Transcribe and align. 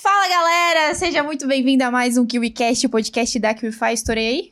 Fala 0.00 0.28
galera, 0.28 0.94
seja 0.94 1.24
muito 1.24 1.44
bem-vindo 1.44 1.82
a 1.82 1.90
mais 1.90 2.16
um 2.16 2.24
KiwiCast, 2.24 2.86
o 2.86 2.88
podcast 2.88 3.36
da 3.40 3.52
KiwiFi. 3.52 3.92
Estourei 3.94 4.28
aí? 4.28 4.50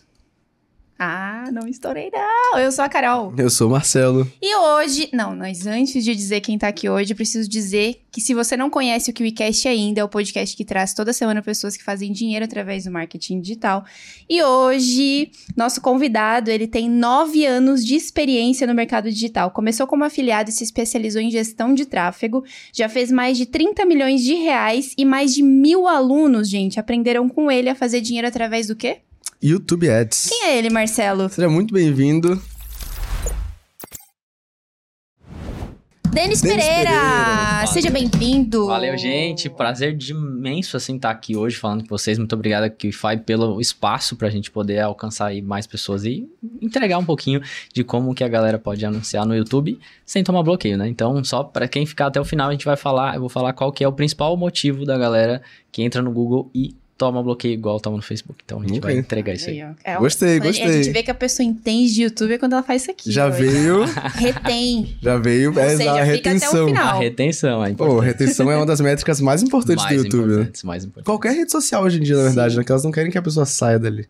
Ah, 0.98 1.50
não 1.52 1.68
estourei 1.68 2.10
não. 2.10 2.58
Eu 2.58 2.72
sou 2.72 2.82
a 2.82 2.88
Carol. 2.88 3.34
Eu 3.36 3.50
sou 3.50 3.68
o 3.68 3.70
Marcelo. 3.70 4.26
E 4.40 4.56
hoje, 4.56 5.10
não, 5.12 5.36
mas 5.36 5.66
antes 5.66 6.02
de 6.02 6.14
dizer 6.14 6.40
quem 6.40 6.56
tá 6.56 6.68
aqui 6.68 6.88
hoje, 6.88 7.14
preciso 7.14 7.48
dizer 7.48 8.00
que 8.10 8.18
se 8.18 8.32
você 8.32 8.56
não 8.56 8.70
conhece 8.70 9.10
o 9.10 9.12
KiwiCast 9.12 9.68
ainda, 9.68 10.00
é 10.00 10.04
o 10.04 10.08
podcast 10.08 10.56
que 10.56 10.64
traz 10.64 10.94
toda 10.94 11.12
semana 11.12 11.42
pessoas 11.42 11.76
que 11.76 11.84
fazem 11.84 12.12
dinheiro 12.12 12.46
através 12.46 12.84
do 12.84 12.90
marketing 12.90 13.42
digital. 13.42 13.84
E 14.26 14.42
hoje, 14.42 15.30
nosso 15.54 15.82
convidado, 15.82 16.50
ele 16.50 16.66
tem 16.66 16.88
nove 16.88 17.44
anos 17.44 17.84
de 17.84 17.94
experiência 17.94 18.66
no 18.66 18.74
mercado 18.74 19.10
digital. 19.10 19.50
Começou 19.50 19.86
como 19.86 20.02
afiliado 20.02 20.48
e 20.48 20.52
se 20.52 20.64
especializou 20.64 21.20
em 21.20 21.30
gestão 21.30 21.74
de 21.74 21.84
tráfego. 21.84 22.42
Já 22.72 22.88
fez 22.88 23.12
mais 23.12 23.36
de 23.36 23.44
30 23.44 23.84
milhões 23.84 24.22
de 24.22 24.32
reais 24.32 24.94
e 24.96 25.04
mais 25.04 25.34
de 25.34 25.42
mil 25.42 25.86
alunos, 25.86 26.48
gente, 26.48 26.80
aprenderam 26.80 27.28
com 27.28 27.50
ele 27.50 27.68
a 27.68 27.74
fazer 27.74 28.00
dinheiro 28.00 28.26
através 28.26 28.68
do 28.68 28.74
quê? 28.74 29.00
YouTube 29.42 29.88
Ads. 29.90 30.28
Quem 30.28 30.44
é 30.44 30.58
ele, 30.58 30.70
Marcelo? 30.70 31.28
Seja 31.28 31.48
muito 31.48 31.72
bem-vindo. 31.72 32.40
Denis 36.16 36.40
Pereira, 36.40 36.64
Pereira. 36.64 37.66
seja 37.66 37.90
bem-vindo. 37.90 38.68
Valeu, 38.68 38.96
gente. 38.96 39.50
Prazer 39.50 39.94
de 39.94 40.12
imenso, 40.12 40.74
assim, 40.74 40.96
estar 40.96 41.10
aqui 41.10 41.36
hoje 41.36 41.56
falando 41.56 41.82
com 41.82 41.90
vocês. 41.90 42.16
Muito 42.16 42.32
obrigado 42.32 42.62
aqui, 42.62 42.90
Fai, 42.90 43.18
pelo 43.18 43.60
espaço 43.60 44.16
pra 44.16 44.30
gente 44.30 44.50
poder 44.50 44.78
alcançar 44.78 45.26
aí 45.26 45.42
mais 45.42 45.66
pessoas 45.66 46.06
e 46.06 46.26
entregar 46.62 46.96
um 46.96 47.04
pouquinho 47.04 47.42
de 47.70 47.84
como 47.84 48.14
que 48.14 48.24
a 48.24 48.28
galera 48.28 48.58
pode 48.58 48.82
anunciar 48.86 49.26
no 49.26 49.36
YouTube 49.36 49.78
sem 50.06 50.24
tomar 50.24 50.42
bloqueio, 50.42 50.78
né? 50.78 50.88
Então, 50.88 51.22
só 51.22 51.44
pra 51.44 51.68
quem 51.68 51.84
ficar 51.84 52.06
até 52.06 52.18
o 52.18 52.24
final, 52.24 52.48
a 52.48 52.52
gente 52.52 52.64
vai 52.64 52.76
falar, 52.76 53.16
eu 53.16 53.20
vou 53.20 53.28
falar 53.28 53.52
qual 53.52 53.70
que 53.70 53.84
é 53.84 53.88
o 53.88 53.92
principal 53.92 54.34
motivo 54.38 54.86
da 54.86 54.96
galera 54.96 55.42
que 55.70 55.82
entra 55.82 56.00
no 56.00 56.10
Google 56.10 56.50
e 56.54 56.74
toma 56.98 57.22
bloqueio 57.22 57.52
igual 57.54 57.78
toma 57.78 57.96
no 57.96 58.02
Facebook. 58.02 58.40
Então, 58.44 58.58
a 58.58 58.62
gente 58.62 58.70
Muito 58.72 58.82
vai 58.84 58.96
entregar 58.96 59.34
isso 59.34 59.50
aí. 59.50 59.60
É, 59.84 59.96
Gostei, 59.98 60.28
a 60.28 60.32
gente- 60.34 60.42
A 60.42 60.46
gostei. 60.64 60.82
gente 60.82 60.92
vê 60.92 61.02
que 61.02 61.10
a 61.10 61.14
pessoa 61.14 61.46
entende 61.46 61.92
de 61.94 62.02
YouTube 62.02 62.32
é 62.34 62.38
quando 62.38 62.54
ela 62.54 62.62
faz 62.62 62.82
isso 62.82 62.90
aqui. 62.90 63.12
Já 63.12 63.26
ó. 63.26 63.30
veio, 63.30 63.84
Retém. 64.14 64.96
já 65.02 65.18
veio, 65.18 65.52
Ou 65.52 65.58
é 65.60 65.76
seja, 65.76 65.92
a 65.92 65.94
fica 65.94 65.94
até 65.94 66.02
o 66.02 66.14
retenção. 66.32 66.66
final. 66.68 66.96
A 66.96 66.98
retenção 66.98 67.64
é 67.64 67.66
Pô, 67.74 67.84
importante. 67.84 68.06
retenção 68.06 68.50
é 68.50 68.56
uma 68.56 68.66
das 68.66 68.80
métricas 68.80 69.20
mais 69.20 69.42
importantes 69.42 69.84
mais 69.84 69.96
do 69.96 70.04
YouTube, 70.04 70.26
né? 70.28 70.34
importantes, 70.34 70.62
mais 70.62 70.84
importante. 70.84 71.04
Qualquer 71.06 71.32
rede 71.36 71.52
social 71.52 71.84
hoje 71.84 71.98
em 71.98 72.02
dia, 72.02 72.16
na 72.16 72.22
verdade, 72.24 72.52
Sim. 72.54 72.58
né? 72.58 72.64
Que 72.64 72.72
elas 72.72 72.84
não 72.84 72.90
querem 72.92 73.10
que 73.10 73.18
a 73.18 73.22
pessoa 73.22 73.44
saia 73.46 73.78
dali. 73.78 74.06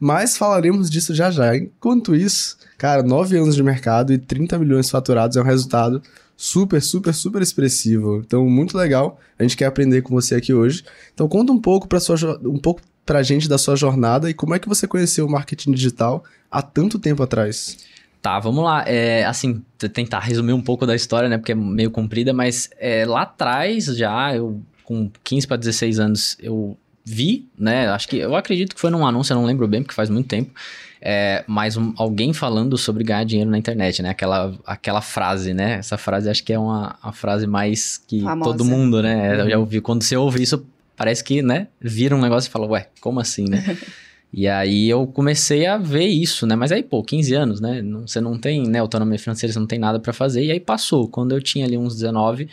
Mas 0.00 0.36
falaremos 0.36 0.88
disso 0.88 1.12
já 1.14 1.30
já. 1.30 1.56
Enquanto 1.56 2.14
isso, 2.14 2.56
cara, 2.76 3.02
9 3.02 3.36
anos 3.36 3.56
de 3.56 3.62
mercado 3.64 4.12
e 4.12 4.18
30 4.18 4.56
milhões 4.58 4.88
faturados 4.88 5.36
é 5.36 5.40
um 5.40 5.44
resultado 5.44 6.00
super, 6.38 6.80
super, 6.80 7.12
super 7.12 7.42
expressivo. 7.42 8.22
Então, 8.24 8.48
muito 8.48 8.78
legal. 8.78 9.18
A 9.36 9.42
gente 9.42 9.56
quer 9.56 9.66
aprender 9.66 10.02
com 10.02 10.14
você 10.14 10.36
aqui 10.36 10.54
hoje. 10.54 10.84
Então, 11.12 11.28
conta 11.28 11.52
um 11.52 11.60
pouco 11.60 11.88
pra 11.88 11.98
sua 11.98 12.16
um 12.44 12.58
pouco 12.58 12.80
pra 13.04 13.24
gente 13.24 13.48
da 13.48 13.58
sua 13.58 13.74
jornada 13.74 14.30
e 14.30 14.34
como 14.34 14.54
é 14.54 14.58
que 14.58 14.68
você 14.68 14.86
conheceu 14.86 15.26
o 15.26 15.30
marketing 15.30 15.72
digital 15.72 16.22
há 16.48 16.62
tanto 16.62 16.98
tempo 16.98 17.22
atrás. 17.22 17.78
Tá, 18.22 18.38
vamos 18.38 18.62
lá. 18.62 18.84
É, 18.86 19.24
assim, 19.24 19.62
tentar 19.92 20.20
resumir 20.20 20.52
um 20.52 20.62
pouco 20.62 20.86
da 20.86 20.94
história, 20.94 21.28
né? 21.28 21.38
Porque 21.38 21.52
é 21.52 21.56
meio 21.56 21.90
comprida, 21.90 22.32
mas 22.32 22.70
é, 22.78 23.04
lá 23.04 23.22
atrás 23.22 23.86
já, 23.86 24.36
eu 24.36 24.62
com 24.84 25.10
15 25.24 25.46
para 25.46 25.56
16 25.56 25.98
anos, 25.98 26.36
eu 26.40 26.78
vi, 27.04 27.48
né? 27.58 27.88
Acho 27.88 28.08
que 28.08 28.16
eu 28.16 28.36
acredito 28.36 28.74
que 28.74 28.80
foi 28.80 28.90
num 28.90 29.04
anúncio, 29.04 29.32
eu 29.32 29.36
não 29.36 29.44
lembro 29.44 29.66
bem, 29.66 29.82
porque 29.82 29.94
faz 29.94 30.08
muito 30.08 30.28
tempo. 30.28 30.52
É, 31.00 31.44
mas 31.46 31.76
um- 31.76 31.92
alguém 31.96 32.32
falando 32.32 32.76
sobre 32.76 33.04
ganhar 33.04 33.24
dinheiro 33.24 33.50
na 33.50 33.58
internet, 33.58 34.02
né? 34.02 34.10
Aquela, 34.10 34.54
aquela 34.66 35.00
frase, 35.00 35.54
né? 35.54 35.74
Essa 35.74 35.96
frase 35.96 36.28
acho 36.28 36.42
que 36.42 36.52
é 36.52 36.58
uma 36.58 36.96
a 37.02 37.12
frase 37.12 37.46
mais 37.46 37.96
que 37.98 38.20
Famosa. 38.22 38.50
todo 38.52 38.64
mundo, 38.64 39.00
né? 39.02 39.32
Eu 39.42 39.50
já 39.50 39.54
Uhum. 39.56 39.60
ouvi. 39.60 39.80
Quando 39.80 40.02
você 40.02 40.16
ouve 40.16 40.42
isso, 40.42 40.66
parece 40.96 41.22
que, 41.22 41.40
né? 41.42 41.68
Vira 41.80 42.16
um 42.16 42.20
negócio 42.20 42.48
e 42.48 42.50
fala, 42.50 42.66
ué, 42.66 42.88
como 43.00 43.20
assim, 43.20 43.44
né? 43.48 43.62
E 44.30 44.46
aí 44.46 44.86
eu 44.90 45.06
comecei 45.06 45.64
a 45.66 45.78
ver 45.78 46.04
isso, 46.06 46.46
né? 46.46 46.54
Mas 46.54 46.70
aí, 46.70 46.82
pô, 46.82 47.02
15 47.02 47.32
anos, 47.34 47.62
né? 47.62 47.80
Não- 47.80 48.06
você 48.06 48.20
não 48.20 48.36
tem, 48.38 48.62
né, 48.68 48.78
autonomia 48.78 49.18
financeira, 49.18 49.50
você 49.54 49.58
não 49.58 49.66
tem 49.66 49.78
nada 49.78 49.98
pra 49.98 50.12
fazer. 50.12 50.44
E 50.44 50.50
aí 50.52 50.60
passou. 50.60 51.08
Quando 51.08 51.32
eu 51.34 51.40
tinha 51.40 51.64
ali 51.64 51.78
uns 51.78 51.94
19, 51.94 52.46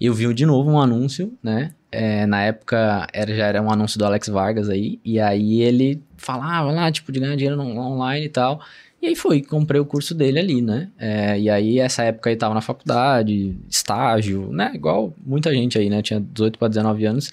eu 0.00 0.14
vi 0.14 0.32
de 0.32 0.46
novo 0.46 0.70
um 0.70 0.80
anúncio, 0.80 1.30
né? 1.42 1.72
É, 1.92 2.24
na 2.24 2.42
época 2.44 3.06
era, 3.12 3.34
já 3.36 3.44
era 3.46 3.60
um 3.60 3.70
anúncio 3.70 3.98
do 3.98 4.06
Alex 4.06 4.28
Vargas 4.28 4.70
aí. 4.70 4.98
E 5.04 5.20
aí 5.20 5.60
ele 5.60 6.00
falava 6.18 6.70
lá, 6.70 6.90
tipo, 6.92 7.10
de 7.10 7.20
ganhar 7.20 7.36
dinheiro 7.36 7.56
no- 7.56 7.78
online 7.78 8.26
e 8.26 8.28
tal. 8.28 8.60
E 9.00 9.06
aí 9.06 9.14
foi, 9.14 9.40
comprei 9.42 9.80
o 9.80 9.84
curso 9.86 10.12
dele 10.14 10.38
ali, 10.40 10.60
né? 10.60 10.88
É, 10.98 11.38
e 11.38 11.48
aí, 11.48 11.78
essa 11.78 12.02
época 12.02 12.28
aí 12.30 12.36
tava 12.36 12.52
na 12.54 12.60
faculdade, 12.60 13.56
estágio, 13.70 14.50
né? 14.52 14.72
Igual 14.74 15.14
muita 15.24 15.52
gente 15.54 15.78
aí, 15.78 15.88
né? 15.88 16.02
Tinha 16.02 16.20
18 16.20 16.58
para 16.58 16.66
19 16.68 17.04
anos 17.06 17.30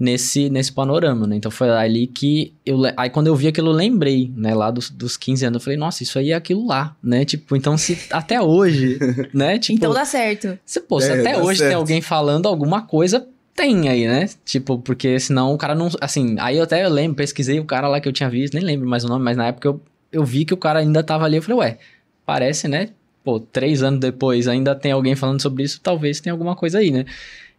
nesse, 0.00 0.48
nesse 0.50 0.72
panorama, 0.72 1.26
né? 1.26 1.36
Então 1.36 1.50
foi 1.50 1.68
ali 1.70 2.06
que 2.06 2.54
eu. 2.64 2.78
Aí 2.96 3.10
quando 3.10 3.26
eu 3.26 3.36
vi 3.36 3.46
aquilo, 3.48 3.68
eu 3.68 3.72
lembrei, 3.74 4.32
né? 4.34 4.54
Lá 4.54 4.70
dos, 4.70 4.88
dos 4.90 5.16
15 5.18 5.44
anos, 5.44 5.60
eu 5.60 5.64
falei, 5.64 5.78
nossa, 5.78 6.02
isso 6.02 6.18
aí 6.18 6.30
é 6.30 6.34
aquilo 6.34 6.66
lá, 6.66 6.96
né? 7.02 7.24
Tipo, 7.26 7.54
então 7.56 7.76
se 7.76 7.98
até 8.10 8.40
hoje, 8.40 8.98
né? 9.34 9.58
Tipo, 9.58 9.76
Então 9.76 9.92
dá 9.92 10.04
certo. 10.06 10.58
se, 10.64 10.80
pô, 10.80 10.98
se 11.00 11.10
É, 11.12 11.20
até 11.20 11.36
hoje 11.38 11.58
tem 11.60 11.68
certo. 11.68 11.78
alguém 11.78 12.00
falando 12.00 12.46
alguma 12.48 12.82
coisa, 12.82 13.26
tem 13.54 13.88
aí, 13.88 14.06
né? 14.06 14.28
Tipo, 14.44 14.78
porque 14.78 15.18
senão 15.20 15.52
o 15.54 15.58
cara 15.58 15.74
não. 15.74 15.88
Assim, 16.00 16.36
aí 16.38 16.56
eu 16.56 16.64
até 16.64 16.86
lembro, 16.88 17.16
pesquisei 17.16 17.60
o 17.60 17.64
cara 17.64 17.88
lá 17.88 18.00
que 18.00 18.08
eu 18.08 18.12
tinha 18.12 18.28
visto, 18.30 18.54
nem 18.54 18.64
lembro 18.64 18.88
mais 18.88 19.04
o 19.04 19.08
nome, 19.08 19.24
mas 19.24 19.36
na 19.36 19.48
época 19.48 19.68
eu, 19.68 19.80
eu 20.10 20.24
vi 20.24 20.44
que 20.44 20.54
o 20.54 20.56
cara 20.56 20.80
ainda 20.80 21.02
tava 21.02 21.24
ali. 21.24 21.36
Eu 21.36 21.42
falei, 21.42 21.58
ué, 21.58 21.78
parece, 22.24 22.68
né? 22.68 22.90
Pô, 23.24 23.38
três 23.38 23.82
anos 23.82 24.00
depois 24.00 24.48
ainda 24.48 24.74
tem 24.74 24.92
alguém 24.92 25.14
falando 25.14 25.40
sobre 25.40 25.62
isso, 25.62 25.80
talvez 25.80 26.20
tenha 26.20 26.32
alguma 26.32 26.56
coisa 26.56 26.78
aí, 26.78 26.90
né? 26.90 27.04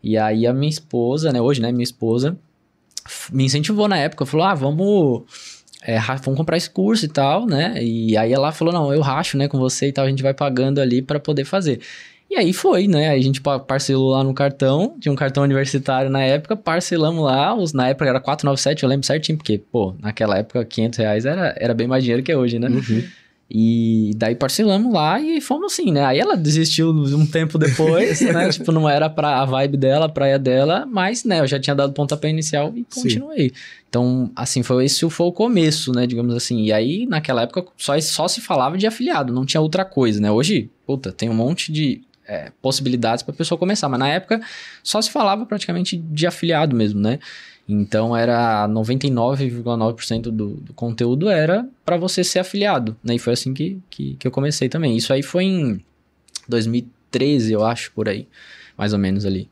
E 0.03 0.17
aí 0.17 0.45
a 0.45 0.53
minha 0.53 0.69
esposa, 0.69 1.31
né? 1.31 1.39
Hoje, 1.41 1.61
né? 1.61 1.71
Minha 1.71 1.83
esposa 1.83 2.37
me 3.31 3.45
incentivou 3.45 3.87
na 3.87 3.97
época, 3.97 4.25
falou, 4.25 4.45
ah, 4.45 4.53
vamos. 4.53 5.23
é, 5.81 5.99
vamos 5.99 6.37
comprar 6.37 6.57
esse 6.57 6.69
curso 6.69 7.05
e 7.05 7.07
tal, 7.09 7.45
né? 7.45 7.81
E 7.81 8.15
aí 8.17 8.31
ela 8.31 8.51
falou, 8.51 8.73
não, 8.73 8.93
eu 8.93 9.01
racho, 9.01 9.37
né, 9.37 9.47
com 9.47 9.57
você 9.57 9.87
e 9.87 9.91
tal, 9.91 10.05
a 10.05 10.09
gente 10.09 10.23
vai 10.23 10.33
pagando 10.33 10.79
ali 10.79 11.01
pra 11.01 11.19
poder 11.19 11.45
fazer. 11.45 11.79
E 12.33 12.35
aí 12.35 12.51
foi, 12.51 12.87
né? 12.87 13.09
Aí 13.09 13.19
a 13.19 13.23
gente 13.23 13.39
pa- 13.39 13.59
parcelou 13.59 14.09
lá 14.09 14.23
no 14.23 14.33
cartão, 14.33 14.95
tinha 14.99 15.11
um 15.11 15.15
cartão 15.15 15.43
universitário 15.43 16.09
na 16.09 16.23
época, 16.23 16.55
parcelamos 16.57 17.23
lá, 17.23 17.53
os, 17.53 17.73
na 17.73 17.89
época 17.89 18.09
era 18.09 18.19
497, 18.19 18.81
eu 18.81 18.89
lembro 18.89 19.05
certinho, 19.05 19.37
porque, 19.37 19.59
pô, 19.59 19.93
naquela 20.01 20.39
época 20.39 20.65
500 20.65 20.97
reais 20.97 21.25
era, 21.27 21.53
era 21.59 21.75
bem 21.75 21.85
mais 21.85 22.03
dinheiro 22.03 22.23
que 22.23 22.33
hoje, 22.33 22.57
né? 22.57 22.69
Uhum. 22.69 23.03
E 23.51 24.13
daí 24.15 24.33
parcelamos 24.33 24.91
lá 24.91 25.21
e 25.21 25.39
fomos 25.39 25.73
assim, 25.73 25.91
né? 25.91 26.03
Aí 26.03 26.17
ela 26.17 26.35
desistiu 26.35 26.89
um 26.89 27.27
tempo 27.27 27.59
depois, 27.59 28.19
né? 28.25 28.49
Tipo, 28.49 28.71
não 28.71 28.89
era 28.89 29.11
pra 29.11 29.41
a 29.41 29.45
vibe 29.45 29.77
dela, 29.77 30.07
a 30.07 30.09
praia 30.09 30.39
dela, 30.39 30.87
mas, 30.89 31.23
né, 31.23 31.39
eu 31.39 31.45
já 31.45 31.59
tinha 31.59 31.75
dado 31.75 31.93
pontapé 31.93 32.29
inicial 32.31 32.73
e 32.75 32.79
Sim. 32.89 33.01
continuei. 33.03 33.51
Então, 33.87 34.31
assim, 34.35 34.63
foi 34.63 34.85
esse 34.85 35.07
foi 35.07 35.27
o 35.27 35.31
começo, 35.31 35.91
né, 35.91 36.07
digamos 36.07 36.33
assim. 36.33 36.63
E 36.63 36.73
aí, 36.73 37.05
naquela 37.05 37.43
época, 37.43 37.65
só, 37.77 37.99
só 38.01 38.27
se 38.27 38.41
falava 38.41 38.75
de 38.75 38.87
afiliado, 38.87 39.31
não 39.31 39.45
tinha 39.45 39.61
outra 39.61 39.85
coisa, 39.85 40.19
né? 40.19 40.31
Hoje, 40.31 40.71
puta, 40.87 41.11
tem 41.11 41.29
um 41.29 41.35
monte 41.35 41.71
de 41.71 42.01
é, 42.27 42.51
possibilidades 42.61 43.23
pra 43.23 43.33
pessoa 43.33 43.57
começar, 43.57 43.89
mas 43.89 43.99
na 43.99 44.09
época 44.09 44.41
só 44.81 45.01
se 45.01 45.11
falava 45.11 45.45
praticamente 45.45 45.97
de 45.97 46.27
afiliado 46.27 46.75
mesmo, 46.75 46.99
né? 46.99 47.19
Então 47.67 48.15
era 48.15 48.67
99,9% 48.67 50.23
do, 50.23 50.55
do 50.55 50.73
conteúdo 50.73 51.29
era 51.29 51.67
para 51.85 51.95
você 51.95 52.23
ser 52.23 52.39
afiliado, 52.39 52.95
né? 53.03 53.15
E 53.15 53.19
foi 53.19 53.33
assim 53.33 53.53
que, 53.53 53.79
que, 53.89 54.15
que 54.15 54.27
eu 54.27 54.31
comecei 54.31 54.67
também. 54.67 54.97
Isso 54.97 55.13
aí 55.13 55.23
foi 55.23 55.45
em 55.45 55.81
2013, 56.47 57.53
eu 57.53 57.63
acho, 57.63 57.91
por 57.93 58.09
aí, 58.09 58.27
mais 58.77 58.91
ou 58.91 58.99
menos 58.99 59.25
ali, 59.25 59.49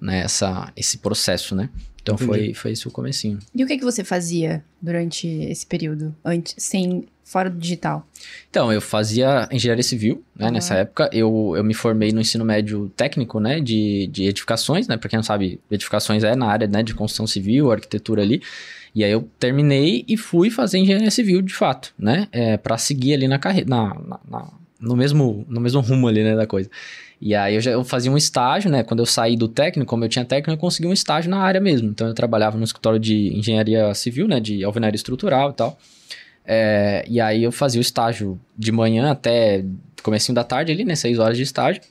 né? 0.00 0.20
Essa, 0.20 0.72
esse 0.76 0.98
processo, 0.98 1.54
né? 1.54 1.70
Então 2.02 2.18
foi, 2.18 2.52
foi 2.52 2.72
esse 2.72 2.86
o 2.86 2.90
comecinho. 2.90 3.38
E 3.54 3.64
o 3.64 3.66
que, 3.66 3.78
que 3.78 3.84
você 3.84 4.04
fazia 4.04 4.62
durante 4.80 5.26
esse 5.26 5.64
período? 5.64 6.14
Antes, 6.22 6.54
sem, 6.58 7.06
fora 7.24 7.48
do 7.50 7.58
digital? 7.58 8.06
Então, 8.50 8.72
eu 8.72 8.80
fazia 8.80 9.48
engenharia 9.50 9.82
civil, 9.82 10.22
né? 10.36 10.46
Ah. 10.48 10.50
Nessa 10.50 10.74
época, 10.74 11.08
eu, 11.12 11.54
eu 11.56 11.64
me 11.64 11.74
formei 11.74 12.12
no 12.12 12.20
ensino 12.20 12.44
médio 12.44 12.90
técnico, 12.96 13.40
né? 13.40 13.60
De, 13.60 14.06
de 14.08 14.24
edificações, 14.24 14.86
né? 14.86 14.96
Pra 14.96 15.08
quem 15.08 15.16
não 15.16 15.24
sabe, 15.24 15.58
edificações 15.70 16.22
é 16.22 16.36
na 16.36 16.46
área 16.46 16.66
né, 16.68 16.82
de 16.82 16.94
construção 16.94 17.26
civil, 17.26 17.72
arquitetura 17.72 18.22
ali. 18.22 18.42
E 18.94 19.02
aí 19.02 19.10
eu 19.10 19.28
terminei 19.40 20.04
e 20.06 20.16
fui 20.16 20.50
fazer 20.50 20.78
engenharia 20.78 21.10
civil 21.10 21.42
de 21.42 21.52
fato, 21.52 21.92
né? 21.98 22.28
É, 22.30 22.56
para 22.56 22.78
seguir 22.78 23.14
ali 23.14 23.26
na 23.26 23.38
carreira, 23.38 23.68
na, 23.68 23.88
na- 23.94 24.20
na- 24.30 24.48
no, 24.80 24.94
mesmo, 24.94 25.44
no 25.48 25.60
mesmo 25.60 25.80
rumo 25.80 26.06
ali, 26.06 26.22
né, 26.22 26.36
da 26.36 26.46
coisa. 26.46 26.70
E 27.20 27.34
aí 27.34 27.54
eu, 27.54 27.60
já, 27.60 27.70
eu 27.70 27.82
fazia 27.82 28.12
um 28.12 28.16
estágio, 28.18 28.70
né? 28.70 28.82
Quando 28.82 29.00
eu 29.00 29.06
saí 29.06 29.34
do 29.36 29.48
técnico, 29.48 29.88
como 29.88 30.04
eu 30.04 30.08
tinha 30.08 30.24
técnico, 30.24 30.50
eu 30.52 30.58
consegui 30.58 30.86
um 30.86 30.92
estágio 30.92 31.30
na 31.30 31.38
área 31.38 31.60
mesmo. 31.60 31.88
Então 31.88 32.06
eu 32.06 32.12
trabalhava 32.14 32.58
no 32.58 32.64
escritório 32.64 32.98
de 33.00 33.32
engenharia 33.36 33.92
civil, 33.94 34.28
né? 34.28 34.38
De 34.40 34.62
alvenaria 34.62 34.96
estrutural 34.96 35.50
e 35.50 35.54
tal. 35.54 35.78
É, 36.44 37.04
e 37.08 37.20
aí 37.20 37.42
eu 37.42 37.52
fazia 37.52 37.78
o 37.78 37.82
estágio 37.82 38.38
de 38.56 38.70
manhã 38.70 39.10
até 39.10 39.64
comecinho 40.02 40.34
da 40.34 40.44
tarde 40.44 40.70
ali, 40.70 40.84
né? 40.84 40.94
Seis 40.94 41.18
horas 41.18 41.36
de 41.36 41.42
estágio. 41.42 41.82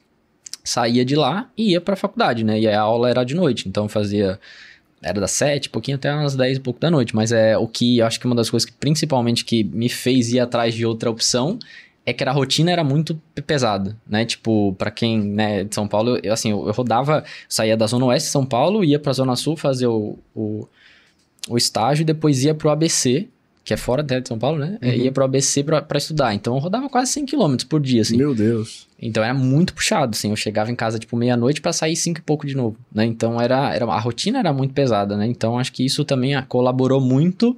Saía 0.63 1.03
de 1.03 1.15
lá 1.15 1.49
e 1.57 1.71
ia 1.71 1.81
pra 1.81 1.95
faculdade, 1.95 2.43
né? 2.43 2.59
E 2.59 2.67
a 2.67 2.79
aula 2.79 3.09
era 3.09 3.23
de 3.23 3.35
noite. 3.35 3.67
Então 3.67 3.89
fazia 3.89 4.39
era 5.01 5.19
das 5.19 5.31
sete, 5.31 5.69
pouquinho 5.69 5.97
até 5.97 6.13
umas 6.13 6.35
dez 6.35 6.57
e 6.57 6.61
pouco 6.61 6.79
da 6.79 6.89
noite. 6.89 7.15
Mas 7.15 7.31
é 7.31 7.57
o 7.57 7.67
que 7.67 7.97
eu 7.97 8.05
acho 8.05 8.19
que 8.19 8.25
uma 8.25 8.35
das 8.35 8.49
coisas 8.49 8.69
que 8.69 8.73
principalmente 8.73 9.43
que 9.43 9.63
me 9.63 9.89
fez 9.89 10.31
ir 10.31 10.39
atrás 10.39 10.73
de 10.73 10.85
outra 10.85 11.11
opção 11.11 11.59
é 12.05 12.13
que 12.13 12.23
a 12.23 12.31
rotina 12.31 12.71
era 12.71 12.83
muito 12.83 13.19
pesada, 13.45 13.97
né? 14.07 14.25
Tipo, 14.25 14.73
para 14.77 14.91
quem, 14.91 15.19
né, 15.19 15.63
de 15.63 15.73
São 15.73 15.87
Paulo, 15.87 16.19
eu, 16.21 16.33
assim, 16.33 16.51
eu, 16.51 16.71
rodava, 16.71 17.23
saía 17.47 17.77
da 17.77 17.87
Zona 17.87 18.05
Oeste 18.05 18.27
de 18.27 18.31
São 18.31 18.45
Paulo, 18.45 18.83
ia 18.83 18.99
pra 18.99 19.13
Zona 19.13 19.35
Sul 19.35 19.55
fazer 19.55 19.87
o, 19.87 20.17
o, 20.35 20.67
o 21.47 21.57
estágio 21.57 22.05
depois 22.05 22.43
ia 22.43 22.53
pro 22.53 22.69
ABC, 22.69 23.29
que 23.63 23.73
é 23.73 23.77
fora 23.77 24.01
até 24.01 24.19
de 24.19 24.27
São 24.27 24.37
Paulo, 24.37 24.59
né? 24.59 24.77
Uhum. 24.81 24.89
Ia 24.89 25.11
pro 25.11 25.23
ABC 25.23 25.63
pra, 25.63 25.81
pra 25.81 25.97
estudar. 25.97 26.33
Então 26.33 26.53
eu 26.55 26.59
rodava 26.59 26.89
quase 26.89 27.11
100 27.13 27.25
km 27.27 27.55
por 27.69 27.79
dia, 27.79 28.01
assim. 28.01 28.17
Meu 28.17 28.35
Deus. 28.35 28.87
Então 29.01 29.23
era 29.23 29.33
muito 29.33 29.73
puxado, 29.73 30.11
assim. 30.15 30.31
Eu 30.31 30.35
chegava 30.35 30.69
em 30.69 30.75
casa, 30.75 30.99
tipo, 30.99 31.15
meia-noite 31.15 31.61
pra 31.61 31.71
sair 31.71 31.95
cinco 31.95 32.19
e 32.19 32.23
pouco 32.23 32.45
de 32.45 32.55
novo, 32.55 32.75
né? 32.93 33.05
Então 33.05 33.39
era, 33.39 33.73
era... 33.73 33.85
A 33.85 33.99
rotina 33.99 34.39
era 34.39 34.51
muito 34.51 34.73
pesada, 34.73 35.15
né? 35.15 35.25
Então 35.27 35.57
acho 35.57 35.71
que 35.71 35.85
isso 35.85 36.03
também 36.03 36.35
ah, 36.35 36.41
colaborou 36.41 36.99
muito 36.99 37.57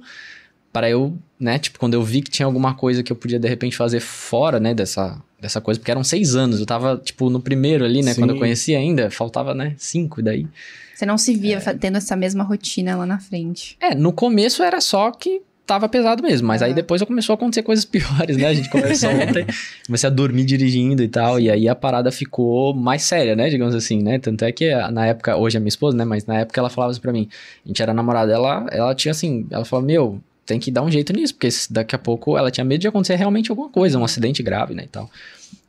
para 0.72 0.88
eu, 0.88 1.16
né? 1.40 1.58
Tipo, 1.58 1.78
quando 1.78 1.94
eu 1.94 2.02
vi 2.02 2.22
que 2.22 2.30
tinha 2.30 2.46
alguma 2.46 2.74
coisa 2.74 3.02
que 3.02 3.10
eu 3.10 3.16
podia, 3.16 3.38
de 3.38 3.48
repente, 3.48 3.76
fazer 3.76 3.98
fora, 3.98 4.60
né? 4.60 4.74
Dessa, 4.74 5.20
dessa 5.40 5.60
coisa. 5.60 5.80
Porque 5.80 5.90
eram 5.90 6.04
seis 6.04 6.36
anos. 6.36 6.60
Eu 6.60 6.66
tava, 6.66 7.00
tipo, 7.02 7.28
no 7.30 7.40
primeiro 7.40 7.84
ali, 7.84 8.00
né? 8.02 8.14
Sim. 8.14 8.20
Quando 8.20 8.30
eu 8.30 8.38
conheci 8.38 8.76
ainda. 8.76 9.10
Faltava, 9.10 9.54
né? 9.54 9.74
Cinco. 9.76 10.20
E 10.20 10.22
daí... 10.22 10.46
Você 10.94 11.04
não 11.04 11.18
se 11.18 11.34
via 11.34 11.60
fa- 11.60 11.74
tendo 11.74 11.98
essa 11.98 12.14
mesma 12.16 12.44
rotina 12.44 12.96
lá 12.96 13.04
na 13.04 13.18
frente. 13.18 13.76
É, 13.80 13.94
no 13.94 14.12
começo 14.12 14.62
era 14.62 14.80
só 14.80 15.10
que 15.10 15.42
tava 15.66 15.88
pesado 15.88 16.22
mesmo, 16.22 16.46
mas 16.46 16.62
aí 16.62 16.70
Aham. 16.70 16.76
depois 16.76 17.02
começou 17.02 17.32
a 17.32 17.36
acontecer 17.36 17.62
coisas 17.62 17.84
piores, 17.86 18.36
né? 18.36 18.46
A 18.46 18.54
gente 18.54 18.70
conversou 18.70 19.10
ontem, 19.10 19.44
comecei 19.84 20.06
a 20.06 20.12
dormir 20.12 20.44
dirigindo 20.44 21.02
e 21.02 21.08
tal, 21.08 21.40
e 21.40 21.50
aí 21.50 21.68
a 21.68 21.74
parada 21.74 22.12
ficou 22.12 22.72
mais 22.72 23.02
séria, 23.02 23.34
né? 23.34 23.50
Digamos 23.50 23.74
assim, 23.74 24.02
né? 24.02 24.18
Tanto 24.18 24.44
é 24.44 24.52
que 24.52 24.72
na 24.92 25.06
época, 25.06 25.36
hoje 25.36 25.56
é 25.56 25.60
minha 25.60 25.68
esposa, 25.68 25.96
né? 25.96 26.04
Mas 26.04 26.24
na 26.24 26.38
época 26.38 26.60
ela 26.60 26.70
falava 26.70 26.92
assim 26.92 27.00
pra 27.00 27.12
mim, 27.12 27.28
a 27.64 27.68
gente 27.68 27.82
era 27.82 27.92
namorada, 27.92 28.32
ela, 28.32 28.66
ela 28.70 28.94
tinha 28.94 29.10
assim, 29.10 29.46
ela 29.50 29.64
falou, 29.64 29.84
meu, 29.84 30.20
tem 30.46 30.60
que 30.60 30.70
dar 30.70 30.82
um 30.82 30.90
jeito 30.90 31.12
nisso, 31.12 31.34
porque 31.34 31.48
daqui 31.70 31.96
a 31.96 31.98
pouco 31.98 32.38
ela 32.38 32.50
tinha 32.50 32.64
medo 32.64 32.80
de 32.80 32.88
acontecer 32.88 33.16
realmente 33.16 33.50
alguma 33.50 33.68
coisa, 33.68 33.98
um 33.98 34.04
acidente 34.04 34.42
grave, 34.42 34.74
né? 34.74 34.84
E 34.84 34.88
tal. 34.88 35.10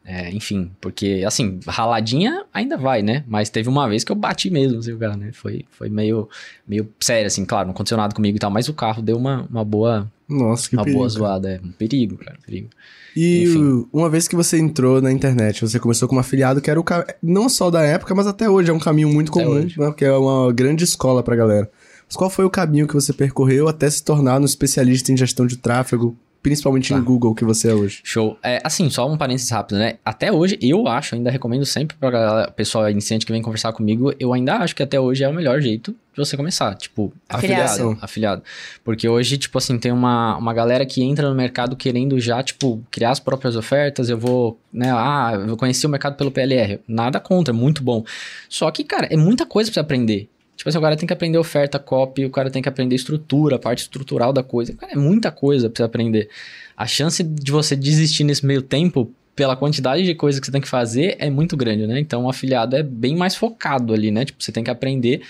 É, 0.09 0.31
enfim, 0.31 0.71
porque, 0.79 1.21
assim, 1.27 1.59
raladinha 1.67 2.45
ainda 2.53 2.77
vai, 2.77 3.01
né? 3.01 3.25
Mas 3.27 3.49
teve 3.49 3.67
uma 3.67 3.89
vez 3.89 4.05
que 4.05 4.11
eu 4.11 4.15
bati 4.15 4.49
mesmo, 4.49 4.79
assim, 4.79 4.93
o 4.93 4.97
carro, 4.97 5.17
né? 5.17 5.31
Foi, 5.33 5.65
foi 5.69 5.89
meio, 5.89 6.29
meio 6.65 6.87
sério, 6.97 7.27
assim, 7.27 7.43
claro, 7.43 7.67
não 7.67 7.73
aconteceu 7.73 7.97
nada 7.97 8.15
comigo 8.15 8.37
e 8.37 8.39
tal, 8.39 8.49
mas 8.49 8.69
o 8.69 8.73
carro 8.73 9.01
deu 9.01 9.17
uma, 9.17 9.45
uma 9.51 9.65
boa, 9.65 10.09
Nossa, 10.29 10.69
que 10.69 10.77
uma 10.77 10.83
perigo. 10.85 10.99
boa 10.99 11.09
zoada, 11.09 11.49
é 11.55 11.59
um 11.61 11.73
perigo, 11.73 12.15
cara, 12.15 12.37
perigo. 12.45 12.69
E 13.13 13.43
Enfim. 13.43 13.85
uma 13.91 14.09
vez 14.09 14.29
que 14.29 14.35
você 14.37 14.57
entrou 14.57 15.01
na 15.01 15.11
internet, 15.11 15.59
você 15.59 15.77
começou 15.77 16.07
como 16.07 16.21
afiliado, 16.21 16.61
que 16.61 16.71
era 16.71 16.79
o 16.79 16.83
ca... 16.85 17.05
não 17.21 17.49
só 17.49 17.69
da 17.69 17.81
época, 17.81 18.15
mas 18.15 18.27
até 18.27 18.49
hoje 18.49 18.69
é 18.71 18.73
um 18.73 18.79
caminho 18.79 19.09
muito 19.09 19.29
Até 19.33 19.43
comum, 19.43 19.57
hoje. 19.57 19.77
né? 19.77 19.87
Porque 19.87 20.05
é 20.05 20.13
uma 20.13 20.53
grande 20.53 20.85
escola 20.85 21.21
pra 21.21 21.35
galera. 21.35 21.69
Mas 22.07 22.15
qual 22.15 22.29
foi 22.29 22.45
o 22.45 22.49
caminho 22.49 22.87
que 22.87 22.93
você 22.93 23.11
percorreu 23.11 23.67
até 23.67 23.89
se 23.89 24.01
tornar 24.01 24.39
um 24.39 24.45
especialista 24.45 25.11
em 25.11 25.17
gestão 25.17 25.45
de 25.45 25.57
tráfego, 25.57 26.15
principalmente 26.47 26.89
Tá. 26.93 26.97
em 26.97 27.03
Google, 27.03 27.35
que 27.35 27.43
você 27.43 27.69
é 27.69 27.73
hoje? 27.73 27.99
Show. 28.03 28.37
É, 28.41 28.61
assim, 28.63 28.89
só 28.89 29.09
um 29.09 29.17
parênteses 29.17 29.49
rápido, 29.49 29.77
né? 29.77 29.95
Até 30.03 30.31
hoje, 30.31 30.57
eu 30.61 30.87
acho, 30.87 31.15
ainda 31.15 31.29
recomendo 31.29 31.65
sempre 31.65 31.95
pra 31.97 32.09
galera, 32.09 32.51
pessoal 32.51 32.89
iniciante 32.89 33.25
que 33.25 33.31
vem 33.31 33.41
conversar 33.41 33.73
comigo, 33.73 34.13
eu 34.19 34.33
ainda 34.33 34.55
acho 34.57 34.75
que 34.75 34.81
até 34.83 34.99
hoje 34.99 35.23
é 35.23 35.29
o 35.29 35.33
melhor 35.33 35.59
jeito 35.61 35.91
de 35.91 36.17
você 36.25 36.35
começar, 36.35 36.73
tipo, 36.75 37.13
Afiliado. 37.29 37.63
afiliado. 37.71 37.97
Afiliado. 38.01 38.43
Porque 38.83 39.07
hoje, 39.07 39.37
tipo 39.37 39.57
assim, 39.57 39.77
tem 39.77 39.91
uma, 39.91 40.35
uma 40.37 40.53
galera 40.53 40.85
que 40.85 41.03
entra 41.03 41.29
no 41.29 41.35
mercado 41.35 41.75
querendo 41.75 42.19
já, 42.19 42.41
tipo, 42.41 42.81
criar 42.89 43.11
as 43.11 43.19
próprias 43.19 43.55
ofertas, 43.55 44.09
eu 44.09 44.17
vou, 44.17 44.57
né, 44.73 44.89
ah, 44.91 45.33
eu 45.47 45.55
conheci 45.57 45.85
o 45.85 45.89
mercado 45.89 46.15
pelo 46.15 46.31
PLR. 46.31 46.79
Nada 46.87 47.19
contra, 47.19 47.53
é 47.53 47.55
muito 47.57 47.83
bom. 47.83 48.03
Só 48.49 48.71
que, 48.71 48.83
cara, 48.83 49.07
é 49.11 49.17
muita 49.17 49.45
coisa 49.45 49.69
pra 49.69 49.75
você 49.75 49.79
aprender. 49.81 50.29
Tipo 50.57 50.69
assim, 50.69 50.77
o 50.79 50.81
cara 50.81 50.97
tem 50.97 51.05
que 51.05 51.13
aprender 51.13 51.37
oferta, 51.37 51.77
copy, 51.77 52.25
o 52.25 52.31
cara 52.31 52.49
tem 52.49 52.63
que 52.63 52.67
aprender 52.67 52.95
estrutura, 52.95 53.57
a 53.57 53.59
parte 53.59 53.83
estrutural 53.83 54.33
da 54.33 54.41
coisa. 54.41 54.73
Cara, 54.73 54.93
é 54.93 54.95
muita 54.95 55.31
coisa 55.31 55.69
pra 55.69 55.77
você 55.77 55.83
aprender. 55.83 56.29
A 56.75 56.87
chance 56.87 57.23
de 57.23 57.51
você 57.51 57.75
desistir 57.75 58.23
nesse 58.23 58.43
meio 58.43 58.63
tempo, 58.63 59.11
pela 59.35 59.55
quantidade 59.55 60.03
de 60.03 60.15
coisas 60.15 60.39
que 60.39 60.47
você 60.47 60.51
tem 60.51 60.59
que 60.59 60.67
fazer, 60.67 61.15
é 61.19 61.29
muito 61.29 61.55
grande, 61.55 61.85
né? 61.85 61.99
Então, 61.99 62.25
o 62.25 62.29
afiliado 62.29 62.75
é 62.75 62.81
bem 62.81 63.15
mais 63.15 63.35
focado 63.35 63.93
ali, 63.93 64.09
né? 64.09 64.25
Tipo, 64.25 64.43
você 64.43 64.51
tem 64.51 64.63
que 64.63 64.71
aprender 64.71 65.21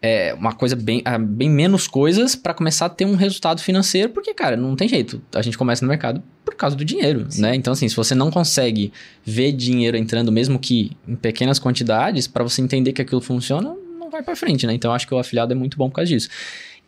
é, 0.00 0.32
uma 0.32 0.54
coisa 0.54 0.74
bem, 0.74 1.02
ah, 1.04 1.18
bem 1.18 1.50
menos 1.50 1.86
coisas 1.86 2.34
pra 2.34 2.54
começar 2.54 2.86
a 2.86 2.88
ter 2.88 3.04
um 3.04 3.16
resultado 3.16 3.60
financeiro, 3.60 4.08
porque, 4.10 4.32
cara, 4.32 4.56
não 4.56 4.74
tem 4.74 4.88
jeito. 4.88 5.20
A 5.34 5.42
gente 5.42 5.58
começa 5.58 5.84
no 5.84 5.90
mercado 5.90 6.22
por 6.42 6.54
causa 6.54 6.74
do 6.74 6.86
dinheiro, 6.86 7.26
né? 7.36 7.54
Então, 7.54 7.74
assim, 7.74 7.86
se 7.86 7.94
você 7.94 8.14
não 8.14 8.30
consegue 8.30 8.90
ver 9.22 9.52
dinheiro 9.52 9.94
entrando, 9.94 10.32
mesmo 10.32 10.58
que 10.58 10.92
em 11.06 11.14
pequenas 11.14 11.58
quantidades, 11.58 12.26
pra 12.26 12.42
você 12.42 12.62
entender 12.62 12.94
que 12.94 13.02
aquilo 13.02 13.20
funciona, 13.20 13.76
vai 14.14 14.22
pra 14.22 14.36
frente, 14.36 14.66
né? 14.66 14.74
Então, 14.74 14.92
acho 14.92 15.06
que 15.06 15.14
o 15.14 15.18
afiliado 15.18 15.52
é 15.52 15.56
muito 15.56 15.76
bom 15.76 15.88
por 15.88 15.96
causa 15.96 16.08
disso. 16.08 16.28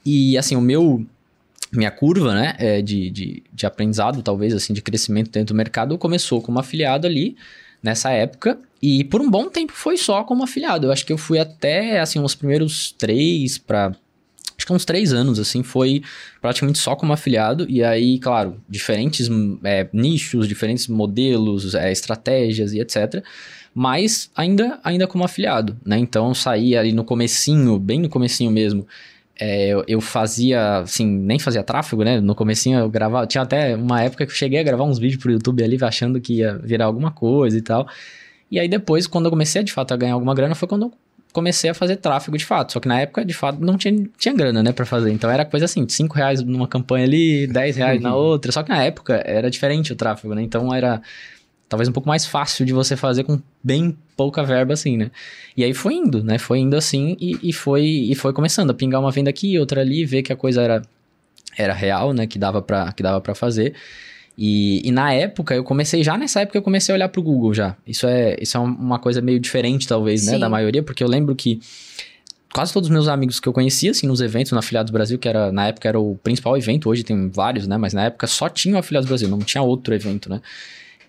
E, 0.05 0.37
assim, 0.39 0.57
o 0.57 0.61
meu 0.61 1.05
minha 1.73 1.91
curva, 1.91 2.33
né, 2.33 2.55
é 2.59 2.81
de, 2.81 3.11
de, 3.11 3.43
de 3.53 3.67
aprendizado, 3.67 4.23
talvez, 4.23 4.55
assim, 4.55 4.73
de 4.73 4.81
crescimento 4.81 5.31
dentro 5.31 5.53
do 5.53 5.57
mercado, 5.57 5.99
começou 5.99 6.41
como 6.41 6.59
afiliado 6.59 7.07
ali, 7.07 7.37
nessa 7.83 8.11
época, 8.11 8.59
e 8.81 9.05
por 9.05 9.21
um 9.21 9.29
bom 9.29 9.49
tempo 9.49 9.73
foi 9.73 9.97
só 9.97 10.23
como 10.23 10.45
afiliado. 10.45 10.87
Eu 10.87 10.93
acho 10.93 11.05
que 11.05 11.13
eu 11.13 11.19
fui 11.19 11.39
até, 11.39 12.01
assim, 12.01 12.21
os 12.21 12.35
primeiros 12.35 12.93
três 12.93 13.59
para 13.59 13.95
Acho 14.57 14.67
que 14.67 14.73
uns 14.73 14.87
três 14.87 15.13
anos, 15.13 15.39
assim, 15.39 15.63
foi 15.63 16.03
praticamente 16.41 16.79
só 16.79 16.97
como 16.97 17.13
afiliado. 17.13 17.67
E 17.69 17.85
aí, 17.85 18.19
claro, 18.19 18.59
diferentes 18.67 19.29
é, 19.63 19.87
nichos, 19.93 20.49
diferentes 20.49 20.89
modelos, 20.89 21.75
é, 21.75 21.93
estratégias 21.93 22.73
e 22.73 22.81
etc. 22.81 23.23
Mas 23.79 24.31
ainda, 24.35 24.81
ainda 24.83 25.07
como 25.07 25.23
afiliado, 25.23 25.77
né? 25.85 25.99
Então, 25.99 26.29
eu 26.29 26.35
saí 26.35 26.75
ali 26.75 26.93
no 26.93 27.05
comecinho, 27.05 27.79
bem 27.79 28.01
no 28.01 28.09
comecinho 28.09 28.51
mesmo, 28.51 28.87
é, 29.39 29.75
eu, 29.87 30.01
fazia, 30.01 30.79
assim, 30.79 31.07
nem 31.07 31.39
fazia 31.39 31.63
tráfego, 31.63 32.03
né? 32.03 32.19
No 32.19 32.35
comecinho 32.35 32.79
eu 32.79 32.89
gravava, 32.89 33.27
tinha 33.27 33.43
até 33.43 33.77
uma 33.77 34.03
época 34.03 34.25
que 34.25 34.33
eu 34.33 34.35
cheguei 34.35 34.59
a 34.61 34.63
gravar 34.63 34.85
uns 34.85 34.99
vídeos 34.99 35.23
pro 35.23 35.31
YouTube 35.31 35.63
ali, 35.63 35.77
achando 35.83 36.19
que 36.19 36.37
ia 36.37 36.57
virar 36.57 36.87
alguma 36.87 37.11
coisa 37.11 37.59
e 37.59 37.61
tal. 37.61 37.87
E 38.51 38.59
aí 38.59 38.67
depois, 38.67 39.07
quando 39.07 39.27
eu 39.27 39.31
comecei 39.31 39.63
de 39.63 39.75
fato 39.75 39.93
a 39.93 39.97
ganhar 39.99 40.15
alguma 40.15 40.35
grana, 40.35 40.55
foi 40.55 40.67
quando 40.67 40.87
eu 40.87 40.93
comecei 41.31 41.69
a 41.69 41.75
fazer 41.75 41.97
tráfego 41.97 42.39
de 42.39 42.47
fato. 42.47 42.73
Só 42.73 42.81
que 42.81 42.89
na 42.89 42.99
época, 42.99 43.27
de 43.27 43.35
fato, 43.35 43.63
não 43.63 43.77
tinha, 43.77 44.09
tinha 44.17 44.33
grana, 44.33 44.63
né, 44.63 44.73
pra 44.73 44.87
fazer. 44.87 45.13
Então 45.13 45.31
era 45.31 45.45
coisa 45.45 45.67
assim, 45.67 45.87
5 45.87 46.15
reais 46.15 46.43
numa 46.43 46.67
campanha 46.67 47.05
ali, 47.05 47.47
10 47.47 47.77
reais 47.77 48.01
na 48.01 48.17
outra. 48.17 48.51
Só 48.53 48.63
que 48.63 48.71
na 48.71 48.83
época 48.83 49.23
era 49.23 49.51
diferente 49.51 49.93
o 49.93 49.97
tráfego, 49.97 50.35
né? 50.35 50.41
Então 50.41 50.75
era 50.75 51.03
talvez 51.69 51.89
um 51.89 51.93
pouco 51.93 52.09
mais 52.09 52.27
fácil 52.27 52.65
de 52.65 52.73
você 52.73 52.97
fazer 52.97 53.25
com 53.25 53.41
bem 53.63 53.97
pouca 54.17 54.43
verba 54.43 54.75
assim, 54.75 54.97
né? 54.97 55.11
E 55.57 55.65
aí 55.65 55.75
foi 55.75 55.95
indo, 55.95 56.23
né? 56.23 56.39
Foi 56.39 56.59
indo 56.59 56.77
assim 56.77 57.17
e, 57.21 57.39
e 57.43 57.53
foi 57.53 57.85
e 57.85 58.15
foi 58.15 58.33
começando 58.33 58.71
a 58.71 58.75
pingar 58.75 59.01
uma 59.01 59.11
venda 59.11 59.31
aqui, 59.31 59.59
outra 59.59 59.81
ali, 59.81 60.05
ver 60.05 60.23
que 60.23 60.33
a 60.33 60.37
coisa 60.37 60.63
era 60.63 60.83
era 61.57 61.73
real, 61.73 62.13
né? 62.13 62.27
Que 62.27 62.39
dava 62.39 62.63
pra, 62.63 62.93
que 62.93 63.03
dava 63.03 63.21
pra 63.21 63.35
fazer. 63.35 63.75
E, 64.39 64.87
e 64.87 64.93
na 64.93 65.15
época, 65.15 65.55
eu 65.55 65.65
comecei, 65.65 66.05
já 66.05 66.19
nessa 66.19 66.41
época, 66.43 66.59
eu 66.59 66.63
comecei 66.63 66.93
a 66.93 66.97
olhar 66.97 67.09
pro 67.09 67.23
Google 67.23 67.55
já. 67.55 67.75
Isso 67.87 68.07
é, 68.07 68.37
isso 68.39 68.57
é 68.57 68.61
uma 68.61 68.99
coisa 68.99 69.23
meio 69.23 69.41
diferente, 69.41 69.89
talvez, 69.89 70.27
né? 70.27 70.35
Sim. 70.35 70.39
Da 70.39 70.49
maioria, 70.49 70.83
porque 70.83 71.03
eu 71.03 71.09
lembro 71.09 71.35
que 71.35 71.59
quase 72.53 72.73
todos 72.73 72.89
os 72.89 72.93
meus 72.93 73.09
amigos 73.09 73.41
que 73.41 73.49
eu 73.49 73.53
conhecia, 73.53 73.93
assim, 73.93 74.07
nos 74.07 74.21
eventos 74.21 74.53
no 74.53 74.59
Afiliados 74.59 74.93
Brasil, 74.93 75.19
que 75.19 75.29
era, 75.29 75.51
na 75.51 75.69
época 75.69 75.89
era 75.89 75.99
o 75.99 76.17
principal 76.23 76.57
evento, 76.57 76.89
hoje 76.91 77.03
tem 77.03 77.31
vários, 77.31 77.67
né? 77.67 77.79
Mas 77.79 77.95
na 77.95 78.05
época 78.05 78.27
só 78.27 78.49
tinha 78.49 78.77
o 78.77 78.79
Afiliados 78.79 79.09
Brasil, 79.09 79.29
não 79.29 79.39
tinha 79.39 79.63
outro 79.63 79.95
evento, 79.95 80.29
né? 80.29 80.43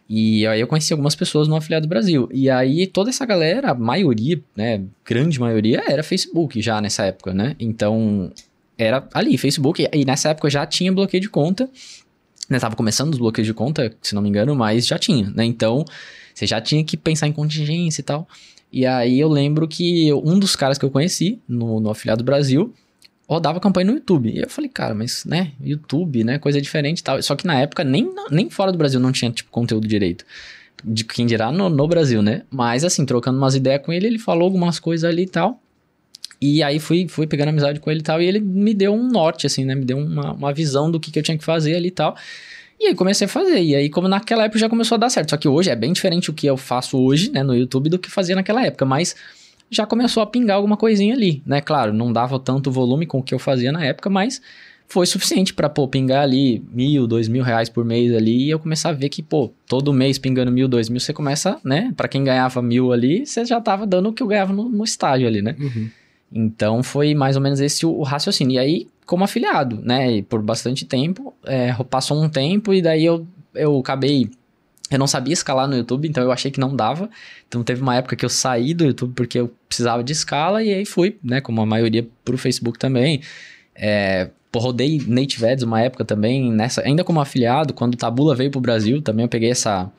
E 0.09 0.47
aí 0.47 0.61
eu 0.61 0.67
conheci 0.67 0.93
algumas 0.93 1.15
pessoas 1.15 1.47
no 1.47 1.55
Afiliado 1.55 1.87
Brasil. 1.87 2.29
E 2.31 2.49
aí 2.49 2.87
toda 2.87 3.09
essa 3.09 3.25
galera, 3.25 3.71
a 3.71 3.73
maioria, 3.73 4.41
né, 4.55 4.81
grande 5.05 5.39
maioria, 5.39 5.83
era 5.87 6.01
Facebook 6.01 6.61
já 6.61 6.79
nessa 6.79 7.03
época, 7.05 7.33
né? 7.33 7.55
Então, 7.59 8.31
era 8.77 9.07
ali, 9.13 9.37
Facebook. 9.37 9.87
E 9.91 10.05
nessa 10.05 10.29
época 10.29 10.49
já 10.49 10.65
tinha 10.65 10.91
bloqueio 10.91 11.21
de 11.21 11.29
conta. 11.29 11.69
Né, 12.49 12.59
tava 12.59 12.77
começando 12.77 13.11
os 13.11 13.19
bloqueios 13.19 13.45
de 13.45 13.53
conta, 13.53 13.93
se 14.01 14.15
não 14.15 14.21
me 14.21 14.29
engano, 14.29 14.55
mas 14.55 14.87
já 14.87 14.97
tinha, 14.97 15.29
né? 15.31 15.43
Então, 15.43 15.83
você 16.33 16.47
já 16.47 16.61
tinha 16.61 16.81
que 16.83 16.95
pensar 16.95 17.27
em 17.27 17.33
contingência 17.33 17.99
e 17.99 18.03
tal. 18.03 18.25
E 18.71 18.85
aí 18.85 19.19
eu 19.19 19.27
lembro 19.27 19.67
que 19.67 20.13
um 20.13 20.39
dos 20.39 20.55
caras 20.55 20.77
que 20.77 20.85
eu 20.85 20.89
conheci 20.89 21.39
no, 21.47 21.79
no 21.81 21.89
Afiliado 21.89 22.23
Brasil 22.23 22.73
rodava 23.27 23.59
campanha 23.59 23.87
no 23.87 23.93
YouTube. 23.93 24.29
E 24.29 24.39
eu 24.39 24.49
falei, 24.49 24.69
cara, 24.69 24.95
mas, 24.95 25.25
né, 25.25 25.51
YouTube, 25.61 26.23
né, 26.23 26.39
coisa 26.39 26.61
diferente 26.61 26.99
e 26.99 27.03
tal. 27.03 27.21
Só 27.21 27.35
que 27.35 27.45
na 27.45 27.59
época, 27.59 27.83
nem, 27.83 28.09
nem 28.31 28.49
fora 28.49 28.71
do 28.71 28.77
Brasil 28.77 28.99
não 28.99 29.11
tinha, 29.11 29.29
tipo, 29.29 29.51
conteúdo 29.51 29.87
direito. 29.87 30.25
De 30.83 31.03
quem 31.03 31.25
dirá 31.25 31.51
no, 31.51 31.69
no 31.69 31.87
Brasil, 31.87 32.21
né? 32.21 32.43
Mas, 32.49 32.83
assim, 32.83 33.05
trocando 33.05 33.37
umas 33.37 33.55
ideias 33.55 33.83
com 33.83 33.91
ele, 33.91 34.07
ele 34.07 34.19
falou 34.19 34.43
algumas 34.43 34.79
coisas 34.79 35.09
ali 35.09 35.23
e 35.23 35.27
tal. 35.27 35.59
E 36.39 36.61
aí 36.61 36.79
fui, 36.79 37.07
fui 37.07 37.25
pegando 37.25 37.49
amizade 37.49 37.79
com 37.79 37.89
ele 37.89 37.99
e 37.99 38.03
tal, 38.03 38.21
e 38.21 38.25
ele 38.25 38.39
me 38.39 38.73
deu 38.73 38.93
um 38.93 39.09
norte, 39.09 39.47
assim, 39.47 39.65
né? 39.65 39.73
Me 39.75 39.83
deu 39.83 39.97
uma, 39.97 40.33
uma 40.33 40.53
visão 40.53 40.89
do 40.89 40.99
que, 40.99 41.11
que 41.11 41.19
eu 41.19 41.23
tinha 41.23 41.37
que 41.37 41.43
fazer 41.43 41.75
ali 41.75 41.87
e 41.87 41.91
tal. 41.91 42.15
E 42.79 42.85
aí 42.85 42.95
comecei 42.95 43.25
a 43.25 43.27
fazer. 43.27 43.59
E 43.59 43.75
aí, 43.75 43.89
como 43.89 44.07
naquela 44.07 44.43
época 44.45 44.59
já 44.59 44.69
começou 44.69 44.95
a 44.95 44.99
dar 44.99 45.09
certo. 45.09 45.31
Só 45.31 45.37
que 45.37 45.47
hoje 45.47 45.71
é 45.71 45.75
bem 45.75 45.91
diferente 45.91 46.29
o 46.29 46.33
que 46.33 46.45
eu 46.45 46.55
faço 46.55 46.97
hoje, 46.97 47.31
né, 47.31 47.41
no 47.41 47.55
YouTube, 47.55 47.89
do 47.89 47.97
que 47.97 48.09
fazia 48.09 48.35
naquela 48.35 48.63
época. 48.63 48.85
Mas 48.85 49.15
já 49.69 49.85
começou 49.85 50.23
a 50.23 50.27
pingar 50.27 50.57
alguma 50.57 50.77
coisinha 50.77 51.13
ali, 51.13 51.41
né? 51.45 51.61
Claro, 51.61 51.93
não 51.93 52.11
dava 52.11 52.39
tanto 52.39 52.71
volume 52.71 53.05
com 53.05 53.19
o 53.19 53.23
que 53.23 53.33
eu 53.33 53.39
fazia 53.39 53.71
na 53.71 53.83
época, 53.83 54.09
mas 54.09 54.41
foi 54.87 55.05
suficiente 55.05 55.53
pra, 55.53 55.69
pô, 55.69 55.87
pingar 55.87 56.23
ali 56.23 56.63
mil, 56.71 57.05
dois 57.05 57.27
mil 57.27 57.43
reais 57.43 57.67
por 57.67 57.83
mês 57.83 58.13
ali 58.15 58.45
e 58.45 58.49
eu 58.49 58.57
começar 58.57 58.89
a 58.89 58.93
ver 58.93 59.09
que, 59.09 59.21
pô, 59.21 59.51
todo 59.67 59.91
mês 59.91 60.17
pingando 60.17 60.51
mil, 60.51 60.67
dois 60.67 60.87
mil, 60.87 60.99
você 60.99 61.11
começa, 61.11 61.59
né? 61.63 61.93
Pra 61.95 62.07
quem 62.07 62.23
ganhava 62.23 62.61
mil 62.61 62.93
ali, 62.93 63.25
você 63.25 63.43
já 63.43 63.59
tava 63.59 63.85
dando 63.85 64.09
o 64.09 64.13
que 64.13 64.23
eu 64.23 64.27
ganhava 64.27 64.53
no, 64.53 64.69
no 64.69 64.83
estágio 64.83 65.27
ali, 65.27 65.41
né? 65.41 65.55
Uhum. 65.59 65.89
Então 66.31 66.83
foi 66.83 67.13
mais 67.13 67.35
ou 67.35 67.41
menos 67.41 67.59
esse 67.59 67.85
o, 67.85 67.91
o 67.91 68.03
raciocínio. 68.03 68.55
E 68.55 68.59
aí, 68.59 68.87
como 69.05 69.25
afiliado, 69.25 69.79
né? 69.83 70.17
E 70.17 70.21
por 70.21 70.41
bastante 70.41 70.85
tempo, 70.85 71.33
é, 71.45 71.73
passou 71.89 72.21
um 72.21 72.29
tempo 72.29 72.73
e 72.73 72.81
daí 72.81 73.03
eu, 73.03 73.27
eu 73.53 73.77
acabei 73.79 74.29
Eu 74.89 74.97
não 74.97 75.07
sabia 75.07 75.33
escalar 75.33 75.67
no 75.67 75.75
YouTube, 75.75 76.07
então 76.07 76.23
eu 76.23 76.31
achei 76.31 76.49
que 76.49 76.59
não 76.59 76.75
dava. 76.75 77.09
Então 77.47 77.63
teve 77.63 77.81
uma 77.81 77.95
época 77.95 78.15
que 78.15 78.23
eu 78.23 78.29
saí 78.29 78.73
do 78.73 78.85
YouTube 78.85 79.13
porque 79.13 79.39
eu 79.39 79.53
precisava 79.67 80.03
de 80.03 80.13
escala 80.13 80.63
e 80.63 80.73
aí 80.73 80.85
fui, 80.85 81.17
né, 81.23 81.41
como 81.41 81.61
a 81.61 81.65
maioria 81.65 82.07
pro 82.23 82.37
Facebook 82.37 82.79
também. 82.79 83.21
É, 83.75 84.29
rodei 84.55 85.01
Native 85.05 85.45
Ads 85.45 85.63
uma 85.63 85.81
época 85.81 86.03
também, 86.03 86.51
nessa, 86.51 86.81
ainda 86.81 87.03
como 87.03 87.19
afiliado, 87.19 87.73
quando 87.73 87.93
o 87.93 87.97
Tabula 87.97 88.33
veio 88.35 88.49
pro 88.49 88.59
Brasil, 88.59 89.01
também 89.01 89.23
eu 89.23 89.29
peguei 89.29 89.51
essa 89.51 89.91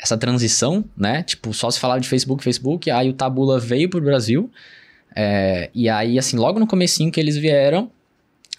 essa 0.00 0.16
transição, 0.16 0.84
né? 0.96 1.24
Tipo, 1.24 1.52
só 1.52 1.68
se 1.70 1.80
falava 1.80 2.00
de 2.00 2.08
Facebook, 2.08 2.44
Facebook, 2.44 2.88
aí 2.88 3.10
o 3.10 3.12
Tabula 3.12 3.58
veio 3.58 3.90
pro 3.90 4.00
Brasil. 4.00 4.48
É, 5.14 5.70
e 5.74 5.88
aí, 5.88 6.16
assim, 6.18 6.36
logo 6.36 6.60
no 6.60 6.68
comecinho 6.68 7.10
que 7.10 7.18
eles 7.18 7.36
vieram, 7.36 7.90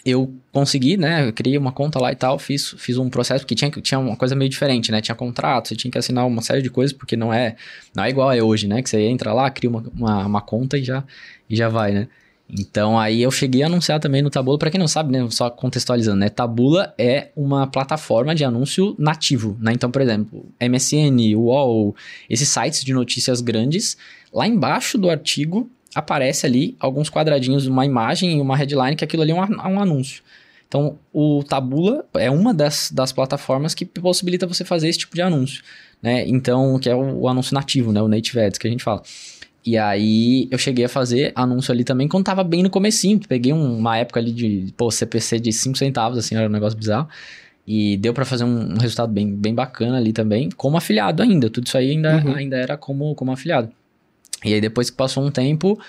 eu 0.09 0.33
consegui, 0.51 0.97
né? 0.97 1.27
Eu 1.27 1.33
criei 1.33 1.57
uma 1.57 1.71
conta 1.71 1.99
lá 1.99 2.11
e 2.11 2.15
tal, 2.15 2.37
fiz, 2.39 2.75
fiz 2.77 2.97
um 2.97 3.09
processo, 3.09 3.43
porque 3.43 3.55
tinha, 3.55 3.69
tinha 3.69 3.99
uma 3.99 4.15
coisa 4.15 4.35
meio 4.35 4.49
diferente, 4.49 4.91
né? 4.91 5.01
Tinha 5.01 5.15
contrato, 5.15 5.69
você 5.69 5.75
tinha 5.75 5.91
que 5.91 5.97
assinar 5.97 6.25
uma 6.25 6.41
série 6.41 6.61
de 6.61 6.69
coisas, 6.69 6.95
porque 6.95 7.15
não 7.15 7.33
é, 7.33 7.55
não 7.95 8.03
é 8.03 8.09
igual 8.09 8.31
é 8.31 8.41
hoje, 8.41 8.67
né? 8.67 8.81
Que 8.81 8.89
você 8.89 9.01
entra 9.01 9.33
lá, 9.33 9.49
cria 9.49 9.69
uma, 9.69 9.83
uma, 9.95 10.25
uma 10.25 10.41
conta 10.41 10.77
e 10.77 10.83
já, 10.83 11.03
e 11.49 11.55
já 11.55 11.69
vai, 11.69 11.91
né? 11.91 12.07
Então 12.51 12.97
aí 12.97 13.21
eu 13.21 13.29
cheguei 13.29 13.61
a 13.61 13.67
anunciar 13.67 13.99
também 13.99 14.21
no 14.21 14.29
Tabula, 14.29 14.57
para 14.57 14.71
quem 14.71 14.79
não 14.79 14.87
sabe, 14.87 15.11
né, 15.11 15.25
só 15.29 15.51
contextualizando, 15.51 16.17
né, 16.17 16.29
Tabula 16.29 16.93
é 16.97 17.29
uma 17.35 17.67
plataforma 17.67 18.33
de 18.33 18.43
anúncio 18.43 18.95
nativo, 18.97 19.55
né? 19.59 19.71
Então, 19.73 19.91
por 19.91 20.01
exemplo, 20.01 20.45
MSN, 20.59 21.35
UOL, 21.35 21.95
esses 22.27 22.49
sites 22.49 22.83
de 22.83 22.91
notícias 22.91 23.39
grandes, 23.39 23.97
lá 24.33 24.47
embaixo 24.47 24.97
do 24.97 25.09
artigo 25.09 25.69
aparece 25.93 26.45
ali 26.45 26.75
alguns 26.79 27.09
quadradinhos, 27.09 27.67
uma 27.67 27.85
imagem 27.85 28.37
e 28.37 28.41
uma 28.41 28.55
headline, 28.55 28.95
que 28.95 29.03
aquilo 29.03 29.23
ali 29.23 29.31
é 29.31 29.35
um, 29.35 29.39
um 29.41 29.79
anúncio. 29.79 30.23
Então, 30.67 30.99
o 31.11 31.43
Tabula 31.43 32.05
é 32.13 32.29
uma 32.29 32.53
das, 32.53 32.91
das 32.91 33.11
plataformas 33.11 33.73
que 33.73 33.85
possibilita 33.85 34.45
você 34.45 34.63
fazer 34.63 34.87
esse 34.87 34.99
tipo 34.99 35.15
de 35.15 35.21
anúncio, 35.21 35.63
né? 36.01 36.27
Então, 36.27 36.77
que 36.77 36.87
é 36.87 36.95
o, 36.95 37.21
o 37.21 37.27
anúncio 37.27 37.55
nativo, 37.55 37.91
né? 37.91 37.99
O 38.01 38.07
Native 38.07 38.39
Ads 38.39 38.59
que 38.59 38.67
a 38.67 38.69
gente 38.69 38.83
fala. 38.83 39.01
E 39.65 39.77
aí, 39.77 40.47
eu 40.51 40.57
cheguei 40.59 40.85
a 40.85 40.89
fazer 40.89 41.31
anúncio 41.35 41.71
ali 41.71 41.83
também 41.83 42.07
quando 42.07 42.23
tava 42.23 42.43
bem 42.43 42.61
no 42.61 42.69
comecinho. 42.69 43.19
Peguei 43.27 43.51
um, 43.51 43.77
uma 43.79 43.97
época 43.97 44.19
ali 44.19 44.31
de, 44.31 44.71
pô, 44.77 44.91
CPC 44.91 45.39
de 45.39 45.51
5 45.51 45.75
centavos, 45.75 46.19
assim, 46.19 46.35
era 46.35 46.47
um 46.47 46.51
negócio 46.51 46.77
bizarro. 46.77 47.09
E 47.67 47.97
deu 47.97 48.13
para 48.13 48.23
fazer 48.23 48.43
um, 48.43 48.73
um, 48.73 48.77
resultado 48.77 49.11
bem, 49.11 49.27
bem 49.35 49.53
bacana 49.53 49.97
ali 49.97 50.13
também, 50.13 50.49
como 50.55 50.77
afiliado 50.77 51.23
ainda. 51.23 51.49
Tudo 51.49 51.65
isso 51.65 51.77
aí 51.77 51.91
ainda, 51.91 52.23
uhum. 52.23 52.35
ainda 52.35 52.57
era 52.57 52.77
como, 52.77 53.13
como 53.15 53.31
afiliado. 53.31 53.71
E 54.43 54.53
aí 54.53 54.61
depois 54.61 54.89
que 54.89 54.95
passou 54.95 55.25
um 55.25 55.31
tempo, 55.31 55.79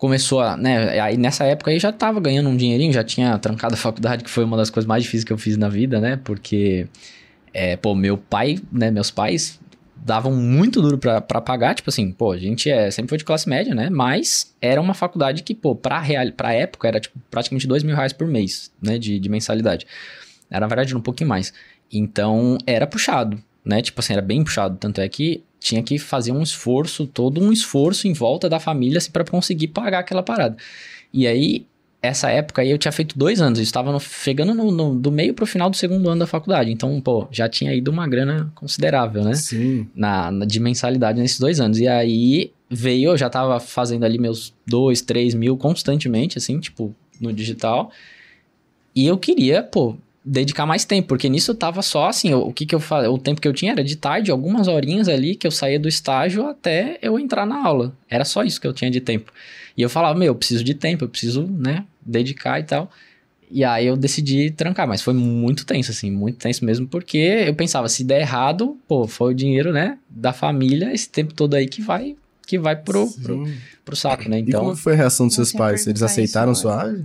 começou 0.00 0.40
a, 0.40 0.56
né, 0.56 0.98
aí 0.98 1.16
nessa 1.18 1.44
época 1.44 1.70
aí 1.70 1.78
já 1.78 1.92
tava 1.92 2.20
ganhando 2.20 2.48
um 2.48 2.56
dinheirinho, 2.56 2.92
já 2.92 3.04
tinha 3.04 3.38
trancado 3.38 3.74
a 3.74 3.76
faculdade, 3.76 4.24
que 4.24 4.30
foi 4.30 4.44
uma 4.44 4.56
das 4.56 4.70
coisas 4.70 4.88
mais 4.88 5.02
difíceis 5.02 5.24
que 5.24 5.32
eu 5.32 5.36
fiz 5.38 5.58
na 5.58 5.68
vida, 5.68 6.00
né, 6.00 6.18
porque, 6.24 6.86
é, 7.52 7.76
pô, 7.76 7.94
meu 7.94 8.16
pai, 8.16 8.58
né, 8.72 8.90
meus 8.90 9.10
pais 9.10 9.60
davam 10.02 10.32
muito 10.32 10.80
duro 10.80 10.96
para 10.96 11.20
pagar, 11.42 11.74
tipo 11.74 11.90
assim, 11.90 12.10
pô, 12.10 12.32
a 12.32 12.38
gente 12.38 12.70
é, 12.70 12.90
sempre 12.90 13.10
foi 13.10 13.18
de 13.18 13.24
classe 13.24 13.46
média, 13.46 13.74
né, 13.74 13.90
mas 13.90 14.54
era 14.58 14.80
uma 14.80 14.94
faculdade 14.94 15.42
que, 15.42 15.54
pô, 15.54 15.74
pra, 15.74 16.00
real, 16.00 16.32
pra 16.32 16.54
época 16.54 16.88
era, 16.88 16.98
tipo, 16.98 17.18
praticamente 17.30 17.66
dois 17.66 17.82
mil 17.82 17.94
reais 17.94 18.14
por 18.14 18.26
mês, 18.26 18.72
né, 18.80 18.98
de, 18.98 19.18
de 19.18 19.28
mensalidade. 19.28 19.86
Era, 20.50 20.60
na 20.60 20.66
verdade, 20.66 20.96
um 20.96 21.00
pouquinho 21.00 21.28
mais. 21.28 21.52
Então, 21.92 22.56
era 22.66 22.86
puxado, 22.86 23.38
né, 23.62 23.82
tipo 23.82 24.00
assim, 24.00 24.14
era 24.14 24.22
bem 24.22 24.42
puxado, 24.42 24.78
tanto 24.78 25.02
é 25.02 25.08
que 25.10 25.44
tinha 25.60 25.82
que 25.82 25.98
fazer 25.98 26.32
um 26.32 26.42
esforço, 26.42 27.06
todo 27.06 27.40
um 27.40 27.52
esforço 27.52 28.08
em 28.08 28.12
volta 28.12 28.48
da 28.48 28.58
família 28.58 28.98
assim, 28.98 29.10
para 29.12 29.24
conseguir 29.24 29.68
pagar 29.68 30.00
aquela 30.00 30.22
parada. 30.22 30.56
E 31.12 31.26
aí, 31.26 31.66
essa 32.02 32.30
época 32.30 32.62
aí 32.62 32.70
eu 32.70 32.78
tinha 32.78 32.90
feito 32.90 33.18
dois 33.18 33.40
anos, 33.42 33.58
eu 33.58 33.62
estava 33.62 33.92
no, 33.92 34.00
chegando 34.00 34.54
no, 34.54 34.70
no, 34.70 34.94
do 34.94 35.12
meio 35.12 35.34
pro 35.34 35.44
final 35.44 35.68
do 35.68 35.76
segundo 35.76 36.08
ano 36.08 36.20
da 36.20 36.26
faculdade. 36.26 36.72
Então, 36.72 36.98
pô, 37.00 37.28
já 37.30 37.48
tinha 37.48 37.74
ido 37.74 37.90
uma 37.90 38.08
grana 38.08 38.50
considerável, 38.54 39.22
né? 39.22 39.34
Sim. 39.34 39.86
Na, 39.94 40.30
na 40.30 40.46
de 40.46 40.58
mensalidade 40.58 41.20
nesses 41.20 41.38
dois 41.38 41.60
anos. 41.60 41.78
E 41.78 41.86
aí 41.86 42.52
veio, 42.70 43.10
eu 43.10 43.18
já 43.18 43.28
tava 43.28 43.60
fazendo 43.60 44.04
ali 44.04 44.18
meus 44.18 44.54
dois, 44.66 45.02
três 45.02 45.34
mil 45.34 45.58
constantemente, 45.58 46.38
assim, 46.38 46.58
tipo, 46.58 46.94
no 47.20 47.32
digital. 47.32 47.90
E 48.94 49.06
eu 49.06 49.18
queria, 49.18 49.62
pô, 49.62 49.96
dedicar 50.24 50.66
mais 50.66 50.84
tempo, 50.84 51.08
porque 51.08 51.28
nisso 51.28 51.52
eu 51.52 51.54
tava 51.54 51.80
só 51.82 52.08
assim, 52.08 52.34
o, 52.34 52.52
que 52.52 52.66
que 52.66 52.74
eu 52.74 52.80
falei, 52.80 53.08
o 53.08 53.18
tempo 53.18 53.40
que 53.40 53.48
eu 53.48 53.52
tinha 53.52 53.72
era 53.72 53.82
de 53.82 53.96
tarde, 53.96 54.30
algumas 54.30 54.68
horinhas 54.68 55.08
ali 55.08 55.34
que 55.34 55.46
eu 55.46 55.50
saía 55.50 55.78
do 55.78 55.88
estágio 55.88 56.46
até 56.46 56.98
eu 57.00 57.18
entrar 57.18 57.46
na 57.46 57.64
aula. 57.64 57.92
Era 58.08 58.24
só 58.24 58.42
isso 58.42 58.60
que 58.60 58.66
eu 58.66 58.72
tinha 58.72 58.90
de 58.90 59.00
tempo. 59.00 59.32
E 59.76 59.82
eu 59.82 59.88
falava, 59.88 60.18
meu, 60.18 60.28
eu 60.28 60.34
preciso 60.34 60.62
de 60.62 60.74
tempo, 60.74 61.04
eu 61.04 61.08
preciso, 61.08 61.46
né, 61.46 61.84
dedicar 62.04 62.60
e 62.60 62.64
tal. 62.64 62.90
E 63.50 63.64
aí 63.64 63.86
eu 63.86 63.96
decidi 63.96 64.50
trancar, 64.50 64.86
mas 64.86 65.02
foi 65.02 65.14
muito 65.14 65.64
tenso, 65.64 65.90
assim, 65.90 66.10
muito 66.10 66.38
tenso 66.38 66.64
mesmo, 66.64 66.86
porque 66.86 67.44
eu 67.46 67.54
pensava, 67.54 67.88
se 67.88 68.04
der 68.04 68.20
errado, 68.20 68.78
pô, 68.86 69.08
foi 69.08 69.32
o 69.32 69.34
dinheiro, 69.34 69.72
né, 69.72 69.98
da 70.08 70.32
família, 70.32 70.92
esse 70.92 71.08
tempo 71.08 71.34
todo 71.34 71.54
aí 71.54 71.66
que 71.66 71.82
vai, 71.82 72.14
que 72.46 72.58
vai 72.58 72.76
pro, 72.76 73.10
pro, 73.10 73.48
pro, 73.84 73.96
saco, 73.96 74.28
né, 74.28 74.38
então... 74.38 74.60
E 74.60 74.64
como 74.64 74.76
foi 74.76 74.92
a 74.92 74.96
reação 74.96 75.26
dos 75.26 75.34
seus 75.34 75.52
pais? 75.52 75.86
Eles 75.86 76.02
aceitaram 76.02 76.54
suave? 76.54 77.04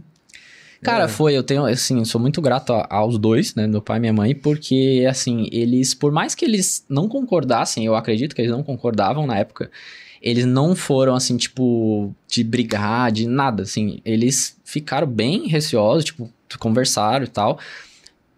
Cara, 0.85 1.05
é. 1.05 1.07
foi, 1.07 1.33
eu 1.35 1.43
tenho, 1.43 1.65
assim, 1.65 2.05
sou 2.05 2.21
muito 2.21 2.41
grato 2.41 2.71
aos 2.89 3.17
dois, 3.17 3.55
né, 3.55 3.67
meu 3.67 3.81
pai 3.81 3.97
e 3.97 3.99
minha 3.99 4.13
mãe, 4.13 4.35
porque, 4.35 5.05
assim, 5.09 5.49
eles, 5.51 5.93
por 5.93 6.11
mais 6.11 6.35
que 6.35 6.45
eles 6.45 6.85
não 6.87 7.07
concordassem, 7.07 7.85
eu 7.85 7.95
acredito 7.95 8.35
que 8.35 8.41
eles 8.41 8.51
não 8.51 8.63
concordavam 8.63 9.25
na 9.25 9.37
época, 9.37 9.71
eles 10.21 10.45
não 10.45 10.75
foram, 10.75 11.15
assim, 11.15 11.37
tipo, 11.37 12.13
de 12.27 12.43
brigar, 12.43 13.11
de 13.11 13.27
nada, 13.27 13.63
assim, 13.63 13.99
eles 14.05 14.57
ficaram 14.63 15.07
bem 15.07 15.47
receosos, 15.47 16.05
tipo, 16.05 16.29
conversaram 16.59 17.25
e 17.25 17.27
tal, 17.27 17.59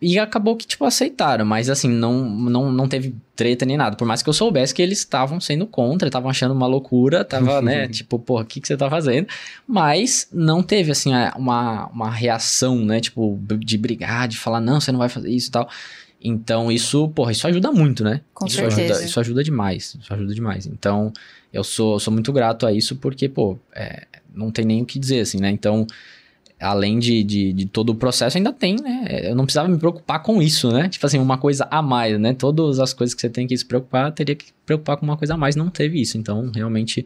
e 0.02 0.20
acabou 0.20 0.56
que, 0.56 0.68
tipo, 0.68 0.86
aceitaram, 0.86 1.44
mas 1.44 1.70
assim, 1.70 1.90
não, 1.90 2.30
não, 2.30 2.72
não 2.72 2.88
teve 2.88 3.16
treta 3.36 3.66
nem 3.66 3.78
nada. 3.78 3.96
Por 3.96 4.06
mais 4.06 4.22
que 4.22 4.30
eu 4.30 4.34
soubesse 4.34 4.74
que 4.74 4.82
eles 4.82 5.00
estavam 5.00 5.40
sendo 5.40 5.66
contra, 5.66 6.08
estavam 6.08 6.30
achando 6.30 6.54
uma 6.54 6.68
loucura, 6.68 7.26
tava, 7.26 7.62
né, 7.64 7.88
tipo, 7.88 8.20
porra, 8.20 8.44
o 8.44 8.46
que, 8.46 8.62
que 8.62 8.68
você 8.68 8.78
tá 8.78 8.90
fazendo? 8.90 9.28
Mas 9.68 10.28
não 10.32 10.62
teve, 10.62 10.92
assim, 10.92 11.12
uma, 11.36 11.88
uma 11.88 12.12
reação, 12.12 12.78
né, 12.78 13.00
tipo, 13.00 13.40
de 13.60 13.78
brigar, 13.78 14.28
de 14.28 14.38
falar, 14.38 14.62
não, 14.62 14.80
você 14.80 14.92
não 14.92 15.00
vai 15.00 15.10
fazer 15.10 15.32
isso 15.32 15.50
e 15.50 15.52
tal. 15.52 15.68
Então, 16.22 16.72
isso, 16.72 17.08
porra, 17.10 17.32
isso 17.32 17.48
ajuda 17.48 17.72
muito, 17.72 18.04
né? 18.04 18.22
Com 18.34 18.46
isso 18.46 18.56
certeza. 18.58 18.94
Ajuda, 18.94 19.06
isso 19.06 19.20
ajuda 19.20 19.44
demais, 19.44 19.96
isso 20.00 20.14
ajuda 20.14 20.34
demais. 20.34 20.66
Então, 20.66 21.12
eu 21.52 21.64
sou, 21.64 22.00
sou 22.00 22.14
muito 22.14 22.32
grato 22.32 22.66
a 22.66 22.74
isso 22.74 22.96
porque, 22.98 23.30
pô, 23.30 23.58
é, 23.74 24.06
não 24.34 24.52
tem 24.52 24.66
nem 24.66 24.82
o 24.82 24.86
que 24.86 25.00
dizer, 25.00 25.22
assim, 25.22 25.40
né? 25.40 25.50
Então, 25.50 25.88
além 26.60 26.98
de, 26.98 27.24
de, 27.24 27.54
de, 27.54 27.66
todo 27.66 27.92
o 27.92 27.96
processo, 27.96 28.38
ainda 28.38 28.52
tem, 28.52 28.76
né? 28.82 29.06
Eu 29.24 29.36
não 29.36 29.46
precisava 29.46 29.68
me 29.68 29.78
preocupar 29.78 30.22
com 30.24 30.42
isso, 30.42 30.72
né? 30.72 30.90
Tipo 30.90 31.06
assim, 31.06 31.20
uma 31.20 31.38
coisa 31.38 31.68
a 31.70 31.82
mais, 31.82 32.20
né? 32.20 32.34
Todas 32.34 32.80
as 32.80 32.94
coisas 32.94 33.14
que 33.14 33.22
você 33.22 33.30
tem 33.30 33.46
que 33.46 33.56
se 33.56 33.66
preocupar, 33.66 34.12
teria 34.12 34.36
que 34.36 34.48
preocupar 34.66 34.98
com 34.98 35.06
uma 35.06 35.18
coisa 35.18 35.36
a 35.36 35.38
mais, 35.38 35.56
não 35.56 35.70
teve 35.70 36.02
isso. 36.02 36.18
Então, 36.18 36.52
realmente 36.54 37.06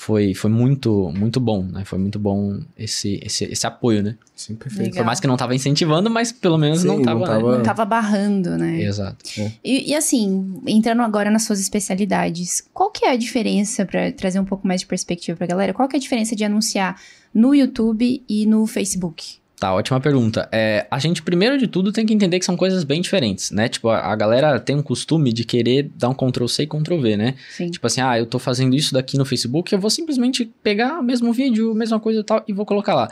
foi, 0.00 0.32
foi 0.32 0.50
muito, 0.50 1.12
muito 1.14 1.38
bom, 1.38 1.62
né? 1.62 1.84
Foi 1.84 1.98
muito 1.98 2.18
bom 2.18 2.58
esse, 2.76 3.20
esse, 3.22 3.44
esse 3.44 3.66
apoio, 3.66 4.02
né? 4.02 4.16
Sim, 4.34 4.54
perfeito. 4.56 4.86
Legal. 4.86 5.02
Por 5.02 5.06
mais 5.06 5.20
que 5.20 5.26
não 5.26 5.36
tava 5.36 5.54
incentivando, 5.54 6.08
mas 6.08 6.32
pelo 6.32 6.56
menos 6.56 6.80
Sim, 6.80 6.88
não, 6.88 7.02
tava, 7.02 7.18
não 7.20 7.26
tava... 7.26 7.50
Né? 7.50 7.56
Não 7.58 7.62
tava 7.62 7.84
barrando, 7.84 8.56
né? 8.56 8.82
Exato. 8.82 9.18
É. 9.38 9.52
E, 9.62 9.90
e, 9.90 9.94
assim, 9.94 10.58
entrando 10.66 11.02
agora 11.02 11.30
nas 11.30 11.42
suas 11.42 11.60
especialidades, 11.60 12.66
qual 12.72 12.90
que 12.90 13.04
é 13.04 13.10
a 13.10 13.16
diferença, 13.16 13.84
para 13.84 14.10
trazer 14.10 14.40
um 14.40 14.44
pouco 14.44 14.66
mais 14.66 14.80
de 14.80 14.86
perspectiva 14.86 15.36
pra 15.36 15.46
galera, 15.46 15.74
qual 15.74 15.86
que 15.86 15.96
é 15.96 15.98
a 15.98 16.00
diferença 16.00 16.34
de 16.34 16.44
anunciar 16.44 16.98
no 17.34 17.54
YouTube 17.54 18.22
e 18.28 18.46
no 18.46 18.66
Facebook? 18.66 19.40
Tá, 19.60 19.74
ótima 19.74 20.00
pergunta. 20.00 20.48
É, 20.50 20.86
a 20.90 20.98
gente, 20.98 21.22
primeiro 21.22 21.58
de 21.58 21.66
tudo, 21.66 21.92
tem 21.92 22.06
que 22.06 22.14
entender 22.14 22.38
que 22.38 22.46
são 22.46 22.56
coisas 22.56 22.82
bem 22.82 23.02
diferentes, 23.02 23.50
né? 23.50 23.68
Tipo, 23.68 23.90
a, 23.90 24.10
a 24.10 24.16
galera 24.16 24.58
tem 24.58 24.74
um 24.74 24.82
costume 24.82 25.34
de 25.34 25.44
querer 25.44 25.90
dar 25.94 26.08
um 26.08 26.14
Ctrl-C 26.14 26.62
e 26.62 26.66
Ctrl-V, 26.66 27.16
né? 27.18 27.34
Sim. 27.50 27.70
Tipo 27.70 27.86
assim, 27.86 28.00
ah, 28.00 28.18
eu 28.18 28.24
tô 28.24 28.38
fazendo 28.38 28.74
isso 28.74 28.94
daqui 28.94 29.18
no 29.18 29.24
Facebook, 29.26 29.70
eu 29.70 29.78
vou 29.78 29.90
simplesmente 29.90 30.50
pegar 30.62 30.98
o 30.98 31.02
mesmo 31.02 31.30
vídeo, 31.30 31.74
mesma 31.74 32.00
coisa 32.00 32.20
e 32.20 32.24
tal, 32.24 32.42
e 32.48 32.54
vou 32.54 32.64
colocar 32.64 32.94
lá. 32.94 33.10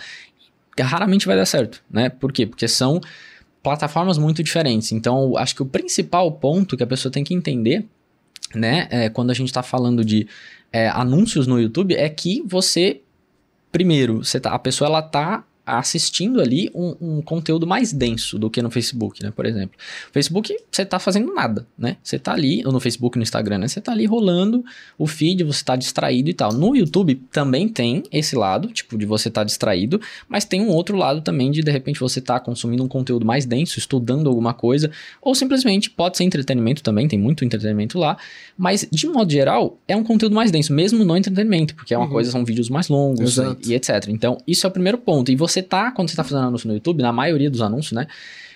Raramente 0.80 1.26
vai 1.26 1.36
dar 1.36 1.44
certo, 1.44 1.82
né? 1.90 2.08
Por 2.08 2.32
quê? 2.32 2.46
Porque 2.46 2.66
são 2.66 2.98
plataformas 3.62 4.16
muito 4.16 4.42
diferentes. 4.42 4.90
Então, 4.92 5.36
acho 5.36 5.54
que 5.54 5.62
o 5.62 5.66
principal 5.66 6.32
ponto 6.32 6.78
que 6.78 6.82
a 6.82 6.86
pessoa 6.86 7.12
tem 7.12 7.22
que 7.22 7.34
entender, 7.34 7.84
né, 8.54 8.88
é, 8.90 9.10
quando 9.10 9.30
a 9.30 9.34
gente 9.34 9.52
tá 9.52 9.62
falando 9.62 10.02
de 10.02 10.26
é, 10.72 10.88
anúncios 10.88 11.46
no 11.46 11.60
YouTube, 11.60 11.94
é 11.94 12.08
que 12.08 12.42
você 12.46 13.02
primeiro, 13.70 14.24
você 14.24 14.40
tá, 14.40 14.52
a 14.52 14.58
pessoa 14.58 14.88
ela 14.88 15.02
tá 15.02 15.44
assistindo 15.76 16.40
ali 16.40 16.70
um, 16.74 16.96
um, 17.00 17.22
conteúdo 17.22 17.66
mais 17.66 17.92
denso 17.92 18.38
do 18.38 18.48
que 18.48 18.62
no 18.62 18.70
Facebook, 18.70 19.22
né? 19.22 19.30
Por 19.34 19.44
exemplo. 19.44 19.76
Facebook, 20.12 20.56
você 20.70 20.84
tá 20.84 20.98
fazendo 20.98 21.32
nada, 21.34 21.66
né? 21.76 21.96
Você 22.02 22.18
tá 22.18 22.32
ali, 22.32 22.62
ou 22.64 22.72
no 22.72 22.80
Facebook, 22.80 23.18
no 23.18 23.22
Instagram, 23.22 23.58
né? 23.58 23.68
Você 23.68 23.80
tá 23.80 23.92
ali 23.92 24.06
rolando 24.06 24.64
o 24.96 25.06
feed, 25.06 25.44
você 25.44 25.62
tá 25.62 25.76
distraído 25.76 26.30
e 26.30 26.34
tal. 26.34 26.52
No 26.52 26.74
YouTube 26.74 27.16
também 27.30 27.68
tem 27.68 28.02
esse 28.10 28.34
lado, 28.34 28.68
tipo, 28.68 28.96
de 28.96 29.04
você 29.04 29.30
tá 29.30 29.44
distraído, 29.44 30.00
mas 30.28 30.44
tem 30.44 30.60
um 30.60 30.70
outro 30.70 30.96
lado 30.96 31.20
também 31.20 31.50
de, 31.50 31.62
de 31.62 31.70
repente, 31.70 32.00
você 32.00 32.20
tá 32.20 32.40
consumindo 32.40 32.82
um 32.82 32.88
conteúdo 32.88 33.26
mais 33.26 33.44
denso, 33.44 33.78
estudando 33.78 34.28
alguma 34.28 34.54
coisa, 34.54 34.90
ou 35.20 35.34
simplesmente 35.34 35.90
pode 35.90 36.16
ser 36.16 36.24
entretenimento 36.24 36.82
também, 36.82 37.06
tem 37.06 37.18
muito 37.18 37.44
entretenimento 37.44 37.98
lá, 37.98 38.16
mas, 38.56 38.88
de 38.90 39.06
modo 39.06 39.30
geral, 39.30 39.78
é 39.86 39.96
um 39.96 40.02
conteúdo 40.02 40.34
mais 40.34 40.50
denso, 40.50 40.72
mesmo 40.72 41.04
no 41.04 41.16
entretenimento, 41.16 41.74
porque 41.74 41.94
é 41.94 41.98
uma 41.98 42.06
uhum. 42.06 42.12
coisa, 42.12 42.30
são 42.30 42.44
vídeos 42.44 42.68
mais 42.68 42.88
longos 42.88 43.36
e, 43.36 43.70
e 43.70 43.74
etc. 43.74 44.08
Então, 44.08 44.38
isso 44.46 44.66
é 44.66 44.68
o 44.68 44.72
primeiro 44.72 44.98
ponto. 44.98 45.30
E 45.30 45.36
você 45.36 45.57
você 45.58 45.62
tá, 45.62 45.90
quando 45.90 46.08
você 46.08 46.16
tá 46.16 46.24
fazendo 46.24 46.46
anúncio 46.46 46.68
no 46.68 46.74
YouTube, 46.74 47.02
na 47.02 47.12
maioria 47.12 47.50
dos 47.50 47.60
anúncios, 47.60 47.92
né? 47.92 48.06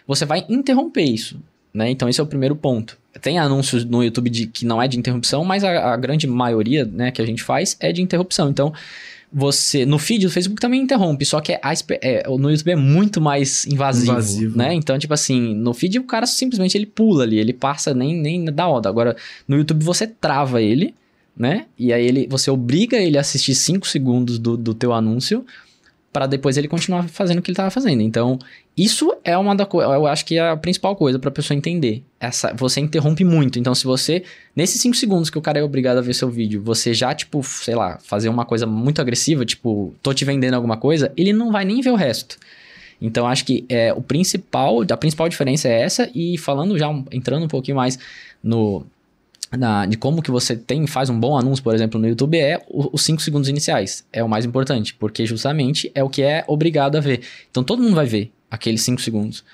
Você 0.07 0.25
vai 0.25 0.45
interromper 0.49 1.05
isso. 1.05 1.39
né? 1.73 1.91
Então 1.91 2.09
esse 2.09 2.21
é 2.21 2.25
o 2.25 2.27
primeiro 2.27 2.55
ponto. 2.57 2.99
Tem 3.21 3.39
anúncios 3.39 3.85
no 3.85 4.03
YouTube 4.03 4.31
de, 4.31 4.47
que 4.47 4.65
não 4.65 4.81
é 4.81 4.89
de 4.89 4.99
interrupção, 4.99 5.45
mas 5.45 5.65
a, 5.65 5.93
a 5.93 5.97
grande 5.97 6.27
maioria, 6.27 6.85
né, 6.85 7.11
que 7.11 7.21
a 7.21 7.27
gente 7.27 7.43
faz 7.43 7.77
é 7.79 7.93
de 7.93 8.01
interrupção. 8.01 8.49
Então, 8.49 8.73
você 9.33 9.87
no 9.87 9.99
feed 9.99 10.27
do 10.27 10.31
Facebook 10.31 10.61
também 10.61 10.83
interrompe, 10.83 11.25
só 11.25 11.41
que 11.41 11.53
é, 11.53 11.61
é, 12.03 12.29
no 12.29 12.51
YouTube 12.51 12.71
é 12.71 12.77
muito 12.77 13.21
mais 13.21 13.67
invasivo, 13.67 14.13
invasivo, 14.13 14.59
né? 14.59 14.75
Então, 14.75 14.99
tipo 14.99 15.15
assim, 15.15 15.55
no 15.55 15.73
feed 15.73 15.99
o 15.99 16.05
cara 16.05 16.27
simplesmente 16.27 16.77
ele 16.77 16.85
pula 16.85 17.25
ali, 17.25 17.39
ele 17.39 17.53
passa 17.53 17.95
nem 17.95 18.15
nem 18.15 18.45
dá 18.45 18.69
onda. 18.69 18.89
Agora, 18.91 19.17
no 19.49 19.57
YouTube 19.57 19.83
você 19.83 20.07
trava 20.07 20.61
ele, 20.61 20.95
né? 21.35 21.65
E 21.79 21.93
aí 21.93 22.07
ele 22.07 22.27
você 22.29 22.51
obriga 22.51 22.99
ele 22.99 23.17
a 23.17 23.23
assistir 23.23 23.55
5 23.55 23.89
segundos 23.89 24.39
do, 24.39 24.55
do 24.57 24.75
teu 24.75 24.93
anúncio 24.93 25.47
para 26.13 26.27
depois 26.27 26.59
ele 26.59 26.69
continuar 26.69 27.09
fazendo 27.09 27.39
o 27.39 27.43
que 27.43 27.51
ele 27.51 27.55
estava 27.55 27.71
fazendo. 27.71 28.03
Então, 28.03 28.39
isso 28.77 29.15
é 29.25 29.37
uma 29.37 29.57
da 29.57 29.65
coisa, 29.65 29.91
eu 29.93 30.07
acho 30.07 30.25
que 30.27 30.37
é 30.37 30.51
a 30.51 30.57
principal 30.57 30.95
coisa 30.95 31.19
para 31.19 31.31
a 31.31 31.33
pessoa 31.33 31.57
entender. 31.57 32.03
Essa, 32.21 32.53
você 32.53 32.81
interrompe 32.81 33.25
muito. 33.25 33.59
Então, 33.59 33.75
se 33.75 33.85
você 33.85 34.23
nesses 34.55 34.81
5 34.83 34.95
segundos 34.95 35.31
que 35.31 35.39
o 35.39 35.43
cara 35.43 35.59
é 35.59 35.63
obrigado 35.63 35.99
a 35.99 36.03
ver 36.03 36.13
seu 36.13 36.29
vídeo, 36.29 36.63
você 36.63 36.93
já 36.93 37.15
tipo, 37.15 37.43
sei 37.43 37.75
lá, 37.75 37.99
fazer 38.03 38.29
uma 38.29 38.45
coisa 38.45 38.67
muito 38.67 39.01
agressiva, 39.01 39.45
tipo, 39.45 39.95
tô 40.03 40.13
te 40.13 40.25
vendendo 40.25 40.55
alguma 40.55 40.77
coisa, 40.77 41.11
ele 41.17 41.33
não 41.33 41.51
vai 41.51 41.65
nem 41.65 41.81
ver 41.81 41.91
o 41.91 41.97
resto. 41.97 42.37
Então, 43.01 43.27
acho 43.27 43.45
que 43.45 43.65
é 43.69 43.93
o 43.93 44.03
principal, 44.03 44.83
a 44.89 44.97
principal 44.97 45.29
diferença 45.29 45.67
é 45.67 45.81
essa 45.81 46.11
e 46.15 46.37
falando 46.37 46.79
já 46.79 46.89
entrando 47.11 47.45
um 47.45 47.49
pouquinho 47.49 47.77
mais 47.79 47.99
no 48.43 48.85
na, 49.57 49.87
de 49.87 49.97
como 49.97 50.23
que 50.23 50.31
você 50.31 50.57
tem 50.57 50.87
faz 50.87 51.11
um 51.11 51.19
bom 51.19 51.37
anúncio, 51.37 51.63
por 51.63 51.75
exemplo, 51.75 52.01
no 52.01 52.09
YouTube, 52.09 52.39
é 52.39 52.61
os 52.69 53.03
5 53.03 53.21
segundos 53.23 53.49
iniciais. 53.49 54.05
É 54.13 54.23
o 54.23 54.29
mais 54.29 54.45
importante, 54.45 54.95
porque 54.95 55.27
justamente 55.27 55.91
é 55.95 56.03
o 56.03 56.09
que 56.09 56.23
é 56.23 56.45
obrigado 56.47 56.97
a 56.97 57.01
ver. 57.01 57.21
Então 57.51 57.63
todo 57.63 57.83
mundo 57.83 57.95
vai 57.95 58.07
ver 58.07 58.33
aqueles 58.51 58.83
5 58.83 59.01
segundos. 59.01 59.45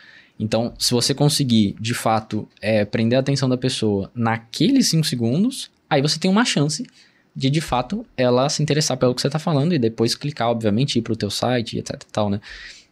Então, 0.41 0.73
se 0.79 0.93
você 0.93 1.13
conseguir, 1.13 1.75
de 1.81 1.95
fato, 1.95 2.49
é, 2.61 2.85
prender 2.85 3.17
a 3.17 3.21
atenção 3.21 3.49
da 3.49 3.57
pessoa 3.57 4.09
naqueles 4.15 4.89
5 4.89 5.05
segundos, 5.05 5.69
aí 5.91 6.01
você 6.01 6.19
tem 6.19 6.31
uma 6.31 6.45
chance 6.45 6.87
de, 7.35 7.51
de 7.51 7.61
fato, 7.61 8.07
ela 8.17 8.49
se 8.49 8.63
interessar 8.63 8.97
pelo 8.97 9.15
que 9.15 9.21
você 9.21 9.29
está 9.29 9.39
falando 9.39 9.73
e 9.73 9.79
depois 9.79 10.15
clicar, 10.15 10.49
obviamente, 10.49 10.99
ir 10.99 11.03
para 11.03 11.13
o 11.13 11.17
teu 11.17 11.31
site, 11.31 11.79
etc 11.79 12.03
tal, 12.13 12.31
né? 12.31 12.41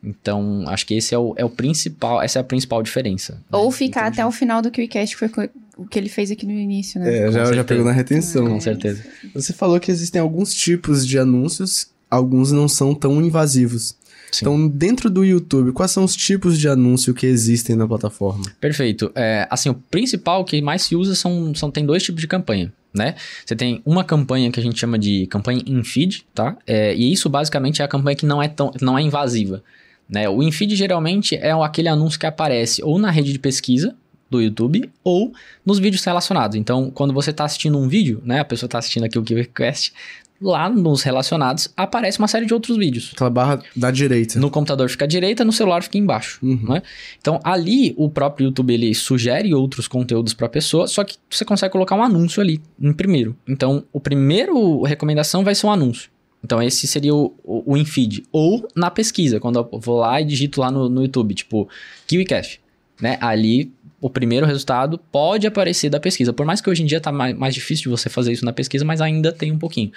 Então, 0.02 0.64
acho 0.68 0.86
que 0.86 0.94
esse 0.94 1.14
é 1.14 1.18
o, 1.18 1.34
é 1.36 1.44
o 1.44 1.50
principal, 1.50 2.22
essa 2.22 2.38
é 2.38 2.40
a 2.40 2.44
principal 2.44 2.80
diferença. 2.82 3.42
Ou 3.50 3.66
né? 3.66 3.72
ficar 3.72 4.06
até 4.06 4.24
o 4.24 4.30
final 4.30 4.62
do 4.62 4.70
QuickCast, 4.70 5.16
que 5.16 5.28
foi 5.28 5.50
o 5.76 5.86
que 5.86 5.98
ele 5.98 6.08
fez 6.08 6.30
aqui 6.30 6.46
no 6.46 6.52
início, 6.52 6.98
né? 6.98 7.28
É, 7.28 7.32
já, 7.32 7.52
já 7.52 7.62
pegou 7.62 7.84
na 7.84 7.92
retenção. 7.92 8.46
É, 8.46 8.50
com 8.50 8.60
certeza. 8.60 9.04
Você 9.34 9.52
falou 9.52 9.78
que 9.78 9.90
existem 9.90 10.20
alguns 10.20 10.54
tipos 10.54 11.06
de 11.06 11.18
anúncios, 11.18 11.88
alguns 12.10 12.50
não 12.50 12.66
são 12.66 12.94
tão 12.94 13.20
invasivos. 13.22 13.94
Sim. 14.32 14.44
Então, 14.44 14.68
dentro 14.68 15.08
do 15.10 15.24
YouTube, 15.24 15.72
quais 15.72 15.90
são 15.90 16.02
os 16.02 16.16
tipos 16.16 16.58
de 16.58 16.68
anúncio 16.68 17.14
que 17.14 17.26
existem 17.26 17.76
na 17.76 17.86
plataforma? 17.86 18.44
Perfeito. 18.60 19.12
É, 19.14 19.46
assim, 19.50 19.68
o 19.68 19.74
principal 19.74 20.44
que 20.44 20.60
mais 20.60 20.82
se 20.82 20.96
usa 20.96 21.14
são, 21.14 21.54
são 21.54 21.70
tem 21.70 21.84
dois 21.84 22.02
tipos 22.02 22.20
de 22.20 22.26
campanha. 22.26 22.72
Né? 22.94 23.14
Você 23.44 23.54
tem 23.54 23.82
uma 23.84 24.02
campanha 24.02 24.50
que 24.50 24.58
a 24.58 24.62
gente 24.62 24.78
chama 24.78 24.98
de 24.98 25.26
campanha 25.26 25.62
in 25.66 25.84
feed, 25.84 26.24
tá? 26.34 26.56
É, 26.66 26.94
e 26.94 27.12
isso 27.12 27.28
basicamente 27.28 27.82
é 27.82 27.84
a 27.84 27.88
campanha 27.88 28.16
que 28.16 28.24
não 28.24 28.42
é 28.42 28.48
tão 28.48 28.70
não 28.80 28.98
é 28.98 29.02
invasiva. 29.02 29.62
Né? 30.08 30.26
O 30.28 30.42
infeed 30.42 30.74
geralmente 30.74 31.34
é 31.34 31.52
aquele 31.52 31.88
anúncio 31.88 32.18
que 32.18 32.24
aparece 32.24 32.82
ou 32.82 32.98
na 32.98 33.10
rede 33.10 33.34
de 33.34 33.38
pesquisa 33.38 33.94
do 34.30 34.40
YouTube 34.40 34.90
ou 35.04 35.32
nos 35.64 35.78
vídeos 35.78 36.04
relacionados. 36.04 36.56
Então, 36.56 36.90
quando 36.90 37.12
você 37.12 37.30
está 37.30 37.44
assistindo 37.44 37.78
um 37.78 37.88
vídeo, 37.88 38.22
né, 38.24 38.40
a 38.40 38.44
pessoa 38.44 38.66
está 38.66 38.78
assistindo 38.78 39.04
aqui 39.04 39.18
o 39.18 39.22
KiwiQuest, 39.22 39.92
lá 40.40 40.68
nos 40.68 41.02
relacionados 41.02 41.72
aparece 41.76 42.18
uma 42.18 42.28
série 42.28 42.46
de 42.46 42.52
outros 42.52 42.76
vídeos. 42.76 43.10
Aquela 43.14 43.30
barra 43.30 43.62
da 43.74 43.90
direita. 43.90 44.38
No 44.38 44.50
computador 44.50 44.88
fica 44.88 45.04
à 45.04 45.08
direita, 45.08 45.44
no 45.44 45.52
celular 45.52 45.82
fica 45.82 45.98
embaixo. 45.98 46.38
Uhum. 46.42 46.60
Né? 46.68 46.82
Então 47.20 47.40
ali 47.42 47.94
o 47.96 48.10
próprio 48.10 48.46
YouTube 48.46 48.74
ele 48.74 48.94
sugere 48.94 49.54
outros 49.54 49.88
conteúdos 49.88 50.34
para 50.34 50.46
a 50.46 50.50
pessoa, 50.50 50.86
só 50.86 51.04
que 51.04 51.16
você 51.30 51.44
consegue 51.44 51.72
colocar 51.72 51.94
um 51.94 52.02
anúncio 52.02 52.42
ali 52.42 52.60
em 52.80 52.92
primeiro. 52.92 53.36
Então 53.48 53.84
o 53.92 54.00
primeiro 54.00 54.82
recomendação 54.82 55.42
vai 55.42 55.54
ser 55.54 55.66
um 55.66 55.72
anúncio. 55.72 56.10
Então, 56.44 56.62
esse 56.62 56.86
seria 56.86 57.12
o, 57.12 57.34
o, 57.42 57.72
o 57.72 57.76
infeed. 57.76 58.22
Ou 58.30 58.68
na 58.74 58.88
pesquisa, 58.88 59.40
quando 59.40 59.58
eu 59.58 59.80
vou 59.80 59.98
lá 59.98 60.20
e 60.20 60.24
digito 60.24 60.60
lá 60.60 60.70
no, 60.70 60.88
no 60.88 61.02
YouTube, 61.02 61.34
tipo, 61.34 61.68
KiwiCash. 62.06 62.60
Né? 63.00 63.18
Ali, 63.20 63.72
o 64.00 64.10
primeiro 64.10 64.46
resultado 64.46 64.98
pode 65.10 65.46
aparecer 65.46 65.88
da 65.90 65.98
pesquisa. 65.98 66.32
Por 66.32 66.44
mais 66.44 66.60
que 66.60 66.68
hoje 66.68 66.82
em 66.82 66.86
dia 66.86 67.00
tá 67.00 67.10
mais, 67.10 67.36
mais 67.36 67.54
difícil 67.54 67.84
de 67.84 67.88
você 67.88 68.08
fazer 68.08 68.32
isso 68.32 68.44
na 68.44 68.52
pesquisa, 68.52 68.84
mas 68.84 69.00
ainda 69.00 69.32
tem 69.32 69.52
um 69.52 69.58
pouquinho. 69.58 69.90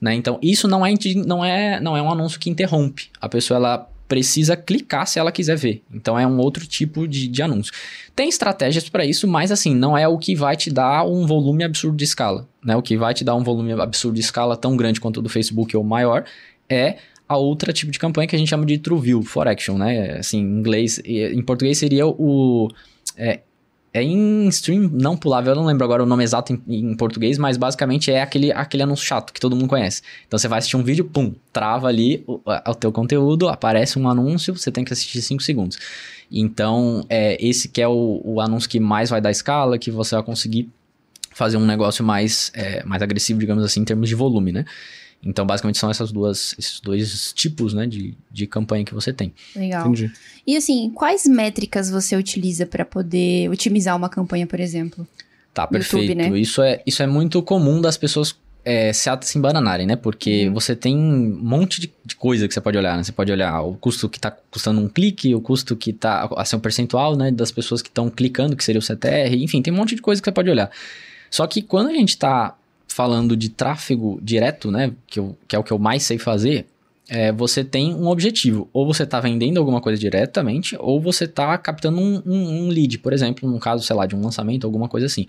Né? 0.00 0.14
Então, 0.14 0.38
isso 0.42 0.68
não 0.68 0.84
é, 0.84 0.94
não, 1.26 1.44
é, 1.44 1.80
não 1.80 1.96
é 1.96 2.02
um 2.02 2.10
anúncio 2.10 2.38
que 2.38 2.50
interrompe. 2.50 3.08
A 3.20 3.28
pessoa, 3.28 3.56
ela 3.56 3.88
precisa 4.08 4.56
clicar 4.56 5.06
se 5.06 5.18
ela 5.18 5.30
quiser 5.30 5.56
ver. 5.56 5.82
Então 5.92 6.18
é 6.18 6.26
um 6.26 6.38
outro 6.38 6.66
tipo 6.66 7.06
de, 7.06 7.28
de 7.28 7.42
anúncio. 7.42 7.72
Tem 8.16 8.28
estratégias 8.28 8.88
para 8.88 9.04
isso, 9.04 9.28
mas 9.28 9.52
assim, 9.52 9.74
não 9.74 9.96
é 9.96 10.08
o 10.08 10.16
que 10.16 10.34
vai 10.34 10.56
te 10.56 10.70
dar 10.70 11.04
um 11.04 11.26
volume 11.26 11.62
absurdo 11.62 11.96
de 11.96 12.04
escala. 12.04 12.48
Né? 12.64 12.74
O 12.74 12.80
que 12.80 12.96
vai 12.96 13.12
te 13.12 13.22
dar 13.22 13.34
um 13.34 13.44
volume 13.44 13.72
absurdo 13.74 14.14
de 14.14 14.20
escala 14.20 14.56
tão 14.56 14.76
grande 14.76 14.98
quanto 14.98 15.18
o 15.18 15.22
do 15.22 15.28
Facebook 15.28 15.76
ou 15.76 15.84
maior 15.84 16.24
é 16.68 16.96
a 17.28 17.36
outra 17.36 17.70
tipo 17.70 17.92
de 17.92 17.98
campanha 17.98 18.26
que 18.26 18.34
a 18.34 18.38
gente 18.38 18.48
chama 18.48 18.64
de 18.64 18.78
True 18.78 18.98
View, 18.98 19.22
for 19.22 19.46
Action, 19.46 19.76
né? 19.76 20.16
Assim, 20.18 20.38
em 20.38 20.58
inglês, 20.58 20.98
em 21.04 21.42
português 21.42 21.76
seria 21.76 22.06
o 22.06 22.70
é, 23.18 23.40
é 23.92 24.02
em 24.02 24.46
stream 24.48 24.88
não 24.92 25.16
pulável, 25.16 25.52
eu 25.52 25.56
não 25.56 25.66
lembro 25.66 25.84
agora 25.84 26.02
o 26.02 26.06
nome 26.06 26.22
exato 26.22 26.52
em, 26.52 26.62
em, 26.68 26.94
português, 26.94 27.36
mas 27.38 27.56
basicamente 27.56 28.10
é 28.10 28.22
aquele, 28.22 28.52
aquele 28.52 28.82
anúncio 28.82 29.04
chato 29.04 29.32
que 29.32 29.40
todo 29.40 29.56
mundo 29.56 29.68
conhece. 29.68 30.02
Então 30.26 30.38
você 30.38 30.46
vai 30.46 30.58
assistir 30.58 30.76
um 30.76 30.82
vídeo, 30.82 31.04
pum, 31.04 31.34
trava 31.52 31.88
ali 31.88 32.22
o, 32.26 32.40
o 32.44 32.74
teu 32.74 32.92
conteúdo, 32.92 33.48
aparece 33.48 33.98
um 33.98 34.08
anúncio, 34.08 34.56
você 34.56 34.70
tem 34.70 34.84
que 34.84 34.92
assistir 34.92 35.20
5 35.20 35.42
segundos. 35.42 35.78
Então, 36.30 37.04
é, 37.08 37.42
esse 37.44 37.68
que 37.68 37.80
é 37.80 37.88
o, 37.88 38.20
o, 38.22 38.40
anúncio 38.40 38.68
que 38.68 38.78
mais 38.78 39.08
vai 39.10 39.20
dar 39.20 39.30
escala, 39.30 39.78
que 39.78 39.90
você 39.90 40.14
vai 40.14 40.22
conseguir 40.22 40.68
fazer 41.32 41.56
um 41.56 41.64
negócio 41.64 42.04
mais, 42.04 42.52
é, 42.54 42.84
mais 42.84 43.00
agressivo, 43.00 43.40
digamos 43.40 43.64
assim, 43.64 43.80
em 43.80 43.84
termos 43.84 44.08
de 44.08 44.14
volume, 44.14 44.52
né? 44.52 44.64
Então, 45.22 45.44
basicamente, 45.44 45.78
são 45.78 45.90
essas 45.90 46.12
duas, 46.12 46.54
esses 46.58 46.80
dois 46.80 47.32
tipos 47.32 47.74
né, 47.74 47.86
de, 47.86 48.14
de 48.30 48.46
campanha 48.46 48.84
que 48.84 48.94
você 48.94 49.12
tem. 49.12 49.32
Legal. 49.54 49.82
Entendi. 49.82 50.12
E 50.46 50.56
assim, 50.56 50.90
quais 50.94 51.26
métricas 51.26 51.90
você 51.90 52.16
utiliza 52.16 52.64
para 52.64 52.84
poder 52.84 53.50
otimizar 53.50 53.96
uma 53.96 54.08
campanha, 54.08 54.46
por 54.46 54.60
exemplo? 54.60 55.06
Tá, 55.52 55.66
perfeito. 55.66 56.12
YouTube, 56.12 56.30
né? 56.30 56.38
isso, 56.38 56.62
é, 56.62 56.80
isso 56.86 57.02
é 57.02 57.06
muito 57.06 57.42
comum 57.42 57.80
das 57.80 57.96
pessoas 57.96 58.36
é, 58.64 58.92
se, 58.92 59.10
se 59.22 59.38
embananarem, 59.38 59.86
né? 59.86 59.96
Porque 59.96 60.46
uhum. 60.46 60.54
você 60.54 60.76
tem 60.76 60.96
um 60.96 61.38
monte 61.42 61.80
de, 61.80 61.92
de, 62.04 62.14
coisa 62.14 62.46
que 62.46 62.54
você 62.54 62.60
pode 62.60 62.76
olhar, 62.76 62.96
né? 62.96 63.02
Você 63.02 63.12
pode 63.12 63.32
olhar 63.32 63.62
o 63.62 63.74
custo 63.74 64.08
que 64.08 64.18
está 64.18 64.30
custando 64.30 64.80
um 64.80 64.88
clique, 64.88 65.34
o 65.34 65.40
custo 65.40 65.74
que 65.74 65.90
está, 65.90 66.28
assim, 66.36 66.56
o 66.56 66.60
percentual, 66.60 67.16
né? 67.16 67.30
Das 67.30 67.50
pessoas 67.50 67.80
que 67.80 67.88
estão 67.88 68.10
clicando, 68.10 68.54
que 68.54 68.62
seria 68.62 68.78
o 68.78 68.82
CTR, 68.82 69.34
enfim, 69.42 69.62
tem 69.62 69.72
um 69.72 69.76
monte 69.76 69.96
de 69.96 70.02
coisa 70.02 70.20
que 70.20 70.26
você 70.26 70.32
pode 70.32 70.50
olhar. 70.50 70.70
Só 71.30 71.46
que 71.46 71.62
quando 71.62 71.88
a 71.88 71.94
gente 71.94 72.10
está 72.10 72.57
falando 72.88 73.36
de 73.36 73.50
tráfego 73.50 74.18
direto, 74.22 74.70
né, 74.70 74.92
que, 75.06 75.20
eu, 75.20 75.36
que 75.46 75.54
é 75.54 75.58
o 75.58 75.62
que 75.62 75.72
eu 75.72 75.78
mais 75.78 76.02
sei 76.02 76.18
fazer, 76.18 76.66
é, 77.08 77.32
você 77.32 77.64
tem 77.64 77.94
um 77.94 78.06
objetivo. 78.08 78.68
Ou 78.72 78.86
você 78.86 79.04
está 79.04 79.20
vendendo 79.20 79.58
alguma 79.58 79.80
coisa 79.80 79.98
diretamente, 79.98 80.76
ou 80.78 81.00
você 81.00 81.24
está 81.24 81.56
captando 81.58 81.98
um, 81.98 82.22
um, 82.26 82.66
um, 82.66 82.68
lead, 82.68 82.98
por 82.98 83.12
exemplo, 83.12 83.48
no 83.48 83.58
caso, 83.58 83.84
sei 83.84 83.96
lá, 83.96 84.06
de 84.06 84.14
um 84.14 84.20
lançamento, 84.20 84.66
alguma 84.66 84.88
coisa 84.88 85.06
assim. 85.06 85.26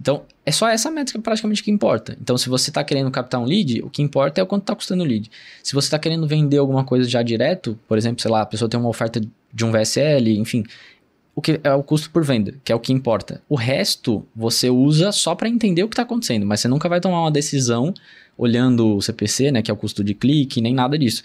Então, 0.00 0.22
é 0.46 0.52
só 0.52 0.68
essa 0.68 0.90
métrica 0.92 1.20
praticamente 1.20 1.62
que 1.62 1.72
importa. 1.72 2.16
Então, 2.20 2.38
se 2.38 2.48
você 2.48 2.70
está 2.70 2.84
querendo 2.84 3.10
captar 3.10 3.40
um 3.40 3.44
lead, 3.44 3.82
o 3.82 3.90
que 3.90 4.00
importa 4.00 4.40
é 4.40 4.44
o 4.44 4.46
quanto 4.46 4.62
está 4.62 4.74
custando 4.76 5.02
o 5.02 5.06
lead. 5.06 5.28
Se 5.60 5.74
você 5.74 5.86
está 5.86 5.98
querendo 5.98 6.26
vender 6.26 6.58
alguma 6.58 6.84
coisa 6.84 7.08
já 7.08 7.20
direto, 7.20 7.76
por 7.88 7.98
exemplo, 7.98 8.22
sei 8.22 8.30
lá, 8.30 8.42
a 8.42 8.46
pessoa 8.46 8.68
tem 8.68 8.78
uma 8.78 8.88
oferta 8.88 9.20
de 9.52 9.64
um 9.64 9.72
VSL, 9.72 10.38
enfim, 10.38 10.62
o 11.38 11.40
que 11.40 11.60
é 11.62 11.72
o 11.72 11.84
custo 11.84 12.10
por 12.10 12.24
venda, 12.24 12.52
que 12.64 12.72
é 12.72 12.74
o 12.74 12.80
que 12.80 12.92
importa. 12.92 13.40
O 13.48 13.54
resto 13.54 14.26
você 14.34 14.68
usa 14.68 15.12
só 15.12 15.36
para 15.36 15.48
entender 15.48 15.84
o 15.84 15.88
que 15.88 15.92
está 15.92 16.02
acontecendo, 16.02 16.44
mas 16.44 16.58
você 16.58 16.66
nunca 16.66 16.88
vai 16.88 17.00
tomar 17.00 17.20
uma 17.20 17.30
decisão 17.30 17.94
olhando 18.36 18.96
o 18.96 19.00
CPC, 19.00 19.52
né, 19.52 19.62
que 19.62 19.70
é 19.70 19.74
o 19.74 19.76
custo 19.76 20.02
de 20.02 20.14
clique, 20.14 20.60
nem 20.60 20.74
nada 20.74 20.98
disso. 20.98 21.22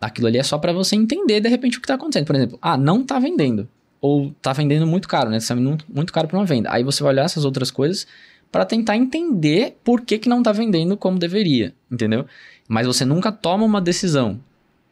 Aquilo 0.00 0.28
ali 0.28 0.38
é 0.38 0.42
só 0.44 0.56
para 0.56 0.72
você 0.72 0.94
entender 0.94 1.40
de 1.40 1.48
repente 1.48 1.78
o 1.78 1.80
que 1.80 1.84
está 1.84 1.94
acontecendo. 1.94 2.26
Por 2.26 2.36
exemplo, 2.36 2.56
ah, 2.62 2.76
não 2.76 3.00
está 3.00 3.18
vendendo 3.18 3.68
ou 4.00 4.28
está 4.28 4.52
vendendo 4.52 4.86
muito 4.86 5.08
caro, 5.08 5.30
né? 5.30 5.38
Está 5.38 5.56
muito 5.56 6.12
caro 6.12 6.28
para 6.28 6.38
uma 6.38 6.46
venda. 6.46 6.70
Aí 6.70 6.84
você 6.84 7.02
vai 7.02 7.12
olhar 7.12 7.24
essas 7.24 7.44
outras 7.44 7.68
coisas 7.68 8.06
para 8.52 8.64
tentar 8.64 8.96
entender 8.96 9.78
por 9.82 10.02
que, 10.02 10.16
que 10.16 10.28
não 10.28 10.38
está 10.38 10.52
vendendo 10.52 10.96
como 10.96 11.18
deveria, 11.18 11.74
entendeu? 11.90 12.24
Mas 12.68 12.86
você 12.86 13.04
nunca 13.04 13.32
toma 13.32 13.64
uma 13.64 13.80
decisão 13.80 14.38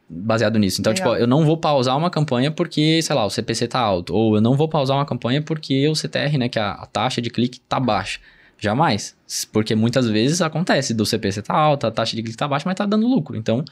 baseado 0.09 0.59
nisso. 0.59 0.81
Então, 0.81 0.93
Legal. 0.93 1.13
tipo, 1.13 1.23
eu 1.23 1.27
não 1.27 1.45
vou 1.45 1.57
pausar 1.57 1.97
uma 1.97 2.09
campanha 2.09 2.51
porque, 2.51 3.01
sei 3.01 3.15
lá, 3.15 3.25
o 3.25 3.29
CPC 3.29 3.67
tá 3.67 3.79
alto. 3.79 4.13
Ou 4.13 4.35
eu 4.35 4.41
não 4.41 4.55
vou 4.55 4.67
pausar 4.67 4.97
uma 4.97 5.05
campanha 5.05 5.41
porque 5.41 5.87
o 5.87 5.95
CTR, 5.95 6.37
né, 6.37 6.49
que 6.49 6.59
é 6.59 6.61
a, 6.61 6.71
a 6.71 6.85
taxa 6.85 7.21
de 7.21 7.29
clique 7.29 7.59
tá 7.61 7.79
baixa. 7.79 8.19
Jamais. 8.57 9.15
Porque 9.51 9.75
muitas 9.75 10.07
vezes 10.07 10.41
acontece 10.41 10.93
do 10.93 11.05
CPC 11.05 11.41
tá 11.41 11.53
alta, 11.53 11.87
a 11.87 11.91
taxa 11.91 12.15
de 12.15 12.23
clique 12.23 12.37
tá 12.37 12.47
baixa, 12.47 12.63
mas 12.65 12.75
tá 12.75 12.85
dando 12.85 13.07
lucro. 13.07 13.35
Então, 13.35 13.65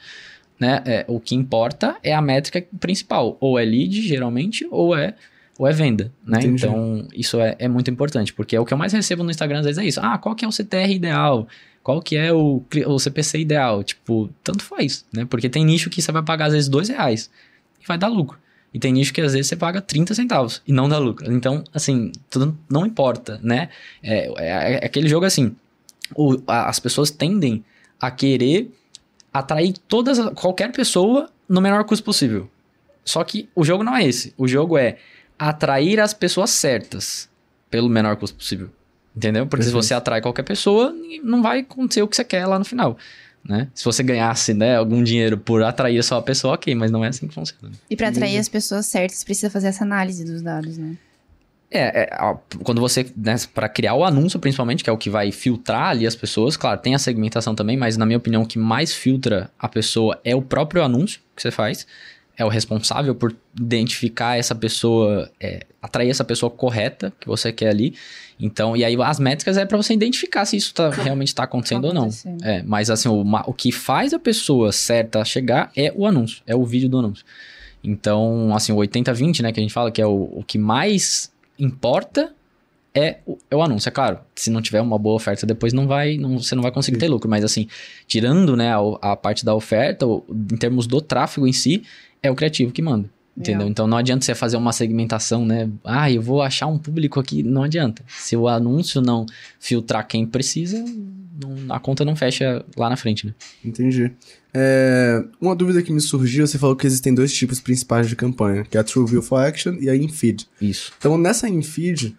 né, 0.58 0.82
é, 0.84 1.04
o 1.08 1.18
que 1.18 1.34
importa 1.34 1.96
é 2.02 2.14
a 2.14 2.20
métrica 2.20 2.66
principal. 2.78 3.36
Ou 3.40 3.58
é 3.58 3.64
lead, 3.64 4.02
geralmente, 4.02 4.66
ou 4.70 4.96
é 4.96 5.14
ou 5.56 5.68
é 5.68 5.72
venda, 5.72 6.12
né? 6.26 6.38
Entendi. 6.38 6.66
Então, 6.66 7.06
isso 7.14 7.40
é, 7.40 7.54
é 7.60 7.68
muito 7.68 7.88
importante, 7.88 8.32
porque 8.32 8.56
é 8.56 8.60
o 8.60 8.64
que 8.64 8.74
eu 8.74 8.78
mais 8.78 8.92
recebo 8.92 9.22
no 9.22 9.30
Instagram 9.30 9.60
às 9.60 9.64
vezes 9.64 9.78
é 9.78 9.86
isso. 9.86 10.00
Ah, 10.02 10.18
qual 10.18 10.34
que 10.34 10.44
é 10.44 10.48
o 10.48 10.52
CTR 10.52 10.92
ideal? 10.92 11.46
Qual 11.84 12.00
que 12.00 12.16
é 12.16 12.32
o, 12.32 12.62
o 12.86 12.98
CPC 12.98 13.40
ideal? 13.40 13.84
Tipo, 13.84 14.30
tanto 14.42 14.64
faz, 14.64 15.04
né? 15.12 15.26
Porque 15.26 15.50
tem 15.50 15.62
nicho 15.62 15.90
que 15.90 16.00
você 16.00 16.10
vai 16.10 16.22
pagar 16.22 16.46
às 16.46 16.54
vezes 16.54 16.66
dois 16.66 16.88
reais 16.88 17.30
e 17.78 17.86
vai 17.86 17.98
dar 17.98 18.08
lucro. 18.08 18.38
E 18.72 18.78
tem 18.78 18.90
nicho 18.90 19.12
que 19.12 19.20
às 19.20 19.34
vezes 19.34 19.48
você 19.48 19.54
paga 19.54 19.82
30 19.82 20.14
centavos 20.14 20.62
e 20.66 20.72
não 20.72 20.88
dá 20.88 20.96
lucro. 20.96 21.30
Então, 21.30 21.62
assim, 21.74 22.10
tudo 22.30 22.58
não 22.70 22.86
importa, 22.86 23.38
né? 23.42 23.68
É, 24.02 24.32
é, 24.38 24.72
é 24.82 24.86
aquele 24.86 25.08
jogo 25.08 25.26
assim, 25.26 25.54
o, 26.16 26.40
a, 26.46 26.70
as 26.70 26.80
pessoas 26.80 27.10
tendem 27.10 27.62
a 28.00 28.10
querer 28.10 28.72
atrair 29.30 29.74
todas, 29.86 30.18
qualquer 30.30 30.72
pessoa 30.72 31.28
no 31.46 31.60
menor 31.60 31.84
custo 31.84 32.02
possível. 32.02 32.50
Só 33.04 33.22
que 33.22 33.46
o 33.54 33.62
jogo 33.62 33.84
não 33.84 33.94
é 33.94 34.06
esse. 34.06 34.32
O 34.38 34.48
jogo 34.48 34.78
é 34.78 34.96
atrair 35.38 36.00
as 36.00 36.14
pessoas 36.14 36.48
certas 36.48 37.28
pelo 37.70 37.90
menor 37.90 38.16
custo 38.16 38.38
possível. 38.38 38.70
Entendeu? 39.16 39.46
Porque 39.46 39.64
Perfeito. 39.64 39.82
se 39.82 39.88
você 39.88 39.94
atrai 39.94 40.20
qualquer 40.20 40.42
pessoa, 40.42 40.94
não 41.22 41.40
vai 41.42 41.60
acontecer 41.60 42.02
o 42.02 42.08
que 42.08 42.16
você 42.16 42.24
quer 42.24 42.46
lá 42.46 42.58
no 42.58 42.64
final. 42.64 42.98
Né? 43.44 43.68
Se 43.74 43.84
você 43.84 44.02
ganhasse 44.02 44.54
né, 44.54 44.76
algum 44.76 45.02
dinheiro 45.02 45.36
por 45.36 45.62
atrair 45.62 46.02
só 46.02 46.16
a 46.16 46.22
pessoa, 46.22 46.54
ok, 46.54 46.74
mas 46.74 46.90
não 46.90 47.04
é 47.04 47.08
assim 47.08 47.28
que 47.28 47.34
funciona. 47.34 47.70
E 47.88 47.96
para 47.96 48.08
atrair 48.08 48.38
as 48.38 48.48
pessoas 48.48 48.86
certas, 48.86 49.22
precisa 49.22 49.50
fazer 49.50 49.68
essa 49.68 49.84
análise 49.84 50.24
dos 50.24 50.42
dados, 50.42 50.78
né? 50.78 50.96
É, 51.70 52.02
é 52.02 52.36
quando 52.62 52.80
você, 52.80 53.06
né, 53.16 53.34
para 53.52 53.68
criar 53.68 53.94
o 53.94 54.04
anúncio 54.04 54.38
principalmente, 54.38 54.82
que 54.82 54.88
é 54.88 54.92
o 54.92 54.98
que 54.98 55.10
vai 55.10 55.30
filtrar 55.32 55.88
ali 55.88 56.06
as 56.06 56.14
pessoas, 56.14 56.56
claro, 56.56 56.80
tem 56.80 56.94
a 56.94 56.98
segmentação 56.98 57.54
também, 57.54 57.76
mas 57.76 57.96
na 57.96 58.06
minha 58.06 58.16
opinião 58.16 58.42
o 58.42 58.46
que 58.46 58.58
mais 58.58 58.94
filtra 58.94 59.50
a 59.58 59.68
pessoa 59.68 60.18
é 60.24 60.34
o 60.34 60.42
próprio 60.42 60.82
anúncio 60.82 61.20
que 61.34 61.42
você 61.42 61.50
faz 61.50 61.86
é 62.36 62.44
o 62.44 62.48
responsável 62.48 63.14
por 63.14 63.34
identificar 63.58 64.36
essa 64.36 64.54
pessoa, 64.54 65.30
é, 65.40 65.66
atrair 65.80 66.10
essa 66.10 66.24
pessoa 66.24 66.50
correta 66.50 67.12
que 67.20 67.26
você 67.26 67.52
quer 67.52 67.68
ali. 67.68 67.94
Então, 68.38 68.76
e 68.76 68.84
aí 68.84 68.96
as 69.00 69.18
métricas 69.18 69.56
é 69.56 69.64
para 69.64 69.76
você 69.76 69.94
identificar 69.94 70.44
se 70.44 70.56
isso 70.56 70.74
tá, 70.74 70.90
realmente 70.90 71.28
está 71.28 71.44
acontecendo 71.44 71.82
tá 71.82 71.88
ou 71.88 71.94
não. 71.94 72.08
É, 72.42 72.62
mas 72.62 72.90
assim, 72.90 73.08
o, 73.08 73.22
o 73.46 73.52
que 73.52 73.70
faz 73.70 74.12
a 74.12 74.18
pessoa 74.18 74.72
certa 74.72 75.24
chegar 75.24 75.70
é 75.76 75.92
o 75.94 76.06
anúncio, 76.06 76.42
é 76.46 76.54
o 76.54 76.64
vídeo 76.64 76.88
do 76.88 76.98
anúncio. 76.98 77.24
Então, 77.82 78.54
assim, 78.54 78.72
o 78.72 78.76
80-20, 78.76 79.42
né, 79.42 79.52
que 79.52 79.60
a 79.60 79.62
gente 79.62 79.72
fala 79.72 79.90
que 79.90 80.00
é 80.00 80.06
o, 80.06 80.30
o 80.38 80.44
que 80.44 80.56
mais 80.56 81.30
importa 81.58 82.32
é 82.94 83.18
o, 83.26 83.36
é 83.50 83.56
o, 83.56 83.62
anúncio. 83.62 83.88
É 83.88 83.92
claro, 83.92 84.20
se 84.34 84.50
não 84.50 84.62
tiver 84.62 84.80
uma 84.80 84.98
boa 84.98 85.16
oferta 85.16 85.44
depois 85.44 85.72
não 85.72 85.86
vai, 85.86 86.16
não, 86.16 86.38
você 86.38 86.54
não 86.54 86.62
vai 86.62 86.72
conseguir 86.72 86.96
Sim. 86.96 87.00
ter 87.00 87.08
lucro. 87.08 87.28
Mas 87.28 87.44
assim, 87.44 87.68
tirando 88.06 88.56
né, 88.56 88.72
a, 88.72 89.12
a, 89.12 89.16
parte 89.16 89.44
da 89.44 89.54
oferta, 89.54 90.06
em 90.06 90.56
termos 90.56 90.86
do 90.86 91.00
tráfego 91.00 91.46
em 91.46 91.52
si, 91.52 91.82
é 92.22 92.30
o 92.30 92.34
criativo 92.34 92.72
que 92.72 92.80
manda. 92.80 93.08
Entendeu? 93.36 93.66
Então 93.66 93.86
não 93.86 93.96
adianta 93.96 94.24
você 94.24 94.34
fazer 94.34 94.56
uma 94.56 94.72
segmentação, 94.72 95.44
né? 95.44 95.68
Ah, 95.82 96.10
eu 96.10 96.22
vou 96.22 96.40
achar 96.40 96.66
um 96.68 96.78
público 96.78 97.18
aqui. 97.18 97.42
Não 97.42 97.64
adianta. 97.64 98.04
Se 98.06 98.36
o 98.36 98.46
anúncio 98.46 99.00
não 99.00 99.26
filtrar 99.58 100.06
quem 100.06 100.24
precisa, 100.24 100.84
não, 101.40 101.74
a 101.74 101.80
conta 101.80 102.04
não 102.04 102.14
fecha 102.14 102.64
lá 102.76 102.88
na 102.88 102.96
frente, 102.96 103.26
né? 103.26 103.34
Entendi. 103.64 104.12
É, 104.52 105.24
uma 105.40 105.56
dúvida 105.56 105.82
que 105.82 105.92
me 105.92 106.00
surgiu, 106.00 106.46
você 106.46 106.58
falou 106.58 106.76
que 106.76 106.86
existem 106.86 107.12
dois 107.12 107.34
tipos 107.34 107.60
principais 107.60 108.08
de 108.08 108.14
campanha, 108.14 108.62
que 108.62 108.76
é 108.76 108.80
a 108.80 108.84
True 108.84 109.04
View 109.04 109.22
for 109.22 109.38
Action 109.38 109.74
e 109.80 109.90
a 109.90 109.96
Infeed. 109.96 110.46
Isso. 110.60 110.92
Então 110.96 111.18
nessa 111.18 111.48
Infeed, 111.48 112.14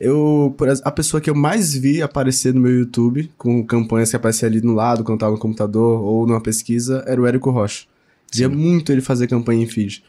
eu, 0.00 0.54
a 0.82 0.90
pessoa 0.90 1.20
que 1.20 1.30
eu 1.30 1.34
mais 1.34 1.74
vi 1.74 2.02
aparecer 2.02 2.52
no 2.52 2.60
meu 2.60 2.72
YouTube, 2.72 3.30
com 3.38 3.64
campanhas 3.64 4.10
que 4.10 4.16
apareciam 4.16 4.50
ali 4.50 4.60
no 4.60 4.74
lado, 4.74 5.04
quando 5.04 5.18
estava 5.18 5.32
no 5.32 5.38
computador 5.38 6.02
ou 6.02 6.26
numa 6.26 6.40
pesquisa, 6.40 7.04
era 7.06 7.20
o 7.20 7.26
Érico 7.26 7.50
Rocha. 7.50 7.86
Via 8.34 8.48
muito 8.48 8.90
ele 8.90 9.00
fazer 9.00 9.28
campanha 9.28 9.62
em 9.62 9.66
feed. 9.66 10.02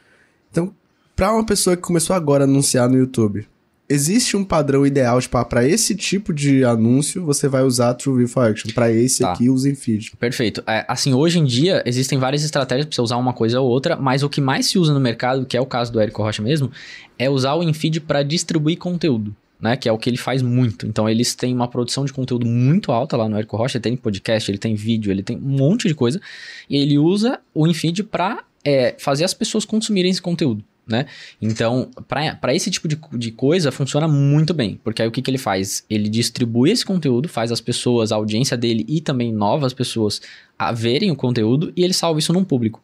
Então, 0.58 0.74
para 1.16 1.32
uma 1.32 1.46
pessoa 1.46 1.76
que 1.76 1.84
começou 1.84 2.16
agora 2.16 2.44
a 2.44 2.48
anunciar 2.48 2.90
no 2.90 2.98
YouTube, 2.98 3.48
existe 3.88 4.36
um 4.36 4.44
padrão 4.44 4.88
ideal, 4.88 5.22
tipo, 5.22 5.38
ah, 5.38 5.46
para 5.46 5.68
esse 5.68 5.96
tipo 5.96 6.34
de 6.34 6.66
anúncio, 6.66 7.24
você 7.24 7.48
vai 7.48 7.62
usar 7.62 7.94
True 7.94 8.28
for 8.28 8.50
Action. 8.50 8.72
Para 8.74 8.92
esse 8.92 9.22
tá. 9.22 9.34
aqui, 9.34 9.52
use 9.52 9.70
em 9.70 9.76
feed. 9.76 10.14
Perfeito. 10.20 10.64
É, 10.66 10.84
assim, 10.88 11.14
hoje 11.14 11.38
em 11.38 11.46
dia, 11.46 11.84
existem 11.86 12.18
várias 12.18 12.44
estratégias 12.44 12.88
para 12.88 12.96
você 12.96 13.02
usar 13.02 13.18
uma 13.18 13.34
coisa 13.34 13.62
ou 13.62 13.70
outra, 13.70 13.96
mas 13.96 14.24
o 14.24 14.30
que 14.30 14.42
mais 14.42 14.66
se 14.66 14.80
usa 14.80 14.96
no 14.96 15.00
mercado, 15.00 15.46
que 15.46 15.56
é 15.56 15.62
o 15.62 15.66
caso 15.66 15.94
do 15.94 16.00
Érico 16.00 16.24
Rocha 16.24 16.42
mesmo, 16.42 16.72
é 17.20 17.30
usar 17.30 17.54
o 17.54 17.62
InFeed 17.62 18.02
para 18.02 18.24
distribuir 18.24 18.80
conteúdo. 18.80 19.36
Né, 19.60 19.76
que 19.76 19.90
é 19.90 19.92
o 19.92 19.98
que 19.98 20.08
ele 20.08 20.18
faz 20.18 20.44
muito. 20.44 20.86
Então, 20.86 21.10
eles 21.10 21.34
têm 21.34 21.52
uma 21.52 21.68
produção 21.68 22.06
de 22.06 22.14
conteúdo 22.14 22.46
muito 22.46 22.92
alta 22.92 23.18
lá 23.18 23.28
no 23.28 23.36
Érico 23.36 23.58
Rocha. 23.58 23.78
Ele 23.78 23.82
tem 23.82 23.98
podcast, 23.98 24.52
ele 24.52 24.60
tem 24.60 24.76
vídeo, 24.76 25.12
ele 25.12 25.24
tem 25.24 25.36
um 25.36 25.58
monte 25.58 25.88
de 25.88 25.96
coisa. 25.96 26.22
E 26.70 26.78
ele 26.78 27.00
usa 27.00 27.40
o 27.56 27.66
InFeed 27.66 28.04
para 28.04 28.44
é, 28.64 28.96
fazer 28.98 29.24
as 29.24 29.34
pessoas 29.34 29.66
consumirem 29.66 30.12
esse 30.12 30.22
conteúdo. 30.22 30.64
Né? 30.88 31.06
Então, 31.42 31.90
para 32.08 32.56
esse 32.56 32.72
tipo 32.72 32.88
de, 32.88 32.98
de 33.14 33.32
coisa, 33.32 33.74
funciona 33.74 34.08
muito 34.08 34.54
bem. 34.54 34.80
Porque 34.82 35.02
aí 35.02 35.08
o 35.08 35.12
que, 35.12 35.22
que 35.22 35.30
ele 35.30 35.38
faz? 35.38 35.84
Ele 35.90 36.08
distribui 36.08 36.72
esse 36.72 36.86
conteúdo, 36.86 37.28
faz 37.28 37.52
as 37.52 37.60
pessoas, 37.60 38.12
a 38.12 38.16
audiência 38.16 38.56
dele 38.56 38.86
e 38.88 39.02
também 39.02 39.34
novas 39.34 39.74
pessoas 39.74 40.22
a 40.58 40.72
verem 40.72 41.12
o 41.12 41.16
conteúdo 41.16 41.74
e 41.76 41.84
ele 41.84 41.94
salva 41.94 42.20
isso 42.20 42.32
num 42.32 42.46
público. 42.46 42.82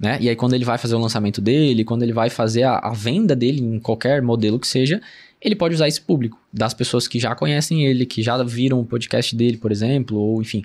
Né? 0.00 0.18
E 0.20 0.28
aí, 0.28 0.34
quando 0.34 0.54
ele 0.54 0.64
vai 0.64 0.78
fazer 0.78 0.94
o 0.94 0.98
lançamento 0.98 1.40
dele, 1.40 1.84
quando 1.84 2.02
ele 2.02 2.14
vai 2.14 2.30
fazer 2.30 2.62
a, 2.62 2.78
a 2.78 2.92
venda 2.92 3.36
dele 3.36 3.60
em 3.60 3.78
qualquer 3.78 4.22
modelo 4.22 4.58
que 4.58 4.66
seja, 4.66 5.00
ele 5.44 5.54
pode 5.54 5.74
usar 5.74 5.86
esse 5.86 6.00
público, 6.00 6.40
das 6.50 6.72
pessoas 6.72 7.06
que 7.06 7.20
já 7.20 7.34
conhecem 7.34 7.84
ele, 7.84 8.06
que 8.06 8.22
já 8.22 8.42
viram 8.42 8.80
o 8.80 8.84
podcast 8.84 9.36
dele, 9.36 9.58
por 9.58 9.70
exemplo, 9.70 10.18
ou 10.18 10.40
enfim. 10.40 10.62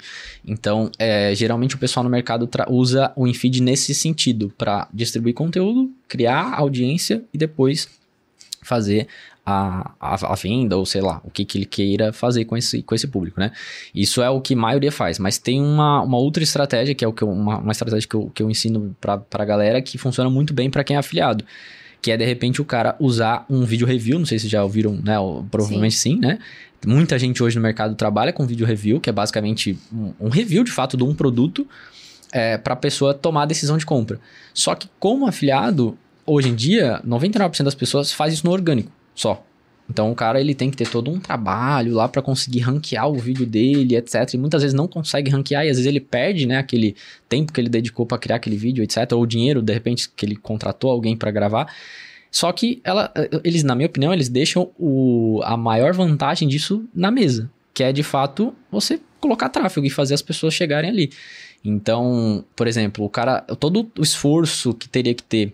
Então, 0.47 0.89
é, 0.97 1.35
geralmente 1.35 1.75
o 1.75 1.77
pessoal 1.77 2.03
no 2.03 2.09
mercado 2.09 2.49
usa 2.69 3.11
o 3.15 3.27
InFeed 3.27 3.61
nesse 3.61 3.93
sentido, 3.93 4.53
para 4.57 4.87
distribuir 4.93 5.35
conteúdo, 5.35 5.91
criar 6.07 6.53
audiência 6.53 7.21
e 7.33 7.37
depois 7.37 7.89
fazer 8.61 9.07
a, 9.45 9.91
a, 9.99 10.31
a, 10.33 10.35
venda, 10.35 10.77
ou 10.77 10.85
sei 10.85 11.01
lá, 11.01 11.19
o 11.25 11.29
que, 11.31 11.43
que 11.43 11.57
ele 11.57 11.65
queira 11.65 12.13
fazer 12.13 12.45
com 12.45 12.55
esse, 12.55 12.81
com 12.81 12.95
esse 12.95 13.07
público, 13.07 13.39
né? 13.39 13.51
Isso 13.93 14.21
é 14.21 14.29
o 14.29 14.39
que 14.39 14.53
a 14.53 14.57
maioria 14.57 14.91
faz, 14.91 15.19
mas 15.19 15.37
tem 15.37 15.59
uma, 15.59 16.01
uma 16.01 16.17
outra 16.17 16.41
estratégia, 16.41 16.95
que 16.95 17.03
é 17.03 17.07
o 17.07 17.11
que 17.11 17.23
eu, 17.23 17.29
uma, 17.29 17.57
uma 17.57 17.71
estratégia 17.71 18.07
que 18.07 18.15
eu, 18.15 18.31
que 18.33 18.43
eu 18.43 18.49
ensino 18.49 18.95
para 19.01 19.25
a 19.33 19.45
galera, 19.45 19.81
que 19.81 19.97
funciona 19.97 20.29
muito 20.29 20.53
bem 20.53 20.69
para 20.69 20.83
quem 20.85 20.95
é 20.95 20.99
afiliado 20.99 21.43
que 22.01 22.11
é 22.11 22.17
de 22.17 22.25
repente 22.25 22.61
o 22.61 22.65
cara 22.65 22.95
usar 22.99 23.45
um 23.49 23.63
vídeo 23.65 23.85
review, 23.85 24.19
não 24.19 24.25
sei 24.25 24.39
se 24.39 24.47
já 24.47 24.63
ouviram, 24.63 24.93
né? 24.93 25.15
Provavelmente 25.51 25.95
sim, 25.95 26.15
sim 26.15 26.19
né? 26.19 26.39
Muita 26.85 27.19
gente 27.19 27.43
hoje 27.43 27.57
no 27.57 27.61
mercado 27.61 27.93
trabalha 27.95 28.31
com 28.31 28.45
vídeo 28.45 28.65
review, 28.65 29.01
que 29.01 29.09
é 29.09 29.13
basicamente 29.13 29.77
um, 30.19 30.29
review 30.29 30.63
de 30.63 30.71
fato 30.71 30.95
de 30.95 31.03
um 31.03 31.13
produto 31.13 31.67
é, 32.31 32.57
para 32.57 32.73
a 32.73 32.77
pessoa 32.77 33.13
tomar 33.13 33.43
a 33.43 33.45
decisão 33.45 33.77
de 33.77 33.85
compra. 33.85 34.19
Só 34.53 34.75
que 34.75 34.87
como 34.97 35.27
afiliado, 35.27 35.97
hoje 36.25 36.47
em 36.47 36.55
dia, 36.55 37.01
99% 37.05 37.63
das 37.63 37.75
pessoas 37.75 38.13
faz 38.13 38.33
isso 38.33 38.45
no 38.45 38.53
orgânico 38.53 38.91
só. 39.13 39.45
Então 39.89 40.11
o 40.11 40.15
cara 40.15 40.39
ele 40.39 40.53
tem 40.53 40.69
que 40.69 40.77
ter 40.77 40.87
todo 40.87 41.09
um 41.09 41.19
trabalho 41.19 41.95
lá 41.95 42.07
para 42.07 42.21
conseguir 42.21 42.59
ranquear 42.59 43.09
o 43.09 43.15
vídeo 43.15 43.45
dele, 43.45 43.95
etc. 43.95 44.33
E 44.33 44.37
muitas 44.37 44.61
vezes 44.61 44.73
não 44.73 44.87
consegue 44.87 45.31
ranquear 45.31 45.65
e 45.65 45.69
às 45.69 45.77
vezes 45.77 45.87
ele 45.87 45.99
perde, 45.99 46.45
né, 46.45 46.57
aquele 46.57 46.95
tempo 47.27 47.51
que 47.51 47.59
ele 47.59 47.69
dedicou 47.69 48.05
para 48.05 48.19
criar 48.19 48.35
aquele 48.35 48.55
vídeo, 48.55 48.83
etc. 48.83 49.11
Ou 49.13 49.23
o 49.23 49.25
dinheiro, 49.25 49.61
de 49.61 49.73
repente, 49.73 50.07
que 50.15 50.25
ele 50.25 50.35
contratou 50.35 50.91
alguém 50.91 51.17
para 51.17 51.31
gravar. 51.31 51.73
Só 52.31 52.51
que 52.51 52.79
ela, 52.83 53.11
eles, 53.43 53.63
na 53.63 53.73
minha 53.73 53.87
opinião, 53.87 54.13
eles 54.13 54.29
deixam 54.29 54.69
o, 54.77 55.41
a 55.43 55.57
maior 55.57 55.93
vantagem 55.93 56.47
disso 56.47 56.85
na 56.93 57.09
mesa, 57.09 57.49
que 57.73 57.83
é 57.83 57.91
de 57.91 58.03
fato 58.03 58.53
você 58.71 58.99
colocar 59.19 59.49
tráfego 59.49 59.87
e 59.87 59.89
fazer 59.89 60.13
as 60.13 60.21
pessoas 60.21 60.53
chegarem 60.53 60.91
ali. 60.91 61.11
Então, 61.65 62.45
por 62.55 62.67
exemplo, 62.67 63.03
o 63.03 63.09
cara, 63.09 63.41
todo 63.59 63.91
o 63.97 64.03
esforço 64.03 64.73
que 64.75 64.87
teria 64.87 65.15
que 65.15 65.23
ter 65.23 65.51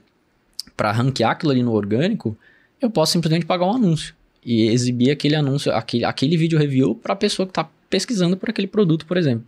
para 0.75 0.91
ranquear 0.91 1.31
aquilo 1.31 1.53
ali 1.53 1.63
no 1.63 1.71
orgânico, 1.71 2.37
eu 2.81 2.89
posso 2.89 3.13
simplesmente 3.13 3.45
pagar 3.45 3.65
um 3.65 3.73
anúncio 3.73 4.13
e 4.45 4.67
exibir 4.67 5.11
aquele 5.11 5.35
anúncio, 5.35 5.73
aquele, 5.73 6.05
aquele 6.05 6.37
vídeo 6.37 6.59
review 6.59 6.93
para 6.93 7.13
a 7.13 7.17
pessoa 7.17 7.45
que 7.47 7.51
está 7.51 7.67
pesquisando 7.89 8.37
por 8.37 8.49
aquele 8.49 8.67
produto, 8.67 9.05
por 9.05 9.17
exemplo. 9.17 9.45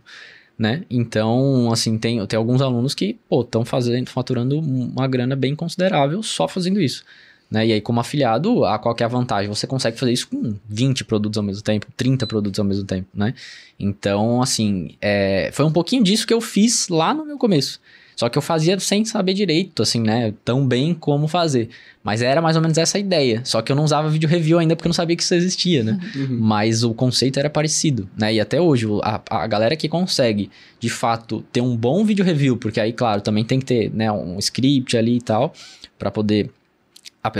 Né? 0.58 0.82
Então, 0.90 1.70
assim, 1.72 1.96
tem, 1.96 2.26
tem 2.26 2.36
alguns 2.36 2.60
alunos 2.60 2.92
que, 2.92 3.16
estão 3.30 3.64
fazendo, 3.64 4.10
faturando 4.10 4.58
uma 4.58 5.06
grana 5.06 5.36
bem 5.36 5.54
considerável 5.54 6.20
só 6.20 6.48
fazendo 6.48 6.80
isso. 6.80 7.04
Né? 7.48 7.68
E 7.68 7.72
aí, 7.74 7.80
como 7.80 8.00
afiliado, 8.00 8.64
a 8.64 8.76
qual 8.78 8.94
é 8.98 9.04
a 9.04 9.08
vantagem? 9.08 9.48
Você 9.48 9.66
consegue 9.66 9.96
fazer 9.96 10.12
isso 10.12 10.28
com 10.28 10.56
20 10.68 11.04
produtos 11.04 11.38
ao 11.38 11.44
mesmo 11.44 11.62
tempo, 11.62 11.86
30 11.96 12.26
produtos 12.26 12.58
ao 12.58 12.64
mesmo 12.64 12.84
tempo, 12.84 13.08
né? 13.14 13.34
Então, 13.78 14.42
assim, 14.42 14.96
é, 15.00 15.50
foi 15.52 15.64
um 15.64 15.72
pouquinho 15.72 16.02
disso 16.02 16.26
que 16.26 16.34
eu 16.34 16.40
fiz 16.40 16.88
lá 16.88 17.14
no 17.14 17.24
meu 17.24 17.38
começo. 17.38 17.80
Só 18.18 18.28
que 18.28 18.36
eu 18.36 18.42
fazia 18.42 18.76
sem 18.80 19.04
saber 19.04 19.32
direito, 19.32 19.80
assim, 19.80 20.00
né? 20.00 20.34
Tão 20.44 20.66
bem 20.66 20.92
como 20.92 21.28
fazer. 21.28 21.68
Mas 22.02 22.20
era 22.20 22.42
mais 22.42 22.56
ou 22.56 22.62
menos 22.62 22.76
essa 22.76 22.98
ideia. 22.98 23.42
Só 23.44 23.62
que 23.62 23.70
eu 23.70 23.76
não 23.76 23.84
usava 23.84 24.08
vídeo 24.08 24.28
review 24.28 24.58
ainda 24.58 24.74
porque 24.74 24.88
eu 24.88 24.90
não 24.90 24.94
sabia 24.94 25.14
que 25.14 25.22
isso 25.22 25.36
existia, 25.36 25.84
né? 25.84 26.00
Uhum. 26.16 26.36
Mas 26.40 26.82
o 26.82 26.92
conceito 26.92 27.38
era 27.38 27.48
parecido, 27.48 28.10
né? 28.18 28.34
E 28.34 28.40
até 28.40 28.60
hoje, 28.60 28.88
a, 29.04 29.20
a 29.30 29.46
galera 29.46 29.76
que 29.76 29.88
consegue, 29.88 30.50
de 30.80 30.90
fato, 30.90 31.44
ter 31.52 31.60
um 31.60 31.76
bom 31.76 32.04
vídeo 32.04 32.24
review, 32.24 32.56
porque 32.56 32.80
aí, 32.80 32.92
claro, 32.92 33.20
também 33.20 33.44
tem 33.44 33.60
que 33.60 33.66
ter 33.66 33.94
né, 33.94 34.10
um 34.10 34.36
script 34.40 34.96
ali 34.96 35.18
e 35.18 35.22
tal, 35.22 35.54
para 35.96 36.10
poder 36.10 36.50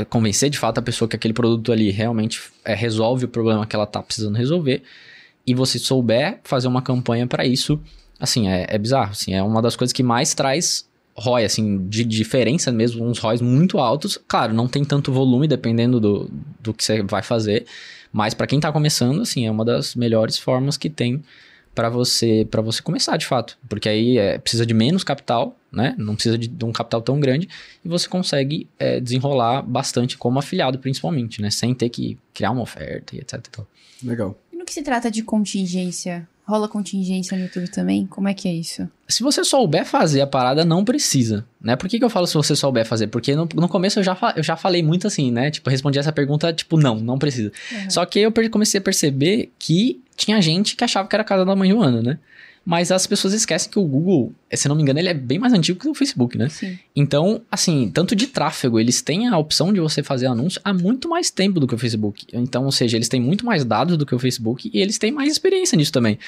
convencer 0.08 0.48
de 0.48 0.58
fato 0.58 0.78
a 0.78 0.82
pessoa 0.82 1.08
que 1.08 1.16
aquele 1.16 1.34
produto 1.34 1.72
ali 1.72 1.90
realmente 1.90 2.40
é, 2.64 2.76
resolve 2.76 3.24
o 3.24 3.28
problema 3.28 3.66
que 3.66 3.74
ela 3.74 3.86
tá 3.86 4.00
precisando 4.00 4.36
resolver. 4.36 4.84
E 5.44 5.54
você 5.54 5.76
souber 5.76 6.38
fazer 6.44 6.68
uma 6.68 6.82
campanha 6.82 7.26
para 7.26 7.44
isso 7.44 7.80
assim, 8.18 8.48
é, 8.48 8.66
é 8.68 8.78
bizarro, 8.78 9.12
assim, 9.12 9.34
é 9.34 9.42
uma 9.42 9.62
das 9.62 9.76
coisas 9.76 9.92
que 9.92 10.02
mais 10.02 10.34
traz 10.34 10.88
ROI, 11.14 11.44
assim, 11.44 11.88
de 11.88 12.04
diferença 12.04 12.70
mesmo, 12.70 13.04
uns 13.04 13.18
ROIs 13.18 13.40
muito 13.40 13.78
altos. 13.78 14.18
Claro, 14.28 14.54
não 14.54 14.68
tem 14.68 14.84
tanto 14.84 15.12
volume 15.12 15.48
dependendo 15.48 15.98
do, 16.00 16.30
do 16.60 16.72
que 16.72 16.84
você 16.84 17.02
vai 17.02 17.22
fazer, 17.22 17.66
mas 18.12 18.34
para 18.34 18.46
quem 18.46 18.60
tá 18.60 18.70
começando, 18.72 19.22
assim, 19.22 19.46
é 19.46 19.50
uma 19.50 19.64
das 19.64 19.94
melhores 19.94 20.38
formas 20.38 20.76
que 20.76 20.88
tem 20.88 21.22
para 21.74 21.88
você 21.88 22.44
para 22.50 22.60
você 22.60 22.82
começar 22.82 23.16
de 23.16 23.24
fato, 23.24 23.56
porque 23.68 23.88
aí 23.88 24.18
é, 24.18 24.36
precisa 24.36 24.66
de 24.66 24.74
menos 24.74 25.04
capital, 25.04 25.56
né? 25.70 25.94
Não 25.96 26.14
precisa 26.14 26.36
de, 26.36 26.48
de 26.48 26.64
um 26.64 26.72
capital 26.72 27.00
tão 27.00 27.20
grande 27.20 27.48
e 27.84 27.88
você 27.88 28.08
consegue 28.08 28.68
é, 28.80 28.98
desenrolar 28.98 29.62
bastante 29.62 30.18
como 30.18 30.40
afiliado, 30.40 30.80
principalmente, 30.80 31.40
né? 31.40 31.50
Sem 31.50 31.72
ter 31.74 31.88
que 31.88 32.18
criar 32.34 32.50
uma 32.50 32.62
oferta 32.62 33.14
e 33.14 33.20
etc. 33.20 33.60
Legal. 34.02 34.36
E 34.52 34.56
no 34.56 34.64
que 34.64 34.72
se 34.72 34.82
trata 34.82 35.08
de 35.08 35.22
contingência? 35.22 36.28
Rola 36.48 36.66
contingência 36.66 37.36
no 37.36 37.44
YouTube 37.44 37.68
também? 37.68 38.06
Como 38.06 38.26
é 38.26 38.32
que 38.32 38.48
é 38.48 38.52
isso? 38.54 38.88
Se 39.06 39.22
você 39.22 39.44
souber 39.44 39.84
fazer 39.84 40.22
a 40.22 40.26
parada, 40.26 40.64
não 40.64 40.82
precisa, 40.82 41.44
né? 41.60 41.76
Por 41.76 41.90
que, 41.90 41.98
que 41.98 42.04
eu 42.04 42.08
falo 42.08 42.26
se 42.26 42.32
você 42.32 42.56
souber 42.56 42.86
fazer? 42.86 43.08
Porque 43.08 43.36
no, 43.36 43.46
no 43.54 43.68
começo 43.68 43.98
eu 43.98 44.02
já, 44.02 44.16
eu 44.34 44.42
já 44.42 44.56
falei 44.56 44.82
muito 44.82 45.06
assim, 45.06 45.30
né? 45.30 45.50
Tipo, 45.50 45.68
respondi 45.68 45.98
essa 45.98 46.10
pergunta, 46.10 46.50
tipo, 46.50 46.78
não, 46.78 46.96
não 46.96 47.18
precisa. 47.18 47.52
Uhum. 47.70 47.90
Só 47.90 48.06
que 48.06 48.20
eu 48.20 48.32
comecei 48.50 48.78
a 48.78 48.82
perceber 48.82 49.52
que 49.58 50.00
tinha 50.16 50.40
gente 50.40 50.74
que 50.74 50.82
achava 50.82 51.06
que 51.06 51.14
era 51.14 51.22
casa 51.22 51.44
da 51.44 51.54
mãe 51.54 51.68
Joana, 51.68 52.00
né? 52.00 52.18
Mas 52.68 52.92
as 52.92 53.06
pessoas 53.06 53.32
esquecem 53.32 53.70
que 53.70 53.78
o 53.78 53.82
Google, 53.82 54.30
se 54.52 54.68
não 54.68 54.76
me 54.76 54.82
engano, 54.82 54.98
ele 54.98 55.08
é 55.08 55.14
bem 55.14 55.38
mais 55.38 55.54
antigo 55.54 55.80
que 55.80 55.88
o 55.88 55.94
Facebook, 55.94 56.36
né? 56.36 56.50
Sim. 56.50 56.78
Então, 56.94 57.40
assim, 57.50 57.90
tanto 57.90 58.14
de 58.14 58.26
tráfego, 58.26 58.78
eles 58.78 59.00
têm 59.00 59.26
a 59.26 59.38
opção 59.38 59.72
de 59.72 59.80
você 59.80 60.02
fazer 60.02 60.26
anúncio 60.26 60.60
há 60.62 60.74
muito 60.74 61.08
mais 61.08 61.30
tempo 61.30 61.58
do 61.58 61.66
que 61.66 61.74
o 61.74 61.78
Facebook. 61.78 62.26
Então, 62.30 62.66
ou 62.66 62.70
seja, 62.70 62.98
eles 62.98 63.08
têm 63.08 63.22
muito 63.22 63.46
mais 63.46 63.64
dados 63.64 63.96
do 63.96 64.04
que 64.04 64.14
o 64.14 64.18
Facebook 64.18 64.70
e 64.70 64.82
eles 64.82 64.98
têm 64.98 65.10
mais 65.10 65.32
experiência 65.32 65.76
nisso 65.78 65.90
também. 65.90 66.18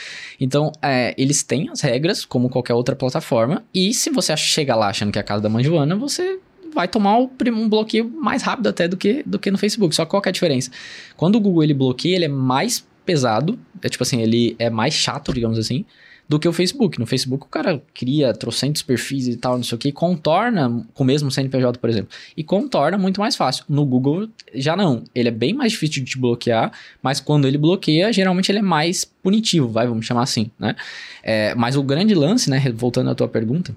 Então, 0.40 0.72
é, 0.80 1.14
eles 1.18 1.42
têm 1.42 1.68
as 1.68 1.82
regras, 1.82 2.24
como 2.24 2.48
qualquer 2.48 2.72
outra 2.72 2.96
plataforma, 2.96 3.62
e 3.74 3.92
se 3.92 4.08
você 4.08 4.34
chega 4.34 4.74
lá 4.74 4.88
achando 4.88 5.12
que 5.12 5.18
é 5.18 5.20
a 5.20 5.24
casa 5.24 5.42
da 5.42 5.50
mãe 5.50 5.62
Joana, 5.62 5.94
você 5.94 6.38
vai 6.74 6.88
tomar 6.88 7.18
um 7.18 7.68
bloqueio 7.68 8.08
mais 8.08 8.42
rápido 8.42 8.68
até 8.68 8.88
do 8.88 8.96
que, 8.96 9.22
do 9.26 9.38
que 9.38 9.50
no 9.50 9.58
Facebook. 9.58 9.94
Só 9.94 10.06
que 10.06 10.10
qual 10.10 10.22
que 10.22 10.28
é 10.28 10.30
a 10.30 10.32
diferença? 10.32 10.70
Quando 11.18 11.36
o 11.36 11.40
Google 11.40 11.64
ele 11.64 11.74
bloqueia, 11.74 12.16
ele 12.16 12.24
é 12.24 12.28
mais 12.28 12.82
pesado, 13.04 13.58
é 13.82 13.90
tipo 13.90 14.02
assim, 14.02 14.22
ele 14.22 14.56
é 14.58 14.70
mais 14.70 14.94
chato, 14.94 15.34
digamos 15.34 15.58
assim, 15.58 15.84
do 16.30 16.38
que 16.38 16.46
o 16.46 16.52
Facebook. 16.52 16.96
No 17.00 17.06
Facebook 17.06 17.44
o 17.44 17.48
cara 17.48 17.82
cria 17.92 18.32
trocentos 18.32 18.82
perfis 18.82 19.26
e 19.26 19.36
tal, 19.36 19.56
não 19.56 19.64
sei 19.64 19.74
o 19.74 19.78
que, 19.78 19.90
contorna 19.90 20.86
com 20.94 21.02
o 21.02 21.06
mesmo 21.06 21.28
CNPJ, 21.28 21.76
por 21.80 21.90
exemplo. 21.90 22.10
E 22.36 22.44
contorna 22.44 22.96
muito 22.96 23.20
mais 23.20 23.34
fácil. 23.34 23.64
No 23.68 23.84
Google 23.84 24.28
já 24.54 24.76
não. 24.76 25.02
Ele 25.12 25.28
é 25.28 25.32
bem 25.32 25.52
mais 25.52 25.72
difícil 25.72 26.04
de 26.04 26.12
te 26.12 26.18
bloquear, 26.18 26.70
mas 27.02 27.18
quando 27.18 27.48
ele 27.48 27.58
bloqueia, 27.58 28.12
geralmente 28.12 28.48
ele 28.48 28.60
é 28.60 28.62
mais 28.62 29.04
punitivo, 29.04 29.66
vai, 29.66 29.88
vamos 29.88 30.06
chamar 30.06 30.22
assim, 30.22 30.52
né? 30.56 30.76
É, 31.20 31.52
mas 31.56 31.74
o 31.74 31.82
grande 31.82 32.14
lance, 32.14 32.48
né, 32.48 32.62
voltando 32.76 33.10
à 33.10 33.14
tua 33.14 33.26
pergunta, 33.26 33.74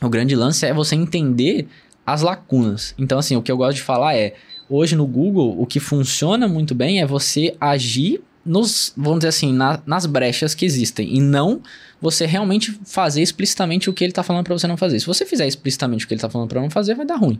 o 0.00 0.08
grande 0.08 0.36
lance 0.36 0.64
é 0.64 0.72
você 0.72 0.94
entender 0.94 1.66
as 2.06 2.22
lacunas. 2.22 2.94
Então, 2.96 3.18
assim, 3.18 3.34
o 3.34 3.42
que 3.42 3.50
eu 3.50 3.56
gosto 3.56 3.78
de 3.78 3.82
falar 3.82 4.14
é, 4.14 4.34
hoje 4.68 4.94
no 4.94 5.08
Google, 5.08 5.60
o 5.60 5.66
que 5.66 5.80
funciona 5.80 6.46
muito 6.46 6.72
bem 6.72 7.00
é 7.00 7.06
você 7.06 7.56
agir 7.60 8.22
nos, 8.44 8.92
vamos 8.96 9.20
dizer 9.20 9.28
assim, 9.28 9.52
na, 9.52 9.80
nas 9.86 10.06
brechas 10.06 10.54
que 10.54 10.64
existem 10.64 11.14
e 11.14 11.20
não 11.20 11.60
você 12.00 12.24
realmente 12.24 12.78
fazer 12.84 13.20
explicitamente 13.20 13.90
o 13.90 13.92
que 13.92 14.02
ele 14.02 14.10
está 14.10 14.22
falando 14.22 14.44
para 14.44 14.56
você 14.56 14.66
não 14.66 14.76
fazer. 14.76 14.98
Se 14.98 15.06
você 15.06 15.26
fizer 15.26 15.46
explicitamente 15.46 16.04
o 16.04 16.08
que 16.08 16.14
ele 16.14 16.18
está 16.18 16.30
falando 16.30 16.48
para 16.48 16.60
não 16.60 16.70
fazer, 16.70 16.94
vai 16.94 17.04
dar 17.04 17.16
ruim. 17.16 17.38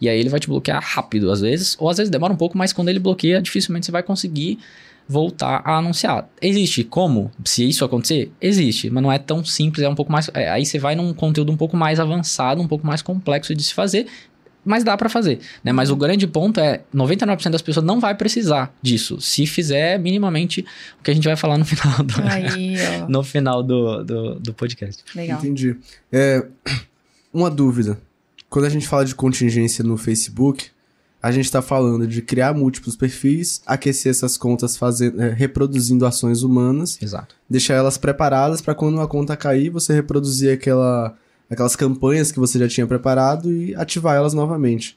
E 0.00 0.08
aí 0.08 0.18
ele 0.18 0.28
vai 0.28 0.40
te 0.40 0.48
bloquear 0.48 0.82
rápido 0.82 1.30
às 1.30 1.40
vezes, 1.40 1.76
ou 1.78 1.88
às 1.88 1.98
vezes 1.98 2.10
demora 2.10 2.32
um 2.32 2.36
pouco, 2.36 2.58
mas 2.58 2.72
quando 2.72 2.88
ele 2.88 2.98
bloqueia, 2.98 3.40
dificilmente 3.40 3.86
você 3.86 3.92
vai 3.92 4.02
conseguir 4.02 4.58
voltar 5.10 5.60
a 5.64 5.76
anunciar. 5.76 6.28
Existe 6.40 6.84
como? 6.84 7.32
Se 7.44 7.68
isso 7.68 7.84
acontecer, 7.84 8.30
existe, 8.40 8.88
mas 8.90 9.02
não 9.02 9.10
é 9.10 9.18
tão 9.18 9.44
simples, 9.44 9.84
é 9.84 9.88
um 9.88 9.94
pouco 9.94 10.12
mais. 10.12 10.30
É, 10.32 10.48
aí 10.48 10.64
você 10.64 10.78
vai 10.78 10.94
num 10.94 11.12
conteúdo 11.12 11.50
um 11.50 11.56
pouco 11.56 11.76
mais 11.76 11.98
avançado, 11.98 12.62
um 12.62 12.68
pouco 12.68 12.86
mais 12.86 13.02
complexo 13.02 13.52
de 13.52 13.62
se 13.62 13.74
fazer, 13.74 14.06
mas 14.64 14.84
dá 14.84 14.96
para 14.96 15.08
fazer, 15.08 15.40
né? 15.64 15.72
Mas 15.72 15.90
o 15.90 15.96
grande 15.96 16.26
ponto 16.26 16.60
é 16.60 16.82
99% 16.94 17.50
das 17.50 17.62
pessoas 17.62 17.84
não 17.84 17.98
vai 17.98 18.14
precisar 18.14 18.74
disso, 18.82 19.20
se 19.20 19.46
fizer 19.46 19.98
minimamente 19.98 20.64
o 20.98 21.02
que 21.02 21.10
a 21.10 21.14
gente 21.14 21.24
vai 21.24 21.36
falar 21.36 21.58
no 21.58 21.64
final 21.64 22.02
do, 22.02 22.14
Aí, 22.22 22.74
no 23.08 23.22
final 23.22 23.62
do, 23.62 24.04
do, 24.04 24.34
do, 24.40 24.54
podcast. 24.54 25.02
Legal. 25.14 25.38
Entendi. 25.38 25.76
É, 26.12 26.46
uma 27.32 27.50
dúvida. 27.50 27.98
Quando 28.48 28.64
a 28.64 28.70
gente 28.70 28.86
fala 28.86 29.04
de 29.04 29.14
contingência 29.14 29.84
no 29.84 29.96
Facebook, 29.96 30.70
a 31.22 31.30
gente 31.30 31.44
está 31.44 31.60
falando 31.60 32.06
de 32.06 32.22
criar 32.22 32.54
múltiplos 32.54 32.96
perfis, 32.96 33.62
aquecer 33.66 34.10
essas 34.10 34.36
contas 34.36 34.76
fazendo, 34.76 35.22
é, 35.22 35.32
reproduzindo 35.32 36.06
ações 36.06 36.42
humanas, 36.42 36.98
Exato. 37.00 37.34
deixar 37.48 37.74
elas 37.74 37.98
preparadas 37.98 38.60
para 38.60 38.74
quando 38.74 38.94
uma 38.94 39.06
conta 39.06 39.36
cair, 39.36 39.70
você 39.70 39.92
reproduzir 39.92 40.52
aquela 40.52 41.14
aquelas 41.50 41.74
campanhas 41.74 42.30
que 42.30 42.38
você 42.38 42.58
já 42.58 42.68
tinha 42.68 42.86
preparado 42.86 43.52
e 43.52 43.74
ativar 43.74 44.16
elas 44.16 44.32
novamente. 44.32 44.96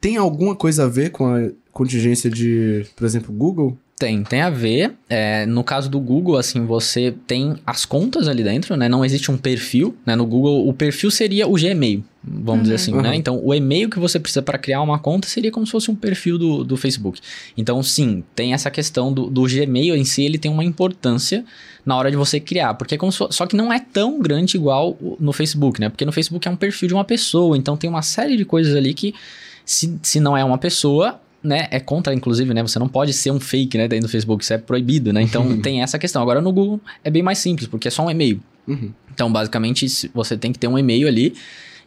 Tem 0.00 0.16
alguma 0.16 0.54
coisa 0.54 0.84
a 0.84 0.88
ver 0.88 1.10
com 1.10 1.26
a 1.26 1.50
contingência 1.72 2.30
de, 2.30 2.86
por 2.94 3.04
exemplo, 3.04 3.34
Google? 3.34 3.76
Tem, 4.00 4.24
tem 4.24 4.40
a 4.40 4.48
ver. 4.48 4.94
É, 5.10 5.44
no 5.44 5.62
caso 5.62 5.90
do 5.90 6.00
Google, 6.00 6.38
assim, 6.38 6.64
você 6.64 7.14
tem 7.26 7.56
as 7.66 7.84
contas 7.84 8.28
ali 8.28 8.42
dentro, 8.42 8.74
né? 8.74 8.88
Não 8.88 9.04
existe 9.04 9.30
um 9.30 9.36
perfil, 9.36 9.94
né? 10.06 10.16
No 10.16 10.24
Google, 10.24 10.66
o 10.66 10.72
perfil 10.72 11.10
seria 11.10 11.46
o 11.46 11.52
Gmail, 11.52 12.02
vamos 12.24 12.48
uhum. 12.48 12.62
dizer 12.62 12.74
assim, 12.76 12.94
uhum. 12.94 13.02
né? 13.02 13.14
Então, 13.14 13.38
o 13.44 13.52
e-mail 13.54 13.90
que 13.90 13.98
você 13.98 14.18
precisa 14.18 14.40
para 14.40 14.56
criar 14.56 14.80
uma 14.80 14.98
conta 14.98 15.28
seria 15.28 15.50
como 15.50 15.66
se 15.66 15.72
fosse 15.72 15.90
um 15.90 15.94
perfil 15.94 16.38
do, 16.38 16.64
do 16.64 16.78
Facebook. 16.78 17.20
Então, 17.58 17.82
sim, 17.82 18.24
tem 18.34 18.54
essa 18.54 18.70
questão 18.70 19.12
do, 19.12 19.28
do 19.28 19.42
Gmail 19.42 19.94
em 19.94 20.04
si, 20.06 20.22
ele 20.22 20.38
tem 20.38 20.50
uma 20.50 20.64
importância 20.64 21.44
na 21.84 21.94
hora 21.94 22.10
de 22.10 22.16
você 22.16 22.40
criar, 22.40 22.72
porque 22.72 22.94
é 22.94 22.98
como 22.98 23.12
se 23.12 23.18
só 23.28 23.44
que 23.44 23.54
não 23.54 23.70
é 23.70 23.80
tão 23.80 24.18
grande 24.18 24.56
igual 24.56 24.96
no 25.20 25.34
Facebook, 25.34 25.78
né? 25.78 25.90
Porque 25.90 26.06
no 26.06 26.12
Facebook 26.12 26.48
é 26.48 26.50
um 26.50 26.56
perfil 26.56 26.88
de 26.88 26.94
uma 26.94 27.04
pessoa, 27.04 27.54
então 27.54 27.76
tem 27.76 27.90
uma 27.90 28.00
série 28.00 28.38
de 28.38 28.46
coisas 28.46 28.74
ali 28.74 28.94
que 28.94 29.14
se, 29.62 29.98
se 30.02 30.20
não 30.20 30.34
é 30.34 30.42
uma 30.42 30.56
pessoa, 30.56 31.20
né, 31.42 31.68
é 31.70 31.80
contra, 31.80 32.12
inclusive, 32.12 32.52
né? 32.52 32.62
Você 32.62 32.78
não 32.78 32.88
pode 32.88 33.12
ser 33.12 33.30
um 33.30 33.40
fake, 33.40 33.78
né, 33.78 33.88
dentro 33.88 34.08
do 34.08 34.10
Facebook, 34.10 34.44
isso 34.44 34.52
é 34.52 34.58
proibido, 34.58 35.12
né? 35.12 35.22
Então 35.22 35.56
tem 35.60 35.82
essa 35.82 35.98
questão. 35.98 36.22
Agora 36.22 36.40
no 36.40 36.52
Google 36.52 36.80
é 37.02 37.10
bem 37.10 37.22
mais 37.22 37.38
simples, 37.38 37.66
porque 37.66 37.88
é 37.88 37.90
só 37.90 38.04
um 38.04 38.10
e-mail. 38.10 38.40
Uhum. 38.66 38.92
Então, 39.12 39.32
basicamente, 39.32 40.10
você 40.14 40.36
tem 40.36 40.52
que 40.52 40.58
ter 40.58 40.68
um 40.68 40.78
e-mail 40.78 41.08
ali 41.08 41.34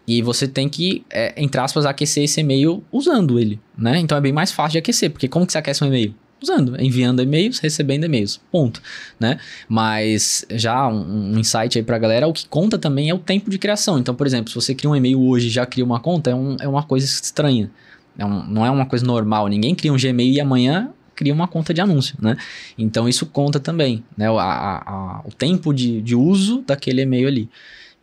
e 0.07 0.21
você 0.21 0.47
tem 0.47 0.67
que, 0.67 1.05
é, 1.09 1.33
entre 1.37 1.59
aspas, 1.59 1.85
aquecer 1.85 2.23
esse 2.23 2.41
e-mail 2.41 2.83
usando 2.91 3.39
ele, 3.39 3.59
né? 3.77 3.97
Então 3.99 4.17
é 4.17 4.21
bem 4.21 4.33
mais 4.33 4.51
fácil 4.51 4.73
de 4.73 4.77
aquecer, 4.79 5.09
porque 5.09 5.27
como 5.27 5.45
que 5.45 5.51
você 5.51 5.57
aquece 5.57 5.83
um 5.83 5.87
e-mail? 5.87 6.13
Usando, 6.41 6.79
enviando 6.81 7.21
e-mails, 7.21 7.59
recebendo 7.59 8.03
e-mails, 8.03 8.41
ponto, 8.51 8.81
né? 9.17 9.39
Mas 9.69 10.45
já 10.51 10.89
um, 10.89 11.33
um 11.33 11.39
insight 11.39 11.77
aí 11.77 11.83
pra 11.83 11.97
galera, 11.97 12.27
o 12.27 12.33
que 12.33 12.45
conta 12.47 12.77
também 12.77 13.09
é 13.09 13.13
o 13.13 13.17
tempo 13.17 13.49
de 13.49 13.57
criação. 13.57 13.97
Então, 13.97 14.13
por 14.13 14.27
exemplo, 14.27 14.49
se 14.49 14.55
você 14.55 14.75
cria 14.75 14.89
um 14.89 14.95
e-mail 14.95 15.21
hoje 15.21 15.47
e 15.47 15.49
já 15.49 15.65
cria 15.65 15.85
uma 15.85 16.01
conta, 16.01 16.31
é, 16.31 16.35
um, 16.35 16.57
é 16.59 16.67
uma 16.67 16.83
coisa 16.83 17.05
estranha. 17.05 17.71
É 18.17 18.26
um, 18.26 18.43
não 18.45 18.65
é 18.65 18.71
uma 18.71 18.86
coisa 18.86 19.06
normal. 19.06 19.47
Ninguém 19.47 19.73
cria 19.73 19.91
um 19.91 19.97
Gmail 19.97 20.34
e 20.34 20.39
amanhã 20.39 20.91
cria 21.15 21.34
uma 21.34 21.47
conta 21.47 21.73
de 21.73 21.82
anúncio, 21.82 22.15
né? 22.21 22.38
Então 22.78 23.08
isso 23.08 23.26
conta 23.26 23.60
também, 23.60 24.04
né? 24.17 24.28
A, 24.28 24.41
a, 24.41 24.78
a, 24.91 25.21
o 25.26 25.32
tempo 25.32 25.73
de, 25.73 26.02
de 26.02 26.15
uso 26.15 26.63
daquele 26.65 27.02
e-mail 27.02 27.28
ali. 27.28 27.49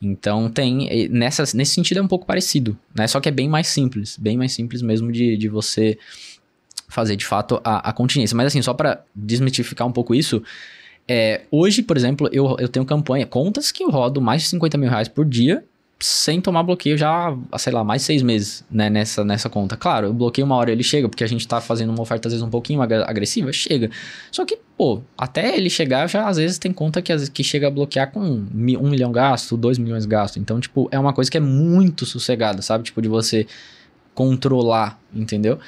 Então 0.01 0.49
tem 0.49 1.09
nessa, 1.11 1.45
nesse 1.55 1.75
sentido 1.75 1.99
é 1.99 2.03
um 2.03 2.09
pouco 2.09 2.25
parecido, 2.25 2.77
né? 2.95 3.07
Só 3.07 3.21
que 3.21 3.29
é 3.29 3.33
bem 3.33 3.49
mais 3.49 3.69
simples, 3.69 4.17
bem 4.17 4.37
mais 4.37 4.53
simples 4.53 4.81
mesmo 4.81 5.13
de, 5.13 5.37
de 5.37 5.49
você 5.49 5.99
fazer 6.89 7.17
de 7.17 7.27
fato 7.27 7.61
a, 7.63 7.91
a 7.91 7.93
continência. 7.93 8.37
Mas 8.37 8.47
assim, 8.47 8.63
só 8.63 8.75
para 8.75 9.05
desmitificar 9.15 9.87
um 9.87 9.93
pouco 9.93 10.15
isso, 10.15 10.43
é, 11.07 11.43
hoje, 11.51 11.83
por 11.83 11.97
exemplo, 11.97 12.29
eu, 12.33 12.57
eu 12.59 12.69
tenho 12.69 12.87
campanha, 12.87 13.27
contas 13.27 13.71
que 13.71 13.83
eu 13.83 13.91
rodo 13.91 14.21
mais 14.21 14.43
de 14.43 14.49
50 14.49 14.79
mil 14.79 14.89
reais 14.89 15.09
por 15.09 15.25
dia 15.25 15.65
sem 16.01 16.41
tomar 16.41 16.63
bloqueio 16.63 16.97
já, 16.97 17.37
sei 17.59 17.73
lá, 17.73 17.85
mais 17.85 18.01
seis 18.03 18.23
meses, 18.23 18.65
né, 18.71 18.89
nessa, 18.89 19.23
nessa 19.23 19.51
conta. 19.51 19.77
Claro, 19.77 20.07
eu 20.07 20.15
bloqueio 20.15 20.47
uma 20.47 20.57
hora 20.57 20.73
ele 20.73 20.83
chega, 20.83 21.09
porque 21.09 21.23
a 21.23 21.27
gente 21.27 21.47
tá 21.47 21.61
fazendo 21.61 21.91
uma 21.91 22.01
oferta 22.01 22.27
às 22.27 22.33
vezes 22.33 22.43
um 22.45 22.49
pouquinho 22.49 22.81
agressiva, 22.81 23.53
chega. 23.53 23.91
Só 24.33 24.47
que, 24.47 24.59
pô, 24.79 25.03
até 25.17 25.55
ele 25.55 25.69
chegar, 25.69 26.09
já 26.09 26.27
às 26.27 26.39
vezes 26.39 26.59
tem 26.59 26.73
conta 26.73 27.03
que, 27.03 27.15
que 27.31 27.45
chega 27.45 27.69
a 27.69 27.71
bloquear 27.71 28.11
com 28.11 28.21
um, 28.21 28.49
um 28.81 28.89
milhão 28.89 29.13
gasto, 29.13 29.57
dois 29.59 29.77
milhões 29.77 30.07
gasto. 30.07 30.39
Então, 30.39 30.59
tipo, 30.59 30.89
é 30.91 30.99
uma 30.99 31.13
coisa 31.13 31.31
que 31.31 31.37
é 31.37 31.41
muito 31.41 32.07
sossegada, 32.07 32.63
sabe? 32.63 32.85
Tipo, 32.85 33.03
de 33.03 33.09
você 33.09 33.47
controlar, 34.15 34.99
entendeu? 35.15 35.59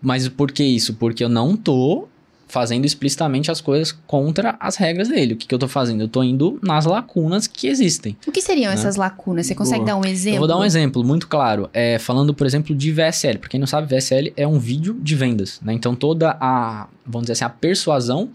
Mas 0.00 0.28
por 0.28 0.52
que 0.52 0.62
isso? 0.62 0.94
Porque 0.94 1.24
eu 1.24 1.28
não 1.28 1.56
tô 1.56 2.06
fazendo 2.46 2.84
explicitamente 2.84 3.50
as 3.50 3.60
coisas 3.60 3.92
contra 4.06 4.56
as 4.60 4.76
regras 4.76 5.08
dele. 5.08 5.34
O 5.34 5.36
que, 5.36 5.46
que 5.46 5.54
eu 5.54 5.58
tô 5.58 5.68
fazendo? 5.68 6.02
Eu 6.02 6.08
tô 6.08 6.22
indo 6.22 6.58
nas 6.62 6.84
lacunas 6.84 7.46
que 7.46 7.66
existem. 7.66 8.16
O 8.26 8.32
que 8.32 8.40
seriam 8.40 8.70
né? 8.70 8.74
essas 8.74 8.96
lacunas? 8.96 9.46
Você 9.46 9.54
consegue 9.54 9.84
Boa. 9.84 9.86
dar 9.86 9.96
um 9.96 10.04
exemplo? 10.04 10.36
Eu 10.36 10.40
vou 10.40 10.48
dar 10.48 10.58
um 10.58 10.64
exemplo 10.64 11.02
muito 11.04 11.26
claro. 11.26 11.68
É, 11.72 11.98
falando, 11.98 12.34
por 12.34 12.46
exemplo, 12.46 12.74
de 12.74 12.92
VSL. 12.92 13.38
Pra 13.38 13.48
quem 13.48 13.58
não 13.58 13.66
sabe, 13.66 13.94
VSL 13.94 14.32
é 14.36 14.46
um 14.46 14.58
vídeo 14.58 14.98
de 15.00 15.14
vendas. 15.14 15.60
Né? 15.62 15.72
Então 15.72 15.94
toda 15.94 16.36
a, 16.40 16.86
vamos 17.04 17.22
dizer 17.22 17.32
assim, 17.32 17.44
a 17.44 17.50
persuasão 17.50 18.30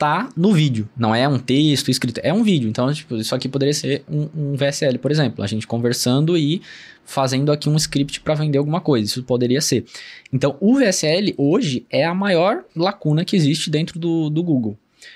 tá 0.00 0.30
no 0.34 0.54
vídeo. 0.54 0.88
Não 0.96 1.14
é 1.14 1.28
um 1.28 1.38
texto 1.38 1.90
escrito, 1.90 2.22
é 2.24 2.32
um 2.32 2.42
vídeo. 2.42 2.70
Então, 2.70 2.90
tipo, 2.90 3.16
isso 3.16 3.34
aqui 3.34 3.46
poderia 3.50 3.74
ser 3.74 4.02
um, 4.10 4.30
um 4.34 4.56
VSL, 4.56 4.98
por 4.98 5.10
exemplo. 5.10 5.44
A 5.44 5.46
gente 5.46 5.66
conversando 5.66 6.38
e 6.38 6.62
fazendo 7.04 7.52
aqui 7.52 7.68
um 7.68 7.76
script 7.76 8.18
para 8.22 8.32
vender 8.32 8.56
alguma 8.56 8.80
coisa. 8.80 9.04
Isso 9.04 9.22
poderia 9.22 9.60
ser. 9.60 9.84
Então, 10.32 10.56
o 10.58 10.74
VSL 10.74 11.34
hoje 11.36 11.84
é 11.90 12.02
a 12.02 12.14
maior 12.14 12.64
lacuna 12.74 13.26
que 13.26 13.36
existe 13.36 13.68
dentro 13.68 13.98
do, 13.98 14.30
do 14.30 14.42
Google. 14.42 14.74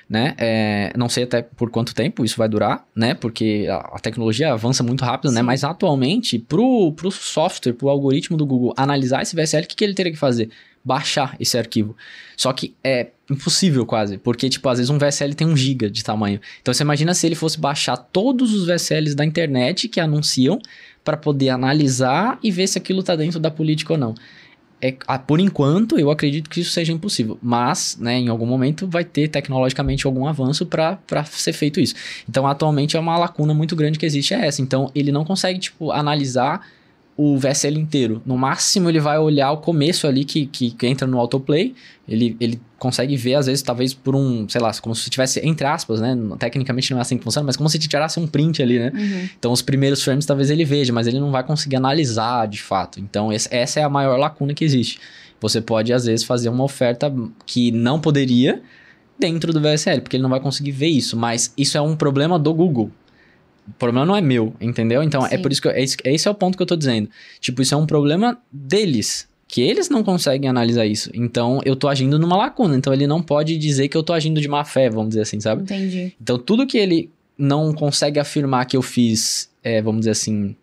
Né? 0.09 0.35
É, 0.37 0.93
não 0.99 1.09
sei 1.09 1.25
até 1.25 1.41
por 1.41 1.71
quanto 1.71 1.95
tempo 1.95 2.23
isso 2.23 2.37
vai 2.37 2.49
durar, 2.49 2.87
né? 2.95 3.15
Porque 3.15 3.67
a, 3.71 3.97
a 3.97 3.99
tecnologia 3.99 4.53
avança 4.53 4.83
muito 4.83 5.03
rápido, 5.03 5.31
né? 5.31 5.37
Sim. 5.37 5.37
né? 5.37 5.43
Mas 5.43 5.65
atualmente, 5.65 6.39
pro, 6.39 6.93
pro 6.93 7.11
software, 7.11 7.73
pro 7.73 7.89
algoritmo 7.89 8.37
do 8.37 8.45
Google 8.45 8.75
analisar 8.77 9.23
esse 9.23 9.35
VSL, 9.35 9.65
o 9.65 9.67
que, 9.67 9.77
que 9.77 9.85
ele 9.85 9.95
teria 9.95 10.13
que 10.13 10.19
fazer? 10.19 10.51
Baixar 10.85 11.37
esse 11.41 11.57
arquivo. 11.57 11.97
Só 12.37 12.53
que 12.53 12.75
é 12.85 13.09
impossível 13.31 13.87
quase, 13.87 14.19
porque, 14.19 14.49
tipo, 14.51 14.69
às 14.69 14.79
vezes 14.79 14.91
um 14.91 14.99
VSL 14.99 15.35
tem 15.35 15.47
um 15.47 15.57
giga 15.57 15.89
de 15.89 16.05
tamanho. 16.05 16.41
Então, 16.61 16.75
você 16.75 16.83
imagina 16.83 17.15
se 17.15 17.27
ele 17.27 17.35
fosse 17.35 17.59
baixar 17.59 17.97
todos 17.97 18.53
os 18.53 18.67
VSLs 18.67 19.15
da 19.15 19.25
internet 19.25 19.89
que 19.89 19.99
anunciam 19.99 20.59
para 21.03 21.17
poder 21.17 21.49
analisar 21.51 22.39
e 22.43 22.51
ver 22.51 22.67
se 22.67 22.77
aquilo 22.77 23.03
tá 23.03 23.17
dentro 23.17 23.41
da 23.41 23.51
política 23.51 23.95
ou 23.95 23.99
não. 23.99 24.15
É, 24.81 24.93
por 25.27 25.41
enquanto, 25.41 25.99
eu 25.99 26.11
acredito 26.11 26.51
que 26.51 26.61
isso 26.61 26.71
seja 26.71 26.93
impossível. 26.93 27.39
Mas, 27.41 27.97
né, 27.99 28.19
em 28.19 28.29
algum 28.29 28.45
momento 28.45 28.87
vai 28.87 29.03
ter 29.03 29.29
tecnologicamente 29.29 30.07
algum 30.07 30.27
avanço 30.27 30.67
para 30.67 31.25
ser 31.25 31.55
feito 31.55 31.81
isso. 31.81 31.95
Então, 32.29 32.47
atualmente 32.47 32.95
é 32.95 33.01
uma 33.01 33.17
lacuna 33.17 33.55
muito 33.55 33.75
grande 33.75 33.99
que 33.99 34.05
existe 34.05 34.35
é 34.35 34.47
essa. 34.47 34.61
Então, 34.61 34.91
ele 34.95 35.11
não 35.11 35.25
consegue, 35.25 35.59
tipo, 35.59 35.91
analisar 35.91 36.67
o 37.17 37.39
VSL 37.39 37.79
inteiro. 37.79 38.21
No 38.27 38.37
máximo, 38.37 38.89
ele 38.89 38.99
vai 38.99 39.19
olhar 39.19 39.53
o 39.53 39.59
começo 39.59 40.07
ali 40.07 40.25
que, 40.25 40.47
que, 40.47 40.73
que, 40.73 40.87
entra 40.87 41.07
no 41.07 41.19
autoplay. 41.19 41.75
Ele, 42.09 42.37
ele 42.41 42.61
consegue 42.77 43.17
ver, 43.17 43.35
às 43.35 43.47
vezes, 43.47 43.63
talvez 43.63 43.95
por 43.95 44.17
um, 44.17 44.49
sei 44.49 44.61
lá, 44.61 44.73
como 44.81 44.95
se 44.95 45.09
tivesse, 45.09 45.41
entre 45.47 45.67
aspas, 45.67 46.01
né? 46.01 46.17
Tecnicamente 46.39 46.91
não 46.91 46.99
é 46.99 47.03
assim 47.03 47.17
que 47.17 47.23
funciona, 47.23 47.47
mas 47.47 47.57
como 47.57 47.69
se 47.69 47.79
tirasse 47.79 48.19
um 48.19 48.27
print 48.27 48.63
ali, 48.63 48.79
né? 48.79 48.93
Uhum. 48.93 49.29
Então, 49.39 49.53
os 49.53 49.63
primeiros 49.63 50.03
frames 50.03 50.27
talvez 50.27 50.51
ele 50.51 50.65
veja, 50.65 50.93
mas 50.93 51.07
ele 51.07 51.21
não 51.21 51.31
vai 51.31 51.45
conseguir 51.45 51.77
analisar 51.77 52.49
de 52.49 52.61
fato. 52.61 52.99
Então, 52.99 53.33
esse, 53.33 53.49
essa 53.55 53.79
é 53.79 53.85
a 53.85 53.89
maior 53.89 54.19
lacuna 54.19 54.53
que 54.53 54.65
existe. 54.65 54.99
Você 55.41 55.61
pode, 55.61 55.93
às 55.93 56.07
vezes, 56.07 56.25
fazer 56.25 56.49
uma 56.49 56.65
oferta 56.65 57.15
que 57.47 57.71
não 57.71 58.01
poderia 58.01 58.61
dentro 59.17 59.53
do 59.53 59.61
VSL, 59.61 60.01
porque 60.01 60.17
ele 60.17 60.23
não 60.23 60.31
vai 60.31 60.41
conseguir 60.41 60.73
ver 60.73 60.89
isso. 60.89 61.17
Mas 61.17 61.53
isso 61.57 61.79
é 61.79 61.81
um 61.81 61.95
problema 61.95 62.39
do 62.39 62.53
Google. 62.53 62.91
O 63.67 63.73
problema 63.79 64.05
não 64.05 64.17
é 64.17 64.21
meu, 64.21 64.55
entendeu? 64.61 65.03
Então 65.03 65.23
Sim. 65.23 65.29
é 65.31 65.39
por 65.39 65.51
isso 65.51 65.63
que 65.63 65.69
eu, 65.69 65.73
esse, 65.73 65.97
esse 66.05 66.29
é 66.29 66.31
o 66.31 66.35
ponto 66.35 66.57
que 66.57 66.63
eu 66.63 66.67
tô 66.67 66.77
dizendo. 66.77 67.09
Tipo, 67.41 67.63
isso 67.63 67.75
é 67.75 67.77
um 67.77 67.87
problema 67.87 68.39
deles, 68.53 69.29
que 69.49 69.63
eles 69.63 69.89
não 69.89 70.03
conseguem 70.03 70.49
analisar 70.49 70.87
isso. 70.87 71.11
Então 71.15 71.61
eu 71.65 71.75
tô 71.75 71.89
agindo 71.89 72.19
numa 72.19 72.37
lacuna. 72.37 72.77
Então 72.77 72.93
ele 72.93 73.07
não 73.07 73.23
pode 73.23 73.57
dizer 73.57 73.89
que 73.89 73.97
eu 73.97 74.03
tô 74.03 74.13
agindo 74.13 74.41
de 74.41 74.49
má 74.49 74.65
fé, 74.65 74.91
vamos 74.91 75.11
dizer 75.11 75.23
assim, 75.23 75.41
sabe? 75.41 75.63
Entendi. 75.63 76.13
Então 76.21 76.39
tudo 76.39 76.67
que 76.67 76.77
ele 76.77 77.11
não 77.39 77.73
consegue 77.73 78.21
afirmar 78.21 78.67
que 78.67 78.77
eu 78.77 78.83
fiz, 78.83 79.51
é, 79.63 79.81
vamos 79.81 80.01
dizer 80.01 80.13
assim, 80.13 80.55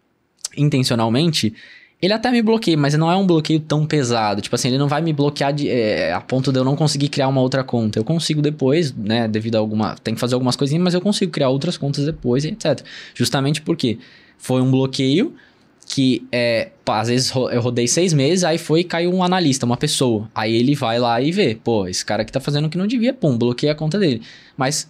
intencionalmente, 0.56 1.54
ele 2.02 2.14
até 2.14 2.32
me 2.32 2.42
bloqueia, 2.42 2.76
mas 2.76 2.96
não 2.96 3.12
é 3.12 3.16
um 3.16 3.28
bloqueio 3.28 3.60
tão 3.60 3.86
pesado. 3.86 4.42
Tipo 4.42 4.56
assim, 4.56 4.70
ele 4.70 4.78
não 4.78 4.88
vai 4.88 5.02
me 5.02 5.14
bloquear 5.14 5.54
de, 5.54 5.70
é, 5.70 6.12
a 6.12 6.20
ponto 6.20 6.52
de 6.52 6.58
eu 6.58 6.64
não 6.64 6.76
conseguir 6.76 7.10
criar 7.10 7.28
uma 7.28 7.42
outra 7.42 7.64
conta. 7.64 8.00
Eu 8.00 8.04
consigo 8.04 8.42
depois, 8.42 8.92
né? 8.96 9.28
Devido 9.28 9.56
a 9.56 9.60
alguma. 9.60 9.96
Tem 10.04 10.16
que 10.16 10.20
fazer 10.20 10.34
algumas 10.34 10.56
coisinhas, 10.56 10.84
mas 10.84 10.94
eu 10.96 11.02
consigo 11.02 11.32
criar 11.32 11.50
outras 11.50 11.78
contas 11.78 12.06
depois, 12.06 12.44
etc. 12.44 12.84
Justamente 13.14 13.62
porque 13.62 14.00
foi 14.38 14.62
um 14.62 14.72
bloqueio 14.72 15.36
que 15.86 16.26
é. 16.32 16.70
Às 16.88 17.08
vezes 17.08 17.32
eu 17.34 17.62
rodei 17.62 17.88
seis 17.88 18.14
meses, 18.14 18.44
aí 18.44 18.58
foi 18.58 18.82
e 18.82 18.84
caiu 18.84 19.14
um 19.14 19.24
analista, 19.24 19.66
uma 19.66 19.78
pessoa. 19.78 20.30
Aí 20.34 20.56
ele 20.56 20.76
vai 20.76 21.00
lá 21.00 21.22
e 21.22 21.32
vê, 21.32 21.56
pô, 21.56 21.88
esse 21.88 22.04
cara 22.04 22.24
aqui 22.24 22.32
tá 22.32 22.40
fazendo 22.40 22.66
o 22.66 22.70
que 22.70 22.78
não 22.78 22.88
devia, 22.88 23.14
pum, 23.14 23.38
bloqueia 23.38 23.72
a 23.74 23.76
conta 23.76 23.98
dele. 24.00 24.22
Mas 24.58 24.90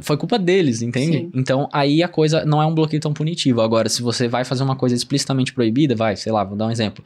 foi 0.00 0.16
culpa 0.16 0.38
deles, 0.38 0.82
entende? 0.82 1.18
Sim. 1.18 1.30
Então 1.34 1.68
aí 1.72 2.02
a 2.02 2.08
coisa 2.08 2.44
não 2.44 2.62
é 2.62 2.66
um 2.66 2.74
bloqueio 2.74 3.00
tão 3.00 3.12
punitivo. 3.12 3.60
Agora, 3.60 3.88
se 3.88 4.02
você 4.02 4.28
vai 4.28 4.44
fazer 4.44 4.62
uma 4.62 4.76
coisa 4.76 4.94
explicitamente 4.94 5.52
proibida, 5.52 5.94
vai, 5.94 6.16
sei 6.16 6.32
lá, 6.32 6.44
vou 6.44 6.56
dar 6.56 6.66
um 6.66 6.70
exemplo. 6.70 7.04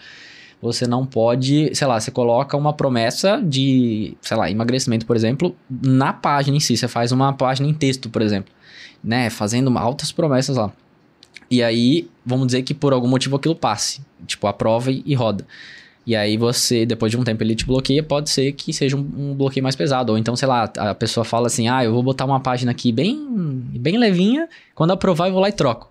Você 0.61 0.87
não 0.87 1.05
pode, 1.05 1.75
sei 1.75 1.87
lá, 1.89 1.99
você 1.99 2.13
coloca 2.13 2.57
uma 2.57 2.73
promessa 2.73 3.43
de, 3.43 4.17
sei 4.21 4.37
lá, 4.37 4.49
emagrecimento, 4.49 5.05
por 5.05 5.17
exemplo, 5.17 5.57
na 5.69 6.13
página 6.13 6.57
em 6.57 6.61
si. 6.61 6.77
Você 6.77 6.87
faz 6.87 7.11
uma 7.11 7.33
página 7.33 7.69
em 7.69 7.75
texto, 7.75 8.09
por 8.09 8.23
exemplo, 8.23 8.53
né? 9.03 9.29
Fazendo 9.29 9.77
altas 9.77 10.13
promessas 10.13 10.57
lá. 10.57 10.73
E 11.51 11.63
aí, 11.63 12.09
vamos 12.25 12.47
dizer 12.47 12.63
que 12.63 12.73
por 12.75 12.93
algum 12.93 13.09
motivo 13.09 13.35
aquilo 13.35 13.57
passe. 13.57 14.03
Tipo, 14.25 14.47
aprova 14.47 14.93
e, 14.93 15.03
e 15.05 15.15
roda. 15.15 15.45
E 16.05 16.17
aí 16.17 16.37
você, 16.37 16.85
depois 16.85 17.13
de 17.13 17.19
um 17.19 17.23
tempo 17.23 17.43
ele 17.43 17.55
te 17.55 17.65
bloqueia, 17.65 18.03
pode 18.03 18.29
ser 18.29 18.53
que 18.53 18.73
seja 18.73 18.97
um, 18.97 19.01
um, 19.17 19.35
bloqueio 19.35 19.63
mais 19.63 19.77
pesado. 19.77 20.13
Ou 20.13 20.19
então, 20.19 20.35
sei 20.35 20.49
lá, 20.49 20.65
a 20.77 20.95
pessoa 20.95 21.25
fala 21.25 21.47
assim, 21.47 21.69
ah, 21.69 21.85
eu 21.85 21.93
vou 21.93 22.03
botar 22.03 22.25
uma 22.25 22.41
página 22.41 22.73
aqui 22.73 22.91
bem, 22.91 23.25
bem 23.79 23.97
levinha, 23.97 24.49
quando 24.75 24.91
aprovar 24.93 25.29
eu 25.29 25.33
vou 25.33 25.41
lá 25.41 25.49
e 25.49 25.53
troco. 25.53 25.91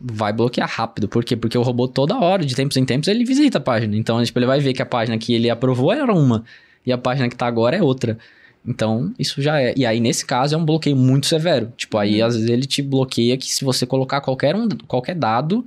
Vai 0.00 0.32
bloquear 0.32 0.68
rápido. 0.68 1.06
Por 1.06 1.22
quê? 1.22 1.36
Porque 1.36 1.56
o 1.56 1.62
robô 1.62 1.86
toda 1.86 2.18
hora, 2.18 2.44
de 2.44 2.54
tempos 2.54 2.76
em 2.76 2.84
tempos, 2.84 3.08
ele 3.08 3.24
visita 3.24 3.58
a 3.58 3.60
página. 3.60 3.94
Então, 3.94 4.22
tipo, 4.24 4.38
ele 4.38 4.46
vai 4.46 4.58
ver 4.58 4.72
que 4.72 4.82
a 4.82 4.86
página 4.86 5.18
que 5.18 5.34
ele 5.34 5.50
aprovou 5.50 5.92
era 5.92 6.12
uma, 6.12 6.44
e 6.84 6.90
a 6.90 6.98
página 6.98 7.28
que 7.28 7.36
tá 7.36 7.46
agora 7.46 7.76
é 7.76 7.82
outra. 7.82 8.18
Então, 8.66 9.12
isso 9.18 9.42
já 9.42 9.60
é. 9.60 9.74
E 9.76 9.84
aí, 9.84 10.00
nesse 10.00 10.24
caso, 10.24 10.54
é 10.54 10.58
um 10.58 10.64
bloqueio 10.64 10.96
muito 10.96 11.26
severo. 11.26 11.72
Tipo, 11.76 11.98
aí, 11.98 12.20
uhum. 12.20 12.26
às 12.26 12.34
vezes, 12.34 12.48
ele 12.48 12.64
te 12.64 12.80
bloqueia 12.80 13.36
que 13.36 13.52
se 13.52 13.64
você 13.64 13.84
colocar 13.84 14.20
qualquer, 14.20 14.56
um, 14.56 14.68
qualquer 14.86 15.14
dado 15.14 15.64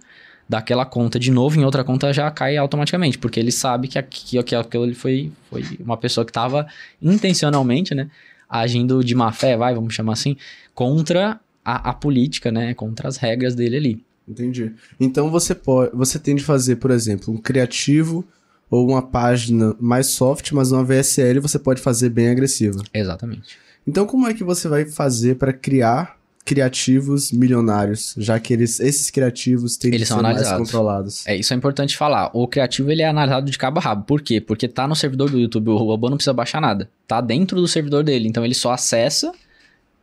daquela 0.47 0.85
conta 0.85 1.19
de 1.19 1.31
novo 1.31 1.59
em 1.59 1.65
outra 1.65 1.83
conta 1.83 2.13
já 2.13 2.29
cai 2.29 2.55
automaticamente, 2.57 3.17
porque 3.17 3.39
ele 3.39 3.51
sabe 3.51 3.87
que, 3.87 3.97
aqui, 3.97 4.41
que 4.43 4.55
aquilo 4.55 4.93
foi, 4.93 5.31
foi 5.49 5.63
uma 5.79 5.97
pessoa 5.97 6.23
que 6.23 6.31
estava 6.31 6.67
intencionalmente, 7.01 7.95
né, 7.95 8.09
agindo 8.47 9.03
de 9.03 9.15
má 9.15 9.31
fé, 9.31 9.57
vai, 9.57 9.73
vamos 9.73 9.93
chamar 9.93 10.13
assim, 10.13 10.37
contra 10.73 11.39
a, 11.63 11.89
a 11.89 11.93
política, 11.93 12.51
né, 12.51 12.73
contra 12.73 13.07
as 13.07 13.17
regras 13.17 13.55
dele 13.55 13.75
ali. 13.75 14.05
Entendi. 14.27 14.71
Então 14.99 15.29
você 15.29 15.53
pode, 15.53 15.95
você 15.95 16.17
tem 16.17 16.35
de 16.35 16.43
fazer, 16.43 16.77
por 16.77 16.91
exemplo, 16.91 17.33
um 17.33 17.37
criativo 17.37 18.25
ou 18.69 18.87
uma 18.87 19.01
página 19.01 19.75
mais 19.79 20.07
soft, 20.07 20.51
mas 20.51 20.71
uma 20.71 20.83
VSL 20.83 21.39
você 21.39 21.59
pode 21.59 21.81
fazer 21.81 22.09
bem 22.09 22.29
agressiva. 22.29 22.81
Exatamente. 22.93 23.57
Então 23.85 24.05
como 24.05 24.27
é 24.27 24.33
que 24.33 24.43
você 24.43 24.67
vai 24.67 24.85
fazer 24.85 25.35
para 25.35 25.53
criar 25.53 26.14
criativos 26.45 27.31
milionários, 27.31 28.13
já 28.19 28.39
que 28.39 28.53
eles, 28.53 28.79
esses 28.79 29.09
criativos 29.09 29.75
têm 29.77 29.91
eles 29.91 30.07
são 30.07 30.21
mais 30.21 30.47
controlados. 30.51 31.25
É, 31.25 31.35
isso 31.35 31.51
é 31.51 31.57
importante 31.57 31.97
falar. 31.97 32.29
O 32.33 32.47
criativo 32.47 32.91
ele 32.91 33.01
é 33.01 33.07
analisado 33.07 33.49
de 33.49 33.57
cabo 33.57 33.79
a 33.79 33.81
rabo. 33.81 34.03
Por 34.05 34.21
quê? 34.21 34.39
Porque 34.39 34.67
tá 34.67 34.87
no 34.87 34.95
servidor 34.95 35.31
do 35.31 35.39
YouTube, 35.39 35.69
o 35.69 35.77
robô 35.77 36.07
não 36.07 36.17
precisa 36.17 36.33
baixar 36.33 36.61
nada. 36.61 36.87
Tá 37.07 37.19
dentro 37.19 37.59
do 37.59 37.67
servidor 37.67 38.03
dele, 38.03 38.27
então 38.27 38.45
ele 38.45 38.53
só 38.53 38.71
acessa 38.71 39.31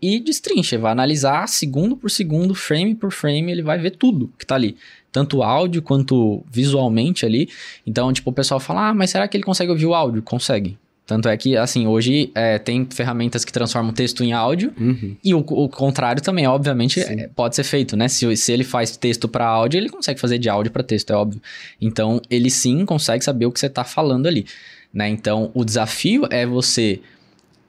e 0.02 0.18
destrincha, 0.18 0.76
vai 0.76 0.90
analisar 0.90 1.46
segundo 1.46 1.96
por 1.96 2.10
segundo, 2.10 2.56
frame 2.56 2.92
por 2.92 3.12
frame, 3.12 3.52
ele 3.52 3.62
vai 3.62 3.78
ver 3.78 3.92
tudo 3.92 4.32
que 4.36 4.44
tá 4.44 4.56
ali. 4.56 4.76
Tanto 5.12 5.44
áudio 5.44 5.80
quanto 5.80 6.42
visualmente 6.50 7.24
ali. 7.24 7.48
Então, 7.86 8.12
tipo, 8.12 8.30
o 8.30 8.32
pessoal 8.32 8.58
fala, 8.58 8.88
ah, 8.88 8.94
mas 8.94 9.10
será 9.10 9.28
que 9.28 9.36
ele 9.36 9.44
consegue 9.44 9.70
ouvir 9.70 9.86
o 9.86 9.94
áudio? 9.94 10.20
Consegue. 10.22 10.76
Tanto 11.04 11.28
é 11.28 11.36
que, 11.36 11.56
assim, 11.56 11.86
hoje 11.86 12.30
é, 12.34 12.58
tem 12.58 12.86
ferramentas 12.88 13.44
que 13.44 13.52
transformam 13.52 13.92
texto 13.92 14.22
em 14.22 14.32
áudio 14.32 14.72
uhum. 14.78 15.16
e 15.22 15.34
o, 15.34 15.38
o, 15.38 15.68
contrário 15.68 16.22
também, 16.22 16.46
obviamente, 16.46 17.00
é, 17.00 17.28
pode 17.34 17.56
ser 17.56 17.64
feito, 17.64 17.96
né? 17.96 18.06
Se, 18.06 18.36
se 18.36 18.52
ele 18.52 18.62
faz 18.62 18.96
texto 18.96 19.28
para 19.28 19.44
áudio, 19.46 19.78
ele 19.78 19.88
consegue 19.88 20.20
fazer 20.20 20.38
de 20.38 20.48
áudio 20.48 20.70
para 20.70 20.82
texto, 20.82 21.10
é 21.12 21.16
óbvio. 21.16 21.42
Então, 21.80 22.20
ele 22.30 22.48
sim 22.48 22.86
consegue 22.86 23.24
saber 23.24 23.46
o 23.46 23.52
que 23.52 23.58
você 23.58 23.68
tá 23.68 23.82
falando 23.82 24.28
ali, 24.28 24.46
né? 24.94 25.08
Então, 25.08 25.50
o 25.54 25.64
desafio 25.64 26.26
é 26.30 26.46
você 26.46 27.00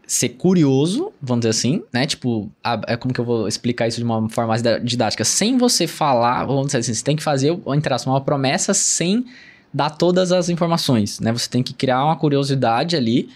ser 0.06 0.30
curioso, 0.30 1.12
vamos 1.20 1.42
dizer 1.42 1.50
assim, 1.50 1.84
né? 1.92 2.06
Tipo, 2.06 2.52
a, 2.64 2.80
é 2.88 2.96
como 2.96 3.14
que 3.14 3.20
eu 3.20 3.26
vou 3.26 3.48
explicar 3.48 3.88
isso 3.88 3.98
de 3.98 4.04
uma 4.04 4.30
forma 4.30 4.50
mais 4.50 4.62
didática? 4.84 5.24
Sem 5.24 5.58
você 5.58 5.88
falar, 5.88 6.46
vamos 6.46 6.68
dizer 6.68 6.78
assim, 6.80 6.94
você 6.94 7.04
tem 7.04 7.16
que 7.16 7.24
fazer, 7.24 7.52
entre 7.68 7.94
aspas, 7.94 8.14
uma 8.14 8.22
promessa 8.22 8.76
sem 8.76 9.26
dar 9.74 9.90
todas 9.90 10.32
as 10.32 10.50
informações, 10.50 11.20
né? 11.20 11.32
Você 11.32 11.50
tem 11.50 11.64
que 11.64 11.74
criar 11.74 12.06
uma 12.06 12.16
curiosidade 12.16 12.96
ali 12.96 13.30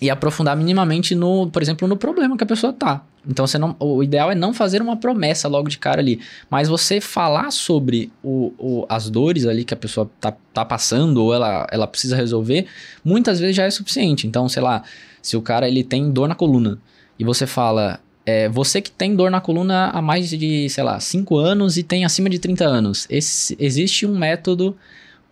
e 0.00 0.10
aprofundar 0.10 0.56
minimamente 0.56 1.14
no, 1.14 1.48
por 1.50 1.62
exemplo, 1.62 1.86
no 1.86 1.96
problema 1.96 2.36
que 2.36 2.42
a 2.44 2.46
pessoa 2.46 2.72
tá. 2.72 3.02
Então 3.26 3.46
você 3.46 3.56
não, 3.56 3.74
o 3.78 4.02
ideal 4.02 4.30
é 4.30 4.34
não 4.34 4.52
fazer 4.52 4.82
uma 4.82 4.96
promessa 4.96 5.48
logo 5.48 5.68
de 5.68 5.78
cara 5.78 6.00
ali, 6.00 6.20
mas 6.50 6.68
você 6.68 7.00
falar 7.00 7.50
sobre 7.50 8.12
o, 8.22 8.52
o, 8.58 8.86
as 8.88 9.08
dores 9.08 9.46
ali 9.46 9.64
que 9.64 9.72
a 9.72 9.76
pessoa 9.76 10.10
tá, 10.20 10.34
tá 10.52 10.64
passando 10.64 11.22
ou 11.22 11.32
ela, 11.32 11.66
ela 11.70 11.86
precisa 11.86 12.16
resolver, 12.16 12.66
muitas 13.04 13.40
vezes 13.40 13.56
já 13.56 13.64
é 13.64 13.70
suficiente. 13.70 14.26
Então, 14.26 14.48
sei 14.48 14.62
lá, 14.62 14.82
se 15.22 15.36
o 15.36 15.42
cara 15.42 15.66
ele 15.66 15.82
tem 15.82 16.10
dor 16.10 16.28
na 16.28 16.34
coluna 16.34 16.78
e 17.18 17.24
você 17.24 17.46
fala, 17.46 17.98
é, 18.26 18.48
você 18.48 18.82
que 18.82 18.90
tem 18.90 19.16
dor 19.16 19.30
na 19.30 19.40
coluna 19.40 19.86
há 19.86 20.02
mais 20.02 20.28
de, 20.28 20.68
sei 20.68 20.84
lá, 20.84 21.00
5 21.00 21.36
anos 21.36 21.78
e 21.78 21.82
tem 21.82 22.04
acima 22.04 22.28
de 22.28 22.38
30 22.38 22.64
anos, 22.64 23.06
esse, 23.08 23.56
existe 23.58 24.04
um 24.04 24.18
método 24.18 24.76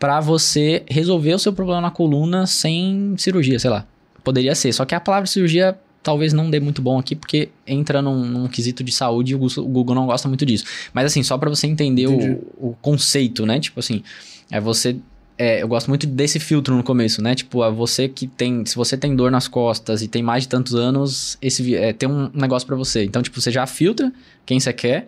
para 0.03 0.19
você 0.19 0.83
resolver 0.89 1.33
o 1.33 1.39
seu 1.39 1.53
problema 1.53 1.81
na 1.81 1.89
coluna 1.89 2.45
sem 2.45 3.15
cirurgia, 3.17 3.57
sei 3.61 3.71
lá. 3.71 3.87
Poderia 4.25 4.53
ser, 4.53 4.73
só 4.73 4.85
que 4.85 4.97
a 4.97 5.01
palavra 5.01 5.29
cirurgia 5.29 5.79
talvez 6.03 6.33
não 6.33 6.51
dê 6.51 6.59
muito 6.59 6.83
bom 6.83 6.99
aqui, 6.99 7.15
porque 7.15 7.51
entra 7.65 8.03
num, 8.03 8.25
num 8.25 8.49
quesito 8.49 8.83
de 8.83 8.91
saúde 8.91 9.31
e 9.31 9.37
o 9.37 9.39
Google 9.39 9.95
não 9.95 10.07
gosta 10.07 10.27
muito 10.27 10.45
disso. 10.45 10.65
Mas 10.93 11.07
assim, 11.07 11.23
só 11.23 11.39
para 11.39 11.49
você 11.49 11.69
entender 11.69 12.09
o, 12.09 12.33
o, 12.59 12.77
conceito, 12.83 13.47
né? 13.47 13.61
Tipo 13.61 13.79
assim, 13.79 14.03
é 14.51 14.61
você. 14.61 14.97
É, 15.39 15.63
eu 15.63 15.69
gosto 15.69 15.87
muito 15.87 16.05
desse 16.05 16.41
filtro 16.41 16.77
no 16.77 16.83
começo, 16.83 17.23
né? 17.23 17.37
Tipo, 17.37 17.63
é 17.63 17.71
você 17.71 18.09
que 18.09 18.27
tem. 18.27 18.67
Se 18.67 18.75
você 18.75 18.97
tem 18.97 19.15
dor 19.15 19.31
nas 19.31 19.47
costas 19.47 20.03
e 20.03 20.09
tem 20.09 20.21
mais 20.21 20.43
de 20.43 20.49
tantos 20.49 20.75
anos, 20.75 21.39
esse 21.41 21.77
é, 21.77 21.93
tem 21.93 22.09
um 22.09 22.29
negócio 22.35 22.67
para 22.67 22.75
você. 22.75 23.05
Então, 23.05 23.23
tipo, 23.23 23.41
você 23.41 23.53
já 23.53 23.69
filtra 23.69 24.13
quem 24.45 24.59
você 24.59 24.73
quer 24.73 25.07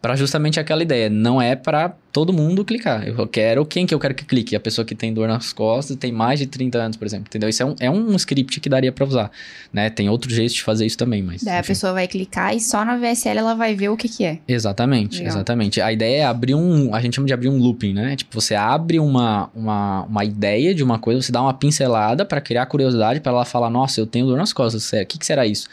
Para 0.00 0.16
justamente 0.16 0.58
aquela 0.58 0.82
ideia, 0.82 1.10
não 1.10 1.42
é 1.42 1.54
para 1.54 1.90
todo 2.10 2.32
mundo 2.32 2.64
clicar. 2.64 3.06
Eu 3.06 3.26
quero 3.26 3.66
quem 3.66 3.84
que 3.84 3.94
eu 3.94 3.98
quero 3.98 4.14
que 4.14 4.24
clique? 4.24 4.56
A 4.56 4.60
pessoa 4.60 4.82
que 4.82 4.94
tem 4.94 5.12
dor 5.12 5.28
nas 5.28 5.52
costas, 5.52 5.94
tem 5.94 6.10
mais 6.10 6.38
de 6.40 6.46
30 6.46 6.78
anos, 6.78 6.96
por 6.96 7.04
exemplo, 7.06 7.26
entendeu? 7.28 7.50
Isso 7.50 7.62
é 7.62 7.66
um, 7.66 7.74
é 7.80 7.90
um 7.90 8.16
script 8.16 8.60
que 8.60 8.68
daria 8.70 8.90
para 8.90 9.04
usar, 9.04 9.30
né? 9.70 9.90
Tem 9.90 10.08
outro 10.08 10.30
jeito 10.30 10.54
de 10.54 10.62
fazer 10.62 10.86
isso 10.86 10.96
também, 10.96 11.22
mas 11.22 11.42
Daí 11.42 11.56
a 11.56 11.60
enfim. 11.60 11.68
pessoa 11.68 11.92
vai 11.92 12.08
clicar 12.08 12.56
e 12.56 12.60
só 12.60 12.82
na 12.82 12.96
VSL 12.96 13.38
ela 13.40 13.54
vai 13.54 13.74
ver 13.74 13.90
o 13.90 13.96
que 13.96 14.08
que 14.08 14.24
é. 14.24 14.38
Exatamente, 14.48 15.18
Legal. 15.18 15.34
exatamente. 15.34 15.82
A 15.82 15.92
ideia 15.92 16.22
é 16.22 16.24
abrir 16.24 16.54
um. 16.54 16.94
A 16.94 17.00
gente 17.02 17.16
chama 17.16 17.26
de 17.26 17.34
abrir 17.34 17.50
um 17.50 17.58
looping, 17.58 17.92
né? 17.92 18.16
Tipo, 18.16 18.40
você 18.40 18.54
abre 18.54 18.98
uma, 18.98 19.50
uma, 19.54 20.04
uma 20.04 20.24
ideia 20.24 20.74
de 20.74 20.82
uma 20.82 20.98
coisa, 20.98 21.20
você 21.20 21.30
dá 21.30 21.42
uma 21.42 21.52
pincelada 21.52 22.24
para 22.24 22.40
criar 22.40 22.64
curiosidade, 22.64 23.20
para 23.20 23.32
ela 23.32 23.44
falar: 23.44 23.68
Nossa, 23.68 24.00
eu 24.00 24.06
tenho 24.06 24.24
dor 24.24 24.38
nas 24.38 24.54
costas, 24.54 24.90
o 24.90 25.06
que, 25.06 25.18
que 25.18 25.26
será 25.26 25.46
isso? 25.46 25.68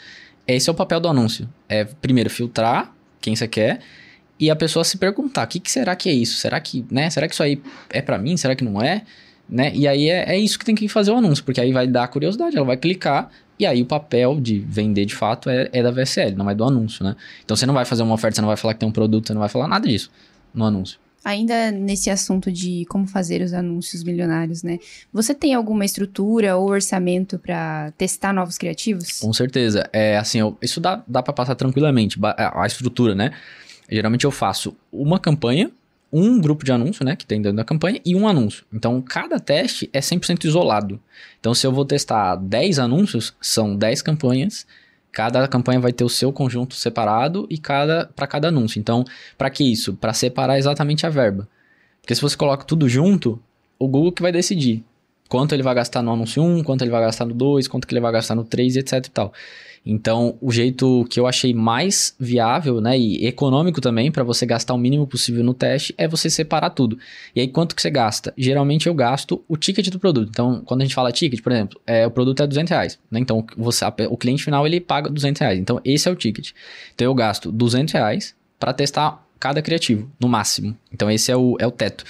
Esse 0.46 0.68
é 0.68 0.72
o 0.72 0.74
papel 0.74 1.00
do 1.00 1.08
anúncio. 1.08 1.48
É, 1.66 1.84
primeiro, 1.84 2.28
filtrar 2.28 2.92
quem 3.20 3.34
você 3.34 3.48
quer 3.48 3.80
e 4.38 4.50
a 4.50 4.56
pessoa 4.56 4.84
se 4.84 4.96
perguntar: 4.98 5.44
O 5.44 5.48
que, 5.48 5.58
que 5.60 5.70
será 5.70 5.94
que 5.96 6.08
é 6.08 6.12
isso? 6.12 6.38
Será 6.38 6.60
que, 6.60 6.84
né? 6.90 7.08
Será 7.10 7.26
que 7.28 7.34
isso 7.34 7.42
aí 7.42 7.60
é 7.90 8.00
para 8.02 8.18
mim? 8.18 8.36
Será 8.36 8.54
que 8.54 8.64
não 8.64 8.80
é? 8.80 9.02
Né? 9.48 9.72
E 9.74 9.88
aí 9.88 10.08
é, 10.10 10.34
é 10.34 10.38
isso 10.38 10.58
que 10.58 10.64
tem 10.64 10.74
que 10.74 10.88
fazer 10.88 11.10
o 11.10 11.16
anúncio, 11.16 11.42
porque 11.42 11.60
aí 11.60 11.72
vai 11.72 11.86
dar 11.86 12.06
curiosidade, 12.08 12.56
ela 12.56 12.66
vai 12.66 12.76
clicar. 12.76 13.30
E 13.58 13.66
aí 13.66 13.82
o 13.82 13.86
papel 13.86 14.38
de 14.40 14.58
vender 14.60 15.04
de 15.04 15.14
fato 15.16 15.50
é, 15.50 15.68
é 15.72 15.82
da 15.82 15.90
VSL, 15.90 16.36
não 16.36 16.48
é 16.48 16.54
do 16.54 16.62
anúncio, 16.64 17.02
né? 17.04 17.16
Então 17.44 17.56
você 17.56 17.66
não 17.66 17.74
vai 17.74 17.84
fazer 17.84 18.02
uma 18.02 18.14
oferta, 18.14 18.36
você 18.36 18.40
não 18.40 18.46
vai 18.48 18.56
falar 18.56 18.74
que 18.74 18.80
tem 18.80 18.88
um 18.88 18.92
produto, 18.92 19.26
você 19.26 19.32
não 19.34 19.40
vai 19.40 19.48
falar 19.48 19.66
nada 19.66 19.88
disso 19.88 20.10
no 20.54 20.64
anúncio. 20.64 20.98
Ainda 21.24 21.72
nesse 21.72 22.08
assunto 22.08 22.52
de 22.52 22.84
como 22.88 23.06
fazer 23.06 23.42
os 23.42 23.52
anúncios 23.52 24.04
milionários, 24.04 24.62
né? 24.62 24.78
Você 25.12 25.34
tem 25.34 25.54
alguma 25.54 25.84
estrutura 25.84 26.56
ou 26.56 26.68
orçamento 26.70 27.38
para 27.38 27.90
testar 27.98 28.32
novos 28.32 28.56
criativos? 28.56 29.18
Com 29.18 29.32
certeza. 29.32 29.88
É 29.92 30.16
assim, 30.16 30.38
eu- 30.38 30.56
isso 30.62 30.80
dá, 30.80 31.02
dá 31.08 31.20
para 31.22 31.32
passar 31.32 31.56
tranquilamente. 31.56 32.18
A 32.22 32.66
estrutura, 32.66 33.14
né? 33.16 33.32
Geralmente 33.90 34.24
eu 34.24 34.30
faço 34.30 34.76
uma 34.92 35.18
campanha, 35.18 35.70
um 36.12 36.40
grupo 36.40 36.64
de 36.64 36.72
anúncio, 36.72 37.04
né? 37.04 37.16
Que 37.16 37.26
tem 37.26 37.40
dentro 37.40 37.56
da 37.56 37.64
campanha, 37.64 38.00
e 38.04 38.14
um 38.14 38.26
anúncio. 38.26 38.64
Então, 38.72 39.00
cada 39.00 39.38
teste 39.38 39.88
é 39.92 40.00
100% 40.00 40.44
isolado. 40.44 41.00
Então, 41.40 41.54
se 41.54 41.66
eu 41.66 41.72
vou 41.72 41.84
testar 41.84 42.36
10 42.36 42.78
anúncios, 42.78 43.34
são 43.40 43.76
10 43.76 44.02
campanhas. 44.02 44.66
Cada 45.12 45.46
campanha 45.48 45.80
vai 45.80 45.92
ter 45.92 46.04
o 46.04 46.08
seu 46.08 46.32
conjunto 46.32 46.74
separado 46.74 47.46
e 47.50 47.58
cada 47.58 48.10
para 48.14 48.26
cada 48.26 48.48
anúncio. 48.48 48.78
Então, 48.78 49.04
para 49.36 49.50
que 49.50 49.64
isso? 49.64 49.94
Para 49.94 50.12
separar 50.12 50.58
exatamente 50.58 51.06
a 51.06 51.10
verba. 51.10 51.48
Porque 52.00 52.14
se 52.14 52.20
você 52.22 52.36
coloca 52.36 52.64
tudo 52.64 52.88
junto, 52.88 53.40
o 53.78 53.88
Google 53.88 54.12
que 54.12 54.22
vai 54.22 54.32
decidir 54.32 54.84
quanto 55.28 55.54
ele 55.54 55.62
vai 55.62 55.74
gastar 55.74 56.02
no 56.02 56.12
anúncio 56.12 56.42
1, 56.42 56.62
quanto 56.64 56.82
ele 56.82 56.90
vai 56.90 57.02
gastar 57.02 57.26
no 57.26 57.34
2, 57.34 57.68
quanto 57.68 57.86
que 57.86 57.92
ele 57.92 58.00
vai 58.00 58.12
gastar 58.12 58.34
no 58.34 58.44
3 58.44 58.76
e 58.76 58.78
etc 58.80 58.92
e 59.06 59.10
tal. 59.10 59.32
Então, 59.90 60.36
o 60.38 60.52
jeito 60.52 61.06
que 61.08 61.18
eu 61.18 61.26
achei 61.26 61.54
mais 61.54 62.14
viável, 62.20 62.78
né, 62.78 62.98
e 62.98 63.26
econômico 63.26 63.80
também 63.80 64.12
para 64.12 64.22
você 64.22 64.44
gastar 64.44 64.74
o 64.74 64.78
mínimo 64.78 65.06
possível 65.06 65.42
no 65.42 65.54
teste 65.54 65.94
é 65.96 66.06
você 66.06 66.28
separar 66.28 66.68
tudo. 66.68 66.98
E 67.34 67.40
aí 67.40 67.48
quanto 67.48 67.74
que 67.74 67.80
você 67.80 67.88
gasta? 67.88 68.34
Geralmente 68.36 68.86
eu 68.86 68.92
gasto 68.92 69.42
o 69.48 69.56
ticket 69.56 69.88
do 69.88 69.98
produto. 69.98 70.28
Então, 70.28 70.60
quando 70.66 70.82
a 70.82 70.84
gente 70.84 70.94
fala 70.94 71.10
ticket, 71.10 71.40
por 71.40 71.52
exemplo, 71.52 71.80
é, 71.86 72.06
o 72.06 72.10
produto 72.10 72.42
é 72.42 72.46
200 72.46 72.70
reais, 72.70 72.98
né? 73.10 73.18
Então, 73.18 73.42
você, 73.56 73.82
o 74.10 74.16
cliente 74.18 74.44
final 74.44 74.66
ele 74.66 74.78
paga 74.78 75.08
200 75.08 75.40
reais. 75.40 75.58
Então, 75.58 75.80
esse 75.82 76.06
é 76.06 76.12
o 76.12 76.16
ticket. 76.16 76.50
Então, 76.94 77.06
eu 77.06 77.14
gasto 77.14 77.50
200 77.50 77.94
reais 77.94 78.34
para 78.60 78.74
testar 78.74 79.26
cada 79.40 79.62
criativo, 79.62 80.10
no 80.20 80.28
máximo. 80.28 80.76
Então, 80.92 81.10
esse 81.10 81.32
é 81.32 81.36
o, 81.36 81.56
é 81.58 81.66
o 81.66 81.70
teto 81.70 82.04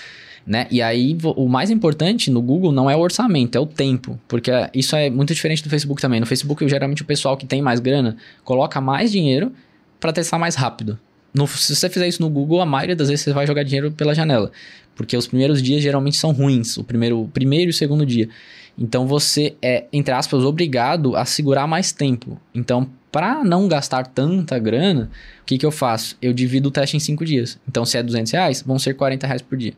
né? 0.49 0.66
E 0.70 0.80
aí, 0.80 1.14
o 1.36 1.46
mais 1.46 1.68
importante 1.70 2.30
no 2.30 2.40
Google 2.40 2.72
não 2.72 2.88
é 2.88 2.96
o 2.96 3.01
orçamento, 3.01 3.57
é 3.57 3.61
o 3.61 3.66
tempo. 3.66 4.18
Porque 4.26 4.51
isso 4.74 4.96
é 4.96 5.11
muito 5.11 5.34
diferente 5.34 5.62
do 5.62 5.68
Facebook 5.68 6.01
também. 6.01 6.18
No 6.20 6.26
Facebook, 6.26 6.66
geralmente, 6.66 7.03
o 7.03 7.05
pessoal 7.05 7.36
que 7.36 7.44
tem 7.46 7.61
mais 7.61 7.80
grana 7.80 8.16
coloca 8.42 8.80
mais 8.80 9.12
dinheiro 9.12 9.53
para 10.01 10.11
testar 10.11 10.38
mais 10.38 10.55
rápido. 10.55 10.99
No- 11.34 11.46
se 11.46 11.76
você 11.76 11.90
fizer 11.90 12.09
isso 12.09 12.22
no 12.22 12.30
Google, 12.30 12.62
a 12.62 12.66
maioria 12.66 12.96
das 12.96 13.09
vezes 13.09 13.24
você 13.24 13.32
vai 13.34 13.46
jogar 13.46 13.62
dinheiro 13.62 13.92
pela 13.92 14.14
janela. 14.14 14.51
Porque 14.96 15.14
os 15.16 15.26
primeiros 15.26 15.62
dias 15.62 15.82
geralmente 15.82 16.16
são 16.16 16.32
ruins. 16.32 16.78
O 16.78 16.82
primeiro, 16.82 17.30
primeiro 17.34 17.68
e 17.68 17.72
o 17.72 17.74
segundo 17.74 18.07
dia. 18.07 18.30
Então, 18.78 19.07
você 19.07 19.55
é, 19.61 19.84
entre 19.92 20.14
aspas, 20.14 20.44
obrigado 20.44 21.14
a 21.14 21.26
segurar 21.26 21.66
mais 21.66 21.92
tempo. 21.92 22.40
Então, 22.55 22.88
para 23.12 23.44
não 23.44 23.68
gastar 23.68 24.07
tanta 24.07 24.59
grana, 24.59 25.11
o 25.42 25.44
que, 25.44 25.59
que 25.59 25.66
eu 25.66 25.70
faço? 25.70 26.16
Eu 26.22 26.32
divido 26.32 26.68
o 26.68 26.72
teste 26.72 26.96
em 26.96 27.01
cinco 27.01 27.24
dias. 27.24 27.59
Então, 27.68 27.84
se 27.84 27.99
é 27.99 28.03
200 28.03 28.32
reais, 28.32 28.62
vão 28.66 28.78
ser 28.78 28.94
40 28.94 29.26
reais 29.26 29.42
por 29.42 29.59
dia. 29.59 29.74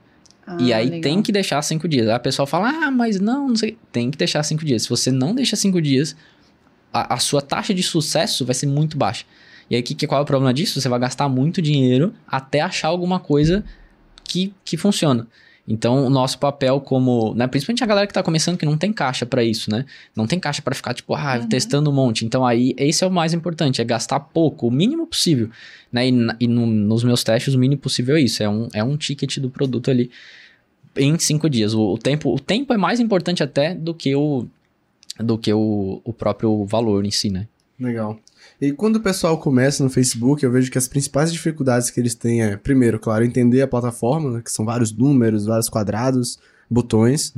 E 0.58 0.72
Ah, 0.72 0.78
aí 0.78 0.86
legal. 0.86 1.00
tem 1.02 1.22
que 1.22 1.30
deixar 1.30 1.62
cinco 1.62 1.86
dias. 1.88 2.08
Aí 2.08 2.14
a 2.14 2.18
pessoa 2.18 2.46
fala, 2.46 2.68
ah, 2.68 2.90
mas 2.90 3.20
não, 3.20 3.48
não 3.48 3.56
sei. 3.56 3.78
Tem 3.92 4.10
que 4.10 4.18
deixar 4.18 4.42
cinco 4.42 4.64
dias. 4.64 4.82
Se 4.82 4.88
você 4.88 5.10
não 5.12 5.34
deixa 5.34 5.54
cinco 5.56 5.80
dias, 5.80 6.16
a, 6.92 7.14
a 7.14 7.18
sua 7.18 7.40
taxa 7.40 7.72
de 7.72 7.82
sucesso 7.82 8.44
vai 8.44 8.54
ser 8.54 8.66
muito 8.66 8.96
baixa. 8.96 9.24
E 9.68 9.76
aí, 9.76 9.82
que, 9.82 9.94
que, 9.94 10.06
qual 10.06 10.20
é 10.20 10.22
o 10.22 10.26
problema 10.26 10.52
disso? 10.52 10.80
Você 10.80 10.88
vai 10.88 10.98
gastar 10.98 11.28
muito 11.28 11.62
dinheiro 11.62 12.12
até 12.26 12.60
achar 12.60 12.88
alguma 12.88 13.20
coisa 13.20 13.64
que, 14.24 14.52
que 14.64 14.76
funciona. 14.76 15.28
Então, 15.68 16.04
o 16.06 16.10
nosso 16.10 16.38
papel 16.38 16.80
como, 16.80 17.32
né, 17.34 17.46
principalmente 17.46 17.84
a 17.84 17.86
galera 17.86 18.06
que 18.06 18.12
tá 18.12 18.22
começando 18.22 18.56
que 18.58 18.66
não 18.66 18.76
tem 18.76 18.92
caixa 18.92 19.24
pra 19.24 19.44
isso, 19.44 19.70
né? 19.70 19.84
Não 20.16 20.26
tem 20.26 20.40
caixa 20.40 20.60
pra 20.62 20.74
ficar 20.74 20.94
tipo, 20.94 21.14
ah, 21.14 21.38
Uhum. 21.40 21.48
testando 21.48 21.90
um 21.90 21.92
monte. 21.92 22.24
Então 22.24 22.44
aí, 22.44 22.74
esse 22.76 23.04
é 23.04 23.06
o 23.06 23.10
mais 23.10 23.32
importante, 23.32 23.80
é 23.80 23.84
gastar 23.84 24.18
pouco, 24.18 24.66
o 24.66 24.70
mínimo 24.70 25.06
possível, 25.06 25.48
né? 25.92 26.08
E, 26.08 26.12
e 26.40 26.48
no- 26.48 26.66
nos 26.66 27.04
meus 27.04 27.22
testes 27.22 27.54
o 27.54 27.58
mínimo 27.58 27.80
possível 27.80 28.16
é 28.16 28.20
isso, 28.20 28.42
é 28.42 28.48
um, 28.48 28.68
é 28.74 28.82
um 28.82 28.96
ticket 28.96 29.38
do 29.38 29.48
produto 29.50 29.90
ali 29.90 30.10
em 30.96 31.16
cinco 31.18 31.48
dias. 31.48 31.72
O, 31.72 31.92
o 31.94 31.98
tempo, 31.98 32.34
o 32.34 32.40
tempo 32.40 32.72
é 32.72 32.76
mais 32.76 32.98
importante 32.98 33.42
até 33.42 33.74
do 33.74 33.94
que 33.94 34.14
o 34.16 34.46
do 35.18 35.36
que 35.36 35.52
o, 35.52 36.00
o 36.02 36.12
próprio 36.12 36.64
valor 36.64 37.04
em 37.04 37.10
si, 37.10 37.28
né? 37.30 37.46
Legal. 37.78 38.18
E 38.60 38.72
quando 38.72 38.96
o 38.96 39.00
pessoal 39.00 39.38
começa 39.38 39.82
no 39.82 39.88
Facebook, 39.88 40.44
eu 40.44 40.50
vejo 40.52 40.70
que 40.70 40.76
as 40.78 40.86
principais 40.86 41.32
dificuldades 41.32 41.88
que 41.90 41.98
eles 41.98 42.14
têm 42.14 42.42
é, 42.42 42.56
primeiro, 42.56 42.98
claro, 42.98 43.24
entender 43.24 43.62
a 43.62 43.66
plataforma, 43.66 44.30
né, 44.30 44.42
que 44.44 44.52
são 44.52 44.64
vários 44.64 44.92
números, 44.92 45.46
vários 45.46 45.68
quadrados, 45.68 46.38
botões, 46.68 47.34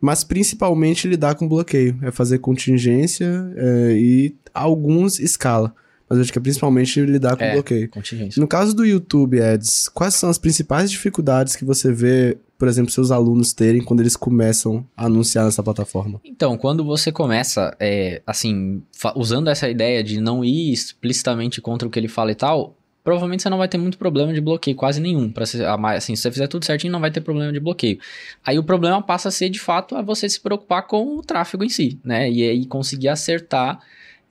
mas 0.00 0.24
principalmente 0.24 1.08
lidar 1.08 1.36
com 1.36 1.48
bloqueio, 1.48 1.96
é 2.02 2.10
fazer 2.10 2.38
contingência 2.38 3.50
é, 3.56 3.92
e 3.96 4.34
alguns 4.52 5.18
escala. 5.18 5.74
Mas 6.08 6.18
eu 6.18 6.22
acho 6.22 6.32
que 6.32 6.38
é 6.38 6.42
principalmente 6.42 7.00
lidar 7.00 7.34
com 7.36 7.44
É. 7.44 7.54
bloqueio. 7.54 7.88
Contingência. 7.88 8.38
No 8.38 8.46
caso 8.46 8.74
do 8.74 8.84
YouTube 8.84 9.40
Ads, 9.40 9.88
quais 9.88 10.14
são 10.14 10.28
as 10.28 10.36
principais 10.36 10.90
dificuldades 10.90 11.56
que 11.56 11.64
você 11.64 11.90
vê, 11.92 12.36
por 12.58 12.68
exemplo, 12.68 12.90
seus 12.90 13.10
alunos 13.10 13.52
terem 13.52 13.82
quando 13.82 14.00
eles 14.00 14.16
começam 14.16 14.86
a 14.96 15.06
anunciar 15.06 15.44
nessa 15.44 15.62
plataforma? 15.62 16.20
Então, 16.24 16.56
quando 16.56 16.84
você 16.84 17.10
começa, 17.10 17.76
é, 17.80 18.22
assim, 18.26 18.82
usando 19.16 19.48
essa 19.48 19.68
ideia 19.68 20.02
de 20.02 20.20
não 20.20 20.44
ir 20.44 20.72
explicitamente 20.72 21.60
contra 21.60 21.86
o 21.86 21.90
que 21.90 21.98
ele 21.98 22.08
fala 22.08 22.30
e 22.30 22.34
tal, 22.34 22.76
provavelmente 23.04 23.42
você 23.42 23.50
não 23.50 23.58
vai 23.58 23.68
ter 23.68 23.76
muito 23.76 23.98
problema 23.98 24.32
de 24.32 24.40
bloqueio, 24.40 24.76
quase 24.76 25.00
nenhum. 25.00 25.30
Pra 25.30 25.44
ser, 25.44 25.64
assim, 25.66 26.16
se 26.16 26.22
você 26.22 26.32
fizer 26.32 26.48
tudo 26.48 26.64
certinho, 26.64 26.92
não 26.92 27.00
vai 27.00 27.10
ter 27.10 27.20
problema 27.20 27.52
de 27.52 27.60
bloqueio. 27.60 27.98
Aí 28.44 28.58
o 28.58 28.64
problema 28.64 29.02
passa 29.02 29.28
a 29.28 29.30
ser, 29.30 29.50
de 29.50 29.60
fato, 29.60 29.94
a 29.94 30.00
você 30.00 30.28
se 30.28 30.40
preocupar 30.40 30.86
com 30.86 31.18
o 31.18 31.22
tráfego 31.22 31.62
em 31.62 31.68
si, 31.68 32.00
né? 32.02 32.30
E 32.30 32.42
aí 32.42 32.64
conseguir 32.64 33.08
acertar, 33.08 33.78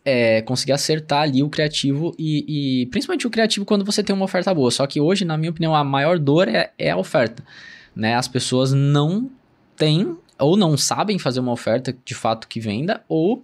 é, 0.04 0.42
conseguir 0.42 0.72
acertar 0.72 1.22
ali 1.22 1.44
o 1.44 1.50
criativo 1.50 2.16
e, 2.18 2.82
e 2.82 2.86
principalmente 2.88 3.28
o 3.28 3.30
criativo 3.30 3.64
quando 3.64 3.86
você 3.86 4.02
tem 4.02 4.16
uma 4.16 4.26
oferta 4.26 4.52
boa. 4.54 4.72
Só 4.72 4.88
que 4.88 5.00
hoje, 5.00 5.24
na 5.24 5.38
minha 5.38 5.52
opinião, 5.52 5.76
a 5.76 5.84
maior 5.84 6.18
dor 6.18 6.48
é, 6.48 6.72
é 6.78 6.90
a 6.90 6.98
oferta, 6.98 7.44
né? 7.96 8.16
As 8.16 8.28
pessoas 8.28 8.72
não 8.72 9.30
têm 9.76 10.18
ou 10.40 10.58
não 10.58 10.78
sabem 10.78 11.18
fazer 11.20 11.40
uma 11.40 11.52
oferta 11.52 11.96
de 12.04 12.14
fato 12.14 12.48
que 12.48 12.60
venda, 12.60 13.04
ou 13.08 13.44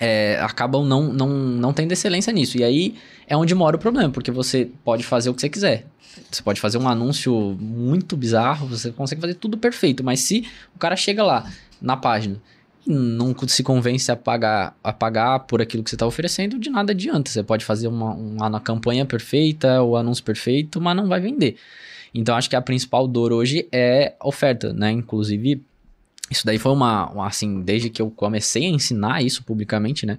é, 0.00 0.38
acabam 0.40 0.84
não, 0.84 1.12
não, 1.12 1.28
não 1.28 1.72
tendo 1.72 1.92
excelência 1.92 2.32
nisso. 2.32 2.58
E 2.58 2.64
aí 2.64 2.94
é 3.26 3.36
onde 3.36 3.54
mora 3.54 3.76
o 3.76 3.78
problema, 3.78 4.10
porque 4.10 4.30
você 4.30 4.70
pode 4.84 5.04
fazer 5.04 5.30
o 5.30 5.34
que 5.34 5.40
você 5.40 5.48
quiser. 5.48 5.86
Você 6.30 6.42
pode 6.42 6.60
fazer 6.60 6.78
um 6.78 6.88
anúncio 6.88 7.56
muito 7.58 8.16
bizarro, 8.16 8.66
você 8.66 8.90
consegue 8.92 9.20
fazer 9.20 9.34
tudo 9.34 9.56
perfeito, 9.56 10.04
mas 10.04 10.20
se 10.20 10.46
o 10.74 10.78
cara 10.78 10.94
chega 10.94 11.22
lá 11.22 11.50
na 11.80 11.96
página 11.96 12.40
e 12.86 12.92
não 12.92 13.34
se 13.46 13.62
convence 13.62 14.10
a 14.10 14.16
pagar, 14.16 14.76
a 14.82 14.92
pagar 14.92 15.40
por 15.40 15.62
aquilo 15.62 15.82
que 15.82 15.90
você 15.90 15.96
está 15.96 16.06
oferecendo, 16.06 16.58
de 16.58 16.68
nada 16.68 16.92
adianta. 16.92 17.30
Você 17.30 17.42
pode 17.42 17.64
fazer 17.64 17.88
uma, 17.88 18.12
uma 18.12 18.60
campanha 18.60 19.06
perfeita, 19.06 19.82
o 19.82 19.96
anúncio 19.96 20.22
perfeito, 20.24 20.80
mas 20.80 20.96
não 20.96 21.06
vai 21.06 21.20
vender. 21.20 21.56
Então 22.14 22.36
acho 22.36 22.50
que 22.50 22.56
a 22.56 22.62
principal 22.62 23.08
dor 23.08 23.32
hoje 23.32 23.68
é 23.72 24.14
oferta, 24.22 24.72
né? 24.72 24.90
Inclusive, 24.90 25.62
isso 26.30 26.44
daí 26.44 26.58
foi 26.58 26.72
uma, 26.72 27.10
uma, 27.10 27.26
assim, 27.26 27.62
desde 27.62 27.90
que 27.90 28.00
eu 28.00 28.10
comecei 28.10 28.66
a 28.66 28.68
ensinar 28.68 29.22
isso 29.22 29.42
publicamente, 29.44 30.04
né? 30.04 30.18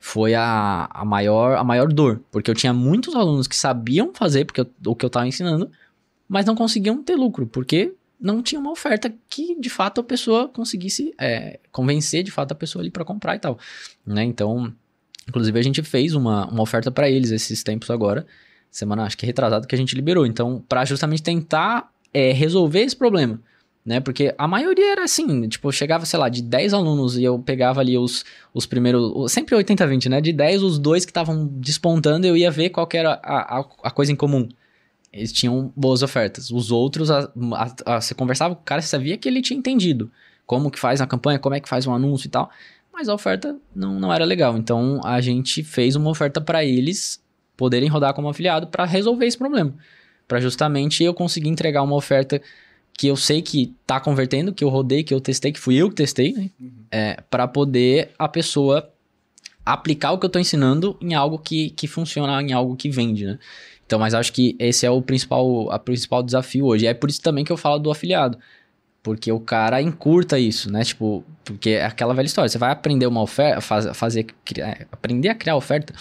Foi 0.00 0.34
a, 0.34 0.88
a, 0.90 1.04
maior, 1.04 1.56
a 1.56 1.64
maior 1.64 1.88
dor. 1.92 2.20
Porque 2.30 2.50
eu 2.50 2.54
tinha 2.54 2.72
muitos 2.72 3.14
alunos 3.14 3.46
que 3.46 3.56
sabiam 3.56 4.12
fazer 4.14 4.44
porque 4.44 4.60
eu, 4.60 4.70
o 4.86 4.94
que 4.94 5.04
eu 5.04 5.08
estava 5.08 5.26
ensinando, 5.26 5.70
mas 6.28 6.46
não 6.46 6.54
conseguiam 6.54 7.02
ter 7.02 7.14
lucro, 7.14 7.46
porque 7.46 7.94
não 8.20 8.42
tinha 8.42 8.60
uma 8.60 8.70
oferta 8.70 9.12
que 9.28 9.58
de 9.60 9.68
fato 9.68 10.00
a 10.00 10.04
pessoa 10.04 10.48
conseguisse 10.48 11.14
é, 11.18 11.58
convencer 11.70 12.22
de 12.22 12.30
fato 12.30 12.52
a 12.52 12.54
pessoa 12.54 12.82
ali 12.82 12.90
para 12.90 13.04
comprar 13.04 13.36
e 13.36 13.38
tal, 13.38 13.58
né? 14.06 14.24
Então, 14.24 14.72
inclusive 15.28 15.58
a 15.58 15.62
gente 15.62 15.82
fez 15.82 16.14
uma, 16.14 16.46
uma 16.46 16.62
oferta 16.62 16.90
para 16.90 17.08
eles 17.08 17.30
esses 17.30 17.62
tempos 17.62 17.90
agora, 17.90 18.26
semana 18.78 19.04
acho 19.04 19.16
que 19.16 19.26
retrasado 19.26 19.66
que 19.66 19.74
a 19.74 19.78
gente 19.78 19.94
liberou. 19.94 20.26
Então, 20.26 20.62
para 20.68 20.84
justamente 20.84 21.22
tentar 21.22 21.90
é, 22.12 22.32
resolver 22.32 22.80
esse 22.80 22.96
problema 22.96 23.40
né? 23.84 24.00
Porque 24.00 24.34
a 24.38 24.48
maioria 24.48 24.92
era 24.92 25.04
assim, 25.04 25.46
tipo, 25.48 25.70
chegava, 25.70 26.06
sei 26.06 26.18
lá, 26.18 26.28
de 26.28 26.42
10 26.42 26.72
alunos 26.72 27.18
e 27.18 27.24
eu 27.24 27.38
pegava 27.38 27.80
ali 27.80 27.98
os, 27.98 28.24
os 28.52 28.64
primeiros, 28.64 29.30
sempre 29.30 29.54
80-20, 29.54 30.08
né? 30.08 30.20
De 30.20 30.32
10, 30.32 30.62
os 30.62 30.78
dois 30.78 31.04
que 31.04 31.10
estavam 31.10 31.46
despontando, 31.46 32.26
eu 32.26 32.36
ia 32.36 32.50
ver 32.50 32.70
qual 32.70 32.88
era 32.94 33.20
a, 33.22 33.58
a, 33.58 33.64
a, 33.82 33.90
coisa 33.90 34.10
em 34.10 34.16
comum. 34.16 34.48
eles 35.12 35.32
tinham 35.32 35.72
boas 35.76 36.02
ofertas. 36.02 36.50
Os 36.50 36.70
outros, 36.70 37.10
a, 37.10 37.30
a, 37.52 37.96
a, 37.96 38.00
você 38.00 38.14
conversava 38.14 38.54
com 38.54 38.62
o 38.62 38.64
cara, 38.64 38.80
você 38.80 38.88
sabia 38.88 39.18
que 39.18 39.28
ele 39.28 39.42
tinha 39.42 39.58
entendido 39.58 40.10
como 40.46 40.70
que 40.70 40.78
faz 40.78 41.00
uma 41.00 41.06
campanha, 41.06 41.38
como 41.38 41.54
é 41.54 41.60
que 41.60 41.68
faz 41.68 41.86
um 41.86 41.94
anúncio 41.94 42.26
e 42.26 42.30
tal, 42.30 42.50
mas 42.92 43.08
a 43.08 43.14
oferta 43.14 43.56
não, 43.74 43.98
não 43.98 44.12
era 44.12 44.24
legal. 44.24 44.56
Então 44.56 45.00
a 45.04 45.20
gente 45.20 45.62
fez 45.62 45.94
uma 45.96 46.10
oferta 46.10 46.40
para 46.40 46.64
eles 46.64 47.22
poderem 47.56 47.88
rodar 47.88 48.14
como 48.14 48.28
afiliado 48.28 48.66
para 48.66 48.84
resolver 48.84 49.26
esse 49.26 49.38
problema. 49.38 49.74
Para 50.26 50.40
justamente 50.40 51.04
eu 51.04 51.12
conseguir 51.12 51.48
entregar 51.48 51.82
uma 51.82 51.96
oferta 51.96 52.40
que 52.96 53.08
eu 53.08 53.16
sei 53.16 53.42
que 53.42 53.74
tá 53.86 53.98
convertendo, 53.98 54.52
que 54.52 54.62
eu 54.62 54.68
rodei, 54.68 55.02
que 55.02 55.12
eu 55.12 55.20
testei, 55.20 55.52
que 55.52 55.58
fui 55.58 55.76
eu 55.76 55.88
que 55.88 55.96
testei, 55.96 56.32
né? 56.32 56.50
Uhum. 56.60 56.70
É, 56.90 57.20
para 57.28 57.48
poder 57.48 58.10
a 58.18 58.28
pessoa 58.28 58.88
aplicar 59.66 60.12
o 60.12 60.18
que 60.18 60.26
eu 60.26 60.30
tô 60.30 60.38
ensinando 60.38 60.96
em 61.00 61.14
algo 61.14 61.38
que, 61.38 61.70
que 61.70 61.86
funciona, 61.86 62.40
em 62.42 62.52
algo 62.52 62.76
que 62.76 62.88
vende, 62.90 63.26
né? 63.26 63.38
Então, 63.86 63.98
mas 63.98 64.14
acho 64.14 64.32
que 64.32 64.56
esse 64.58 64.86
é 64.86 64.90
o 64.90 65.02
principal, 65.02 65.70
a 65.70 65.78
principal 65.78 66.22
desafio 66.22 66.66
hoje. 66.66 66.84
E 66.84 66.88
é 66.88 66.94
por 66.94 67.10
isso 67.10 67.20
também 67.20 67.44
que 67.44 67.52
eu 67.52 67.56
falo 67.56 67.78
do 67.78 67.90
afiliado. 67.90 68.38
Porque 69.02 69.30
o 69.30 69.38
cara 69.38 69.82
encurta 69.82 70.38
isso, 70.38 70.72
né? 70.72 70.82
Tipo, 70.82 71.22
porque 71.44 71.70
é 71.70 71.84
aquela 71.84 72.14
velha 72.14 72.26
história. 72.26 72.48
Você 72.48 72.56
vai 72.56 72.70
aprender 72.70 73.06
uma 73.06 73.20
oferta, 73.20 73.60
faz, 73.60 73.86
fazer, 73.94 74.24
criar, 74.44 74.86
aprender 74.90 75.28
a 75.28 75.34
criar 75.34 75.56
oferta 75.56 75.92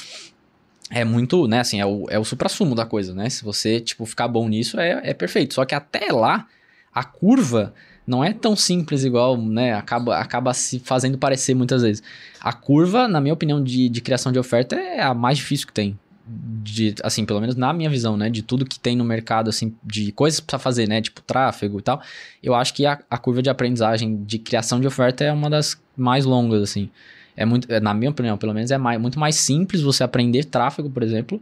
é 0.93 1.03
muito, 1.03 1.47
né? 1.47 1.59
Assim, 1.59 1.79
é 1.79 1.85
o, 1.85 2.05
é 2.09 2.19
o 2.19 2.23
supra-sumo 2.23 2.75
da 2.75 2.85
coisa, 2.85 3.13
né? 3.13 3.29
Se 3.29 3.43
você, 3.43 3.79
tipo, 3.79 4.05
ficar 4.05 4.27
bom 4.27 4.47
nisso, 4.47 4.79
é, 4.79 5.01
é 5.03 5.13
perfeito. 5.13 5.53
Só 5.53 5.65
que 5.65 5.73
até 5.73 6.11
lá, 6.11 6.47
a 6.93 7.03
curva 7.03 7.73
não 8.05 8.23
é 8.23 8.31
tão 8.31 8.55
simples 8.55 9.03
igual, 9.03 9.35
né? 9.37 9.73
Acaba, 9.73 10.17
acaba 10.17 10.53
se 10.53 10.79
fazendo 10.79 11.17
parecer 11.17 11.55
muitas 11.55 11.81
vezes. 11.81 12.03
A 12.39 12.53
curva, 12.53 13.07
na 13.07 13.19
minha 13.19 13.33
opinião, 13.33 13.63
de, 13.63 13.89
de 13.89 14.01
criação 14.01 14.31
de 14.31 14.37
oferta 14.37 14.75
é 14.75 15.01
a 15.01 15.13
mais 15.13 15.37
difícil 15.37 15.67
que 15.67 15.73
tem 15.73 15.97
de, 16.25 16.95
assim, 17.03 17.25
pelo 17.25 17.41
menos 17.41 17.55
na 17.55 17.73
minha 17.73 17.89
visão, 17.89 18.15
né, 18.15 18.29
de 18.29 18.41
tudo 18.41 18.65
que 18.65 18.79
tem 18.79 18.95
no 18.95 19.03
mercado, 19.03 19.49
assim, 19.49 19.75
de 19.83 20.11
coisas 20.13 20.39
para 20.39 20.57
fazer, 20.57 20.87
né, 20.87 21.01
tipo 21.01 21.21
tráfego 21.21 21.79
e 21.79 21.81
tal, 21.81 22.01
eu 22.41 22.55
acho 22.55 22.73
que 22.73 22.85
a, 22.85 22.97
a, 23.09 23.17
curva 23.17 23.41
de 23.41 23.49
aprendizagem 23.49 24.23
de 24.23 24.39
criação 24.39 24.79
de 24.79 24.87
oferta 24.87 25.23
é 25.23 25.31
uma 25.33 25.49
das 25.49 25.77
mais 25.97 26.23
longas, 26.23 26.63
assim. 26.63 26.89
É 27.35 27.45
muito, 27.45 27.71
é, 27.71 27.79
na 27.79 27.93
minha 27.93 28.11
opinião, 28.11 28.37
pelo 28.37 28.53
menos 28.53 28.71
é 28.71 28.77
mais, 28.77 28.99
muito 28.99 29.19
mais 29.19 29.35
simples 29.35 29.81
você 29.81 30.03
aprender 30.03 30.45
tráfego, 30.45 30.89
por 30.89 31.03
exemplo, 31.03 31.41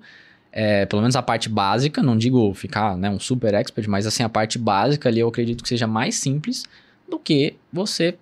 é, 0.52 0.86
pelo 0.86 1.02
menos 1.02 1.16
a 1.16 1.22
parte 1.22 1.50
básica, 1.50 2.02
não 2.02 2.18
digo 2.18 2.54
ficar, 2.54 2.98
né, 2.98 3.10
um 3.10 3.20
super 3.20 3.54
expert, 3.54 3.88
mas 3.88 4.06
assim, 4.06 4.24
a 4.24 4.30
parte 4.30 4.58
básica 4.58 5.10
ali 5.10 5.20
eu 5.20 5.28
acredito 5.28 5.64
que 5.64 5.70
seja 5.70 5.88
mais 5.88 6.16
simples 6.16 6.66
do 7.10 7.20
que 7.20 7.56
você 7.72 8.18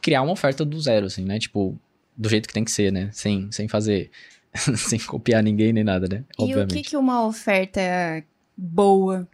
criar 0.00 0.22
uma 0.22 0.32
oferta 0.32 0.64
do 0.64 0.80
zero, 0.80 1.06
assim, 1.06 1.24
né, 1.24 1.38
tipo, 1.38 1.78
do 2.16 2.28
jeito 2.28 2.48
que 2.48 2.54
tem 2.54 2.64
que 2.64 2.70
ser, 2.70 2.92
né, 2.92 3.08
sem, 3.12 3.50
sem 3.50 3.68
fazer 3.68 4.10
sem 4.76 4.98
copiar 5.00 5.42
ninguém 5.42 5.72
nem 5.72 5.84
nada, 5.84 6.06
né? 6.08 6.24
Obviamente. 6.38 6.76
E 6.76 6.78
o 6.78 6.82
que, 6.82 6.90
que 6.90 6.96
uma 6.96 7.26
oferta 7.26 7.80
boa 8.56 9.28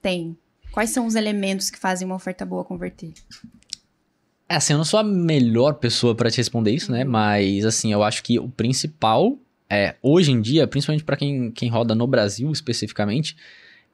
tem? 0.00 0.36
Quais 0.70 0.90
são 0.90 1.06
os 1.06 1.14
elementos 1.14 1.70
que 1.70 1.78
fazem 1.78 2.06
uma 2.06 2.14
oferta 2.14 2.44
boa 2.44 2.64
converter? 2.64 3.12
É, 4.52 4.56
assim, 4.56 4.74
eu 4.74 4.76
não 4.76 4.84
sou 4.84 5.00
a 5.00 5.02
melhor 5.02 5.76
pessoa 5.76 6.14
para 6.14 6.30
te 6.30 6.36
responder 6.36 6.72
isso, 6.72 6.92
né? 6.92 7.04
Uhum. 7.04 7.10
Mas, 7.10 7.64
assim, 7.64 7.90
eu 7.90 8.02
acho 8.02 8.22
que 8.22 8.38
o 8.38 8.50
principal 8.50 9.38
é, 9.70 9.94
hoje 10.02 10.30
em 10.30 10.42
dia, 10.42 10.66
principalmente 10.66 11.04
para 11.04 11.16
quem, 11.16 11.50
quem 11.50 11.70
roda 11.70 11.94
no 11.94 12.06
Brasil 12.06 12.52
especificamente, 12.52 13.34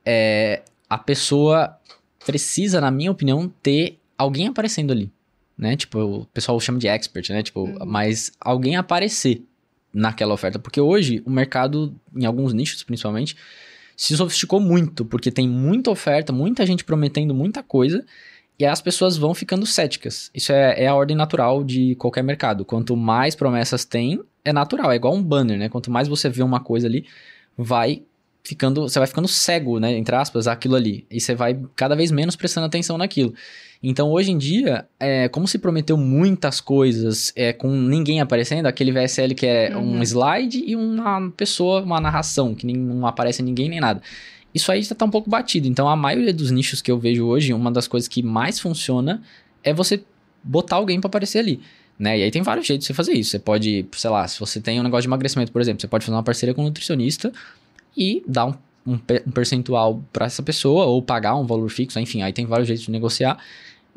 é 0.04 0.62
a 0.90 0.98
pessoa 0.98 1.78
precisa, 2.26 2.80
na 2.80 2.90
minha 2.90 3.12
opinião, 3.12 3.48
ter 3.62 4.00
alguém 4.16 4.48
aparecendo 4.48 4.90
ali, 4.90 5.12
né? 5.56 5.76
Tipo, 5.76 6.00
o 6.00 6.26
pessoal 6.26 6.58
chama 6.58 6.80
de 6.80 6.88
expert, 6.88 7.30
né? 7.30 7.40
Tipo, 7.40 7.60
uhum. 7.60 7.78
mas 7.86 8.32
alguém 8.40 8.74
aparecer 8.74 9.44
naquela 9.94 10.34
oferta. 10.34 10.58
Porque 10.58 10.80
hoje 10.80 11.22
o 11.24 11.30
mercado, 11.30 11.94
em 12.16 12.26
alguns 12.26 12.52
nichos 12.52 12.82
principalmente, 12.82 13.36
se 13.96 14.16
sofisticou 14.16 14.58
muito, 14.58 15.04
porque 15.04 15.30
tem 15.30 15.48
muita 15.48 15.88
oferta, 15.88 16.32
muita 16.32 16.66
gente 16.66 16.82
prometendo 16.82 17.32
muita 17.32 17.62
coisa, 17.62 18.04
e 18.58 18.66
as 18.66 18.80
pessoas 18.80 19.16
vão 19.16 19.34
ficando 19.34 19.64
céticas. 19.64 20.30
Isso 20.34 20.52
é, 20.52 20.82
é 20.82 20.86
a 20.88 20.94
ordem 20.94 21.16
natural 21.16 21.62
de 21.62 21.94
qualquer 21.94 22.24
mercado. 22.24 22.64
Quanto 22.64 22.96
mais 22.96 23.34
promessas 23.34 23.84
tem, 23.84 24.20
é 24.44 24.52
natural, 24.52 24.90
é 24.90 24.96
igual 24.96 25.14
um 25.14 25.22
banner, 25.22 25.58
né? 25.58 25.68
Quanto 25.68 25.90
mais 25.90 26.08
você 26.08 26.28
vê 26.28 26.42
uma 26.42 26.58
coisa 26.58 26.86
ali, 26.86 27.06
vai 27.56 28.02
ficando, 28.42 28.88
você 28.88 28.98
vai 28.98 29.06
ficando 29.06 29.28
cego, 29.28 29.78
né, 29.78 29.92
entre 29.92 30.14
aspas, 30.16 30.46
aquilo 30.46 30.74
ali. 30.74 31.06
E 31.10 31.20
você 31.20 31.34
vai 31.34 31.60
cada 31.76 31.94
vez 31.94 32.10
menos 32.10 32.34
prestando 32.34 32.66
atenção 32.66 32.96
naquilo. 32.96 33.34
Então, 33.82 34.10
hoje 34.10 34.32
em 34.32 34.38
dia, 34.38 34.86
é, 34.98 35.28
como 35.28 35.46
se 35.46 35.58
prometeu 35.58 35.96
muitas 35.96 36.60
coisas 36.60 37.32
é, 37.36 37.52
com 37.52 37.68
ninguém 37.68 38.20
aparecendo, 38.20 38.66
aquele 38.66 38.90
VSL 38.90 39.34
que 39.34 39.46
é 39.46 39.76
uhum. 39.76 39.98
um 39.98 40.02
slide 40.02 40.64
e 40.66 40.74
uma 40.74 41.30
pessoa, 41.36 41.82
uma 41.82 42.00
narração, 42.00 42.54
que 42.54 42.66
nem, 42.66 42.76
não 42.76 43.06
aparece 43.06 43.42
ninguém 43.42 43.68
nem 43.68 43.80
nada. 43.80 44.00
Isso 44.54 44.72
aí 44.72 44.82
já 44.82 44.94
tá 44.94 45.04
um 45.04 45.10
pouco 45.10 45.28
batido. 45.28 45.68
Então, 45.68 45.88
a 45.88 45.96
maioria 45.96 46.32
dos 46.32 46.50
nichos 46.50 46.80
que 46.80 46.90
eu 46.90 46.98
vejo 46.98 47.26
hoje, 47.26 47.52
uma 47.52 47.70
das 47.70 47.86
coisas 47.86 48.08
que 48.08 48.22
mais 48.22 48.58
funciona 48.58 49.22
é 49.62 49.72
você 49.72 50.02
botar 50.42 50.76
alguém 50.76 51.00
para 51.00 51.08
aparecer 51.08 51.38
ali. 51.38 51.60
Né? 51.98 52.18
E 52.18 52.22
aí 52.22 52.30
tem 52.30 52.42
vários 52.42 52.66
jeitos 52.66 52.84
de 52.84 52.88
você 52.88 52.94
fazer 52.94 53.12
isso. 53.12 53.30
Você 53.30 53.38
pode, 53.38 53.86
sei 53.92 54.10
lá, 54.10 54.26
se 54.26 54.38
você 54.38 54.60
tem 54.60 54.80
um 54.80 54.82
negócio 54.82 55.02
de 55.02 55.08
emagrecimento, 55.08 55.52
por 55.52 55.60
exemplo, 55.60 55.80
você 55.80 55.88
pode 55.88 56.04
fazer 56.04 56.16
uma 56.16 56.22
parceria 56.22 56.54
com 56.54 56.62
um 56.62 56.66
nutricionista 56.66 57.32
e 57.96 58.22
dar 58.26 58.46
um, 58.46 58.54
um, 58.86 58.94
um 58.94 59.30
percentual 59.32 60.02
para 60.12 60.26
essa 60.26 60.42
pessoa 60.42 60.86
ou 60.86 61.02
pagar 61.02 61.34
um 61.36 61.44
valor 61.44 61.68
fixo, 61.68 61.98
enfim, 61.98 62.22
aí 62.22 62.32
tem 62.32 62.46
vários 62.46 62.68
jeitos 62.68 62.86
de 62.86 62.92
negociar 62.92 63.38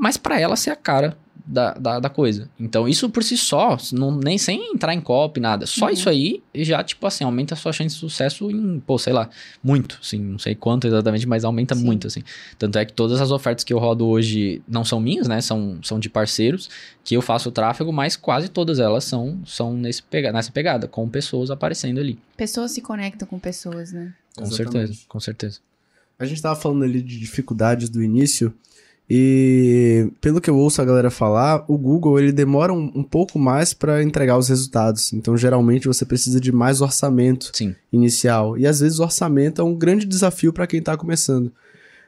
mas 0.01 0.17
para 0.17 0.39
ela 0.39 0.55
ser 0.55 0.71
a 0.71 0.75
cara 0.75 1.15
da, 1.45 1.73
da, 1.73 1.99
da, 1.99 2.09
coisa. 2.09 2.49
Então, 2.59 2.87
isso 2.87 3.07
por 3.07 3.23
si 3.23 3.37
só, 3.37 3.77
não, 3.93 4.11
nem 4.11 4.35
sem 4.35 4.73
entrar 4.73 4.95
em 4.95 4.99
copy, 4.99 5.39
nada. 5.39 5.67
Só 5.67 5.85
uhum. 5.85 5.91
isso 5.91 6.09
aí 6.09 6.41
já, 6.55 6.83
tipo 6.83 7.05
assim, 7.05 7.23
aumenta 7.23 7.53
a 7.53 7.57
sua 7.57 7.71
chance 7.71 7.93
de 7.93 7.99
sucesso 7.99 8.49
em, 8.49 8.79
pô, 8.79 8.97
sei 8.97 9.13
lá, 9.13 9.29
muito, 9.63 9.99
assim, 10.01 10.17
não 10.19 10.39
sei 10.39 10.55
quanto 10.55 10.87
exatamente, 10.87 11.27
mas 11.27 11.43
aumenta 11.43 11.75
Sim. 11.75 11.83
muito, 11.83 12.07
assim. 12.07 12.23
Tanto 12.57 12.79
é 12.79 12.85
que 12.85 12.93
todas 12.93 13.21
as 13.21 13.29
ofertas 13.29 13.63
que 13.63 13.71
eu 13.71 13.77
rodo 13.77 14.07
hoje 14.07 14.63
não 14.67 14.83
são 14.83 14.99
minhas, 14.99 15.27
né? 15.27 15.39
São, 15.39 15.77
são 15.83 15.99
de 15.99 16.09
parceiros 16.09 16.67
que 17.03 17.15
eu 17.15 17.21
faço 17.21 17.49
o 17.49 17.51
tráfego, 17.51 17.93
mas 17.93 18.15
quase 18.15 18.49
todas 18.49 18.79
elas 18.79 19.03
são, 19.03 19.39
são 19.45 19.73
nesse 19.73 20.01
pega, 20.01 20.31
nessa 20.31 20.51
pegada, 20.51 20.87
com 20.87 21.07
pessoas 21.07 21.51
aparecendo 21.51 21.99
ali. 21.99 22.17
Pessoas 22.35 22.71
se 22.71 22.81
conectam 22.81 23.27
com 23.27 23.37
pessoas, 23.37 23.91
né? 23.91 24.15
Com 24.35 24.45
exatamente. 24.45 24.73
certeza, 24.73 24.99
com 25.07 25.19
certeza. 25.19 25.59
A 26.17 26.25
gente 26.25 26.41
tava 26.41 26.59
falando 26.59 26.83
ali 26.83 27.01
de 27.01 27.19
dificuldades 27.19 27.89
do 27.89 28.01
início. 28.01 28.53
E 29.09 30.09
pelo 30.21 30.39
que 30.39 30.49
eu 30.49 30.57
ouço 30.57 30.81
a 30.81 30.85
galera 30.85 31.11
falar, 31.11 31.65
o 31.67 31.77
Google 31.77 32.17
ele 32.19 32.31
demora 32.31 32.71
um, 32.71 32.91
um 32.95 33.03
pouco 33.03 33.37
mais 33.37 33.73
para 33.73 34.01
entregar 34.01 34.37
os 34.37 34.47
resultados. 34.47 35.11
Então, 35.11 35.35
geralmente 35.35 35.87
você 35.87 36.05
precisa 36.05 36.39
de 36.39 36.51
mais 36.51 36.79
orçamento 36.79 37.51
Sim. 37.53 37.75
inicial. 37.91 38.57
E 38.57 38.65
às 38.65 38.79
vezes 38.79 38.99
o 38.99 39.03
orçamento 39.03 39.61
é 39.61 39.65
um 39.65 39.75
grande 39.75 40.05
desafio 40.05 40.53
para 40.53 40.65
quem 40.65 40.79
está 40.79 40.95
começando. 40.95 41.51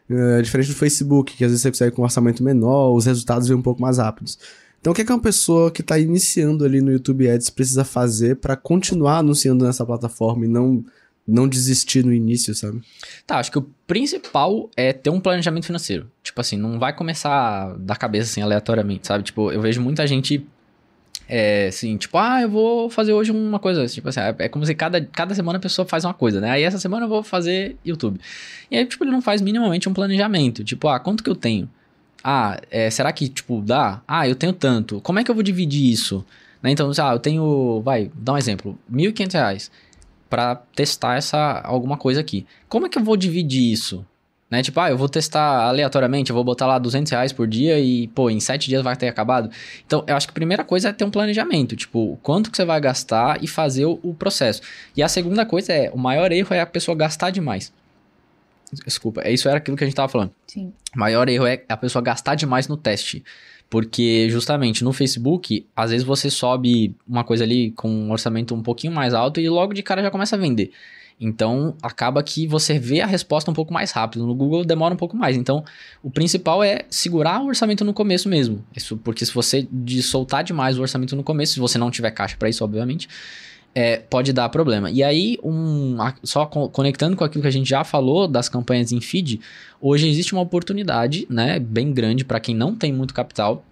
É, 0.09 0.41
diferente 0.41 0.67
do 0.67 0.75
Facebook, 0.75 1.35
que 1.35 1.43
às 1.43 1.51
vezes 1.51 1.61
você 1.61 1.71
consegue 1.71 1.95
com 1.95 2.01
um 2.01 2.05
orçamento 2.05 2.43
menor, 2.43 2.93
os 2.93 3.05
resultados 3.05 3.47
vêm 3.47 3.57
um 3.57 3.61
pouco 3.61 3.81
mais 3.81 3.97
rápidos. 3.97 4.37
Então, 4.79 4.91
o 4.91 4.95
que, 4.95 5.01
é 5.01 5.05
que 5.05 5.11
uma 5.13 5.21
pessoa 5.21 5.71
que 5.71 5.79
está 5.79 5.97
iniciando 5.97 6.65
ali 6.65 6.81
no 6.81 6.91
YouTube 6.91 7.29
Ads 7.29 7.49
precisa 7.49 7.85
fazer 7.85 8.35
para 8.35 8.57
continuar 8.57 9.19
anunciando 9.19 9.65
nessa 9.65 9.85
plataforma 9.85 10.45
e 10.45 10.49
não 10.49 10.83
não 11.27 11.47
desistir 11.47 12.03
no 12.03 12.13
início, 12.13 12.53
sabe? 12.53 12.81
Tá, 13.25 13.37
acho 13.37 13.51
que 13.51 13.57
o 13.57 13.69
principal 13.87 14.69
é 14.75 14.91
ter 14.91 15.09
um 15.09 15.19
planejamento 15.19 15.65
financeiro. 15.65 16.11
Tipo 16.21 16.41
assim, 16.41 16.57
não 16.57 16.77
vai 16.77 16.93
começar 16.93 17.75
da 17.77 17.95
cabeça 17.95 18.29
assim 18.29 18.41
aleatoriamente, 18.41 19.07
sabe? 19.07 19.23
Tipo, 19.23 19.51
eu 19.51 19.61
vejo 19.61 19.81
muita 19.81 20.05
gente 20.05 20.45
é, 21.27 21.67
assim, 21.67 21.95
tipo, 21.95 22.17
ah, 22.17 22.41
eu 22.41 22.49
vou 22.49 22.89
fazer 22.89 23.13
hoje 23.13 23.31
uma 23.31 23.59
coisa. 23.59 23.85
Tipo 23.87 24.09
assim, 24.09 24.19
é 24.37 24.49
como 24.49 24.65
se 24.65 24.75
cada, 24.75 25.01
cada 25.01 25.33
semana 25.33 25.57
a 25.57 25.61
pessoa 25.61 25.85
faz 25.85 26.03
uma 26.03 26.13
coisa, 26.13 26.41
né? 26.41 26.51
Aí 26.51 26.63
essa 26.63 26.77
semana 26.79 27.05
eu 27.05 27.09
vou 27.09 27.23
fazer 27.23 27.77
YouTube. 27.85 28.19
E 28.69 28.77
aí, 28.77 28.85
tipo, 28.85 29.03
ele 29.03 29.11
não 29.11 29.21
faz 29.21 29.41
minimamente 29.41 29.87
um 29.87 29.93
planejamento. 29.93 30.63
Tipo, 30.63 30.89
ah, 30.89 30.99
quanto 30.99 31.23
que 31.23 31.29
eu 31.29 31.35
tenho? 31.35 31.69
Ah, 32.23 32.59
é, 32.69 32.89
será 32.89 33.11
que, 33.11 33.29
tipo, 33.29 33.61
dá? 33.61 34.01
Ah, 34.07 34.27
eu 34.27 34.35
tenho 34.35 34.53
tanto. 34.53 34.99
Como 35.01 35.19
é 35.19 35.23
que 35.23 35.31
eu 35.31 35.35
vou 35.35 35.43
dividir 35.43 35.91
isso? 35.91 36.25
Né? 36.61 36.71
Então, 36.71 36.91
ah, 36.97 37.13
eu 37.13 37.19
tenho, 37.19 37.81
vai, 37.83 38.11
dá 38.15 38.33
um 38.33 38.37
exemplo, 38.37 38.77
R$ 38.91 39.11
1.500 39.11 39.69
para 40.33 40.55
testar 40.75 41.15
essa 41.15 41.61
alguma 41.63 41.95
coisa 41.95 42.19
aqui. 42.19 42.43
Como 42.67 42.87
é 42.87 42.89
que 42.89 42.97
eu 42.97 43.03
vou 43.03 43.15
dividir 43.15 43.71
isso? 43.71 44.03
Né? 44.49 44.63
Tipo, 44.63 44.79
ah, 44.79 44.89
eu 44.89 44.97
vou 44.97 45.07
testar 45.07 45.67
aleatoriamente, 45.67 46.31
eu 46.31 46.33
vou 46.33 46.43
botar 46.43 46.65
lá 46.65 46.79
200 46.79 47.11
reais 47.11 47.31
por 47.31 47.45
dia 47.45 47.79
e, 47.79 48.07
pô, 48.07 48.31
em 48.31 48.39
7 48.39 48.67
dias 48.67 48.81
vai 48.81 48.95
ter 48.95 49.07
acabado. 49.07 49.51
Então, 49.85 50.03
eu 50.07 50.15
acho 50.15 50.25
que 50.25 50.31
a 50.31 50.33
primeira 50.33 50.63
coisa 50.63 50.89
é 50.89 50.91
ter 50.91 51.05
um 51.05 51.11
planejamento, 51.11 51.75
tipo, 51.75 52.17
quanto 52.23 52.49
que 52.49 52.57
você 52.57 52.65
vai 52.65 52.81
gastar 52.81 53.43
e 53.43 53.47
fazer 53.47 53.85
o, 53.85 53.99
o 54.01 54.15
processo. 54.15 54.63
E 54.97 55.03
a 55.03 55.07
segunda 55.07 55.45
coisa 55.45 55.71
é, 55.71 55.91
o 55.91 55.99
maior 55.99 56.31
erro 56.31 56.55
é 56.55 56.61
a 56.61 56.65
pessoa 56.65 56.97
gastar 56.97 57.29
demais. 57.29 57.71
Desculpa, 58.85 59.29
isso 59.29 59.47
era 59.47 59.57
aquilo 59.57 59.77
que 59.77 59.83
a 59.83 59.87
gente 59.87 59.95
tava 59.95 60.09
falando. 60.09 60.31
Sim. 60.47 60.73
O 60.95 60.99
maior 60.99 61.29
erro 61.29 61.45
é 61.45 61.63
a 61.69 61.77
pessoa 61.77 62.01
gastar 62.01 62.33
demais 62.33 62.67
no 62.67 62.75
teste. 62.75 63.23
Porque 63.73 64.29
justamente 64.29 64.83
no 64.83 64.93
Facebook, 64.93 65.65
às 65.75 65.89
vezes 65.89 66.05
você 66.05 66.29
sobe 66.29 66.95
uma 67.07 67.23
coisa 67.23 67.43
ali 67.43 67.71
com 67.71 67.89
um 67.89 68.11
orçamento 68.11 68.53
um 68.53 68.61
pouquinho 68.61 68.93
mais 68.93 69.15
alto 69.15 69.39
e 69.39 69.49
logo 69.49 69.73
de 69.73 69.81
cara 69.81 70.03
já 70.03 70.11
começa 70.11 70.35
a 70.35 70.39
vender. 70.39 70.69
Então 71.19 71.75
acaba 71.81 72.21
que 72.21 72.45
você 72.45 72.77
vê 72.77 73.01
a 73.01 73.07
resposta 73.07 73.49
um 73.49 73.53
pouco 73.55 73.73
mais 73.73 73.89
rápido. 73.89 74.27
No 74.27 74.35
Google 74.35 74.63
demora 74.63 74.93
um 74.93 74.97
pouco 74.97 75.17
mais. 75.17 75.35
Então 75.35 75.65
o 76.03 76.11
principal 76.11 76.63
é 76.63 76.81
segurar 76.87 77.41
o 77.41 77.47
orçamento 77.47 77.83
no 77.83 77.95
começo 77.95 78.29
mesmo. 78.29 78.63
Isso 78.75 78.95
porque 78.95 79.25
se 79.25 79.33
você 79.33 79.67
de 79.71 80.03
soltar 80.03 80.43
demais 80.43 80.77
o 80.77 80.81
orçamento 80.83 81.15
no 81.15 81.23
começo, 81.23 81.53
se 81.53 81.59
você 81.59 81.79
não 81.79 81.89
tiver 81.89 82.11
caixa 82.11 82.37
para 82.37 82.49
isso, 82.49 82.63
obviamente, 82.63 83.09
é, 83.75 83.97
pode 83.97 84.31
dar 84.31 84.49
problema. 84.49 84.91
E 84.91 85.03
aí, 85.03 85.37
um, 85.43 85.97
só 86.23 86.45
conectando 86.45 87.15
com 87.15 87.23
aquilo 87.23 87.41
que 87.41 87.47
a 87.47 87.51
gente 87.51 87.69
já 87.69 87.83
falou 87.83 88.27
das 88.27 88.47
campanhas 88.47 88.91
em 88.91 89.01
feed, 89.01 89.39
hoje 89.81 90.07
existe 90.07 90.33
uma 90.33 90.41
oportunidade, 90.41 91.25
né, 91.29 91.59
bem 91.59 91.91
grande 91.91 92.23
para 92.23 92.39
quem 92.39 92.55
não 92.55 92.75
tem 92.75 92.93
muito 92.93 93.13
capital, 93.13 93.65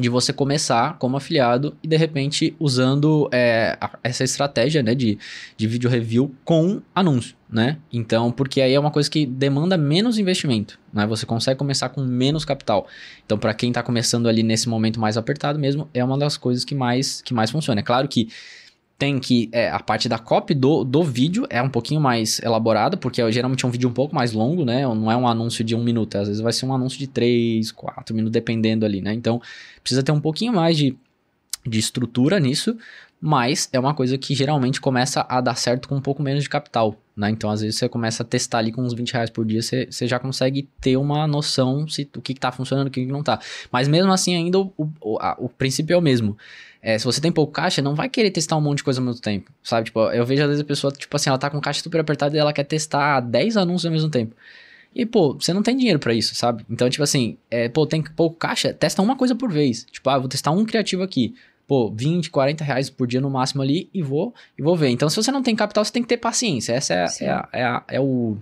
de 0.00 0.08
você 0.08 0.32
começar 0.32 0.98
como 0.98 1.16
afiliado 1.16 1.76
e 1.82 1.86
de 1.86 1.96
repente 1.96 2.54
usando 2.58 3.28
é, 3.30 3.78
essa 4.02 4.24
estratégia 4.24 4.82
né, 4.82 4.92
de, 4.92 5.18
de 5.56 5.66
vídeo 5.68 5.88
review 5.88 6.34
com 6.44 6.82
anúncio, 6.92 7.36
né? 7.48 7.78
Então, 7.92 8.32
porque 8.32 8.60
aí 8.60 8.74
é 8.74 8.80
uma 8.80 8.90
coisa 8.90 9.08
que 9.08 9.24
demanda 9.24 9.76
menos 9.76 10.18
investimento, 10.18 10.80
né? 10.92 11.06
Você 11.06 11.24
consegue 11.24 11.56
começar 11.56 11.90
com 11.90 12.00
menos 12.00 12.44
capital. 12.44 12.88
Então, 13.24 13.38
para 13.38 13.54
quem 13.54 13.68
está 13.68 13.84
começando 13.84 14.28
ali 14.28 14.42
nesse 14.42 14.68
momento 14.68 14.98
mais 14.98 15.16
apertado 15.16 15.60
mesmo, 15.60 15.88
é 15.94 16.02
uma 16.02 16.18
das 16.18 16.36
coisas 16.36 16.64
que 16.64 16.74
mais, 16.74 17.22
que 17.22 17.32
mais 17.32 17.52
funciona. 17.52 17.80
É 17.80 17.84
claro 17.84 18.08
que 18.08 18.28
tem 19.04 19.18
que 19.18 19.50
é, 19.52 19.68
a 19.68 19.78
parte 19.78 20.08
da 20.08 20.18
copy 20.18 20.54
do, 20.54 20.82
do 20.82 21.02
vídeo 21.02 21.46
é 21.50 21.60
um 21.60 21.68
pouquinho 21.68 22.00
mais 22.00 22.40
elaborada, 22.40 22.96
porque 22.96 23.30
geralmente 23.30 23.62
é 23.62 23.68
um 23.68 23.70
vídeo 23.70 23.86
um 23.86 23.92
pouco 23.92 24.14
mais 24.14 24.32
longo, 24.32 24.64
né? 24.64 24.82
Não 24.82 25.12
é 25.12 25.16
um 25.16 25.28
anúncio 25.28 25.62
de 25.62 25.74
um 25.74 25.84
minuto, 25.84 26.16
às 26.16 26.26
vezes 26.26 26.40
vai 26.40 26.54
ser 26.54 26.64
um 26.64 26.74
anúncio 26.74 26.98
de 26.98 27.06
três, 27.06 27.70
quatro 27.70 28.14
minutos, 28.14 28.32
dependendo 28.32 28.86
ali, 28.86 29.02
né? 29.02 29.12
Então 29.12 29.42
precisa 29.82 30.02
ter 30.02 30.10
um 30.10 30.20
pouquinho 30.20 30.54
mais 30.54 30.78
de, 30.78 30.96
de 31.66 31.78
estrutura 31.78 32.40
nisso, 32.40 32.78
mas 33.20 33.68
é 33.74 33.78
uma 33.78 33.92
coisa 33.92 34.16
que 34.16 34.34
geralmente 34.34 34.80
começa 34.80 35.26
a 35.28 35.38
dar 35.42 35.54
certo 35.54 35.86
com 35.86 35.96
um 35.96 36.00
pouco 36.00 36.22
menos 36.22 36.42
de 36.42 36.48
capital, 36.48 36.96
né? 37.14 37.28
Então 37.28 37.50
às 37.50 37.60
vezes 37.60 37.76
você 37.78 37.86
começa 37.86 38.22
a 38.22 38.26
testar 38.26 38.60
ali 38.60 38.72
com 38.72 38.80
uns 38.80 38.94
20 38.94 39.12
reais 39.12 39.28
por 39.28 39.44
dia, 39.44 39.60
você, 39.60 39.86
você 39.90 40.08
já 40.08 40.18
consegue 40.18 40.66
ter 40.80 40.96
uma 40.96 41.26
noção 41.26 41.86
se 41.86 42.08
o 42.16 42.22
que, 42.22 42.32
que 42.32 42.40
tá 42.40 42.50
funcionando 42.50 42.86
e 42.86 42.88
o 42.88 42.90
que, 42.90 43.04
que 43.04 43.12
não 43.12 43.22
tá. 43.22 43.38
Mas 43.70 43.86
mesmo 43.86 44.10
assim, 44.10 44.34
ainda 44.34 44.60
o, 44.60 44.72
o, 44.78 45.18
a, 45.20 45.36
o 45.38 45.50
princípio 45.50 45.92
é 45.92 45.96
o 45.98 46.00
mesmo 46.00 46.38
é, 46.86 46.98
se 46.98 47.06
você 47.06 47.18
tem 47.18 47.32
pouco 47.32 47.50
caixa, 47.50 47.80
não 47.80 47.94
vai 47.94 48.10
querer 48.10 48.30
testar 48.30 48.58
um 48.58 48.60
monte 48.60 48.78
de 48.78 48.84
coisa 48.84 49.00
ao 49.00 49.06
mesmo 49.06 49.18
tempo, 49.18 49.50
sabe? 49.62 49.86
Tipo, 49.86 50.00
eu 50.10 50.26
vejo 50.26 50.42
às 50.42 50.48
vezes 50.48 50.60
a 50.60 50.66
pessoa, 50.66 50.92
tipo 50.92 51.16
assim, 51.16 51.30
ela 51.30 51.38
tá 51.38 51.48
com 51.48 51.58
caixa 51.58 51.82
super 51.82 51.98
apertada 51.98 52.36
e 52.36 52.38
ela 52.38 52.52
quer 52.52 52.64
testar 52.64 53.20
10 53.20 53.56
anúncios 53.56 53.86
ao 53.86 53.92
mesmo 53.92 54.10
tempo. 54.10 54.36
E, 54.94 55.06
pô, 55.06 55.32
você 55.32 55.54
não 55.54 55.62
tem 55.62 55.74
dinheiro 55.78 55.98
para 55.98 56.12
isso, 56.12 56.34
sabe? 56.34 56.62
Então, 56.68 56.90
tipo 56.90 57.02
assim, 57.02 57.38
é, 57.50 57.70
pô, 57.70 57.86
tem 57.86 58.02
pouco 58.02 58.36
caixa, 58.36 58.74
testa 58.74 59.00
uma 59.00 59.16
coisa 59.16 59.34
por 59.34 59.50
vez. 59.50 59.86
Tipo, 59.90 60.10
ah, 60.10 60.18
vou 60.18 60.28
testar 60.28 60.50
um 60.50 60.62
criativo 60.66 61.02
aqui. 61.02 61.34
Pô, 61.66 61.90
20, 61.90 62.30
40 62.30 62.62
reais 62.62 62.90
por 62.90 63.06
dia 63.06 63.20
no 63.22 63.30
máximo 63.30 63.62
ali 63.62 63.88
e 63.94 64.02
vou, 64.02 64.34
e 64.58 64.62
vou 64.62 64.76
ver. 64.76 64.90
Então, 64.90 65.08
se 65.08 65.16
você 65.16 65.32
não 65.32 65.42
tem 65.42 65.56
capital, 65.56 65.82
você 65.86 65.90
tem 65.90 66.02
que 66.02 66.08
ter 66.08 66.18
paciência. 66.18 66.74
Essa 66.74 66.92
é, 66.92 67.06
é, 67.22 67.30
a, 67.30 67.48
é, 67.50 67.64
a, 67.64 67.82
é 67.88 68.00
o, 68.00 68.36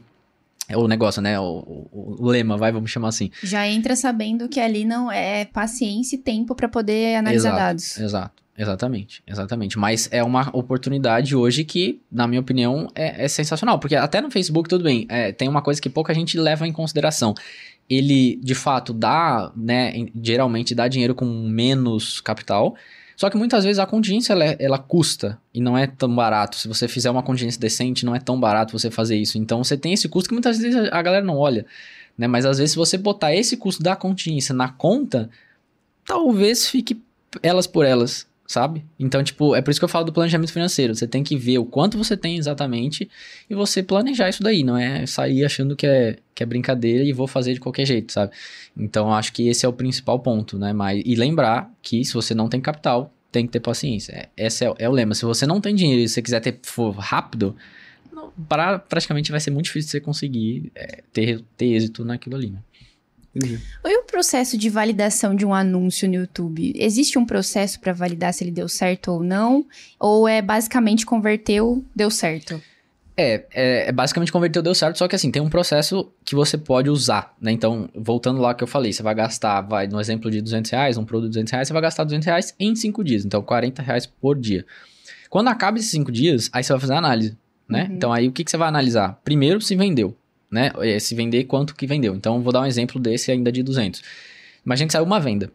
é 0.73 0.77
o 0.77 0.89
negócio, 0.89 1.21
né? 1.21 1.39
O, 1.39 1.89
o, 1.93 2.17
o, 2.21 2.29
lema, 2.29 2.57
vai, 2.57 2.73
vamos 2.73 2.91
chamar 2.91 3.09
assim. 3.09 3.31
Já 3.43 3.69
entra 3.69 3.95
sabendo 3.95 4.49
que 4.49 4.59
ali 4.59 4.85
não 4.85 5.13
é 5.13 5.45
paciência 5.45 6.17
e 6.17 6.19
tempo 6.19 6.55
para 6.55 6.69
poder 6.69 7.17
analisar 7.17 7.51
exato, 7.51 7.63
dados. 7.63 7.99
Exato. 7.99 8.43
Exatamente, 8.57 9.23
exatamente. 9.27 9.79
Mas 9.79 10.09
é 10.13 10.23
uma 10.23 10.51
oportunidade 10.53 11.35
hoje 11.35 11.65
que, 11.65 12.03
na 12.11 12.27
minha 12.27 12.41
opinião, 12.41 12.87
é, 12.95 13.25
é 13.25 13.29
sensacional. 13.29 13.79
Porque 13.79 13.97
até 13.97 14.21
no 14.21 14.31
Facebook, 14.31 14.69
tudo 14.69 14.85
bem, 14.85 15.07
é, 15.09 15.33
tem 15.33 15.49
uma 15.49 15.63
coisa 15.63 15.81
que 15.81 15.89
pouca 15.89 16.13
gente 16.13 16.39
leva 16.39 16.67
em 16.67 16.73
consideração. 16.73 17.35
Ele, 17.89 18.39
de 18.43 18.55
fato, 18.55 18.93
dá, 18.93 19.51
né, 19.57 19.93
geralmente 20.23 20.75
dá 20.75 20.87
dinheiro 20.87 21.15
com 21.15 21.25
menos 21.27 22.21
capital. 22.21 22.77
Só 23.23 23.31
que 23.31 23.37
muitas 23.37 23.63
vezes 23.63 23.79
a 23.79 23.87
contingência, 23.87 24.33
ela, 24.33 24.45
ela 24.59 24.79
custa 24.79 25.39
e 25.55 25.61
não 25.61 25.79
é 25.79 25.87
tão 25.87 26.13
barato. 26.13 26.57
Se 26.57 26.67
você 26.67 26.89
fizer 26.89 27.09
uma 27.09 27.23
contingência 27.23 27.61
decente, 27.61 28.05
não 28.05 28.17
é 28.17 28.19
tão 28.19 28.41
barato 28.41 28.77
você 28.77 28.91
fazer 28.91 29.17
isso. 29.17 29.39
Então, 29.39 29.63
você 29.63 29.77
tem 29.77 29.93
esse 29.93 30.09
custo 30.09 30.29
que 30.29 30.35
muitas 30.35 30.59
vezes 30.59 30.89
a 30.91 31.01
galera 31.01 31.25
não 31.25 31.37
olha. 31.37 31.65
Né? 32.19 32.27
Mas, 32.27 32.45
às 32.45 32.59
vezes, 32.59 32.73
se 32.73 32.77
você 32.77 32.99
botar 32.99 33.33
esse 33.33 33.57
custo 33.57 33.81
da 33.81 33.95
contingência 33.95 34.53
na 34.53 34.69
conta, 34.71 35.31
talvez 36.05 36.67
fique 36.67 37.01
elas 37.45 37.69
por 37.69 37.85
elas 37.85 38.27
sabe? 38.53 38.85
Então, 39.01 39.25
tipo, 39.25 39.57
é 39.57 39.63
por 39.63 39.71
isso 39.71 39.81
que 39.81 39.85
eu 39.85 39.89
falo 39.89 40.05
do 40.05 40.13
planejamento 40.13 40.53
financeiro. 40.53 40.95
Você 40.95 41.09
tem 41.09 41.25
que 41.25 41.37
ver 41.37 41.59
o 41.59 41.65
quanto 41.65 41.97
você 41.97 42.17
tem 42.17 42.37
exatamente 42.37 43.09
e 43.49 43.55
você 43.55 43.83
planejar 43.83 44.29
isso 44.29 44.43
daí, 44.43 44.63
não 44.63 44.77
é 44.77 45.07
sair 45.07 45.45
achando 45.45 45.75
que 45.75 45.87
é, 45.87 46.19
que 46.35 46.43
é 46.43 46.47
brincadeira 46.47 47.03
e 47.03 47.13
vou 47.13 47.27
fazer 47.27 47.55
de 47.55 47.61
qualquer 47.61 47.87
jeito, 47.87 48.13
sabe? 48.13 48.33
Então, 48.77 49.13
acho 49.13 49.33
que 49.33 49.49
esse 49.49 49.65
é 49.65 49.69
o 49.69 49.73
principal 49.73 50.21
ponto, 50.21 50.59
né? 50.59 50.73
Mas, 50.73 51.03
e 51.05 51.15
lembrar 51.15 51.73
que 51.83 52.05
se 52.05 52.13
você 52.13 52.35
não 52.35 52.49
tem 52.49 52.61
capital, 52.61 53.13
tem 53.31 53.47
que 53.47 53.53
ter 53.53 53.61
paciência. 53.61 54.13
É, 54.13 54.47
esse 54.47 54.65
é, 54.67 54.75
é 54.79 54.89
o 54.89 54.93
lema. 54.93 55.15
Se 55.15 55.25
você 55.25 55.47
não 55.47 55.61
tem 55.61 55.75
dinheiro 55.75 56.03
e 56.03 56.09
você 56.09 56.21
quiser 56.21 56.41
ter 56.41 56.59
for 56.63 56.91
rápido, 56.91 57.57
não, 58.13 58.31
pra, 58.47 58.79
praticamente 58.79 59.31
vai 59.31 59.41
ser 59.41 59.51
muito 59.51 59.65
difícil 59.65 59.91
você 59.91 60.01
conseguir 60.01 60.71
é, 60.75 61.03
ter, 61.11 61.43
ter 61.57 61.73
êxito 61.73 62.05
naquilo 62.05 62.37
ali, 62.37 62.51
né? 62.51 62.59
Entendi. 63.35 63.61
E 63.85 63.99
o 63.99 64.05
processo 64.05 64.59
de 64.59 64.69
validação 64.69 65.35
de 65.35 65.45
um 65.45 65.55
anúncio 65.55 66.07
no 66.09 66.15
YouTube? 66.17 66.75
Existe 66.77 67.19
um 67.19 67.25
processo 67.25 67.81
para 67.81 67.93
validar 67.93 68.33
se 68.35 68.45
ele 68.45 68.51
deu 68.51 68.69
certo 68.69 69.13
ou 69.13 69.23
não? 69.23 69.65
Ou 69.99 70.29
é 70.29 70.43
basicamente 70.43 71.07
converteu, 71.07 71.85
deu 71.97 72.11
certo? 72.11 72.61
É, 73.17 73.45
é, 73.53 73.89
é, 73.89 73.93
basicamente 73.93 74.33
converteu, 74.33 74.63
deu 74.63 74.75
certo, 74.75 74.97
só 74.97 75.07
que 75.07 75.15
assim, 75.15 75.31
tem 75.31 75.43
um 75.43 75.49
processo 75.49 76.11
que 76.25 76.35
você 76.35 76.57
pode 76.57 76.89
usar, 76.89 77.35
né? 77.41 77.53
Então, 77.53 77.89
voltando 77.95 78.41
lá 78.41 78.55
que 78.55 78.65
eu 78.65 78.69
falei, 78.69 78.93
você 78.93 79.03
vai 79.03 79.15
gastar, 79.15 79.61
vai, 79.61 79.87
no 79.87 80.01
exemplo 80.01 80.31
de 80.31 80.41
200 80.41 80.71
reais, 80.71 80.97
um 80.97 81.05
produto 81.05 81.29
de 81.29 81.35
200 81.35 81.53
reais, 81.53 81.69
você 81.69 81.75
vai 81.75 81.83
gastar 81.83 82.05
200 82.05 82.27
reais 82.27 82.55
em 82.59 82.75
5 82.75 83.05
dias, 83.05 83.25
então 83.25 83.43
40 83.43 83.83
reais 83.83 84.07
por 84.07 84.39
dia. 84.39 84.65
Quando 85.29 85.49
acaba 85.49 85.79
esses 85.79 85.91
5 85.91 86.11
dias, 86.11 86.49
aí 86.53 86.65
você 86.65 86.73
vai 86.73 86.81
fazer 86.81 86.95
a 86.95 86.99
análise, 86.99 87.37
né? 87.69 87.85
Uhum. 87.85 87.97
Então, 87.97 88.13
aí 88.13 88.29
o 88.29 88.33
que, 88.33 88.45
que 88.45 88.51
você 88.51 88.57
vai 88.57 88.69
analisar? 88.69 89.21
Primeiro, 89.23 89.61
se 89.61 89.77
vendeu 89.77 90.17
né? 90.53 90.71
É, 90.81 90.99
se 90.99 91.15
vender, 91.15 91.45
quanto 91.45 91.75
que 91.75 91.87
vendeu. 91.87 92.15
Então, 92.15 92.43
vou 92.43 92.53
dar 92.53 92.61
um 92.61 92.67
exemplo 92.67 93.01
desse 93.01 93.33
ainda 93.33 93.51
de 93.51 93.63
200. 93.63 94.03
Imagina 94.65 94.87
que 94.87 94.93
saiu 94.93 95.05
uma 95.05 95.19
venda. 95.19 95.51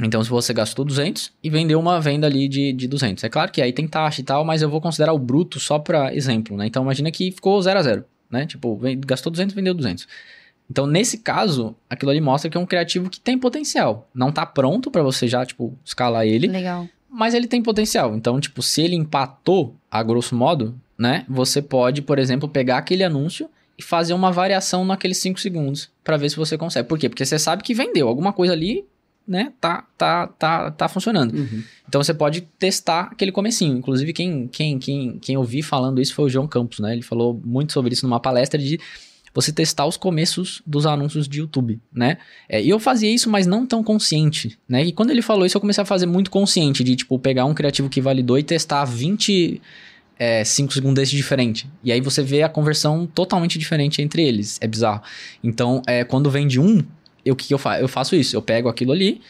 Então, 0.00 0.22
se 0.22 0.30
você 0.30 0.54
gastou 0.54 0.84
200 0.84 1.32
e 1.42 1.50
vendeu 1.50 1.78
uma 1.78 2.00
venda 2.00 2.26
ali 2.26 2.48
de, 2.48 2.72
de 2.72 2.86
200. 2.86 3.24
É 3.24 3.28
claro 3.28 3.50
que 3.50 3.60
aí 3.60 3.72
tem 3.72 3.86
taxa 3.86 4.20
e 4.20 4.24
tal, 4.24 4.44
mas 4.44 4.62
eu 4.62 4.70
vou 4.70 4.80
considerar 4.80 5.12
o 5.12 5.18
bruto 5.18 5.60
só 5.60 5.78
para 5.78 6.14
exemplo, 6.14 6.56
né? 6.56 6.66
Então, 6.66 6.82
imagina 6.84 7.10
que 7.10 7.32
ficou 7.32 7.60
0 7.60 7.78
a 7.78 7.82
0, 7.82 8.04
né? 8.30 8.46
Tipo, 8.46 8.80
gastou 9.04 9.30
200 9.30 9.54
vendeu 9.54 9.74
200. 9.74 10.06
Então, 10.70 10.86
nesse 10.86 11.18
caso, 11.18 11.74
aquilo 11.90 12.10
ali 12.10 12.20
mostra 12.20 12.48
que 12.48 12.56
é 12.56 12.60
um 12.60 12.64
criativo 12.64 13.10
que 13.10 13.20
tem 13.20 13.36
potencial. 13.36 14.08
Não 14.14 14.32
tá 14.32 14.46
pronto 14.46 14.90
para 14.90 15.02
você 15.02 15.28
já, 15.28 15.44
tipo, 15.44 15.76
escalar 15.84 16.26
ele. 16.26 16.46
Legal. 16.46 16.88
Mas 17.10 17.34
ele 17.34 17.46
tem 17.46 17.62
potencial. 17.62 18.16
Então, 18.16 18.40
tipo, 18.40 18.62
se 18.62 18.80
ele 18.80 18.94
empatou, 18.94 19.76
a 19.90 20.02
grosso 20.02 20.34
modo, 20.34 20.74
né? 20.96 21.26
Você 21.28 21.60
pode, 21.60 22.00
por 22.00 22.18
exemplo, 22.18 22.48
pegar 22.48 22.78
aquele 22.78 23.04
anúncio 23.04 23.50
e 23.82 23.84
fazer 23.84 24.14
uma 24.14 24.30
variação 24.30 24.84
naqueles 24.84 25.18
5 25.18 25.40
segundos 25.40 25.90
para 26.02 26.16
ver 26.16 26.30
se 26.30 26.36
você 26.36 26.56
consegue. 26.56 26.88
Por 26.88 26.98
quê? 26.98 27.08
Porque 27.08 27.24
você 27.24 27.38
sabe 27.38 27.62
que 27.62 27.74
vendeu 27.74 28.08
alguma 28.08 28.32
coisa 28.32 28.52
ali, 28.52 28.84
né? 29.26 29.52
Tá 29.60 29.84
tá 29.96 30.26
tá 30.26 30.70
tá 30.70 30.88
funcionando. 30.88 31.34
Uhum. 31.34 31.62
Então 31.88 32.02
você 32.02 32.14
pode 32.14 32.42
testar 32.58 33.08
aquele 33.12 33.32
comecinho. 33.32 33.76
Inclusive 33.76 34.12
quem 34.12 34.48
quem 34.48 34.78
quem 34.78 35.18
quem 35.18 35.36
ouvi 35.36 35.62
falando 35.62 36.00
isso 36.00 36.14
foi 36.14 36.26
o 36.26 36.28
João 36.28 36.48
Campos, 36.48 36.80
né? 36.80 36.92
Ele 36.92 37.02
falou 37.02 37.40
muito 37.44 37.72
sobre 37.72 37.92
isso 37.92 38.06
numa 38.06 38.20
palestra 38.20 38.58
de 38.58 38.80
você 39.34 39.50
testar 39.50 39.86
os 39.86 39.96
começos 39.96 40.62
dos 40.66 40.84
anúncios 40.84 41.26
de 41.26 41.38
YouTube, 41.38 41.80
né? 41.92 42.18
É, 42.48 42.62
e 42.62 42.68
eu 42.68 42.78
fazia 42.78 43.10
isso, 43.10 43.30
mas 43.30 43.46
não 43.46 43.66
tão 43.66 43.82
consciente, 43.82 44.58
né? 44.68 44.84
E 44.84 44.92
quando 44.92 45.10
ele 45.10 45.22
falou 45.22 45.46
isso, 45.46 45.56
eu 45.56 45.60
comecei 45.60 45.82
a 45.82 45.86
fazer 45.86 46.06
muito 46.06 46.30
consciente 46.30 46.84
de, 46.84 46.96
tipo, 46.96 47.18
pegar 47.18 47.46
um 47.46 47.54
criativo 47.54 47.88
que 47.88 48.00
validou 48.00 48.38
e 48.38 48.42
testar 48.42 48.84
20 48.84 49.60
é, 50.24 50.44
5 50.44 50.72
segundos 50.72 51.10
diferente. 51.10 51.68
E 51.82 51.90
aí 51.90 52.00
você 52.00 52.22
vê 52.22 52.44
a 52.44 52.48
conversão 52.48 53.08
totalmente 53.12 53.58
diferente 53.58 54.00
entre 54.00 54.22
eles. 54.22 54.56
É 54.60 54.68
bizarro. 54.68 55.02
Então, 55.42 55.82
é, 55.84 56.04
quando 56.04 56.30
vende 56.30 56.60
um, 56.60 56.78
o 57.26 57.34
que, 57.34 57.48
que 57.48 57.54
eu 57.54 57.58
faço? 57.58 57.80
Eu 57.80 57.88
faço 57.88 58.14
isso. 58.14 58.36
Eu 58.36 58.40
pego 58.40 58.68
aquilo 58.68 58.92
ali 58.92 59.20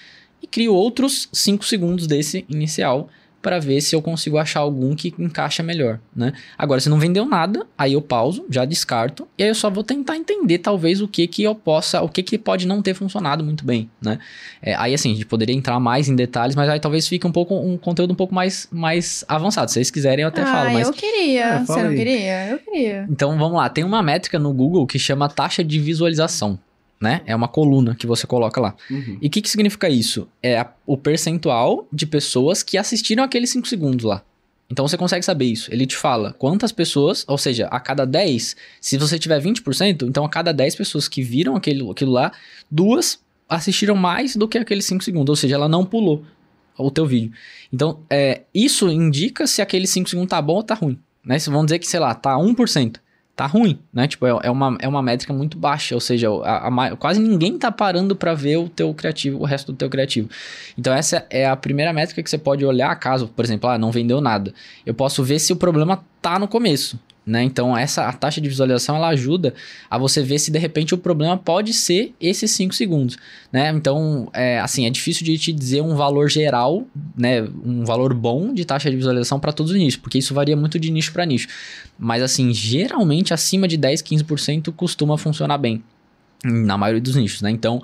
e 0.43 0.47
crio 0.47 0.75
outros 0.75 1.31
5 1.33 1.65
segundos 1.65 2.07
desse 2.07 2.45
inicial 2.47 3.09
para 3.43 3.59
ver 3.59 3.81
se 3.81 3.95
eu 3.95 4.01
consigo 4.01 4.39
achar 4.39 4.61
algum 4.61 4.95
que 4.95 5.13
encaixa 5.19 5.63
melhor, 5.63 5.99
né? 6.15 6.33
Agora, 6.57 6.81
se 6.81 6.89
não 6.89 6.99
vendeu 6.99 7.27
nada, 7.27 7.67
aí 7.77 7.95
eu 7.95 8.01
pauso, 8.01 8.47
já 8.49 8.65
descarto, 8.65 9.27
e 9.37 9.43
aí 9.43 9.49
eu 9.49 9.55
só 9.55 9.69
vou 9.69 9.83
tentar 9.83 10.17
entender 10.17 10.59
talvez 10.59 11.01
o 11.01 11.09
que 11.09 11.27
que 11.27 11.43
eu 11.43 11.55
possa, 11.55 12.01
o 12.01 12.09
que 12.09 12.23
que 12.23 12.39
pode 12.39 12.67
não 12.67 12.81
ter 12.81 12.95
funcionado 12.95 13.43
muito 13.43 13.65
bem, 13.65 13.91
né? 14.01 14.19
É, 14.63 14.75
aí 14.77 14.95
assim, 14.95 15.11
a 15.11 15.15
gente 15.15 15.27
poderia 15.27 15.55
entrar 15.55 15.79
mais 15.81 16.09
em 16.09 16.15
detalhes, 16.15 16.55
mas 16.55 16.69
aí 16.69 16.79
talvez 16.79 17.09
fique 17.09 17.27
um 17.27 17.33
pouco 17.33 17.55
um 17.55 17.77
conteúdo 17.77 18.13
um 18.13 18.17
pouco 18.17 18.35
mais, 18.35 18.69
mais 18.71 19.25
avançado. 19.27 19.69
Se 19.69 19.75
vocês 19.75 19.91
quiserem, 19.91 20.23
eu 20.23 20.29
até 20.29 20.43
ah, 20.43 20.47
falo. 20.47 20.73
Mas... 20.73 20.87
eu 20.87 20.95
queria. 20.95 21.45
É, 21.45 21.59
Você 21.65 21.83
não 21.83 21.95
queria? 21.95 22.49
Eu 22.49 22.59
queria. 22.59 23.07
Então 23.11 23.37
vamos 23.37 23.57
lá, 23.57 23.69
tem 23.69 23.83
uma 23.83 24.03
métrica 24.03 24.39
no 24.39 24.53
Google 24.53 24.87
que 24.87 24.99
chama 24.99 25.29
taxa 25.29 25.65
de 25.65 25.81
visualização 25.81 26.59
né? 27.03 27.21
É 27.27 27.35
uma 27.35 27.49
coluna 27.49 27.97
que 27.97 28.07
você 28.07 28.27
coloca 28.27 28.61
lá. 28.61 28.77
Uhum. 28.89 29.19
E 29.21 29.27
o 29.27 29.31
que, 29.31 29.43
que 29.43 29.51
significa 29.51 29.89
isso? 29.89 30.29
É 30.41 30.61
a, 30.61 30.73
o 30.87 30.97
percentual 30.97 31.87
de 31.93 32.07
pessoas 32.07 32.63
que 32.63 32.79
assistiram 32.79 33.25
aqueles 33.25 33.51
5 33.51 33.67
segundos 33.67 34.05
lá. 34.05 34.23
Então 34.71 34.87
você 34.87 34.97
consegue 34.97 35.25
saber 35.25 35.47
isso. 35.47 35.71
Ele 35.75 35.85
te 35.85 35.97
fala 35.97 36.33
quantas 36.39 36.71
pessoas, 36.71 37.25
ou 37.27 37.37
seja, 37.37 37.67
a 37.67 37.81
cada 37.81 38.07
10, 38.07 38.57
se 38.81 38.97
você 38.97 39.19
tiver 39.19 39.43
20%, 39.43 40.09
então 40.09 40.25
a 40.25 40.29
cada 40.29 40.53
10 40.53 40.77
pessoas 40.77 41.09
que 41.09 41.23
viram 41.23 41.57
aquele, 41.57 41.91
aquilo 41.91 42.13
lá, 42.13 42.33
duas 42.71 43.21
assistiram 43.49 43.97
mais 43.97 44.37
do 44.37 44.47
que 44.47 44.57
aqueles 44.57 44.85
5 44.87 45.03
segundos. 45.03 45.31
Ou 45.31 45.37
seja, 45.37 45.57
ela 45.57 45.69
não 45.69 45.85
pulou 45.85 46.25
o 46.79 46.91
teu 46.91 47.05
vídeo. 47.05 47.33
Então, 47.73 48.01
é, 48.09 48.43
isso 48.55 48.89
indica 48.89 49.47
se 49.47 49.61
aquele 49.61 49.89
5 49.89 50.09
segundos 50.09 50.31
tá 50.31 50.41
bom 50.41 50.55
ou 50.55 50.63
tá 50.63 50.75
ruim. 50.75 50.99
Né? 51.25 51.37
Vamos 51.47 51.67
dizer 51.67 51.81
que, 51.81 51.87
sei 51.87 52.01
lá, 52.01 52.15
tá 52.15 52.37
1%. 52.37 52.97
Tá 53.43 53.47
ruim, 53.47 53.77
né? 53.93 54.07
Tipo, 54.07 54.25
é, 54.27 54.31
é, 54.45 54.51
uma, 54.51 54.77
é 54.81 54.87
uma 54.87 55.03
métrica 55.03 55.33
muito 55.33 55.59
baixa, 55.59 55.97
ou 55.97 56.01
seja, 56.01 56.29
a, 56.45 56.69
a, 56.69 56.97
quase 56.97 57.21
ninguém 57.21 57.59
tá 57.59 57.73
parando 57.73 58.15
para 58.15 58.35
ver 58.35 58.57
o 58.57 58.69
teu 58.69 58.95
criativo, 58.95 59.41
o 59.41 59.45
resto 59.45 59.73
do 59.73 59.77
teu 59.77 59.91
criativo. 59.91 60.29
Então 60.79 60.95
essa 60.95 61.27
é 61.29 61.45
a 61.45 61.57
primeira 61.57 61.93
métrica 61.93 62.23
que 62.23 62.31
você 62.31 62.39
pode 62.39 62.65
olhar, 62.65 62.95
caso, 62.97 63.27
por 63.27 63.45
exemplo, 63.45 63.69
ah, 63.69 63.77
não 63.77 63.91
vendeu 63.91 64.21
nada. 64.21 64.55
Eu 64.87 64.95
posso 64.95 65.25
ver 65.25 65.41
se 65.41 65.53
o 65.53 65.57
problema 65.57 66.05
tá 66.21 66.39
no 66.39 66.47
começo. 66.47 66.97
Né? 67.25 67.45
Então, 67.45 67.77
essa 67.77 68.09
a 68.09 68.13
taxa 68.13 68.41
de 68.41 68.49
visualização 68.49 68.97
ela 68.97 69.09
ajuda 69.09 69.55
a 69.89 69.97
você 69.97 70.23
ver 70.23 70.41
se 70.41 70.51
de 70.51 70.59
repente 70.59 70.93
o 70.93 70.99
problema 70.99 71.37
pode 71.37 71.73
ser 71.73 72.13
esses 72.21 72.51
5 72.51 72.75
segundos. 72.75 73.17
Né? 73.53 73.71
Então, 73.71 74.29
é, 74.33 74.59
assim, 74.59 74.87
é 74.87 74.91
difícil 74.91 75.25
de 75.25 75.39
te 75.39 75.53
dizer 75.53 75.83
um 75.83 75.95
valor 75.95 76.29
geral, 76.29 76.85
né? 77.17 77.43
um 77.65 77.85
valor 77.85 78.13
bom 78.13 78.53
de 78.53 78.65
taxa 78.65 78.91
de 78.91 78.97
visualização 78.97 79.39
para 79.39 79.53
todos 79.53 79.71
os 79.71 79.79
nichos, 79.79 80.01
porque 80.01 80.19
isso 80.19 80.35
varia 80.35 80.57
muito 80.57 80.81
de 80.81 80.91
nicho 80.91 81.13
para 81.13 81.25
nicho. 81.25 81.47
Mas, 81.97 82.23
assim, 82.23 82.53
geralmente 82.53 83.33
acima 83.33 83.69
de 83.69 83.77
10, 83.77 84.03
15% 84.03 84.73
costuma 84.73 85.17
funcionar 85.17 85.59
bem 85.59 85.83
na 86.45 86.77
maioria 86.77 87.01
dos 87.01 87.15
nichos. 87.15 87.41
Né? 87.41 87.53
Então, 87.53 87.81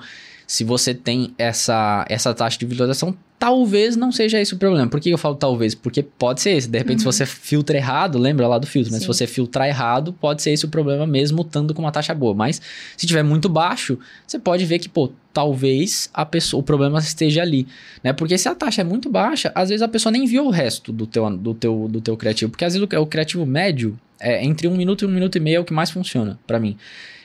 se 0.49 0.64
você 0.64 0.94
tem 0.94 1.34
essa, 1.36 2.07
essa 2.09 2.32
taxa 2.32 2.59
de 2.59 2.64
visualização, 2.64 3.14
talvez 3.38 3.96
não 3.96 4.11
seja 4.11 4.40
esse 4.40 4.55
o 4.55 4.57
problema. 4.57 4.88
Por 4.88 4.99
que 4.99 5.11
eu 5.11 5.18
falo 5.18 5.34
talvez? 5.34 5.74
Porque 5.74 6.03
pode 6.03 6.40
ser 6.40 6.53
esse. 6.53 6.66
De 6.66 6.78
repente, 6.78 7.05
uhum. 7.05 7.12
se 7.12 7.18
você 7.18 7.26
filtra 7.26 7.76
errado, 7.76 8.18
lembra 8.18 8.49
lá 8.49 8.59
do 8.59 8.66
filtro, 8.66 8.90
mas 8.90 9.03
Sim. 9.03 9.05
se 9.05 9.07
você 9.07 9.26
filtrar 9.26 9.68
errado, 9.68 10.11
pode 10.11 10.40
ser 10.40 10.53
esse 10.53 10.64
o 10.64 10.68
problema 10.68 11.07
mesmo 11.07 11.42
estando 11.42 11.74
com 11.74 11.82
uma 11.82 11.92
taxa 11.92 12.14
boa. 12.14 12.34
Mas 12.34 12.62
se 12.96 13.07
tiver 13.07 13.22
muito 13.22 13.46
baixo, 13.46 13.99
você 14.26 14.38
pode 14.38 14.64
ver 14.64 14.78
que, 14.78 14.88
pô, 14.88 15.12
talvez 15.34 16.09
a 16.14 16.24
pessoa, 16.24 16.61
o 16.61 16.64
problema 16.64 16.99
esteja 16.99 17.42
ali, 17.42 17.68
né? 18.03 18.14
Porque 18.14 18.38
se 18.38 18.49
a 18.49 18.55
taxa 18.55 18.80
é 18.80 18.84
muito 18.84 19.11
baixa, 19.11 19.53
às 19.55 19.68
vezes 19.68 19.82
a 19.82 19.88
pessoa 19.88 20.11
nem 20.11 20.24
viu 20.24 20.46
o 20.46 20.51
resto 20.51 20.90
do 20.94 21.07
teu, 21.07 21.28
do 21.36 21.53
teu, 21.53 21.88
do 21.90 22.01
teu 22.01 22.16
criativo. 22.16 22.51
Porque 22.51 22.64
às 22.64 22.72
vezes 22.72 22.88
o, 22.90 23.03
o 23.03 23.07
criativo 23.07 23.44
médio, 23.44 24.01
é, 24.20 24.44
entre 24.44 24.68
um 24.68 24.76
minuto 24.76 25.04
e 25.04 25.06
um 25.06 25.10
minuto 25.10 25.36
e 25.36 25.40
meio 25.40 25.56
é 25.56 25.60
o 25.60 25.64
que 25.64 25.72
mais 25.72 25.90
funciona 25.90 26.38
para 26.46 26.58
mim. 26.58 26.76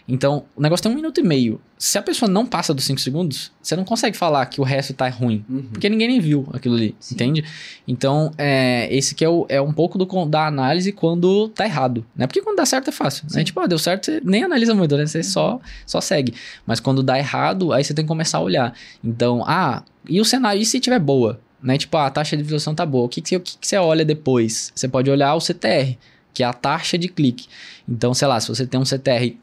Então, 0.08 0.44
o 0.56 0.62
negócio 0.62 0.84
tem 0.84 0.92
um 0.92 0.96
minuto 0.96 1.20
e 1.20 1.24
meio. 1.24 1.62
Se 1.78 1.98
a 1.98 2.02
pessoa 2.02 2.30
não 2.30 2.46
passa 2.46 2.74
dos 2.74 2.84
5 2.86 3.00
segundos, 3.00 3.52
você 3.62 3.76
não 3.76 3.86
consegue 3.86 4.18
falar 4.18 4.46
que 4.48 4.60
o 4.60 4.64
resto 4.64 4.94
tá 4.94 5.08
ruim. 5.08 5.46
Uhum. 5.50 5.64
Porque 5.72 5.88
ninguém 5.88 6.10
nem 6.10 6.20
viu 6.20 6.48
aquilo 6.52 6.76
ali, 6.76 6.94
Sim. 7.00 7.16
entende? 7.16 7.46
Então, 7.88 8.32
é, 8.38 8.94
esse 8.94 9.16
que 9.16 9.24
é, 9.24 9.30
o, 9.30 9.46
é 9.48 9.62
um 9.62 9.72
pouco 9.72 9.98
do, 9.98 10.26
da 10.26 10.46
análise 10.46 10.92
quando 10.92 11.48
tá 11.50 11.66
errado, 11.66 12.06
né? 12.16 12.28
Porque 12.28 12.42
quando 12.42 12.58
dá 12.58 12.66
certo 12.66 12.90
é 12.90 12.92
fácil, 12.92 13.26
né? 13.32 13.44
Tipo, 13.44 13.62
ah, 13.62 13.68
deu 13.68 13.80
certo, 13.80 14.06
você 14.06 14.22
nem 14.24 14.44
analisa 14.44 14.76
muito, 14.76 14.98
né? 14.98 15.06
Você 15.06 15.20
uhum. 15.20 15.24
só, 15.24 15.62
só 15.86 16.02
segue. 16.02 16.34
Mas 16.66 16.82
quando 16.82 17.02
dá 17.02 17.18
errado, 17.18 17.72
aí 17.72 17.84
você 17.84 17.94
tem 17.94 18.04
que 18.04 18.10
começar 18.10 18.40
a 18.40 18.42
olhar. 18.42 18.74
Então, 19.02 19.44
ah, 19.48 19.84
e 20.08 20.20
o 20.20 20.26
cenário, 20.26 20.62
e 20.62 20.66
se 20.66 20.82
tiver 20.82 21.00
boa? 21.00 21.40
Né? 21.62 21.78
Tipo, 21.78 21.96
ah, 21.96 22.08
a 22.08 22.10
taxa 22.10 22.36
de 22.36 22.44
visualização 22.44 22.76
tá 22.76 22.86
boa. 22.86 23.06
O 23.06 23.10
que, 23.10 23.22
que, 23.22 23.30
você, 23.30 23.36
o 23.38 23.40
que, 23.40 23.58
que 23.58 23.68
você 23.68 23.78
olha 23.78 24.04
depois? 24.04 24.74
Você 24.76 24.86
pode 24.90 25.10
olhar 25.10 25.34
o 25.34 25.40
CTR, 25.40 25.98
que 26.34 26.44
é 26.44 26.46
a 26.46 26.54
taxa 26.54 26.98
de 26.98 27.08
clique. 27.08 27.48
Então, 27.88 28.14
sei 28.14 28.28
lá, 28.28 28.40
se 28.40 28.48
você 28.48 28.66
tem 28.66 28.80
um 28.80 28.86
CTR 28.86 29.36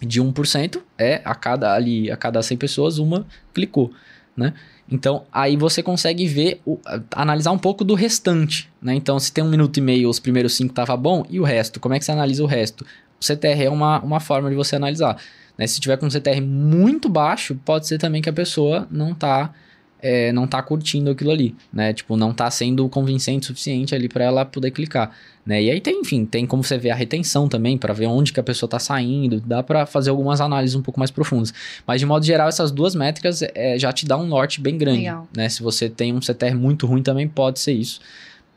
de 0.00 0.22
1% 0.22 0.80
é 0.96 1.20
a 1.24 1.34
cada 1.34 1.74
ali 1.74 2.10
a 2.10 2.16
cada 2.16 2.42
100 2.42 2.56
pessoas 2.56 2.98
uma 2.98 3.26
clicou, 3.52 3.92
né? 4.36 4.54
Então, 4.90 5.24
aí 5.30 5.56
você 5.56 5.82
consegue 5.82 6.26
ver, 6.26 6.62
o, 6.64 6.78
analisar 7.14 7.50
um 7.50 7.58
pouco 7.58 7.84
do 7.84 7.94
restante, 7.94 8.70
né? 8.80 8.94
Então, 8.94 9.18
se 9.18 9.32
tem 9.32 9.44
um 9.44 9.48
minuto 9.48 9.76
e 9.76 9.80
meio, 9.80 10.08
os 10.08 10.18
primeiros 10.18 10.54
cinco 10.54 10.72
tava 10.72 10.96
bom, 10.96 11.26
e 11.28 11.38
o 11.38 11.44
resto? 11.44 11.78
Como 11.78 11.94
é 11.94 11.98
que 11.98 12.04
você 12.04 12.12
analisa 12.12 12.42
o 12.42 12.46
resto? 12.46 12.86
O 13.20 13.24
CTR 13.24 13.64
é 13.64 13.70
uma, 13.70 14.00
uma 14.00 14.20
forma 14.20 14.48
de 14.48 14.56
você 14.56 14.76
analisar. 14.76 15.20
Né? 15.58 15.66
Se 15.66 15.78
tiver 15.78 15.98
com 15.98 16.06
um 16.06 16.10
CTR 16.10 16.40
muito 16.40 17.08
baixo, 17.08 17.54
pode 17.64 17.86
ser 17.86 17.98
também 17.98 18.22
que 18.22 18.30
a 18.30 18.32
pessoa 18.32 18.86
não 18.90 19.12
tá 19.12 19.52
é, 20.00 20.32
não 20.32 20.46
tá 20.46 20.62
curtindo 20.62 21.10
aquilo 21.10 21.30
ali, 21.30 21.54
né? 21.72 21.92
Tipo, 21.92 22.16
não 22.16 22.32
tá 22.32 22.50
sendo 22.50 22.88
convincente 22.88 23.44
o 23.44 23.46
suficiente 23.48 23.94
ali 23.94 24.08
para 24.08 24.24
ela 24.24 24.44
poder 24.44 24.70
clicar, 24.70 25.10
né? 25.44 25.62
E 25.62 25.70
aí 25.70 25.80
tem, 25.80 26.00
enfim, 26.00 26.24
tem 26.24 26.46
como 26.46 26.62
você 26.62 26.78
ver 26.78 26.90
a 26.90 26.94
retenção 26.94 27.48
também 27.48 27.76
para 27.76 27.92
ver 27.92 28.06
onde 28.06 28.32
que 28.32 28.38
a 28.38 28.42
pessoa 28.42 28.68
tá 28.70 28.78
saindo, 28.78 29.40
dá 29.40 29.62
para 29.62 29.86
fazer 29.86 30.10
algumas 30.10 30.40
análises 30.40 30.76
um 30.76 30.82
pouco 30.82 31.00
mais 31.00 31.10
profundas. 31.10 31.52
Mas 31.86 32.00
de 32.00 32.06
modo 32.06 32.24
geral, 32.24 32.48
essas 32.48 32.70
duas 32.70 32.94
métricas 32.94 33.42
é, 33.42 33.78
já 33.78 33.92
te 33.92 34.06
dá 34.06 34.16
um 34.16 34.26
norte 34.26 34.60
bem 34.60 34.78
grande, 34.78 34.98
Legal. 34.98 35.28
né? 35.36 35.48
Se 35.48 35.62
você 35.62 35.88
tem 35.88 36.12
um 36.12 36.20
CTR 36.20 36.54
muito 36.54 36.86
ruim 36.86 37.02
também 37.02 37.26
pode 37.26 37.58
ser 37.58 37.72
isso, 37.72 38.00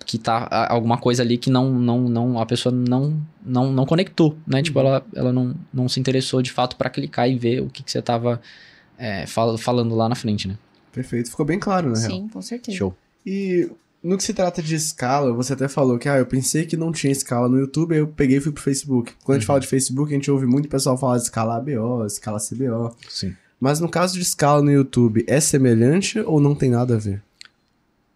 que 0.06 0.18
tá 0.18 0.68
alguma 0.70 0.98
coisa 0.98 1.24
ali 1.24 1.38
que 1.38 1.50
não 1.50 1.72
não 1.72 2.02
não 2.02 2.40
a 2.40 2.46
pessoa 2.46 2.74
não 2.74 3.20
não, 3.44 3.72
não 3.72 3.86
conectou, 3.86 4.38
né? 4.46 4.62
Tipo, 4.62 4.80
uhum. 4.80 4.86
Tipo, 4.86 4.88
ela, 4.88 5.06
ela 5.16 5.34
não, 5.34 5.56
não 5.74 5.90
se 5.90 6.00
interessou 6.00 6.42
de 6.42 6.52
fato 6.52 6.76
para 6.76 6.90
clicar 6.90 7.30
e 7.30 7.36
ver 7.36 7.62
o 7.62 7.68
que, 7.68 7.82
que 7.84 7.92
você 7.92 8.02
tava 8.02 8.40
é, 8.98 9.26
fal 9.26 9.58
falando 9.58 9.96
lá 9.96 10.08
na 10.08 10.16
frente, 10.16 10.48
né? 10.48 10.56
Perfeito, 10.92 11.30
ficou 11.30 11.46
bem 11.46 11.60
claro, 11.60 11.90
né? 11.90 11.96
Sim, 11.96 12.28
com 12.28 12.42
certeza. 12.42 12.78
Show. 12.78 12.96
E 13.26 13.70
no 14.04 14.18
que 14.18 14.24
se 14.24 14.34
trata 14.34 14.62
de 14.62 14.76
escala, 14.76 15.32
você 15.32 15.54
até 15.54 15.68
falou 15.68 15.98
que 15.98 16.10
ah, 16.10 16.18
eu 16.18 16.26
pensei 16.26 16.66
que 16.66 16.76
não 16.76 16.92
tinha 16.92 17.12
escala 17.12 17.48
no 17.48 17.60
YouTube, 17.60 17.94
aí 17.94 18.00
eu 18.00 18.08
peguei 18.08 18.38
e 18.38 18.42
fui 18.42 18.52
pro 18.52 18.62
Facebook. 18.62 19.14
Quando 19.24 19.28
uhum. 19.28 19.34
a 19.34 19.40
gente 19.40 19.44
uhum. 19.44 19.48
fala 19.48 19.60
de 19.60 19.68
Facebook, 19.68 20.12
a 20.12 20.16
gente 20.16 20.32
ouve 20.32 20.46
muito 20.46 20.68
pessoal 20.68 20.98
falar 20.98 21.18
de 21.18 21.24
escala 21.24 21.58
ABO, 21.58 22.06
escala 22.06 22.40
CBO. 22.40 22.96
Sim. 23.08 23.36
Mas 23.60 23.80
no 23.80 23.88
caso 23.88 24.16
de 24.16 24.22
escala 24.22 24.62
no 24.64 24.72
YouTube, 24.72 25.24
é 25.28 25.40
semelhante 25.40 26.20
ou 26.20 26.42
não 26.42 26.56
tem 26.56 26.72
nada 26.72 26.96
a 26.96 26.98
ver? 26.98 27.22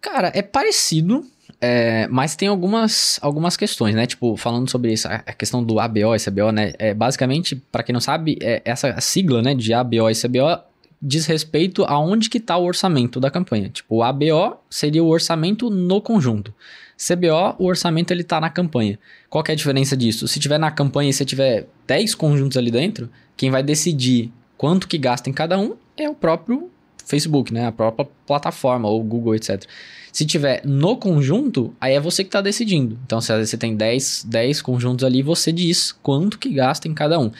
Cara, 0.00 0.32
é 0.34 0.42
parecido, 0.42 1.24
é, 1.60 2.08
mas 2.08 2.34
tem 2.34 2.48
algumas, 2.48 3.18
algumas 3.22 3.56
questões, 3.56 3.94
né? 3.94 4.06
Tipo, 4.06 4.36
falando 4.36 4.68
sobre 4.68 4.92
isso, 4.92 5.06
a 5.06 5.32
questão 5.32 5.62
do 5.62 5.78
ABO 5.78 6.16
e 6.16 6.18
CBO, 6.18 6.50
né? 6.50 6.72
É, 6.78 6.92
basicamente, 6.92 7.54
para 7.54 7.84
quem 7.84 7.92
não 7.92 8.00
sabe, 8.00 8.36
é, 8.42 8.60
essa 8.64 9.00
sigla, 9.00 9.40
né, 9.40 9.54
de 9.54 9.72
ABO 9.72 10.10
e 10.10 10.14
CBO 10.14 10.60
diz 11.06 11.24
respeito 11.26 11.84
a 11.84 11.98
onde 11.98 12.28
que 12.28 12.38
está 12.38 12.56
o 12.56 12.64
orçamento 12.64 13.20
da 13.20 13.30
campanha. 13.30 13.68
Tipo, 13.68 13.96
o 13.96 14.02
ABO 14.02 14.56
seria 14.68 15.04
o 15.04 15.08
orçamento 15.08 15.70
no 15.70 16.00
conjunto. 16.00 16.52
CBO, 16.96 17.54
o 17.58 17.66
orçamento 17.66 18.10
ele 18.10 18.24
tá 18.24 18.40
na 18.40 18.50
campanha. 18.50 18.98
Qual 19.30 19.44
é 19.46 19.52
a 19.52 19.54
diferença 19.54 19.96
disso? 19.96 20.26
Se 20.26 20.40
tiver 20.40 20.58
na 20.58 20.70
campanha 20.70 21.10
e 21.10 21.12
você 21.12 21.24
tiver 21.24 21.68
10 21.86 22.14
conjuntos 22.16 22.56
ali 22.56 22.70
dentro, 22.70 23.08
quem 23.36 23.50
vai 23.50 23.62
decidir 23.62 24.32
quanto 24.56 24.88
que 24.88 24.98
gasta 24.98 25.30
em 25.30 25.32
cada 25.32 25.56
um 25.58 25.76
é 25.96 26.08
o 26.08 26.14
próprio 26.14 26.70
Facebook, 27.04 27.52
né? 27.52 27.66
A 27.66 27.72
própria 27.72 28.08
plataforma, 28.26 28.88
ou 28.88 29.00
Google, 29.04 29.36
etc. 29.36 29.64
Se 30.10 30.26
tiver 30.26 30.62
no 30.64 30.96
conjunto, 30.96 31.72
aí 31.80 31.94
é 31.94 32.00
você 32.00 32.24
que 32.24 32.28
está 32.28 32.40
decidindo. 32.40 32.98
Então, 33.06 33.20
se 33.20 33.38
você 33.38 33.56
tem 33.56 33.76
10, 33.76 34.24
10 34.26 34.62
conjuntos 34.62 35.04
ali, 35.04 35.22
você 35.22 35.52
diz 35.52 35.92
quanto 36.02 36.38
que 36.38 36.48
gasta 36.48 36.88
em 36.88 36.94
cada 36.94 37.20
um. 37.20 37.30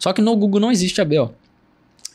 Só 0.00 0.12
que 0.12 0.22
no 0.22 0.34
Google 0.34 0.60
não 0.60 0.72
existe 0.72 1.00
ABO. 1.00 1.32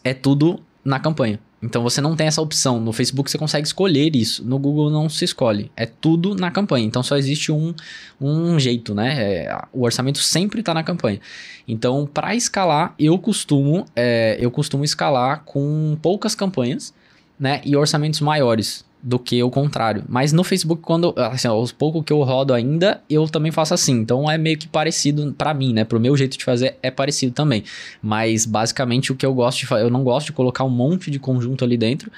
É 0.04 0.14
tudo 0.14 0.60
na 0.88 1.02
campanha. 1.02 1.38
Então 1.62 1.84
você 1.84 2.00
não 2.00 2.16
tem 2.16 2.28
essa 2.28 2.42
opção. 2.42 2.80
No 2.80 2.94
Facebook 2.94 3.30
você 3.30 3.38
consegue 3.38 3.68
escolher 3.68 4.16
isso. 4.16 4.46
No 4.46 4.58
Google 4.58 4.90
não 4.90 5.10
se 5.10 5.26
escolhe. 5.26 5.70
É 5.76 5.86
tudo 5.86 6.34
na 6.34 6.50
campanha. 6.50 6.86
Então 6.86 7.04
só 7.04 7.18
existe 7.18 7.52
um, 7.52 7.74
um 8.22 8.58
jeito, 8.58 8.96
né? 8.96 9.22
É, 9.22 9.62
o 9.74 9.84
orçamento 9.84 10.20
sempre 10.20 10.62
está 10.62 10.74
na 10.74 10.84
campanha. 10.84 11.20
Então, 11.68 12.08
para 12.12 12.34
escalar, 12.36 12.96
eu 12.98 13.20
costumo, 13.20 13.86
é, 13.96 14.38
eu 14.40 14.50
costumo 14.50 14.86
escalar 14.86 15.44
com 15.44 15.98
poucas 16.02 16.34
campanhas, 16.34 16.94
né? 17.38 17.60
E 17.66 17.76
orçamentos 17.76 18.22
maiores 18.22 18.87
do 19.08 19.18
que 19.18 19.42
o 19.42 19.50
contrário. 19.50 20.04
Mas 20.10 20.34
no 20.34 20.44
Facebook, 20.44 20.82
quando, 20.82 21.14
assim, 21.16 21.48
aos 21.48 21.72
poucos 21.72 22.04
que 22.04 22.12
eu 22.12 22.22
rodo 22.24 22.54
ainda, 22.54 23.02
eu 23.10 23.26
também 23.26 23.54
faço 23.54 23.74
assim. 23.74 23.94
Então 23.94 24.30
é 24.30 24.38
meio 24.38 24.58
que 24.58 24.68
parecido 24.68 25.34
para 25.38 25.54
mim, 25.54 25.72
né? 25.72 25.86
Pro 25.86 25.98
meu 25.98 26.18
jeito 26.18 26.38
de 26.38 26.44
fazer 26.44 26.76
é 26.84 26.92
parecido 26.92 27.32
também. 27.32 27.64
Mas 28.02 28.46
basicamente 28.46 29.10
o 29.14 29.16
que 29.16 29.26
eu 29.26 29.34
gosto 29.34 29.60
de 29.60 29.66
fazer, 29.66 29.86
eu 29.86 29.90
não 29.90 30.04
gosto 30.04 30.26
de 30.26 30.34
colocar 30.34 30.66
um 30.66 30.70
monte 30.70 31.10
de 31.10 31.20
conjunto 31.20 31.64
ali 31.64 31.78
dentro. 31.78 32.12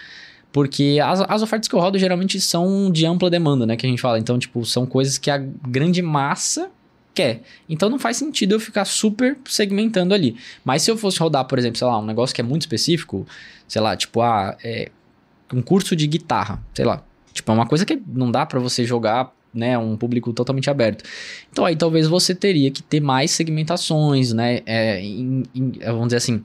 Porque 0.51 0.97
as, 1.03 1.21
as 1.21 1.43
ofertas 1.43 1.67
que 1.67 1.75
eu 1.75 1.79
rodo 1.79 1.99
geralmente 1.99 2.41
são 2.41 2.89
de 2.89 3.05
ampla 3.05 3.29
demanda, 3.29 3.67
né? 3.67 3.77
Que 3.77 3.85
a 3.85 3.89
gente 3.89 4.01
fala. 4.01 4.17
Então, 4.17 4.39
tipo, 4.39 4.65
são 4.65 4.87
coisas 4.87 5.19
que 5.19 5.29
a 5.29 5.37
grande 5.37 6.01
massa 6.01 6.71
quer. 7.13 7.43
Então 7.69 7.87
não 7.87 7.99
faz 7.99 8.17
sentido 8.17 8.55
eu 8.55 8.59
ficar 8.59 8.85
super 8.85 9.37
segmentando 9.45 10.11
ali. 10.11 10.35
Mas 10.65 10.81
se 10.81 10.89
eu 10.89 10.97
fosse 10.97 11.19
rodar, 11.19 11.45
por 11.45 11.59
exemplo, 11.59 11.77
sei 11.77 11.85
lá, 11.85 11.99
um 11.99 12.05
negócio 12.05 12.33
que 12.33 12.41
é 12.41 12.43
muito 12.43 12.61
específico, 12.61 13.27
sei 13.67 13.79
lá, 13.79 13.95
tipo, 13.95 14.21
ah, 14.21 14.57
é, 14.63 14.89
um 15.53 15.61
curso 15.61 15.95
de 15.95 16.07
guitarra, 16.07 16.61
sei 16.73 16.85
lá. 16.85 17.03
Tipo, 17.33 17.51
é 17.51 17.55
uma 17.55 17.67
coisa 17.67 17.85
que 17.85 18.01
não 18.07 18.31
dá 18.31 18.45
para 18.45 18.59
você 18.59 18.83
jogar, 18.83 19.31
né, 19.53 19.77
um 19.77 19.95
público 19.95 20.33
totalmente 20.33 20.69
aberto. 20.69 21.03
Então 21.51 21.65
aí 21.65 21.75
talvez 21.75 22.07
você 22.07 22.35
teria 22.35 22.71
que 22.71 22.83
ter 22.83 22.99
mais 22.99 23.31
segmentações, 23.31 24.33
né, 24.33 24.61
é, 24.65 25.01
em, 25.01 25.43
em, 25.55 25.71
vamos 25.85 26.07
dizer 26.07 26.17
assim, 26.17 26.43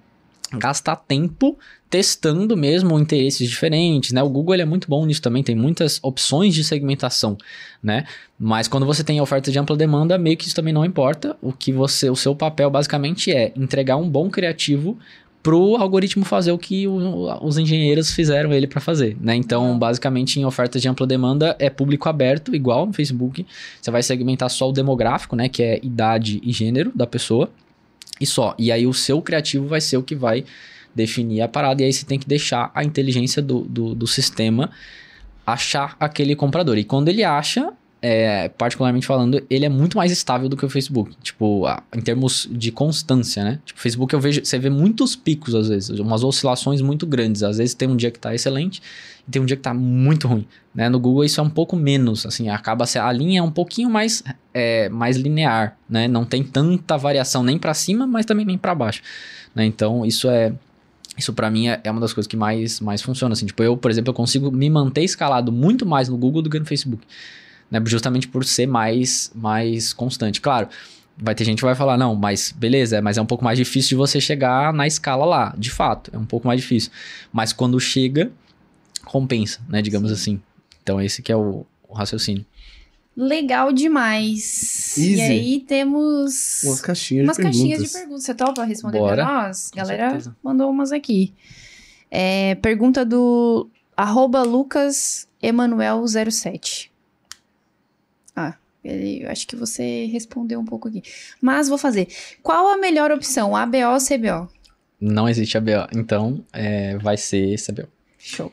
gastar 0.58 0.96
tempo 0.96 1.58
testando 1.90 2.56
mesmo 2.56 2.98
interesses 2.98 3.48
diferentes, 3.48 4.10
né? 4.12 4.22
O 4.22 4.28
Google 4.28 4.54
é 4.56 4.64
muito 4.64 4.88
bom 4.88 5.06
nisso 5.06 5.22
também, 5.22 5.44
tem 5.44 5.54
muitas 5.54 6.00
opções 6.02 6.54
de 6.54 6.64
segmentação, 6.64 7.36
né? 7.82 8.04
Mas 8.38 8.66
quando 8.66 8.84
você 8.84 9.04
tem 9.04 9.20
oferta 9.20 9.50
de 9.52 9.58
ampla 9.58 9.76
demanda, 9.76 10.18
meio 10.18 10.36
que 10.36 10.44
isso 10.44 10.56
também 10.56 10.72
não 10.72 10.84
importa. 10.84 11.36
O 11.40 11.52
que 11.52 11.72
você, 11.72 12.10
o 12.10 12.16
seu 12.16 12.34
papel 12.34 12.68
basicamente 12.68 13.32
é 13.32 13.52
entregar 13.54 13.96
um 13.96 14.08
bom 14.08 14.28
criativo 14.28 14.98
pro 15.44 15.76
algoritmo 15.76 16.24
fazer 16.24 16.52
o 16.52 16.58
que 16.58 16.88
o, 16.88 17.28
os 17.44 17.58
engenheiros 17.58 18.10
fizeram 18.10 18.50
ele 18.50 18.66
para 18.66 18.80
fazer, 18.80 19.14
né? 19.20 19.36
Então, 19.36 19.78
basicamente, 19.78 20.40
em 20.40 20.44
ofertas 20.46 20.80
de 20.80 20.88
ampla 20.88 21.06
demanda 21.06 21.54
é 21.58 21.68
público 21.68 22.08
aberto, 22.08 22.56
igual 22.56 22.86
no 22.86 22.94
Facebook. 22.94 23.46
Você 23.80 23.90
vai 23.90 24.02
segmentar 24.02 24.48
só 24.48 24.70
o 24.70 24.72
demográfico, 24.72 25.36
né? 25.36 25.50
Que 25.50 25.62
é 25.62 25.80
idade 25.82 26.40
e 26.42 26.50
gênero 26.50 26.90
da 26.94 27.06
pessoa. 27.06 27.50
E 28.18 28.24
só. 28.24 28.54
E 28.58 28.72
aí 28.72 28.86
o 28.86 28.94
seu 28.94 29.20
criativo 29.20 29.68
vai 29.68 29.82
ser 29.82 29.98
o 29.98 30.02
que 30.02 30.14
vai 30.14 30.46
definir 30.94 31.42
a 31.42 31.48
parada. 31.48 31.82
E 31.82 31.84
aí 31.84 31.92
você 31.92 32.06
tem 32.06 32.18
que 32.18 32.26
deixar 32.26 32.70
a 32.74 32.82
inteligência 32.82 33.42
do, 33.42 33.60
do, 33.60 33.94
do 33.94 34.06
sistema 34.06 34.70
achar 35.46 35.94
aquele 36.00 36.34
comprador. 36.34 36.78
E 36.78 36.84
quando 36.84 37.10
ele 37.10 37.22
acha, 37.22 37.70
é, 38.06 38.50
particularmente 38.50 39.06
falando, 39.06 39.42
ele 39.48 39.64
é 39.64 39.68
muito 39.70 39.96
mais 39.96 40.12
estável 40.12 40.46
do 40.46 40.58
que 40.58 40.66
o 40.66 40.68
Facebook. 40.68 41.16
Tipo, 41.22 41.64
em 41.90 42.02
termos 42.02 42.46
de 42.52 42.70
constância, 42.70 43.42
né? 43.42 43.58
Tipo, 43.64 43.80
Facebook 43.80 44.12
eu 44.12 44.20
vejo, 44.20 44.44
você 44.44 44.58
vê 44.58 44.68
muitos 44.68 45.16
picos 45.16 45.54
às 45.54 45.70
vezes, 45.70 45.98
umas 45.98 46.22
oscilações 46.22 46.82
muito 46.82 47.06
grandes. 47.06 47.42
Às 47.42 47.56
vezes 47.56 47.72
tem 47.72 47.88
um 47.88 47.96
dia 47.96 48.10
que 48.10 48.18
tá 48.18 48.34
excelente 48.34 48.82
e 49.26 49.30
tem 49.30 49.40
um 49.40 49.46
dia 49.46 49.56
que 49.56 49.62
tá 49.62 49.72
muito 49.72 50.28
ruim, 50.28 50.46
né? 50.74 50.90
No 50.90 51.00
Google 51.00 51.24
isso 51.24 51.40
é 51.40 51.42
um 51.42 51.48
pouco 51.48 51.76
menos, 51.76 52.26
assim, 52.26 52.50
acaba 52.50 52.84
a 52.84 53.10
linha 53.12 53.40
é 53.40 53.42
um 53.42 53.50
pouquinho 53.50 53.88
mais 53.88 54.22
é, 54.52 54.90
mais 54.90 55.16
linear, 55.16 55.74
né? 55.88 56.06
Não 56.06 56.26
tem 56.26 56.44
tanta 56.44 56.98
variação 56.98 57.42
nem 57.42 57.58
para 57.58 57.72
cima, 57.72 58.06
mas 58.06 58.26
também 58.26 58.44
nem 58.44 58.58
para 58.58 58.74
baixo, 58.74 59.00
né? 59.54 59.64
Então, 59.64 60.04
isso 60.04 60.28
é 60.28 60.52
isso 61.16 61.32
pra 61.32 61.50
mim 61.50 61.68
é 61.68 61.80
é 61.82 61.90
uma 61.90 62.02
das 62.02 62.12
coisas 62.12 62.28
que 62.28 62.36
mais, 62.36 62.80
mais 62.80 63.00
funciona, 63.00 63.32
assim. 63.32 63.46
Tipo, 63.46 63.62
eu, 63.62 63.78
por 63.78 63.90
exemplo, 63.90 64.10
eu 64.10 64.14
consigo 64.14 64.50
me 64.50 64.68
manter 64.68 65.04
escalado 65.04 65.50
muito 65.50 65.86
mais 65.86 66.10
no 66.10 66.18
Google 66.18 66.42
do 66.42 66.50
que 66.50 66.58
no 66.58 66.66
Facebook. 66.66 67.02
Né? 67.80 67.82
Justamente 67.86 68.28
por 68.28 68.44
ser 68.44 68.66
mais, 68.66 69.30
mais 69.34 69.92
constante. 69.92 70.40
Claro, 70.40 70.68
vai 71.16 71.34
ter 71.34 71.44
gente 71.44 71.58
que 71.58 71.64
vai 71.64 71.74
falar, 71.74 71.96
não, 71.96 72.14
mas 72.14 72.52
beleza, 72.56 73.00
mas 73.02 73.16
é 73.18 73.22
um 73.22 73.26
pouco 73.26 73.44
mais 73.44 73.58
difícil 73.58 73.90
de 73.90 73.94
você 73.96 74.20
chegar 74.20 74.72
na 74.72 74.86
escala 74.86 75.24
lá. 75.24 75.54
De 75.58 75.70
fato, 75.70 76.10
é 76.14 76.18
um 76.18 76.24
pouco 76.24 76.46
mais 76.46 76.60
difícil. 76.60 76.90
Mas 77.32 77.52
quando 77.52 77.78
chega, 77.80 78.30
compensa, 79.04 79.60
né? 79.68 79.80
Digamos 79.82 80.10
assim. 80.10 80.40
Então, 80.82 81.00
esse 81.00 81.22
que 81.22 81.30
é 81.32 81.36
o, 81.36 81.64
o 81.88 81.94
raciocínio. 81.94 82.44
Legal 83.16 83.72
demais. 83.72 84.98
Easy. 84.98 85.14
E 85.16 85.20
aí 85.20 85.60
temos 85.60 86.62
Umas 86.64 86.80
caixinhas 86.80 87.24
umas 87.24 87.36
de 87.36 87.42
perguntas. 87.44 87.60
caixinhas 87.68 87.82
de 87.92 87.98
perguntas. 87.98 88.24
Você 88.24 88.34
topa 88.34 88.64
responder 88.64 88.98
Bora. 88.98 89.24
pra 89.24 89.42
nós? 89.46 89.70
Com 89.70 89.76
Galera 89.76 90.08
certeza. 90.10 90.36
mandou 90.42 90.68
umas 90.68 90.90
aqui. 90.90 91.32
É, 92.10 92.56
pergunta 92.56 93.04
do 93.04 93.68
arroba 93.96 94.42
Lucas 94.42 95.28
Emanuel07. 95.40 96.88
Ah, 96.88 96.93
ele, 98.84 99.24
eu 99.24 99.30
acho 99.30 99.46
que 99.46 99.56
você 99.56 100.06
respondeu 100.06 100.60
um 100.60 100.64
pouco 100.64 100.88
aqui. 100.88 101.02
Mas 101.40 101.68
vou 101.68 101.78
fazer. 101.78 102.08
Qual 102.42 102.68
a 102.68 102.76
melhor 102.76 103.10
opção, 103.10 103.56
ABO 103.56 103.78
ou 103.78 103.98
CBO? 103.98 104.48
Não 105.00 105.28
existe 105.28 105.56
ABO. 105.56 105.88
Então, 105.94 106.44
é, 106.52 106.96
vai 106.98 107.16
ser 107.16 107.56
CBO. 107.60 107.88
Show. 108.18 108.52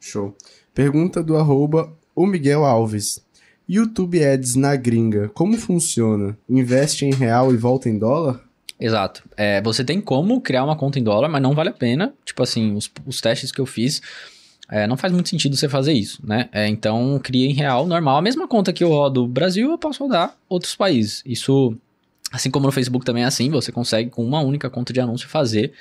Show. 0.00 0.36
Pergunta 0.74 1.22
do 1.22 1.36
arroba 1.36 1.92
o 2.14 2.26
Miguel 2.26 2.64
Alves. 2.64 3.24
YouTube 3.68 4.24
Ads 4.24 4.54
na 4.54 4.76
gringa, 4.76 5.28
como 5.30 5.56
funciona? 5.56 6.38
Investe 6.48 7.04
em 7.04 7.12
real 7.12 7.52
e 7.52 7.56
volta 7.56 7.88
em 7.88 7.98
dólar? 7.98 8.40
Exato. 8.78 9.24
É, 9.36 9.60
você 9.60 9.82
tem 9.82 10.00
como 10.00 10.40
criar 10.40 10.64
uma 10.64 10.76
conta 10.76 10.98
em 10.98 11.02
dólar, 11.02 11.28
mas 11.28 11.42
não 11.42 11.54
vale 11.54 11.70
a 11.70 11.72
pena. 11.72 12.14
Tipo 12.24 12.42
assim, 12.42 12.74
os, 12.74 12.90
os 13.04 13.20
testes 13.20 13.50
que 13.50 13.60
eu 13.60 13.66
fiz, 13.66 14.00
é, 14.68 14.86
não 14.86 14.96
faz 14.96 15.12
muito 15.12 15.28
sentido 15.28 15.56
você 15.56 15.68
fazer 15.68 15.92
isso, 15.92 16.20
né? 16.26 16.48
É, 16.52 16.66
então, 16.66 17.20
cria 17.22 17.46
em 17.46 17.52
real, 17.52 17.86
normal. 17.86 18.16
A 18.16 18.22
mesma 18.22 18.48
conta 18.48 18.72
que 18.72 18.82
eu 18.82 18.88
rodo 18.88 19.26
Brasil, 19.26 19.70
eu 19.70 19.78
posso 19.78 20.02
rodar 20.02 20.36
outros 20.48 20.74
países. 20.74 21.22
Isso, 21.24 21.76
assim 22.32 22.50
como 22.50 22.66
no 22.66 22.72
Facebook 22.72 23.04
também 23.04 23.22
é 23.22 23.26
assim, 23.26 23.48
você 23.48 23.70
consegue 23.70 24.10
com 24.10 24.24
uma 24.24 24.40
única 24.40 24.68
conta 24.68 24.92
de 24.92 25.00
anúncio 25.00 25.28
fazer 25.28 25.72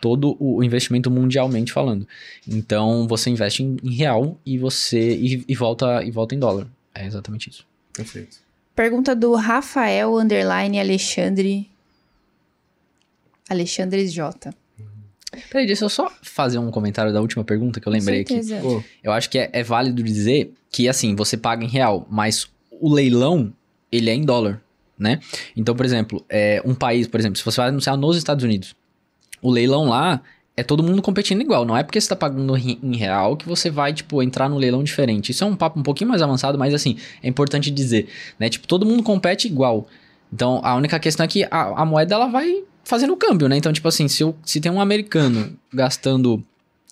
todo 0.00 0.36
o 0.40 0.62
investimento 0.64 1.10
mundialmente 1.10 1.72
falando. 1.72 2.06
Então, 2.46 3.06
você 3.06 3.30
investe 3.30 3.62
em, 3.62 3.76
em 3.82 3.94
real 3.94 4.36
e 4.44 4.58
você 4.58 5.14
e, 5.14 5.44
e 5.46 5.54
volta 5.54 6.02
e 6.02 6.10
volta 6.10 6.34
em 6.34 6.38
dólar. 6.38 6.66
É 6.92 7.06
exatamente 7.06 7.48
isso. 7.50 7.64
Perfeito. 7.92 8.38
Pergunta 8.74 9.14
do 9.14 9.34
Rafael 9.34 10.16
Underline 10.18 10.80
Alexandre. 10.80 11.70
Alexandre 13.48 14.08
J. 14.08 14.52
Peraí, 15.50 15.66
deixa 15.66 15.84
eu 15.84 15.88
só 15.88 16.10
fazer 16.22 16.58
um 16.58 16.70
comentário 16.70 17.12
da 17.12 17.20
última 17.20 17.44
pergunta 17.44 17.80
que 17.80 17.86
eu 17.86 17.92
lembrei 17.92 18.20
aqui. 18.20 18.34
Eu 19.02 19.12
acho 19.12 19.30
que 19.30 19.38
é, 19.38 19.50
é 19.52 19.62
válido 19.62 20.02
dizer 20.02 20.52
que, 20.70 20.88
assim, 20.88 21.14
você 21.14 21.36
paga 21.36 21.64
em 21.64 21.68
real, 21.68 22.06
mas 22.10 22.48
o 22.70 22.92
leilão, 22.92 23.52
ele 23.90 24.10
é 24.10 24.14
em 24.14 24.24
dólar, 24.24 24.60
né? 24.98 25.20
Então, 25.56 25.74
por 25.74 25.84
exemplo, 25.84 26.24
é, 26.28 26.62
um 26.64 26.74
país, 26.74 27.06
por 27.06 27.20
exemplo, 27.20 27.38
se 27.38 27.44
você 27.44 27.58
vai 27.58 27.68
anunciar 27.68 27.96
nos 27.96 28.16
Estados 28.16 28.44
Unidos, 28.44 28.74
o 29.40 29.50
leilão 29.50 29.88
lá 29.88 30.20
é 30.56 30.62
todo 30.62 30.82
mundo 30.82 31.02
competindo 31.02 31.40
igual. 31.40 31.64
Não 31.64 31.76
é 31.76 31.82
porque 31.82 32.00
você 32.00 32.08
tá 32.08 32.16
pagando 32.16 32.56
em 32.56 32.96
real 32.96 33.36
que 33.36 33.46
você 33.48 33.70
vai, 33.70 33.92
tipo, 33.92 34.22
entrar 34.22 34.48
no 34.48 34.56
leilão 34.56 34.82
diferente. 34.82 35.30
Isso 35.30 35.44
é 35.44 35.46
um 35.46 35.56
papo 35.56 35.78
um 35.78 35.82
pouquinho 35.82 36.10
mais 36.10 36.22
avançado, 36.22 36.58
mas, 36.58 36.72
assim, 36.72 36.96
é 37.22 37.28
importante 37.28 37.70
dizer, 37.70 38.08
né? 38.38 38.48
Tipo, 38.48 38.66
todo 38.66 38.86
mundo 38.86 39.02
compete 39.02 39.46
igual. 39.46 39.86
Então, 40.32 40.60
a 40.64 40.74
única 40.74 40.98
questão 40.98 41.24
é 41.24 41.28
que 41.28 41.44
a, 41.44 41.82
a 41.82 41.84
moeda, 41.84 42.14
ela 42.14 42.26
vai 42.26 42.62
fazendo 42.84 43.12
o 43.12 43.16
câmbio, 43.16 43.48
né? 43.48 43.56
Então, 43.56 43.72
tipo 43.72 43.88
assim, 43.88 44.08
se, 44.08 44.22
eu, 44.22 44.34
se 44.44 44.60
tem 44.60 44.70
um 44.70 44.80
americano 44.80 45.56
gastando 45.72 46.42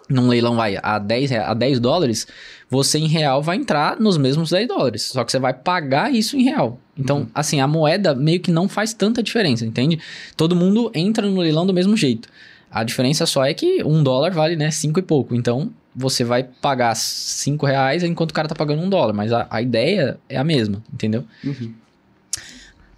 num 0.09 0.29
leilão 0.29 0.57
vai 0.57 0.79
a 0.83 0.99
10, 0.99 1.31
rea- 1.31 1.47
a 1.47 1.55
10 1.55 1.81
dólares, 1.81 2.27
você 2.69 2.99
em 2.99 3.07
real 3.09 3.43
vai 3.43 3.57
entrar 3.57 3.99
nos 3.99 4.19
mesmos 4.19 4.51
10 4.51 4.69
dólares. 4.69 5.03
Só 5.05 5.25
que 5.25 5.31
você 5.33 5.39
vai 5.39 5.55
pagar 5.55 6.13
isso 6.13 6.37
em 6.37 6.43
real. 6.43 6.79
Então, 6.99 7.27
assim, 7.35 7.61
a 7.61 7.67
moeda 7.67 8.15
meio 8.15 8.41
que 8.41 8.51
não 8.51 8.69
faz 8.69 8.93
tanta 8.93 9.23
diferença, 9.23 9.65
entende? 9.65 9.99
Todo 10.37 10.55
mundo 10.57 10.91
entra 10.95 11.27
no 11.27 11.41
leilão 11.41 11.65
do 11.67 11.73
mesmo 11.73 11.97
jeito. 11.97 12.29
A 12.71 12.85
diferença 12.85 13.25
só 13.27 13.45
é 13.45 13.55
que 13.55 13.83
um 13.85 14.03
dólar 14.03 14.33
vale, 14.33 14.57
né, 14.57 14.71
cinco 14.71 14.99
e 14.99 15.03
pouco. 15.03 15.35
Então, 15.35 15.71
você 15.95 16.25
vai 16.25 16.43
pagar 16.43 16.95
cinco 16.97 17.65
reais 17.67 18.03
enquanto 18.03 18.31
o 18.31 18.35
cara 18.35 18.49
tá 18.49 18.55
pagando 18.55 18.83
um 18.83 18.89
dólar. 18.91 19.13
Mas 19.15 19.33
a, 19.33 19.47
a 19.51 19.63
ideia 19.63 20.19
é 20.29 20.37
a 20.37 20.45
mesma, 20.45 20.83
entendeu? 20.93 21.25
uhum. 21.45 21.73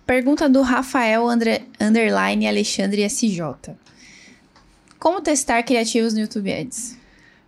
Pergunta 0.06 0.48
do 0.48 0.60
Rafael 0.60 1.26
Andre, 1.28 1.62
Underline 1.80 2.46
Alexandre 2.46 3.02
SJ. 3.08 3.40
Como 4.98 5.20
testar 5.20 5.62
criativos 5.62 6.12
no 6.12 6.20
YouTube 6.20 6.52
Ads? 6.52 6.98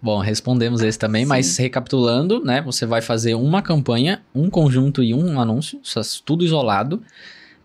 Bom, 0.00 0.20
respondemos 0.20 0.82
esse 0.82 0.98
também, 0.98 1.26
mas 1.26 1.56
recapitulando, 1.56 2.44
né? 2.44 2.62
Você 2.62 2.86
vai 2.86 3.02
fazer 3.02 3.34
uma 3.34 3.60
campanha, 3.60 4.22
um 4.34 4.48
conjunto 4.48 5.02
e 5.02 5.12
um 5.12 5.40
anúncio, 5.40 5.80
tudo 6.24 6.44
isolado. 6.44 7.02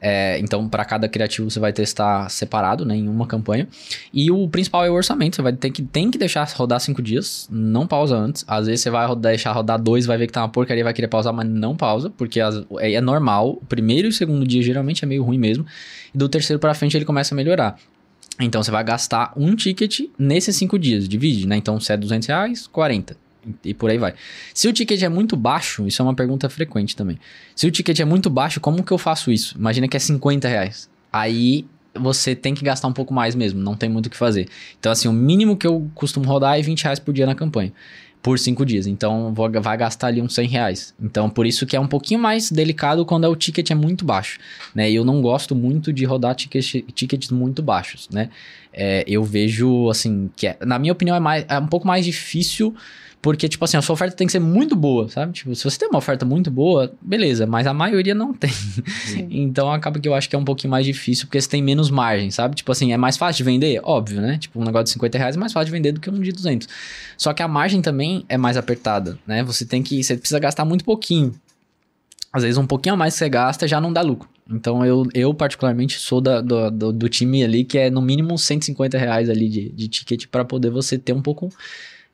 É, 0.03 0.39
então, 0.39 0.67
para 0.67 0.83
cada 0.83 1.07
criativo 1.07 1.49
você 1.51 1.59
vai 1.59 1.71
testar 1.71 2.27
separado, 2.29 2.83
né, 2.83 2.95
em 2.95 3.07
uma 3.07 3.27
campanha. 3.27 3.67
E 4.11 4.31
o 4.31 4.47
principal 4.49 4.83
é 4.83 4.89
o 4.89 4.93
orçamento. 4.95 5.35
Você 5.35 5.41
vai 5.43 5.53
ter 5.53 5.69
que, 5.69 5.83
tem 5.83 6.09
que 6.09 6.17
deixar 6.17 6.43
rodar 6.55 6.79
cinco 6.79 7.01
dias, 7.03 7.47
não 7.51 7.85
pausa 7.85 8.15
antes. 8.17 8.43
Às 8.47 8.65
vezes 8.65 8.81
você 8.81 8.89
vai 8.89 9.05
rodar- 9.05 9.31
deixar 9.31 9.51
rodar 9.51 9.79
dois, 9.79 10.07
vai 10.07 10.17
ver 10.17 10.25
que 10.25 10.33
tá 10.33 10.41
uma 10.41 10.49
porcaria, 10.49 10.83
vai 10.83 10.93
querer 10.93 11.07
pausar, 11.07 11.31
mas 11.31 11.47
não 11.47 11.75
pausa, 11.75 12.09
porque 12.09 12.39
as- 12.41 12.63
é, 12.79 12.93
é 12.93 13.01
normal. 13.01 13.59
O 13.61 13.65
primeiro 13.65 14.07
e 14.07 14.09
o 14.09 14.13
segundo 14.13 14.45
dia 14.47 14.63
geralmente 14.63 15.05
é 15.05 15.07
meio 15.07 15.23
ruim 15.23 15.37
mesmo. 15.37 15.65
E 16.13 16.17
do 16.17 16.27
terceiro 16.27 16.59
para 16.59 16.73
frente 16.73 16.97
ele 16.97 17.05
começa 17.05 17.35
a 17.35 17.37
melhorar. 17.37 17.77
Então 18.39 18.63
você 18.63 18.71
vai 18.71 18.83
gastar 18.83 19.31
um 19.37 19.55
ticket 19.55 19.99
nesses 20.17 20.55
cinco 20.55 20.79
dias, 20.79 21.07
divide, 21.07 21.45
né? 21.45 21.57
Então 21.57 21.79
se 21.79 21.93
é 21.93 21.97
200 21.97 22.27
reais, 22.27 22.65
40. 22.65 23.15
E 23.63 23.73
por 23.73 23.89
aí 23.89 23.97
vai. 23.97 24.13
Se 24.53 24.67
o 24.67 24.73
ticket 24.73 25.01
é 25.01 25.09
muito 25.09 25.35
baixo, 25.35 25.87
isso 25.87 26.01
é 26.01 26.05
uma 26.05 26.13
pergunta 26.13 26.49
frequente 26.49 26.95
também. 26.95 27.19
Se 27.55 27.65
o 27.65 27.71
ticket 27.71 27.99
é 27.99 28.05
muito 28.05 28.29
baixo, 28.29 28.59
como 28.59 28.83
que 28.83 28.91
eu 28.91 28.97
faço 28.97 29.31
isso? 29.31 29.57
Imagina 29.57 29.87
que 29.87 29.97
é 29.97 29.99
50 29.99 30.47
reais. 30.47 30.89
Aí 31.11 31.65
você 31.93 32.35
tem 32.35 32.53
que 32.53 32.63
gastar 32.63 32.87
um 32.87 32.93
pouco 32.93 33.13
mais 33.13 33.35
mesmo, 33.35 33.61
não 33.61 33.75
tem 33.75 33.89
muito 33.89 34.05
o 34.05 34.09
que 34.09 34.17
fazer. 34.17 34.47
Então, 34.79 34.91
assim, 34.91 35.07
o 35.07 35.13
mínimo 35.13 35.57
que 35.57 35.67
eu 35.67 35.89
costumo 35.93 36.25
rodar 36.25 36.57
é 36.57 36.61
20 36.61 36.83
reais 36.83 36.99
por 36.99 37.13
dia 37.13 37.25
na 37.25 37.35
campanha. 37.35 37.73
Por 38.21 38.37
cinco 38.37 38.63
dias. 38.63 38.85
Então, 38.85 39.33
vou, 39.33 39.49
vai 39.51 39.75
gastar 39.75 40.07
ali 40.07 40.21
uns 40.21 40.35
100 40.35 40.47
reais. 40.47 40.93
Então, 41.01 41.27
por 41.27 41.45
isso 41.45 41.65
que 41.65 41.75
é 41.75 41.79
um 41.79 41.87
pouquinho 41.87 42.19
mais 42.19 42.51
delicado 42.51 43.03
quando 43.03 43.23
é 43.23 43.27
o 43.27 43.35
ticket 43.35 43.71
é 43.71 43.75
muito 43.75 44.05
baixo. 44.05 44.37
Né? 44.75 44.91
E 44.91 44.95
eu 44.95 45.03
não 45.03 45.23
gosto 45.23 45.55
muito 45.55 45.91
de 45.91 46.05
rodar 46.05 46.35
ticket, 46.35 46.83
tickets 46.93 47.31
muito 47.31 47.63
baixos, 47.63 48.07
né? 48.09 48.29
É, 48.71 49.03
eu 49.07 49.23
vejo, 49.23 49.89
assim, 49.89 50.29
que 50.35 50.47
é, 50.47 50.57
na 50.63 50.77
minha 50.77 50.93
opinião 50.93 51.15
é, 51.15 51.19
mais, 51.19 51.45
é 51.49 51.57
um 51.57 51.67
pouco 51.67 51.87
mais 51.87 52.05
difícil 52.05 52.75
porque, 53.21 53.47
tipo 53.47 53.63
assim, 53.63 53.77
a 53.77 53.81
sua 53.81 53.93
oferta 53.93 54.15
tem 54.15 54.25
que 54.25 54.31
ser 54.31 54.39
muito 54.39 54.75
boa, 54.75 55.07
sabe? 55.07 55.33
Tipo, 55.33 55.53
se 55.53 55.63
você 55.63 55.77
tem 55.77 55.87
uma 55.87 55.99
oferta 55.99 56.25
muito 56.25 56.49
boa, 56.49 56.91
beleza, 56.99 57.45
mas 57.45 57.67
a 57.67 57.73
maioria 57.73 58.15
não 58.15 58.33
tem. 58.33 58.51
então 59.29 59.71
acaba 59.71 59.99
que 59.99 60.07
eu 60.07 60.15
acho 60.15 60.27
que 60.27 60.35
é 60.35 60.39
um 60.39 60.43
pouquinho 60.43 60.71
mais 60.71 60.85
difícil, 60.85 61.27
porque 61.27 61.39
você 61.39 61.47
tem 61.47 61.61
menos 61.61 61.91
margem, 61.91 62.31
sabe? 62.31 62.55
Tipo 62.55 62.71
assim, 62.71 62.93
é 62.93 62.97
mais 62.97 63.17
fácil 63.17 63.37
de 63.37 63.51
vender? 63.51 63.79
Óbvio, 63.83 64.19
né? 64.21 64.39
Tipo, 64.39 64.59
um 64.59 64.63
negócio 64.63 64.85
de 64.85 64.89
50 64.91 65.17
reais 65.19 65.35
é 65.35 65.39
mais 65.39 65.53
fácil 65.53 65.65
de 65.67 65.71
vender 65.71 65.91
do 65.91 65.99
que 65.99 66.09
um 66.09 66.19
de 66.19 66.31
200. 66.31 66.67
Só 67.15 67.31
que 67.31 67.43
a 67.43 67.47
margem 67.47 67.81
também 67.81 68.25
é 68.27 68.37
mais 68.37 68.57
apertada, 68.57 69.19
né? 69.27 69.43
Você 69.43 69.65
tem 69.65 69.83
que, 69.83 70.03
você 70.03 70.17
precisa 70.17 70.39
gastar 70.39 70.65
muito 70.65 70.83
pouquinho. 70.83 71.35
Às 72.33 72.43
vezes 72.43 72.57
um 72.57 72.65
pouquinho 72.65 72.95
a 72.95 72.97
mais 72.97 73.13
que 73.13 73.19
você 73.19 73.29
gasta 73.29 73.67
já 73.67 73.79
não 73.79 73.93
dá 73.93 74.01
lucro. 74.01 74.27
Então 74.49 74.83
eu, 74.83 75.07
eu 75.13 75.33
particularmente 75.33 75.99
sou 75.99 76.19
da, 76.19 76.41
do, 76.41 76.71
do, 76.71 76.91
do 76.91 77.09
time 77.09 77.43
ali 77.43 77.63
que 77.63 77.77
é 77.77 77.89
no 77.89 78.01
mínimo 78.01 78.37
150 78.37 78.97
reais 78.97 79.29
ali 79.29 79.47
de, 79.47 79.69
de 79.69 79.87
ticket 79.87 80.25
para 80.27 80.43
poder 80.43 80.71
você 80.71 80.97
ter 80.97 81.13
um 81.13 81.21
pouco 81.21 81.49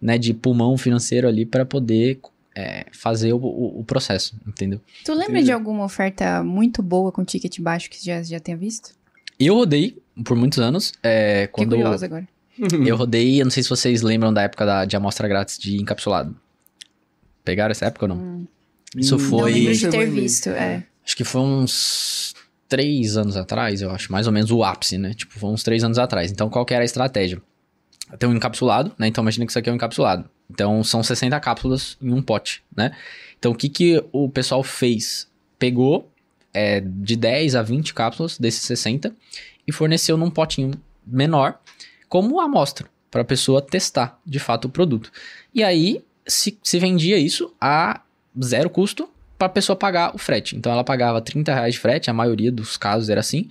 né, 0.01 0.17
de 0.17 0.33
pulmão 0.33 0.77
financeiro 0.77 1.27
ali 1.27 1.45
para 1.45 1.65
poder 1.65 2.19
é, 2.55 2.85
fazer 2.91 3.33
o, 3.33 3.37
o, 3.37 3.79
o, 3.79 3.83
processo, 3.83 4.35
entendeu? 4.47 4.79
Tu 5.05 5.11
lembra 5.11 5.31
Entendi. 5.33 5.45
de 5.45 5.51
alguma 5.51 5.83
oferta 5.83 6.43
muito 6.43 6.81
boa 6.81 7.11
com 7.11 7.23
ticket 7.23 7.59
baixo 7.59 7.89
que 7.89 8.03
já, 8.03 8.21
já 8.23 8.39
tenha 8.39 8.57
visto? 8.57 8.91
Eu 9.39 9.55
rodei 9.55 9.97
por 10.25 10.35
muitos 10.35 10.59
anos. 10.59 10.93
É, 11.03 11.47
quando 11.47 11.69
Fiquei 11.69 11.83
curiosa 11.83 12.05
agora. 12.05 12.27
eu 12.85 12.95
rodei, 12.95 13.39
eu 13.39 13.45
não 13.45 13.51
sei 13.51 13.61
se 13.61 13.69
vocês 13.69 14.01
lembram 14.01 14.33
da 14.33 14.41
época 14.41 14.65
da, 14.65 14.85
de 14.85 14.95
amostra 14.95 15.27
grátis 15.27 15.57
de 15.59 15.77
encapsulado. 15.79 16.35
Pegaram 17.43 17.71
essa 17.71 17.85
época 17.85 18.05
ou 18.05 18.09
não? 18.09 18.17
Hum, 18.17 18.47
Isso 18.95 19.15
Hum, 19.15 19.19
foi- 19.19 19.51
Não 19.51 19.57
lembro 19.59 19.73
de 19.75 19.89
ter 19.89 20.05
visto, 20.09 20.49
é. 20.49 20.83
Acho 21.05 21.15
que 21.15 21.23
foi 21.23 21.41
uns 21.41 22.33
três 22.67 23.15
anos 23.15 23.37
atrás, 23.37 23.81
eu 23.81 23.91
acho. 23.91 24.11
Mais 24.11 24.27
ou 24.27 24.33
menos 24.33 24.51
o 24.51 24.63
ápice, 24.63 24.97
né? 24.97 25.13
Tipo, 25.13 25.39
foi 25.39 25.49
uns 25.49 25.63
três 25.63 25.83
anos 25.83 25.97
atrás. 25.97 26.31
Então, 26.31 26.49
qual 26.49 26.65
que 26.65 26.73
era 26.73 26.83
a 26.83 26.85
estratégia? 26.85 27.41
Tem 28.17 28.29
um 28.29 28.33
encapsulado, 28.33 28.93
né? 28.97 29.07
Então, 29.07 29.23
imagina 29.23 29.45
que 29.45 29.51
isso 29.51 29.59
aqui 29.59 29.69
é 29.69 29.71
um 29.71 29.75
encapsulado. 29.75 30.29
Então, 30.49 30.83
são 30.83 31.03
60 31.03 31.39
cápsulas 31.39 31.97
em 32.01 32.13
um 32.13 32.21
pote, 32.21 32.63
né? 32.75 32.91
Então, 33.37 33.51
o 33.51 33.55
que, 33.55 33.69
que 33.69 34.03
o 34.11 34.29
pessoal 34.29 34.63
fez 34.63 35.27
pegou 35.59 36.11
é, 36.53 36.81
de 36.81 37.15
10 37.15 37.55
a 37.55 37.61
20 37.61 37.93
cápsulas 37.93 38.37
desses 38.37 38.61
60 38.63 39.13
e 39.67 39.71
forneceu 39.71 40.17
num 40.17 40.29
potinho 40.29 40.71
menor 41.05 41.59
como 42.07 42.39
amostra 42.39 42.87
para 43.11 43.21
a 43.21 43.25
pessoa 43.25 43.61
testar 43.61 44.19
de 44.25 44.39
fato 44.39 44.65
o 44.65 44.69
produto. 44.69 45.11
E 45.53 45.63
aí 45.63 46.03
se, 46.25 46.57
se 46.63 46.79
vendia 46.79 47.17
isso 47.17 47.53
a 47.59 48.01
zero 48.41 48.69
custo 48.69 49.09
para 49.37 49.47
a 49.47 49.49
pessoa 49.49 49.75
pagar 49.75 50.15
o 50.15 50.17
frete. 50.17 50.55
Então 50.55 50.71
ela 50.71 50.83
pagava 50.83 51.21
30 51.21 51.53
reais 51.53 51.75
de 51.75 51.79
frete, 51.79 52.09
a 52.09 52.13
maioria 52.13 52.51
dos 52.51 52.77
casos 52.77 53.09
era 53.09 53.19
assim, 53.19 53.49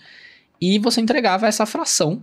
e 0.60 0.78
você 0.78 1.00
entregava 1.00 1.46
essa 1.46 1.66
fração 1.66 2.22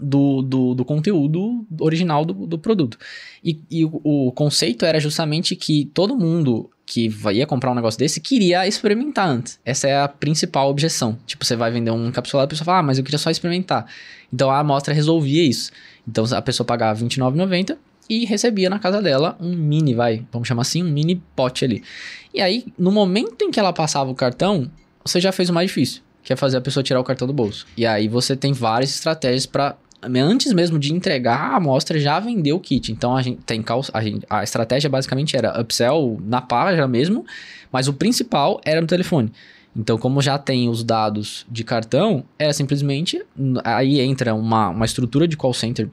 do, 0.00 0.42
do, 0.42 0.74
do 0.74 0.84
conteúdo 0.84 1.66
original 1.80 2.24
do, 2.24 2.46
do 2.46 2.58
produto. 2.58 2.98
E, 3.44 3.60
e 3.70 3.84
o, 3.84 4.00
o, 4.02 4.32
conceito 4.32 4.84
era 4.84 4.98
justamente 4.98 5.54
que 5.56 5.90
todo 5.94 6.16
mundo 6.16 6.70
que 6.84 7.10
ia 7.32 7.46
comprar 7.46 7.70
um 7.70 7.74
negócio 7.74 7.98
desse 7.98 8.20
queria 8.20 8.66
experimentar 8.66 9.28
antes. 9.28 9.60
Essa 9.64 9.88
é 9.88 10.00
a 10.00 10.08
principal 10.08 10.70
objeção. 10.70 11.18
Tipo, 11.26 11.44
você 11.44 11.54
vai 11.54 11.70
vender 11.70 11.90
um 11.90 12.10
capsulado, 12.10 12.46
a 12.46 12.48
pessoa 12.48 12.64
fala, 12.64 12.78
ah, 12.78 12.82
mas 12.82 12.98
eu 12.98 13.04
queria 13.04 13.18
só 13.18 13.30
experimentar. 13.30 13.86
Então 14.32 14.50
a 14.50 14.58
amostra 14.58 14.94
resolvia 14.94 15.42
isso. 15.42 15.70
Então 16.06 16.24
a 16.32 16.40
pessoa 16.40 16.66
pagava 16.66 16.98
R$29,90 16.98 17.76
e 18.08 18.24
recebia 18.24 18.70
na 18.70 18.78
casa 18.78 19.02
dela 19.02 19.36
um 19.38 19.54
mini, 19.54 19.94
vai, 19.94 20.24
vamos 20.32 20.48
chamar 20.48 20.62
assim, 20.62 20.82
um 20.82 20.90
mini 20.90 21.22
pote 21.36 21.64
ali. 21.64 21.82
E 22.32 22.40
aí, 22.40 22.64
no 22.78 22.90
momento 22.90 23.44
em 23.44 23.50
que 23.50 23.60
ela 23.60 23.72
passava 23.72 24.10
o 24.10 24.14
cartão, 24.14 24.70
você 25.04 25.20
já 25.20 25.30
fez 25.30 25.50
o 25.50 25.52
mais 25.52 25.68
difícil, 25.68 26.02
que 26.22 26.32
é 26.32 26.36
fazer 26.36 26.56
a 26.56 26.60
pessoa 26.60 26.82
tirar 26.82 27.00
o 27.00 27.04
cartão 27.04 27.26
do 27.26 27.34
bolso. 27.34 27.66
E 27.76 27.86
aí 27.86 28.08
você 28.08 28.34
tem 28.34 28.52
várias 28.52 28.90
estratégias 28.90 29.44
para 29.44 29.76
antes 30.02 30.52
mesmo 30.52 30.78
de 30.78 30.92
entregar 30.92 31.52
a 31.52 31.56
amostra, 31.56 31.98
já 31.98 32.20
vendeu 32.20 32.56
o 32.56 32.60
kit. 32.60 32.92
Então 32.92 33.16
a 33.16 33.22
gente 33.22 33.40
tem 33.42 33.64
a, 33.92 34.02
gente, 34.02 34.26
a 34.28 34.42
estratégia 34.42 34.88
basicamente 34.88 35.36
era 35.36 35.60
upsell 35.60 36.20
na 36.24 36.40
página 36.40 36.86
mesmo, 36.86 37.24
mas 37.72 37.88
o 37.88 37.92
principal 37.92 38.60
era 38.64 38.80
no 38.80 38.86
telefone. 38.86 39.32
Então, 39.76 39.96
como 39.96 40.20
já 40.20 40.36
tem 40.38 40.68
os 40.68 40.82
dados 40.82 41.46
de 41.48 41.62
cartão, 41.62 42.24
era 42.38 42.52
simplesmente. 42.52 43.24
Aí 43.62 44.00
entra 44.00 44.34
uma, 44.34 44.70
uma 44.70 44.84
estrutura 44.84 45.28
de 45.28 45.36
call 45.36 45.54
center. 45.54 45.88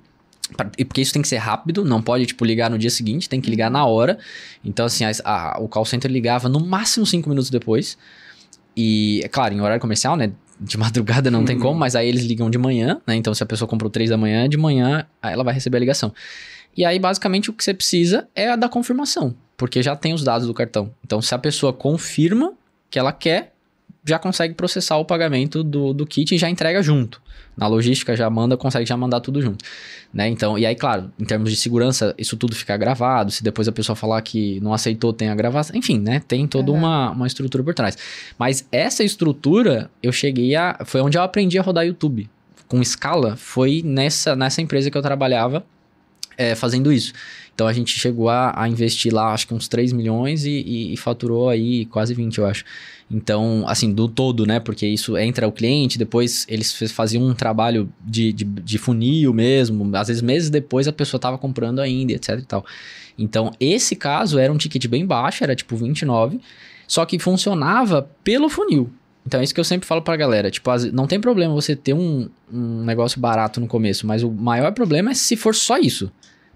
Porque 0.87 1.01
isso 1.01 1.13
tem 1.13 1.21
que 1.21 1.27
ser 1.27 1.37
rápido, 1.37 1.83
não 1.83 2.01
pode, 2.01 2.25
tipo, 2.25 2.45
ligar 2.45 2.69
no 2.69 2.77
dia 2.77 2.89
seguinte, 2.89 3.27
tem 3.27 3.41
que 3.41 3.49
ligar 3.49 3.69
na 3.69 3.85
hora. 3.85 4.17
Então, 4.63 4.85
assim, 4.85 5.03
a, 5.03 5.11
a, 5.23 5.59
o 5.59 5.67
call 5.67 5.85
center 5.85 6.09
ligava 6.09 6.47
no 6.47 6.59
máximo 6.59 7.05
5 7.05 7.27
minutos 7.29 7.49
depois. 7.49 7.97
E, 8.75 9.21
é 9.23 9.27
claro, 9.27 9.53
em 9.53 9.61
horário 9.61 9.81
comercial, 9.81 10.15
né? 10.15 10.31
De 10.59 10.77
madrugada 10.77 11.29
não 11.29 11.39
uhum. 11.39 11.45
tem 11.45 11.59
como, 11.59 11.77
mas 11.77 11.95
aí 11.95 12.07
eles 12.07 12.23
ligam 12.23 12.49
de 12.49 12.57
manhã, 12.57 13.01
né? 13.05 13.15
Então, 13.15 13.33
se 13.33 13.43
a 13.43 13.45
pessoa 13.45 13.67
comprou 13.67 13.89
3 13.89 14.09
da 14.09 14.17
manhã, 14.17 14.47
de 14.47 14.57
manhã 14.57 15.05
ela 15.21 15.43
vai 15.43 15.53
receber 15.53 15.77
a 15.77 15.79
ligação. 15.79 16.13
E 16.75 16.83
aí, 16.83 16.99
basicamente, 16.99 17.49
o 17.49 17.53
que 17.53 17.63
você 17.63 17.73
precisa 17.73 18.27
é 18.35 18.49
a 18.49 18.55
da 18.55 18.67
confirmação, 18.67 19.35
porque 19.57 19.81
já 19.81 19.95
tem 19.95 20.13
os 20.13 20.23
dados 20.23 20.47
do 20.47 20.53
cartão. 20.53 20.93
Então, 21.03 21.21
se 21.21 21.33
a 21.33 21.37
pessoa 21.37 21.71
confirma 21.71 22.53
que 22.89 22.99
ela 22.99 23.11
quer, 23.11 23.54
já 24.05 24.19
consegue 24.19 24.53
processar 24.53 24.97
o 24.97 25.05
pagamento 25.05 25.63
do, 25.63 25.93
do 25.93 26.05
kit 26.05 26.35
e 26.35 26.37
já 26.37 26.49
entrega 26.49 26.81
junto. 26.83 27.21
Na 27.57 27.67
logística 27.67 28.15
já 28.15 28.29
manda, 28.29 28.57
consegue 28.57 28.85
já 28.85 28.97
mandar 28.97 29.21
tudo 29.21 29.41
junto, 29.41 29.63
né? 30.13 30.27
Então, 30.27 30.57
e 30.57 30.65
aí, 30.65 30.75
claro, 30.75 31.09
em 31.17 31.23
termos 31.23 31.49
de 31.49 31.55
segurança, 31.55 32.13
isso 32.17 32.35
tudo 32.35 32.53
fica 32.53 32.75
gravado. 32.75 33.31
Se 33.31 33.41
depois 33.41 33.65
a 33.67 33.71
pessoa 33.71 33.95
falar 33.95 34.21
que 34.21 34.59
não 34.59 34.73
aceitou, 34.73 35.13
tem 35.13 35.29
a 35.29 35.35
gravação. 35.35 35.73
Enfim, 35.75 35.97
né? 35.97 36.21
Tem 36.27 36.45
toda 36.47 36.71
uhum. 36.71 36.77
uma, 36.77 37.11
uma 37.11 37.27
estrutura 37.27 37.63
por 37.63 37.73
trás. 37.73 37.97
Mas 38.37 38.67
essa 38.71 39.03
estrutura, 39.03 39.89
eu 40.03 40.11
cheguei 40.11 40.53
a. 40.53 40.79
Foi 40.85 40.99
onde 40.99 41.17
eu 41.17 41.21
aprendi 41.21 41.57
a 41.57 41.61
rodar 41.61 41.85
YouTube. 41.85 42.29
Com 42.67 42.81
escala, 42.81 43.37
foi 43.37 43.81
nessa, 43.85 44.35
nessa 44.35 44.61
empresa 44.61 44.91
que 44.91 44.97
eu 44.97 45.01
trabalhava 45.01 45.65
é, 46.37 46.55
fazendo 46.55 46.91
isso. 46.91 47.13
Então 47.55 47.67
a 47.67 47.73
gente 47.73 47.97
chegou 47.97 48.27
a, 48.27 48.53
a, 48.53 48.67
investir 48.67 49.13
lá, 49.13 49.31
acho 49.31 49.47
que 49.47 49.53
uns 49.53 49.69
3 49.69 49.93
milhões 49.93 50.45
e, 50.45 50.51
e, 50.51 50.93
e, 50.93 50.97
faturou 50.97 51.47
aí 51.47 51.85
quase 51.85 52.13
20, 52.13 52.37
eu 52.37 52.45
acho. 52.45 52.65
Então, 53.09 53.63
assim, 53.65 53.93
do 53.93 54.09
todo, 54.09 54.45
né? 54.45 54.59
Porque 54.59 54.85
isso 54.85 55.17
entra 55.17 55.47
o 55.47 55.53
cliente, 55.53 55.97
depois 55.97 56.45
eles 56.49 56.91
faziam 56.91 57.23
um 57.23 57.33
trabalho 57.33 57.89
de, 58.03 58.33
de, 58.33 58.43
de 58.43 58.77
funil 58.77 59.33
mesmo. 59.33 59.89
Às 59.95 60.09
vezes, 60.09 60.21
meses 60.21 60.49
depois, 60.49 60.85
a 60.85 60.91
pessoa 60.91 61.17
estava 61.17 61.37
comprando 61.37 61.79
ainda, 61.79 62.11
etc 62.11 62.39
e 62.39 62.45
tal. 62.45 62.65
Então, 63.17 63.53
esse 63.57 63.95
caso 63.95 64.37
era 64.37 64.51
um 64.51 64.57
ticket 64.57 64.85
bem 64.87 65.05
baixo, 65.05 65.41
era 65.41 65.55
tipo 65.55 65.77
29, 65.77 66.41
só 66.85 67.05
que 67.05 67.17
funcionava 67.17 68.09
pelo 68.21 68.49
funil. 68.49 68.91
Então 69.25 69.39
é 69.39 69.43
isso 69.43 69.53
que 69.53 69.59
eu 69.59 69.63
sempre 69.63 69.87
falo 69.87 70.01
pra 70.01 70.15
galera. 70.15 70.51
Tipo, 70.51 70.69
não 70.93 71.07
tem 71.07 71.19
problema 71.19 71.53
você 71.53 71.75
ter 71.75 71.93
um, 71.93 72.29
um 72.51 72.83
negócio 72.83 73.19
barato 73.19 73.59
no 73.59 73.65
começo, 73.65 74.05
mas 74.05 74.21
o 74.23 74.29
maior 74.29 74.71
problema 74.71 75.11
é 75.11 75.13
se 75.15 75.35
for 75.35 75.55
só 75.55 75.77
isso. 75.77 76.11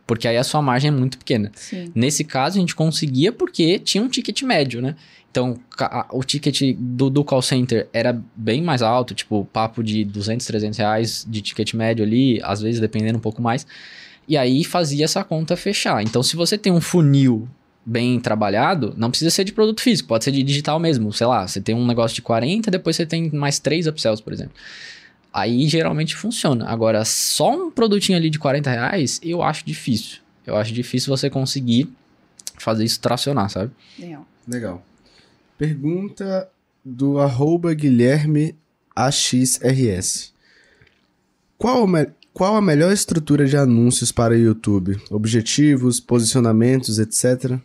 Porque 0.10 0.28
aí 0.28 0.38
a 0.38 0.44
sua 0.44 0.60
margem 0.60 0.88
é 0.88 0.92
muito 0.92 1.20
pequena. 1.20 1.52
Sim. 1.54 1.92
Nesse 1.94 2.24
caso, 2.24 2.58
a 2.58 2.60
gente 2.60 2.74
conseguia 2.74 3.32
porque 3.32 3.78
tinha 3.78 4.04
um 4.04 4.08
ticket 4.10 4.42
médio, 4.42 4.82
né? 4.82 4.96
Então, 5.30 5.60
o 6.12 6.24
ticket 6.24 6.76
do, 6.76 7.12
do 7.12 7.24
call 7.24 7.44
center 7.44 7.88
era 7.94 8.20
bem 8.36 8.60
mais 8.64 8.82
alto, 8.82 9.14
tipo, 9.14 9.48
papo 9.54 9.84
de 9.84 10.04
200, 10.04 10.48
300 10.48 10.80
reais 10.80 11.26
de 11.30 11.44
ticket 11.44 11.76
médio 11.76 12.04
ali, 12.04 12.42
às 12.42 12.60
vezes 12.60 12.82
dependendo 12.82 13.20
um 13.20 13.22
pouco 13.22 13.40
mais. 13.40 13.68
E 14.28 14.36
aí 14.36 14.64
fazia 14.64 15.06
essa 15.06 15.24
conta 15.24 15.56
fechar. 15.56 16.02
Então, 16.02 16.24
se 16.24 16.36
você 16.36 16.58
tem 16.58 16.74
um 16.74 16.82
funil 16.82 17.48
bem 17.86 18.20
trabalhado, 18.20 18.96
não 18.98 19.12
precisa 19.12 19.30
ser 19.30 19.44
de 19.44 19.54
produto 19.54 19.80
físico, 19.80 20.10
pode 20.10 20.24
ser 20.24 20.32
de 20.32 20.42
digital 20.42 20.80
mesmo. 20.80 21.14
Sei 21.14 21.28
lá, 21.28 21.48
você 21.48 21.62
tem 21.62 21.76
um 21.76 21.86
negócio 21.86 22.16
de 22.16 22.24
40, 22.24 22.72
depois 22.72 22.96
você 22.96 23.06
tem 23.06 23.30
mais 23.30 23.60
3 23.60 23.86
upsells, 23.86 24.24
por 24.24 24.34
exemplo. 24.34 24.54
Aí 25.34 25.68
geralmente 25.68 26.16
funciona. 26.16 26.68
Agora, 26.68 27.06
só 27.06 27.54
um 27.54 27.72
produtinho 27.72 28.18
ali 28.18 28.30
de 28.30 28.40
40 28.40 28.70
reais, 28.70 29.20
eu 29.24 29.44
acho 29.44 29.66
difícil. 29.66 30.20
Eu 30.46 30.56
acho 30.56 30.74
difícil 30.74 31.16
você 31.16 31.30
conseguir 31.30 31.88
fazer 32.58 32.84
isso 32.84 33.00
tracionar, 33.00 33.50
sabe? 33.50 33.72
Legal. 33.98 34.28
Legal. 34.48 34.86
Pergunta 35.58 36.50
do 36.84 37.20
arroba 37.20 37.74
Guilherme 37.74 38.56
AXRS. 38.96 40.34
Qual, 41.58 41.86
qual 42.34 42.56
a 42.56 42.62
melhor 42.62 42.92
estrutura 42.92 43.46
de 43.46 43.58
anúncios 43.58 44.12
para 44.12 44.34
o 44.34 44.38
YouTube? 44.38 45.00
Objetivos, 45.12 46.00
posicionamentos, 46.00 46.98
etc. 46.98 47.60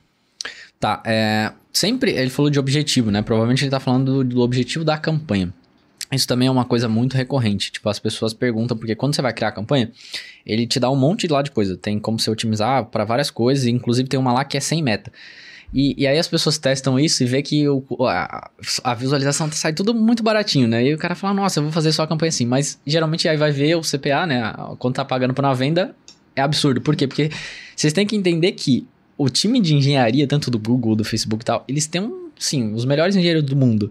Tá, 0.79 1.03
é, 1.07 1.53
sempre 1.73 2.13
ele 2.13 2.31
falou 2.31 2.51
de 2.51 2.59
objetivo, 2.59 3.11
né? 3.11 3.23
Provavelmente 3.23 3.63
ele 3.63 3.69
está 3.69 3.81
falando 3.81 4.25
do, 4.25 4.35
do 4.35 4.41
objetivo 4.41 4.85
da 4.85 4.99
campanha. 4.99 5.53
Isso 6.15 6.27
também 6.27 6.49
é 6.49 6.51
uma 6.51 6.65
coisa 6.65 6.89
muito 6.89 7.17
recorrente. 7.17 7.73
Tipo, 7.73 7.89
as 7.89 7.99
pessoas 7.99 8.33
perguntam, 8.33 8.77
porque 8.77 8.95
quando 8.95 9.15
você 9.15 9.23
vai 9.23 9.33
criar 9.33 9.49
a 9.49 9.53
campanha, 9.53 9.91
ele 10.47 10.67
te 10.67 10.79
dá 10.79 10.91
um 10.91 10.97
monte 10.97 11.27
de 11.27 11.33
lá 11.33 11.43
de 11.43 11.51
coisa. 11.51 11.77
Tem 11.77 11.99
como 11.99 12.19
você 12.19 12.31
otimizar 12.31 12.85
para 12.87 13.05
várias 13.05 13.31
coisas, 13.31 13.67
inclusive 13.67 14.09
tem 14.09 14.19
uma 14.19 14.33
lá 14.33 14.45
que 14.45 14.57
é 14.57 14.61
sem 14.61 14.83
meta. 14.83 15.13
E, 15.73 15.95
e 16.03 16.07
aí 16.07 16.17
as 16.17 16.29
pessoas 16.29 16.57
testam 16.57 17.01
isso 17.01 17.25
e 17.25 17.27
vê 17.27 17.43
que 17.43 17.69
o, 17.69 17.85
a, 18.03 18.49
a, 18.85 18.95
visualização 18.95 19.51
sai 19.51 19.73
tudo 19.73 19.93
muito 19.93 20.23
baratinho, 20.23 20.69
né? 20.69 20.85
E 20.85 20.95
o 20.95 20.99
cara 20.99 21.17
fala, 21.17 21.35
nossa, 21.35 21.59
eu 21.59 21.65
vou 21.65 21.73
fazer 21.73 21.91
só 21.91 22.05
a 22.05 22.07
campanha 22.07 22.29
assim. 22.29 22.47
Mas 22.47 22.79
geralmente 22.87 23.29
aí 23.29 23.37
vai 23.37 23.51
ver 23.51 23.75
o 23.75 23.81
CPA, 23.81 24.25
né? 24.25 24.55
Quando 24.79 24.95
tá 24.95 25.05
pagando 25.05 25.35
por 25.35 25.45
uma 25.45 25.55
venda, 25.55 25.95
é 26.37 26.43
absurdo. 26.43 26.81
Por 26.81 26.95
quê? 26.95 27.09
Porque 27.09 27.31
vocês 27.75 27.93
têm 27.93 28.07
que 28.07 28.15
entender 28.15 28.53
que 28.53 28.87
o 29.19 29.29
time 29.29 29.61
de 29.61 29.75
engenharia, 29.75 30.27
tanto 30.29 30.51
do 30.51 30.59
Google, 30.59 30.95
do 30.95 31.05
Facebook 31.05 31.43
e 31.43 31.47
tal, 31.47 31.65
eles 31.67 31.87
têm, 31.87 32.03
um, 32.03 32.31
sim, 32.39 32.73
os 32.73 32.85
melhores 32.85 33.17
engenheiros 33.17 33.43
do 33.43 33.57
mundo 33.57 33.91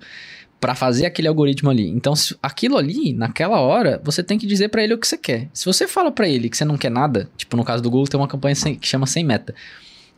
para 0.63 0.75
fazer 0.75 1.05
aquele 1.05 1.27
algoritmo 1.27 1.69
ali. 1.69 1.89
Então, 1.89 2.13
aquilo 2.41 2.77
ali, 2.77 3.11
naquela 3.11 3.59
hora, 3.59 3.99
você 4.01 4.23
tem 4.23 4.39
que 4.39 4.47
dizer 4.47 4.69
para 4.69 4.81
ele 4.81 4.93
o 4.93 4.97
que 4.97 5.05
você 5.05 5.17
quer. 5.17 5.49
Se 5.53 5.65
você 5.65 5.85
fala 5.85 6.09
para 6.09 6.25
ele 6.25 6.49
que 6.49 6.55
você 6.55 6.63
não 6.63 6.77
quer 6.77 6.89
nada, 6.89 7.29
tipo 7.35 7.57
no 7.57 7.65
caso 7.65 7.83
do 7.83 7.91
Google 7.91 8.07
tem 8.07 8.17
uma 8.17 8.29
campanha 8.29 8.55
sem, 8.55 8.75
que 8.75 8.87
chama 8.87 9.05
sem 9.05 9.25
meta 9.25 9.53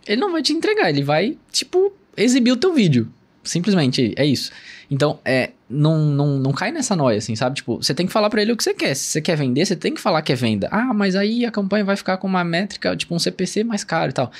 ele 0.07 0.21
não 0.21 0.31
vai 0.31 0.41
te 0.41 0.53
entregar, 0.53 0.89
ele 0.89 1.03
vai, 1.03 1.37
tipo, 1.51 1.93
exibir 2.15 2.51
o 2.51 2.57
teu 2.57 2.73
vídeo. 2.73 3.11
Simplesmente, 3.43 4.13
é 4.15 4.25
isso. 4.25 4.51
Então, 4.89 5.19
é, 5.23 5.51
não, 5.69 5.99
não, 6.05 6.39
não 6.39 6.51
cai 6.51 6.71
nessa 6.71 6.95
noia, 6.95 7.17
assim, 7.17 7.35
sabe? 7.35 7.57
Tipo, 7.57 7.77
você 7.77 7.93
tem 7.93 8.07
que 8.07 8.13
falar 8.13 8.29
para 8.29 8.41
ele 8.41 8.51
o 8.51 8.57
que 8.57 8.63
você 8.63 8.73
quer. 8.73 8.95
Se 8.95 9.03
você 9.03 9.21
quer 9.21 9.35
vender, 9.35 9.65
você 9.65 9.75
tem 9.75 9.93
que 9.93 10.01
falar 10.01 10.21
que 10.21 10.31
é 10.31 10.35
venda. 10.35 10.67
Ah, 10.71 10.93
mas 10.93 11.15
aí 11.15 11.45
a 11.45 11.51
campanha 11.51 11.83
vai 11.83 11.95
ficar 11.95 12.17
com 12.17 12.27
uma 12.27 12.43
métrica, 12.43 12.95
tipo 12.95 13.13
um 13.13 13.19
CPC 13.19 13.63
mais 13.63 13.83
caro 13.83 14.11
e 14.11 14.13
tal. 14.13 14.31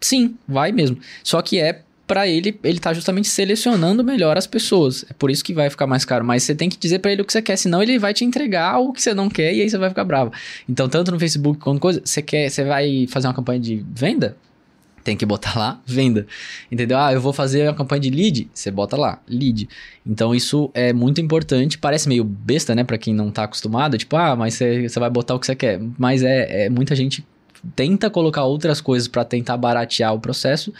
Sim, 0.00 0.36
vai 0.48 0.72
mesmo. 0.72 0.98
Só 1.22 1.42
que 1.42 1.58
é 1.58 1.82
para 2.10 2.26
ele, 2.26 2.58
ele 2.64 2.80
tá 2.80 2.92
justamente 2.92 3.28
selecionando 3.28 4.02
melhor 4.02 4.36
as 4.36 4.44
pessoas. 4.44 5.04
É 5.08 5.12
por 5.12 5.30
isso 5.30 5.44
que 5.44 5.54
vai 5.54 5.70
ficar 5.70 5.86
mais 5.86 6.04
caro. 6.04 6.24
Mas 6.24 6.42
você 6.42 6.56
tem 6.56 6.68
que 6.68 6.76
dizer 6.76 6.98
para 6.98 7.12
ele 7.12 7.22
o 7.22 7.24
que 7.24 7.32
você 7.32 7.40
quer, 7.40 7.54
senão 7.54 7.80
ele 7.80 8.00
vai 8.00 8.12
te 8.12 8.24
entregar 8.24 8.80
o 8.80 8.92
que 8.92 9.00
você 9.00 9.14
não 9.14 9.30
quer 9.30 9.54
e 9.54 9.60
aí 9.60 9.70
você 9.70 9.78
vai 9.78 9.88
ficar 9.90 10.02
bravo. 10.02 10.32
Então, 10.68 10.88
tanto 10.88 11.12
no 11.12 11.20
Facebook 11.20 11.60
quanto 11.60 11.78
coisa, 11.78 12.02
você 12.04 12.20
quer, 12.20 12.50
você 12.50 12.64
vai 12.64 13.06
fazer 13.08 13.28
uma 13.28 13.34
campanha 13.34 13.60
de 13.60 13.86
venda? 13.94 14.36
tem 15.04 15.16
que 15.16 15.24
botar 15.24 15.56
lá 15.56 15.80
venda. 15.86 16.26
Entendeu? 16.70 16.98
Ah, 16.98 17.12
eu 17.12 17.20
vou 17.20 17.32
fazer 17.32 17.68
a 17.68 17.72
campanha 17.72 18.00
de 18.00 18.10
lead, 18.10 18.50
você 18.52 18.72
bota 18.72 18.96
lá, 18.96 19.22
lead. 19.28 19.68
Então 20.04 20.34
isso 20.34 20.68
é 20.74 20.92
muito 20.92 21.20
importante, 21.20 21.78
parece 21.78 22.08
meio 22.08 22.24
besta, 22.24 22.74
né, 22.74 22.82
para 22.82 22.98
quem 22.98 23.14
não 23.14 23.30
tá 23.30 23.44
acostumado, 23.44 23.96
tipo, 23.96 24.16
ah, 24.16 24.34
mas 24.34 24.54
você, 24.54 24.88
você 24.88 24.98
vai 24.98 25.08
botar 25.08 25.36
o 25.36 25.38
que 25.38 25.46
você 25.46 25.54
quer. 25.54 25.80
Mas 25.96 26.24
é, 26.24 26.64
é 26.64 26.68
muita 26.68 26.96
gente 26.96 27.24
tenta 27.76 28.10
colocar 28.10 28.42
outras 28.44 28.80
coisas 28.80 29.06
para 29.06 29.24
tentar 29.24 29.56
baratear 29.56 30.12
o 30.12 30.18
processo 30.18 30.72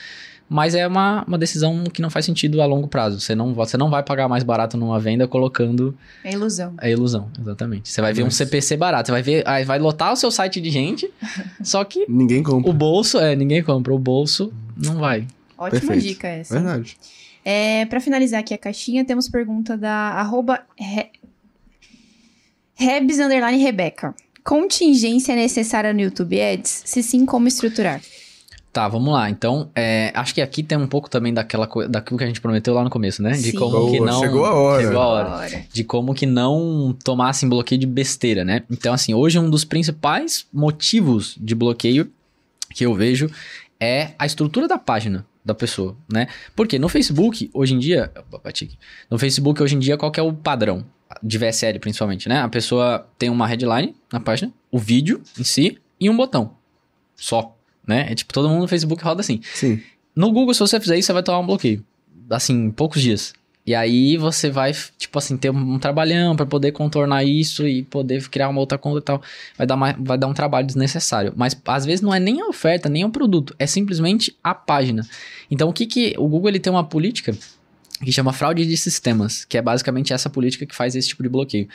mas 0.52 0.74
é 0.74 0.84
uma, 0.84 1.24
uma 1.28 1.38
decisão 1.38 1.84
que 1.84 2.02
não 2.02 2.10
faz 2.10 2.26
sentido 2.26 2.60
a 2.60 2.66
longo 2.66 2.88
prazo. 2.88 3.20
Você 3.20 3.36
não, 3.36 3.54
você 3.54 3.76
não 3.76 3.88
vai 3.88 4.02
pagar 4.02 4.26
mais 4.26 4.42
barato 4.42 4.76
numa 4.76 4.98
venda 4.98 5.28
colocando. 5.28 5.96
É 6.24 6.32
ilusão. 6.32 6.74
É 6.80 6.90
ilusão, 6.90 7.30
exatamente. 7.40 7.88
Você 7.88 8.00
vai 8.00 8.12
ver 8.12 8.24
um 8.24 8.30
CPC 8.32 8.76
barato. 8.76 9.06
Você 9.06 9.12
vai 9.12 9.22
ver. 9.22 9.46
Aí 9.46 9.64
vai 9.64 9.78
lotar 9.78 10.12
o 10.12 10.16
seu 10.16 10.28
site 10.28 10.60
de 10.60 10.68
gente, 10.68 11.08
só 11.62 11.84
que. 11.84 12.04
ninguém 12.08 12.42
compra. 12.42 12.68
O 12.68 12.74
bolso, 12.74 13.20
é, 13.20 13.36
ninguém 13.36 13.62
compra. 13.62 13.94
O 13.94 13.98
bolso 13.98 14.52
não 14.76 14.96
vai. 14.96 15.24
Ótima 15.56 15.92
Perfeito. 15.92 16.02
dica 16.02 16.26
essa. 16.26 16.54
Verdade. 16.54 16.96
É, 17.44 17.86
para 17.86 18.00
finalizar 18.00 18.40
aqui 18.40 18.52
a 18.52 18.58
caixinha, 18.58 19.04
temos 19.04 19.28
pergunta 19.28 19.76
da 19.76 19.92
arroba 19.92 20.62
Re... 20.76 21.10
Rebs 22.74 23.20
underline 23.20 23.62
Rebeca. 23.62 24.16
Contingência 24.42 25.36
necessária 25.36 25.92
no 25.92 26.00
YouTube 26.00 26.40
Ads? 26.42 26.82
Se 26.86 27.04
sim, 27.04 27.24
como 27.24 27.46
estruturar? 27.46 28.00
Tá, 28.72 28.86
vamos 28.86 29.12
lá. 29.12 29.28
Então, 29.28 29.68
é, 29.74 30.12
acho 30.14 30.32
que 30.32 30.40
aqui 30.40 30.62
tem 30.62 30.78
um 30.78 30.86
pouco 30.86 31.10
também 31.10 31.34
daquela 31.34 31.68
daquilo 31.88 32.16
que 32.16 32.24
a 32.24 32.26
gente 32.26 32.40
prometeu 32.40 32.72
lá 32.72 32.84
no 32.84 32.90
começo, 32.90 33.20
né? 33.20 33.32
De 33.32 33.50
Sim. 33.50 33.58
como 33.58 33.70
Boa, 33.72 33.90
que 33.90 34.00
não. 34.00 34.20
chegou 34.20 34.44
a 34.44 34.54
hora. 34.54 34.82
Chegou 34.82 35.02
a 35.02 35.06
hora. 35.06 35.64
De 35.72 35.82
como 35.82 36.14
que 36.14 36.24
não 36.24 36.96
tomassem 37.02 37.48
bloqueio 37.48 37.80
de 37.80 37.86
besteira, 37.86 38.44
né? 38.44 38.62
Então, 38.70 38.94
assim, 38.94 39.12
hoje 39.12 39.38
um 39.40 39.50
dos 39.50 39.64
principais 39.64 40.46
motivos 40.52 41.36
de 41.40 41.54
bloqueio 41.54 42.12
que 42.72 42.86
eu 42.86 42.94
vejo 42.94 43.28
é 43.80 44.12
a 44.16 44.24
estrutura 44.24 44.68
da 44.68 44.78
página 44.78 45.26
da 45.44 45.54
pessoa, 45.54 45.96
né? 46.08 46.28
Porque 46.54 46.78
no 46.78 46.88
Facebook, 46.88 47.50
hoje 47.52 47.74
em 47.74 47.78
dia. 47.78 48.12
No 49.10 49.18
Facebook, 49.18 49.60
hoje 49.60 49.74
em 49.74 49.78
dia, 49.78 49.96
qual 49.96 50.12
que 50.12 50.20
é 50.20 50.22
o 50.22 50.32
padrão? 50.32 50.84
De 51.20 51.38
VSL, 51.38 51.80
principalmente, 51.80 52.28
né? 52.28 52.40
A 52.40 52.48
pessoa 52.48 53.04
tem 53.18 53.28
uma 53.28 53.46
headline 53.48 53.96
na 54.12 54.20
página, 54.20 54.52
o 54.70 54.78
vídeo 54.78 55.20
em 55.36 55.42
si 55.42 55.76
e 55.98 56.08
um 56.08 56.16
botão. 56.16 56.54
Só. 57.16 57.56
Né? 57.86 58.06
É 58.10 58.14
tipo, 58.14 58.32
todo 58.32 58.48
mundo 58.48 58.62
no 58.62 58.68
Facebook 58.68 59.02
roda 59.02 59.20
assim. 59.20 59.40
Sim. 59.54 59.80
No 60.14 60.32
Google, 60.32 60.54
se 60.54 60.60
você 60.60 60.80
fizer 60.80 60.98
isso, 60.98 61.06
você 61.06 61.12
vai 61.12 61.22
tomar 61.22 61.38
um 61.40 61.46
bloqueio. 61.46 61.84
Assim, 62.28 62.66
em 62.66 62.70
poucos 62.70 63.00
dias. 63.00 63.32
E 63.66 63.74
aí 63.74 64.16
você 64.16 64.50
vai, 64.50 64.72
tipo 64.98 65.18
assim, 65.18 65.36
ter 65.36 65.50
um 65.50 65.78
trabalhão 65.78 66.34
pra 66.34 66.46
poder 66.46 66.72
contornar 66.72 67.24
isso 67.24 67.68
e 67.68 67.82
poder 67.82 68.26
criar 68.28 68.48
uma 68.48 68.58
outra 68.58 68.78
conta 68.78 68.98
e 68.98 69.02
tal. 69.02 69.22
Vai 69.56 69.66
dar, 69.66 69.76
mais, 69.76 69.96
vai 69.98 70.18
dar 70.18 70.26
um 70.26 70.34
trabalho 70.34 70.66
desnecessário. 70.66 71.32
Mas 71.36 71.56
às 71.66 71.84
vezes 71.84 72.00
não 72.00 72.12
é 72.12 72.18
nem 72.18 72.40
a 72.40 72.46
oferta, 72.46 72.88
nem 72.88 73.04
o 73.04 73.10
produto. 73.10 73.54
É 73.58 73.66
simplesmente 73.66 74.34
a 74.42 74.54
página. 74.54 75.06
Então 75.50 75.68
o 75.68 75.72
que 75.72 75.86
que... 75.86 76.14
O 76.18 76.26
Google 76.26 76.48
ele 76.48 76.58
tem 76.58 76.72
uma 76.72 76.84
política 76.84 77.36
que 78.02 78.10
chama 78.10 78.32
fraude 78.32 78.66
de 78.66 78.76
sistemas. 78.76 79.44
Que 79.44 79.58
é 79.58 79.62
basicamente 79.62 80.12
essa 80.12 80.30
política 80.30 80.64
que 80.64 80.74
faz 80.74 80.96
esse 80.96 81.08
tipo 81.08 81.22
de 81.22 81.28
bloqueio. 81.28 81.68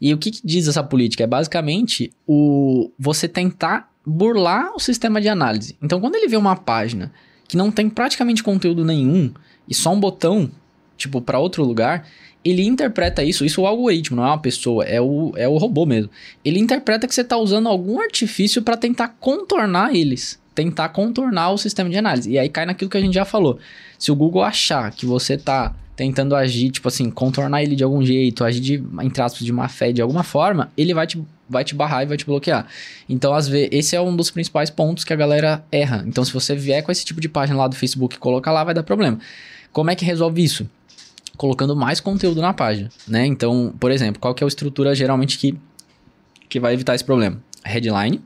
E 0.00 0.12
o 0.14 0.18
que, 0.18 0.30
que 0.30 0.40
diz 0.44 0.68
essa 0.68 0.82
política? 0.82 1.24
É 1.24 1.26
basicamente 1.26 2.12
o 2.26 2.90
você 2.98 3.26
tentar 3.26 3.90
burlar 4.10 4.72
o 4.74 4.80
sistema 4.80 5.20
de 5.20 5.28
análise. 5.28 5.76
Então, 5.80 6.00
quando 6.00 6.16
ele 6.16 6.28
vê 6.28 6.36
uma 6.36 6.56
página 6.56 7.12
que 7.46 7.56
não 7.56 7.70
tem 7.70 7.88
praticamente 7.88 8.42
conteúdo 8.42 8.84
nenhum 8.84 9.32
e 9.68 9.74
só 9.74 9.92
um 9.92 10.00
botão, 10.00 10.50
tipo, 10.96 11.20
para 11.20 11.38
outro 11.38 11.64
lugar, 11.64 12.06
ele 12.44 12.64
interpreta 12.64 13.22
isso, 13.22 13.44
isso 13.44 13.60
é 13.60 13.64
o 13.64 13.66
algoritmo, 13.66 14.16
não 14.16 14.24
é 14.24 14.28
uma 14.28 14.38
pessoa, 14.38 14.84
é 14.84 15.00
o, 15.00 15.32
é 15.36 15.48
o 15.48 15.56
robô 15.58 15.84
mesmo. 15.84 16.10
Ele 16.44 16.58
interpreta 16.58 17.06
que 17.06 17.14
você 17.14 17.20
está 17.20 17.36
usando 17.36 17.68
algum 17.68 18.00
artifício 18.00 18.62
para 18.62 18.76
tentar 18.76 19.16
contornar 19.20 19.94
eles, 19.94 20.40
tentar 20.54 20.88
contornar 20.90 21.50
o 21.50 21.58
sistema 21.58 21.90
de 21.90 21.98
análise. 21.98 22.30
E 22.30 22.38
aí 22.38 22.48
cai 22.48 22.64
naquilo 22.64 22.90
que 22.90 22.96
a 22.96 23.00
gente 23.00 23.14
já 23.14 23.24
falou. 23.24 23.58
Se 23.98 24.10
o 24.10 24.16
Google 24.16 24.42
achar 24.42 24.90
que 24.90 25.04
você 25.04 25.36
tá 25.36 25.74
tentando 25.94 26.34
agir, 26.34 26.70
tipo 26.70 26.88
assim, 26.88 27.10
contornar 27.10 27.62
ele 27.62 27.76
de 27.76 27.84
algum 27.84 28.02
jeito, 28.02 28.42
agir 28.42 28.60
de, 28.60 28.84
entre 29.02 29.22
aspas, 29.22 29.44
de 29.44 29.52
má 29.52 29.68
fé 29.68 29.92
de 29.92 30.00
alguma 30.00 30.22
forma, 30.22 30.72
ele 30.74 30.94
vai 30.94 31.06
te, 31.06 31.22
vai 31.50 31.64
te 31.64 31.74
barrar 31.74 32.04
e 32.04 32.06
vai 32.06 32.16
te 32.16 32.24
bloquear. 32.24 32.66
Então, 33.08 33.34
às 33.34 33.48
vezes, 33.48 33.68
esse 33.72 33.96
é 33.96 34.00
um 34.00 34.14
dos 34.14 34.30
principais 34.30 34.70
pontos 34.70 35.04
que 35.04 35.12
a 35.12 35.16
galera 35.16 35.64
erra. 35.70 36.04
Então, 36.06 36.24
se 36.24 36.32
você 36.32 36.54
vier 36.54 36.82
com 36.82 36.92
esse 36.92 37.04
tipo 37.04 37.20
de 37.20 37.28
página 37.28 37.58
lá 37.58 37.66
do 37.66 37.74
Facebook 37.74 38.14
e 38.14 38.18
colocar 38.18 38.52
lá, 38.52 38.62
vai 38.62 38.72
dar 38.72 38.84
problema. 38.84 39.18
Como 39.72 39.90
é 39.90 39.96
que 39.96 40.04
resolve 40.04 40.42
isso? 40.42 40.70
Colocando 41.36 41.74
mais 41.74 42.00
conteúdo 42.00 42.40
na 42.40 42.54
página, 42.54 42.88
né? 43.08 43.26
Então, 43.26 43.74
por 43.80 43.90
exemplo, 43.90 44.20
qual 44.20 44.34
que 44.34 44.44
é 44.44 44.46
a 44.46 44.48
estrutura 44.48 44.94
geralmente 44.94 45.38
que, 45.38 45.58
que 46.48 46.60
vai 46.60 46.72
evitar 46.72 46.94
esse 46.94 47.04
problema? 47.04 47.42
Headline, 47.64 48.22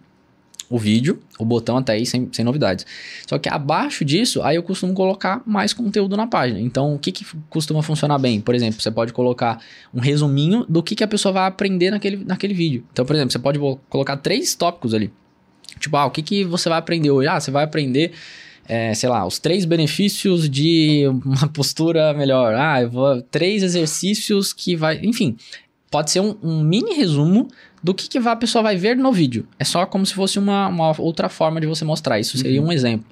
o 0.69 0.79
vídeo, 0.79 1.21
o 1.39 1.45
botão 1.45 1.77
até 1.77 1.93
aí 1.93 2.07
sem, 2.07 2.29
sem 2.33 2.45
novidades. 2.45 2.87
Só 3.27 3.39
que 3.39 3.49
abaixo 3.49 4.05
disso, 4.05 4.43
aí 4.43 4.57
eu 4.57 4.62
costumo 4.62 4.95
colocar 4.95 5.43
mais 5.47 5.73
conteúdo 5.73 6.17
na 6.17 6.27
página. 6.27 6.61
Então, 6.61 6.95
o 6.95 6.99
que, 6.99 7.12
que 7.12 7.27
costuma 7.49 7.83
funcionar 7.83 8.19
bem? 8.19 8.41
Por 8.41 8.55
exemplo, 8.55 8.81
você 8.81 8.91
pode 8.91 9.12
colocar 9.12 9.61
um 9.93 10.01
resuminho 10.01 10.65
do 10.69 10.83
que, 10.83 10.95
que 10.95 11.05
a 11.05 11.09
pessoa 11.09 11.33
vai 11.33 11.47
aprender 11.47 11.91
naquele, 11.91 12.25
naquele 12.25 12.55
vídeo. 12.55 12.85
Então, 12.93 13.05
por 13.05 13.15
exemplo, 13.15 13.33
você 13.33 13.39
pode 13.39 13.59
colocar 13.89 14.17
três 14.17 14.55
tópicos 14.55 14.95
ali. 14.95 15.11
Tipo, 15.79 15.97
ah, 15.97 16.07
o 16.07 16.11
que, 16.11 16.23
que 16.23 16.45
você 16.45 16.69
vai 16.69 16.79
aprender 16.79 17.11
hoje? 17.11 17.29
Ah, 17.29 17.41
você 17.41 17.51
vai 17.51 17.65
aprender, 17.65 18.12
é, 18.67 18.95
sei 18.95 19.09
lá, 19.09 19.27
os 19.27 19.39
três 19.39 19.65
benefícios 19.65 20.49
de 20.49 21.05
uma 21.25 21.49
postura 21.49 22.12
melhor. 22.15 22.55
Ah, 22.55 22.83
eu 22.83 22.91
vou, 22.91 23.23
três 23.23 23.62
exercícios 23.62 24.53
que 24.53 24.77
vai. 24.77 25.01
Enfim, 25.03 25.37
pode 25.91 26.11
ser 26.11 26.21
um, 26.21 26.37
um 26.43 26.62
mini 26.62 26.95
resumo 26.95 27.49
do 27.85 27.93
que, 27.93 28.09
que 28.09 28.16
a 28.16 28.35
pessoa 28.35 28.62
vai 28.62 28.76
ver 28.78 28.97
no 28.97 29.12
vídeo. 29.12 29.47
É 29.59 29.64
só 29.64 29.85
como 29.85 30.07
se 30.07 30.14
fosse 30.14 30.39
uma, 30.39 30.68
uma 30.68 30.99
outra 30.99 31.28
forma 31.28 31.61
de 31.61 31.66
você 31.66 31.85
mostrar. 31.85 32.18
Isso 32.18 32.39
seria 32.39 32.62
um 32.62 32.72
exemplo. 32.72 33.05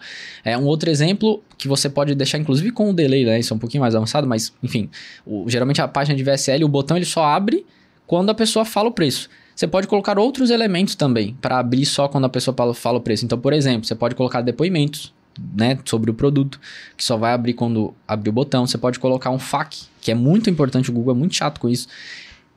É 0.43 0.57
um 0.57 0.65
outro 0.65 0.89
exemplo 0.89 1.43
que 1.59 1.69
você 1.69 1.91
pode 1.91 2.15
deixar, 2.15 2.39
inclusive, 2.39 2.71
com 2.71 2.89
o 2.89 2.95
delay, 2.95 3.23
né? 3.27 3.39
Isso 3.39 3.53
é 3.53 3.57
um 3.57 3.59
pouquinho 3.59 3.83
mais 3.83 3.95
avançado, 3.95 4.27
mas, 4.27 4.51
enfim. 4.63 4.89
o- 5.27 5.45
geralmente 5.47 5.83
a 5.83 5.87
página 5.87 6.17
de 6.17 6.23
VSL, 6.25 6.65
o 6.65 6.69
botão 6.69 6.97
ele 6.97 7.05
só 7.05 7.23
abre 7.23 7.67
quando 8.07 8.31
a 8.31 8.35
pessoa 8.35 8.65
fala 8.65 8.89
o 8.89 8.93
preço. 8.93 9.29
Você 9.55 9.67
pode 9.67 9.87
colocar 9.87 10.19
outros 10.19 10.49
elementos 10.49 10.95
também 10.95 11.37
para 11.43 11.59
abrir 11.59 11.85
só 11.85 12.09
quando 12.09 12.25
a 12.25 12.29
pessoa 12.31 12.55
fala, 12.57 12.73
fala 12.73 12.97
o 12.97 13.01
preço. 13.03 13.27
Então, 13.27 13.39
por 13.39 13.53
exemplo, 13.53 13.87
você 13.87 13.95
pode 13.95 14.15
colocar 14.15 14.41
depoimentos, 14.41 15.13
né, 15.55 15.79
sobre 15.85 16.11
o 16.11 16.15
produto, 16.15 16.59
que 16.97 17.05
só 17.05 17.19
vai 17.19 17.35
abrir 17.35 17.53
quando 17.53 17.95
abrir 18.09 18.31
o 18.31 18.33
botão. 18.33 18.67
Você 18.67 18.79
pode 18.79 18.99
colocar 18.99 19.29
um 19.31 19.39
FAQ, 19.39 19.77
que 20.01 20.11
é 20.11 20.15
muito 20.15 20.49
importante, 20.49 20.89
o 20.89 20.93
Google 20.95 21.15
é 21.15 21.19
muito 21.19 21.35
chato 21.35 21.61
com 21.61 21.69
isso. 21.69 21.87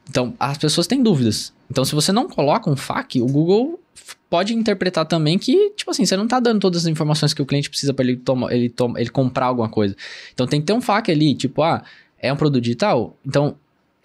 Então, 0.09 0.33
as 0.39 0.57
pessoas 0.57 0.87
têm 0.87 1.01
dúvidas. 1.01 1.53
Então, 1.69 1.83
se 1.83 1.95
você 1.95 2.11
não 2.11 2.29
coloca 2.29 2.69
um 2.69 2.75
FAQ, 2.75 3.21
o 3.21 3.27
Google 3.27 3.79
pode 4.29 4.53
interpretar 4.53 5.05
também 5.05 5.37
que, 5.37 5.71
tipo 5.71 5.89
assim, 5.89 6.05
você 6.05 6.15
não 6.15 6.27
tá 6.27 6.39
dando 6.39 6.59
todas 6.59 6.81
as 6.81 6.87
informações 6.87 7.33
que 7.33 7.41
o 7.41 7.45
cliente 7.45 7.69
precisa 7.69 7.93
para 7.93 8.05
ele, 8.05 8.17
toma, 8.17 8.53
ele, 8.53 8.69
toma, 8.69 8.99
ele 8.99 9.09
comprar 9.09 9.47
alguma 9.47 9.69
coisa. 9.69 9.95
Então, 10.33 10.45
tem 10.45 10.59
que 10.59 10.67
ter 10.67 10.73
um 10.73 10.81
FAQ 10.81 11.11
ali, 11.11 11.33
tipo, 11.33 11.63
ah, 11.63 11.83
é 12.19 12.31
um 12.31 12.35
produto 12.35 12.61
digital? 12.61 13.17
Então, 13.25 13.55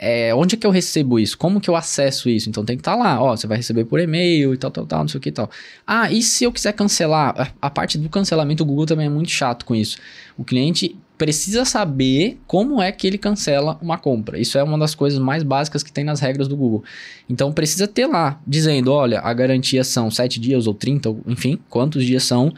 é, 0.02 0.34
onde 0.34 0.54
é 0.54 0.58
que 0.58 0.66
eu 0.66 0.70
recebo 0.70 1.18
isso? 1.18 1.36
Como 1.36 1.60
que 1.60 1.68
eu 1.68 1.76
acesso 1.76 2.30
isso? 2.30 2.48
Então, 2.48 2.64
tem 2.64 2.76
que 2.76 2.80
estar 2.80 2.96
lá, 2.96 3.22
ó, 3.22 3.36
você 3.36 3.46
vai 3.46 3.58
receber 3.58 3.84
por 3.84 4.00
e-mail 4.00 4.54
e 4.54 4.56
tal, 4.56 4.70
tal, 4.70 4.86
tal, 4.86 5.00
não 5.00 5.08
sei 5.08 5.18
o 5.18 5.20
que 5.20 5.28
e 5.28 5.32
tal. 5.32 5.50
Ah, 5.86 6.10
e 6.10 6.22
se 6.22 6.44
eu 6.44 6.50
quiser 6.50 6.72
cancelar? 6.72 7.54
A 7.60 7.68
parte 7.68 7.98
do 7.98 8.08
cancelamento, 8.08 8.62
o 8.62 8.66
Google 8.66 8.86
também 8.86 9.06
é 9.06 9.10
muito 9.10 9.30
chato 9.30 9.66
com 9.66 9.74
isso. 9.74 9.98
O 10.38 10.44
cliente 10.44 10.96
precisa 11.20 11.66
saber 11.66 12.38
como 12.46 12.80
é 12.80 12.90
que 12.90 13.06
ele 13.06 13.18
cancela 13.18 13.78
uma 13.82 13.98
compra. 13.98 14.38
Isso 14.38 14.56
é 14.56 14.62
uma 14.62 14.78
das 14.78 14.94
coisas 14.94 15.18
mais 15.18 15.42
básicas 15.42 15.82
que 15.82 15.92
tem 15.92 16.02
nas 16.02 16.18
regras 16.18 16.48
do 16.48 16.56
Google. 16.56 16.82
Então 17.28 17.52
precisa 17.52 17.86
ter 17.86 18.06
lá, 18.06 18.40
dizendo, 18.46 18.90
olha, 18.90 19.20
a 19.20 19.30
garantia 19.34 19.84
são 19.84 20.10
7 20.10 20.40
dias 20.40 20.66
ou 20.66 20.72
30, 20.72 21.10
ou, 21.10 21.20
enfim, 21.26 21.58
quantos 21.68 22.06
dias 22.06 22.22
são. 22.22 22.54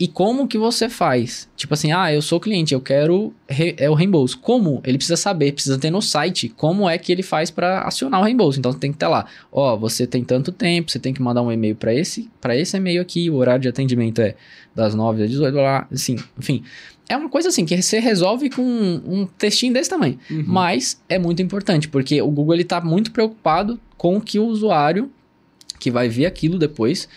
E 0.00 0.08
como 0.08 0.48
que 0.48 0.56
você 0.56 0.88
faz? 0.88 1.46
Tipo 1.56 1.74
assim, 1.74 1.92
ah, 1.92 2.10
eu 2.10 2.22
sou 2.22 2.40
cliente, 2.40 2.72
eu 2.72 2.80
quero 2.80 3.34
re- 3.46 3.74
é 3.76 3.88
o 3.90 3.94
reembolso. 3.94 4.38
Como? 4.38 4.80
Ele 4.82 4.96
precisa 4.96 5.16
saber, 5.16 5.52
precisa 5.52 5.78
ter 5.78 5.90
no 5.90 6.00
site 6.00 6.48
como 6.48 6.88
é 6.88 6.96
que 6.96 7.12
ele 7.12 7.22
faz 7.22 7.50
para 7.50 7.82
acionar 7.82 8.20
o 8.22 8.24
reembolso. 8.24 8.58
Então 8.58 8.72
tem 8.72 8.92
que 8.92 8.98
ter 8.98 9.08
lá, 9.08 9.26
ó, 9.52 9.76
você 9.76 10.06
tem 10.06 10.24
tanto 10.24 10.52
tempo, 10.52 10.90
você 10.90 10.98
tem 10.98 11.12
que 11.12 11.20
mandar 11.20 11.42
um 11.42 11.52
e-mail 11.52 11.76
para 11.76 11.94
esse, 11.94 12.30
para 12.40 12.56
esse 12.56 12.78
e-mail 12.78 13.02
aqui, 13.02 13.28
o 13.28 13.34
horário 13.36 13.60
de 13.60 13.68
atendimento 13.68 14.22
é 14.22 14.36
das 14.74 14.94
9 14.94 15.22
às 15.22 15.30
18, 15.30 15.54
lá, 15.54 15.86
assim, 15.92 16.16
enfim. 16.38 16.62
É 17.08 17.16
uma 17.16 17.28
coisa 17.28 17.48
assim 17.48 17.64
que 17.64 17.80
você 17.80 18.00
resolve 18.00 18.50
com 18.50 18.62
um, 18.62 19.02
um 19.06 19.26
textinho 19.26 19.72
desse 19.72 19.90
tamanho. 19.90 20.18
Uhum. 20.30 20.44
Mas 20.46 21.00
é 21.08 21.18
muito 21.18 21.40
importante, 21.40 21.88
porque 21.88 22.20
o 22.20 22.30
Google 22.30 22.54
ele 22.54 22.64
tá 22.64 22.80
muito 22.80 23.12
preocupado 23.12 23.80
com 23.96 24.20
que 24.20 24.38
o 24.38 24.46
usuário 24.46 25.10
que 25.78 25.90
vai 25.90 26.08
ver 26.08 26.26
aquilo 26.26 26.58
depois, 26.58 27.08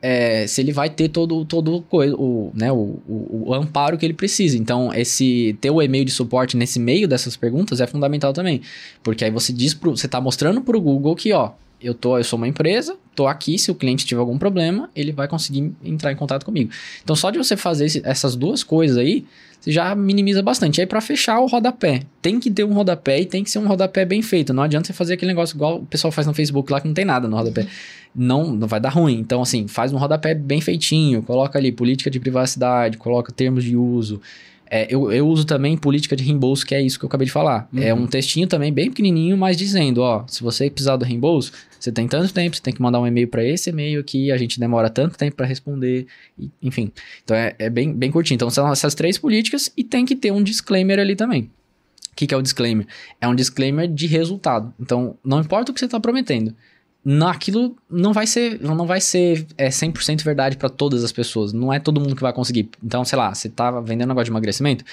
é, 0.00 0.46
se 0.46 0.60
ele 0.60 0.72
vai 0.72 0.88
ter 0.88 1.08
todo, 1.08 1.44
todo 1.44 1.84
o 1.90 1.98
o, 2.16 2.52
né, 2.54 2.70
o, 2.72 2.98
o, 3.06 3.44
o 3.48 3.54
amparo 3.54 3.98
que 3.98 4.06
ele 4.06 4.14
precisa. 4.14 4.56
Então, 4.56 4.92
esse 4.94 5.56
ter 5.60 5.70
o 5.70 5.82
e-mail 5.82 6.04
de 6.04 6.10
suporte 6.10 6.56
nesse 6.56 6.78
meio 6.78 7.06
dessas 7.06 7.36
perguntas 7.36 7.80
é 7.80 7.86
fundamental 7.86 8.32
também. 8.32 8.60
Porque 9.02 9.24
aí 9.24 9.30
você 9.30 9.52
diz 9.52 9.74
pro, 9.74 9.96
você 9.96 10.08
tá 10.08 10.20
mostrando 10.20 10.60
pro 10.60 10.80
Google 10.80 11.14
que, 11.14 11.32
ó, 11.32 11.52
eu, 11.80 11.94
tô, 11.94 12.18
eu 12.18 12.24
sou 12.24 12.36
uma 12.36 12.48
empresa, 12.48 12.96
tô 13.14 13.26
aqui, 13.26 13.58
se 13.58 13.70
o 13.70 13.74
cliente 13.74 14.04
tiver 14.06 14.20
algum 14.20 14.38
problema, 14.38 14.90
ele 14.94 15.12
vai 15.12 15.28
conseguir 15.28 15.72
entrar 15.84 16.12
em 16.12 16.16
contato 16.16 16.44
comigo. 16.44 16.70
Então, 17.02 17.14
só 17.16 17.30
de 17.30 17.38
você 17.38 17.56
fazer 17.56 17.86
esse- 17.86 18.02
essas 18.04 18.34
duas 18.36 18.62
coisas 18.62 18.96
aí, 18.96 19.24
você 19.60 19.72
já 19.72 19.94
minimiza 19.94 20.40
bastante. 20.42 20.80
Aí, 20.80 20.86
para 20.86 21.00
fechar 21.00 21.40
o 21.40 21.46
rodapé, 21.46 22.02
tem 22.22 22.38
que 22.38 22.48
ter 22.50 22.62
um 22.64 22.72
rodapé 22.72 23.20
e 23.20 23.26
tem 23.26 23.42
que 23.42 23.50
ser 23.50 23.58
um 23.58 23.66
rodapé 23.66 24.04
bem 24.04 24.22
feito. 24.22 24.52
Não 24.52 24.62
adianta 24.62 24.86
você 24.86 24.92
fazer 24.92 25.14
aquele 25.14 25.32
negócio 25.32 25.56
igual 25.56 25.78
o 25.78 25.86
pessoal 25.86 26.12
faz 26.12 26.26
no 26.26 26.34
Facebook 26.34 26.70
lá 26.72 26.80
que 26.80 26.86
não 26.86 26.94
tem 26.94 27.04
nada 27.04 27.26
no 27.26 27.36
rodapé. 27.36 27.66
Não, 28.14 28.52
não 28.52 28.68
vai 28.68 28.80
dar 28.80 28.90
ruim. 28.90 29.18
Então, 29.18 29.42
assim, 29.42 29.66
faz 29.66 29.92
um 29.92 29.96
rodapé 29.98 30.32
bem 30.34 30.60
feitinho, 30.60 31.22
coloca 31.22 31.58
ali 31.58 31.72
política 31.72 32.08
de 32.10 32.20
privacidade, 32.20 32.96
coloca 32.98 33.32
termos 33.32 33.64
de 33.64 33.76
uso. 33.76 34.20
É, 34.70 34.86
eu, 34.92 35.10
eu 35.10 35.26
uso 35.26 35.44
também 35.44 35.76
política 35.76 36.14
de 36.14 36.22
reembolso, 36.22 36.66
que 36.66 36.74
é 36.74 36.82
isso 36.82 36.98
que 36.98 37.04
eu 37.04 37.08
acabei 37.08 37.24
de 37.26 37.32
falar. 37.32 37.68
É 37.74 37.92
um 37.94 38.06
textinho 38.06 38.46
também 38.46 38.72
bem 38.72 38.88
pequenininho, 38.90 39.36
mas 39.36 39.56
dizendo, 39.56 40.02
ó, 40.02 40.24
se 40.26 40.42
você 40.42 40.68
precisar 40.68 40.96
do 40.96 41.04
reembolso, 41.04 41.52
você 41.78 41.90
tem 41.92 42.06
tanto 42.08 42.32
tempo, 42.32 42.56
você 42.56 42.62
tem 42.62 42.74
que 42.74 42.82
mandar 42.82 43.00
um 43.00 43.06
e-mail 43.06 43.28
para 43.28 43.44
esse 43.44 43.70
e-mail 43.70 44.00
aqui, 44.00 44.30
a 44.32 44.36
gente 44.36 44.58
demora 44.60 44.90
tanto 44.90 45.16
tempo 45.16 45.36
para 45.36 45.46
responder, 45.46 46.06
e- 46.38 46.50
enfim. 46.62 46.90
Então 47.24 47.36
é, 47.36 47.54
é 47.58 47.70
bem, 47.70 47.92
bem 47.92 48.10
curtinho. 48.10 48.36
Então 48.36 48.50
são 48.50 48.70
essas 48.70 48.94
três 48.94 49.16
políticas 49.16 49.72
e 49.76 49.84
tem 49.84 50.04
que 50.04 50.16
ter 50.16 50.32
um 50.32 50.42
disclaimer 50.42 50.98
ali 50.98 51.14
também. 51.16 51.42
O 52.12 52.16
que, 52.18 52.26
que 52.26 52.34
é 52.34 52.36
o 52.36 52.42
disclaimer? 52.42 52.86
É 53.20 53.28
um 53.28 53.34
disclaimer 53.34 53.86
de 53.86 54.06
resultado. 54.08 54.74
Então, 54.80 55.16
não 55.24 55.40
importa 55.40 55.70
o 55.70 55.74
que 55.74 55.78
você 55.78 55.86
está 55.86 56.00
prometendo, 56.00 56.52
não, 57.04 57.28
aquilo 57.28 57.76
não 57.90 58.12
vai 58.12 58.26
ser, 58.26 58.60
não 58.60 58.86
vai 58.86 59.00
ser 59.00 59.46
é, 59.56 59.68
100% 59.68 60.22
verdade 60.22 60.56
para 60.56 60.68
todas 60.68 61.04
as 61.04 61.12
pessoas. 61.12 61.52
Não 61.52 61.72
é 61.72 61.78
todo 61.78 62.00
mundo 62.00 62.14
que 62.14 62.22
vai 62.22 62.32
conseguir. 62.32 62.68
Então, 62.82 63.04
sei 63.04 63.18
lá, 63.18 63.34
você 63.34 63.48
tá 63.48 63.80
vendendo 63.80 64.06
um 64.06 64.08
negócio 64.08 64.26
de 64.26 64.30
emagrecimento, 64.30 64.84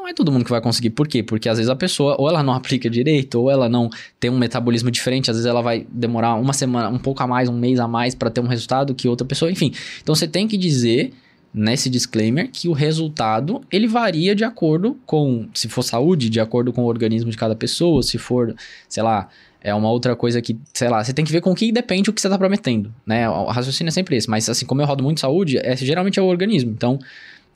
não 0.00 0.08
é 0.08 0.14
todo 0.14 0.32
mundo 0.32 0.44
que 0.44 0.50
vai 0.50 0.60
conseguir. 0.60 0.90
Por 0.90 1.06
quê? 1.06 1.22
Porque 1.22 1.48
às 1.48 1.58
vezes 1.58 1.68
a 1.68 1.76
pessoa, 1.76 2.16
ou 2.18 2.28
ela 2.28 2.42
não 2.42 2.54
aplica 2.54 2.88
direito, 2.88 3.40
ou 3.40 3.50
ela 3.50 3.68
não 3.68 3.90
tem 4.18 4.30
um 4.30 4.38
metabolismo 4.38 4.90
diferente, 4.90 5.30
às 5.30 5.36
vezes 5.36 5.46
ela 5.46 5.60
vai 5.60 5.86
demorar 5.90 6.34
uma 6.34 6.52
semana, 6.52 6.88
um 6.88 6.98
pouco 6.98 7.22
a 7.22 7.26
mais, 7.26 7.48
um 7.48 7.58
mês 7.58 7.78
a 7.78 7.86
mais 7.86 8.14
para 8.14 8.30
ter 8.30 8.40
um 8.40 8.46
resultado 8.46 8.94
que 8.94 9.08
outra 9.08 9.26
pessoa, 9.26 9.50
enfim. 9.50 9.72
Então 10.02 10.14
você 10.14 10.26
tem 10.26 10.48
que 10.48 10.56
dizer 10.56 11.12
nesse 11.52 11.90
disclaimer 11.90 12.48
que 12.50 12.68
o 12.68 12.72
resultado 12.72 13.60
ele 13.70 13.88
varia 13.88 14.34
de 14.34 14.44
acordo 14.44 14.96
com, 15.04 15.48
se 15.52 15.68
for 15.68 15.82
saúde, 15.82 16.30
de 16.30 16.40
acordo 16.40 16.72
com 16.72 16.82
o 16.82 16.86
organismo 16.86 17.30
de 17.30 17.36
cada 17.36 17.56
pessoa, 17.56 18.02
se 18.02 18.18
for, 18.18 18.54
sei 18.88 19.02
lá, 19.02 19.28
é 19.60 19.74
uma 19.74 19.90
outra 19.90 20.16
coisa 20.16 20.40
que, 20.40 20.58
sei 20.72 20.88
lá, 20.88 21.02
você 21.02 21.12
tem 21.12 21.24
que 21.24 21.32
ver 21.32 21.40
com 21.40 21.50
o 21.50 21.54
que 21.54 21.70
depende 21.70 22.08
o 22.08 22.12
que 22.12 22.20
você 22.20 22.28
tá 22.28 22.38
prometendo, 22.38 22.92
né? 23.06 23.28
O 23.28 23.46
raciocínio 23.46 23.88
é 23.88 23.92
sempre 23.92 24.16
esse, 24.16 24.28
mas 24.28 24.48
assim, 24.48 24.64
como 24.64 24.80
eu 24.80 24.86
rodo 24.86 25.02
muito 25.02 25.20
saúde, 25.20 25.58
é, 25.58 25.76
geralmente 25.76 26.18
é 26.18 26.22
o 26.22 26.26
organismo. 26.26 26.70
Então, 26.70 26.98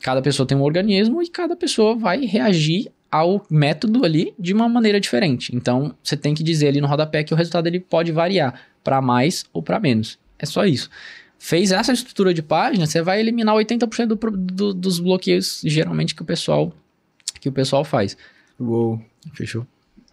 cada 0.00 0.20
pessoa 0.20 0.46
tem 0.46 0.56
um 0.56 0.62
organismo 0.62 1.22
e 1.22 1.28
cada 1.28 1.56
pessoa 1.56 1.96
vai 1.96 2.24
reagir 2.26 2.90
ao 3.10 3.44
método 3.48 4.04
ali 4.04 4.34
de 4.38 4.52
uma 4.52 4.68
maneira 4.68 5.00
diferente. 5.00 5.54
Então, 5.54 5.94
você 6.02 6.16
tem 6.16 6.34
que 6.34 6.42
dizer 6.42 6.68
ali 6.68 6.80
no 6.80 6.86
rodapé 6.86 7.22
que 7.24 7.32
o 7.32 7.36
resultado 7.36 7.66
ele 7.66 7.80
pode 7.80 8.12
variar 8.12 8.60
para 8.82 9.00
mais 9.00 9.44
ou 9.52 9.62
para 9.62 9.80
menos. 9.80 10.18
É 10.38 10.44
só 10.44 10.66
isso. 10.66 10.90
Fez 11.38 11.72
essa 11.72 11.92
estrutura 11.92 12.34
de 12.34 12.42
página, 12.42 12.86
você 12.86 13.02
vai 13.02 13.20
eliminar 13.20 13.54
80% 13.54 14.06
do, 14.06 14.16
do, 14.16 14.74
dos 14.74 14.98
bloqueios, 14.98 15.62
geralmente, 15.64 16.14
que 16.14 16.22
o 16.22 16.24
pessoal 16.24 16.72
que 17.40 17.48
o 17.48 17.52
pessoal 17.52 17.84
faz. 17.84 18.16
Uou. 18.58 19.00
Fechou? 19.34 19.66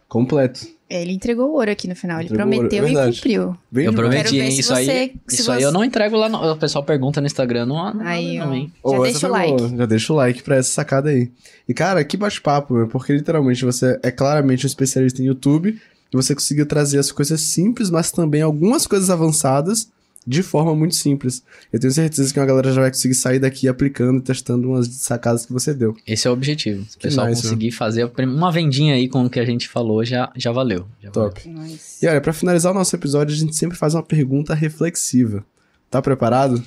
Completo. 0.07 0.67
Ele 0.93 1.11
entregou 1.13 1.49
o 1.49 1.53
ouro 1.53 1.71
aqui 1.71 1.87
no 1.87 1.95
final. 1.95 2.19
Ele 2.19 2.25
Entregou 2.25 2.45
ouro, 2.45 2.57
prometeu 2.57 2.83
e 2.83 2.85
verdade. 2.93 3.15
cumpriu. 3.17 3.57
Bem 3.71 3.85
eu 3.85 3.93
prometi, 3.93 4.23
Quero 4.23 4.35
ver 4.35 4.41
hein? 4.43 4.51
se 4.51 4.59
Isso 4.61 4.69
você- 4.75 4.91
aí, 4.91 5.13
isso 5.29 5.51
aí 5.51 5.59
você- 5.59 5.65
eu 5.65 5.71
não 5.71 5.83
entrego 5.83 6.15
lá. 6.17 6.27
No, 6.27 6.51
o 6.51 6.57
pessoal 6.57 6.83
pergunta 6.83 7.21
no 7.21 7.27
Instagram, 7.27 7.65
não, 7.65 7.93
não, 7.93 8.05
Aí, 8.05 8.37
não, 8.37 8.49
ó. 8.49 8.53
hein? 8.53 8.71
Já 8.85 8.89
Ô, 8.99 9.03
deixa 9.03 9.27
o 9.27 9.31
like. 9.31 9.53
boa. 9.57 9.69
Já 9.77 9.85
deixa 9.85 10.13
o 10.13 10.15
like 10.15 10.43
pra 10.43 10.55
essa 10.57 10.71
sacada 10.71 11.09
aí. 11.09 11.29
E, 11.67 11.73
cara, 11.73 12.03
que 12.03 12.17
bate-papo, 12.17 12.73
meu, 12.73 12.87
porque 12.87 13.13
literalmente 13.13 13.63
você 13.63 13.99
é 14.03 14.11
claramente 14.11 14.65
um 14.65 14.67
especialista 14.67 15.21
em 15.21 15.25
YouTube 15.25 15.69
e 16.13 16.15
você 16.15 16.35
conseguiu 16.35 16.65
trazer 16.65 16.99
as 16.99 17.11
coisas 17.11 17.39
simples, 17.41 17.89
mas 17.89 18.11
também 18.11 18.41
algumas 18.41 18.85
coisas 18.85 19.09
avançadas 19.09 19.89
de 20.25 20.43
forma 20.43 20.75
muito 20.75 20.95
simples. 20.95 21.43
Eu 21.73 21.79
tenho 21.79 21.91
certeza 21.91 22.31
que 22.31 22.39
uma 22.39 22.45
galera 22.45 22.71
já 22.71 22.81
vai 22.81 22.91
conseguir 22.91 23.15
sair 23.15 23.39
daqui 23.39 23.67
aplicando 23.67 24.19
e 24.19 24.21
testando 24.21 24.67
umas 24.69 24.87
sacadas 24.87 25.45
que 25.45 25.51
você 25.53 25.73
deu. 25.73 25.95
Esse 26.05 26.27
é 26.27 26.29
o 26.29 26.33
objetivo. 26.33 26.85
Se 26.89 26.95
o 26.97 26.99
pessoal 26.99 27.27
nice, 27.27 27.41
conseguir 27.41 27.71
fazer 27.71 28.03
a 28.03 28.07
prim- 28.07 28.27
uma 28.27 28.51
vendinha 28.51 28.93
aí 28.95 29.07
com 29.09 29.25
o 29.25 29.29
que 29.29 29.39
a 29.39 29.45
gente 29.45 29.67
falou, 29.67 30.05
já, 30.05 30.31
já 30.35 30.51
valeu. 30.51 30.85
Já 31.01 31.09
valeu. 31.09 31.29
Top. 31.31 31.49
Nice. 31.49 32.05
E 32.05 32.07
olha, 32.07 32.21
pra 32.21 32.33
finalizar 32.33 32.71
o 32.71 32.75
nosso 32.75 32.95
episódio, 32.95 33.33
a 33.33 33.37
gente 33.37 33.55
sempre 33.55 33.77
faz 33.77 33.93
uma 33.95 34.03
pergunta 34.03 34.53
reflexiva. 34.53 35.43
Tá 35.89 36.01
preparado? 36.01 36.63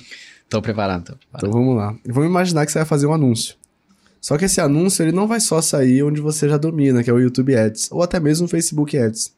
Tô 0.49 0.61
preparado, 0.61 1.05
tô 1.05 1.15
preparado. 1.15 1.37
Então 1.47 1.51
vamos 1.51 1.75
lá. 1.77 1.95
Vamos 2.05 2.29
imaginar 2.29 2.65
que 2.65 2.71
você 2.71 2.79
vai 2.79 2.85
fazer 2.85 3.07
um 3.07 3.13
anúncio. 3.13 3.55
Só 4.21 4.37
que 4.37 4.45
esse 4.45 4.59
anúncio 4.59 5.03
ele 5.03 5.11
não 5.11 5.27
vai 5.27 5.39
só 5.39 5.61
sair 5.61 6.03
onde 6.03 6.19
você 6.19 6.49
já 6.49 6.57
domina, 6.57 7.03
que 7.03 7.09
é 7.09 7.13
o 7.13 7.19
YouTube 7.19 7.55
Ads, 7.55 7.89
ou 7.91 8.01
até 8.03 8.19
mesmo 8.19 8.45
o 8.45 8.49
Facebook 8.49 8.97
Ads. 8.97 9.33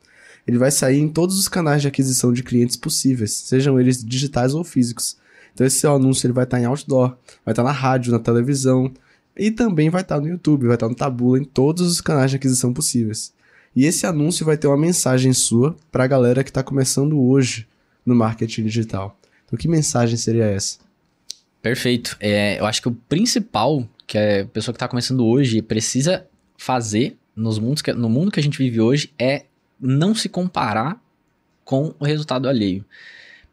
Ele 0.48 0.58
vai 0.58 0.72
sair 0.72 1.00
em 1.00 1.10
todos 1.10 1.38
os 1.38 1.48
canais 1.48 1.82
de 1.82 1.88
aquisição 1.88 2.32
de 2.32 2.42
clientes 2.42 2.76
possíveis, 2.76 3.34
sejam 3.34 3.80
eles 3.80 4.04
digitais 4.04 4.54
ou 4.54 4.64
físicos. 4.64 5.18
Então 5.54 5.68
esse 5.68 5.80
seu 5.80 5.94
anúncio 5.94 6.26
ele 6.26 6.34
vai 6.34 6.44
estar 6.46 6.60
em 6.60 6.66
outdoor, 6.66 7.18
vai 7.44 7.52
estar 7.52 7.64
na 7.64 7.72
rádio, 7.72 8.12
na 8.12 8.20
televisão 8.20 8.92
e 9.36 9.52
também 9.52 9.90
vai 9.90 10.02
estar 10.02 10.20
no 10.22 10.28
YouTube, 10.28 10.68
vai 10.68 10.76
estar 10.76 10.88
no 10.88 10.96
Tabula, 10.96 11.38
em 11.40 11.44
todos 11.44 11.86
os 11.88 12.00
canais 12.00 12.32
de 12.32 12.38
aquisição 12.38 12.74
possíveis. 12.74 13.34
E 13.76 13.86
esse 13.86 14.06
anúncio 14.08 14.46
vai 14.46 14.58
ter 14.58 14.68
uma 14.68 14.78
mensagem 14.78 15.34
sua 15.34 15.76
para 15.92 16.04
a 16.04 16.08
galera 16.08 16.44
que 16.44 16.50
está 16.50 16.64
começando 16.64 17.20
hoje 17.20 17.68
no 18.06 18.16
marketing 18.16 18.64
digital. 18.64 19.20
Então 19.46 19.58
que 19.60 19.68
mensagem 19.68 20.16
seria 20.18 20.46
essa? 20.46 20.78
Perfeito. 21.62 22.16
É, 22.20 22.60
eu 22.60 22.66
acho 22.66 22.82
que 22.82 22.88
o 22.88 22.92
principal 23.10 23.88
que 24.06 24.18
a 24.18 24.46
pessoa 24.46 24.74
que 24.74 24.78
está 24.78 24.88
começando 24.88 25.26
hoje 25.26 25.62
precisa 25.62 26.26
fazer 26.58 27.18
nos 27.36 27.60
mundos 27.60 27.82
que- 27.82 27.94
no 27.94 28.10
mundo 28.10 28.32
que 28.32 28.40
a 28.40 28.44
gente 28.44 28.58
vive 28.58 28.80
hoje 28.80 29.12
é 29.20 29.44
não 29.80 30.16
se 30.16 30.30
comparar 30.30 31.02
com 31.64 31.94
o 32.00 32.06
resultado 32.06 32.48
alheio. 32.48 32.86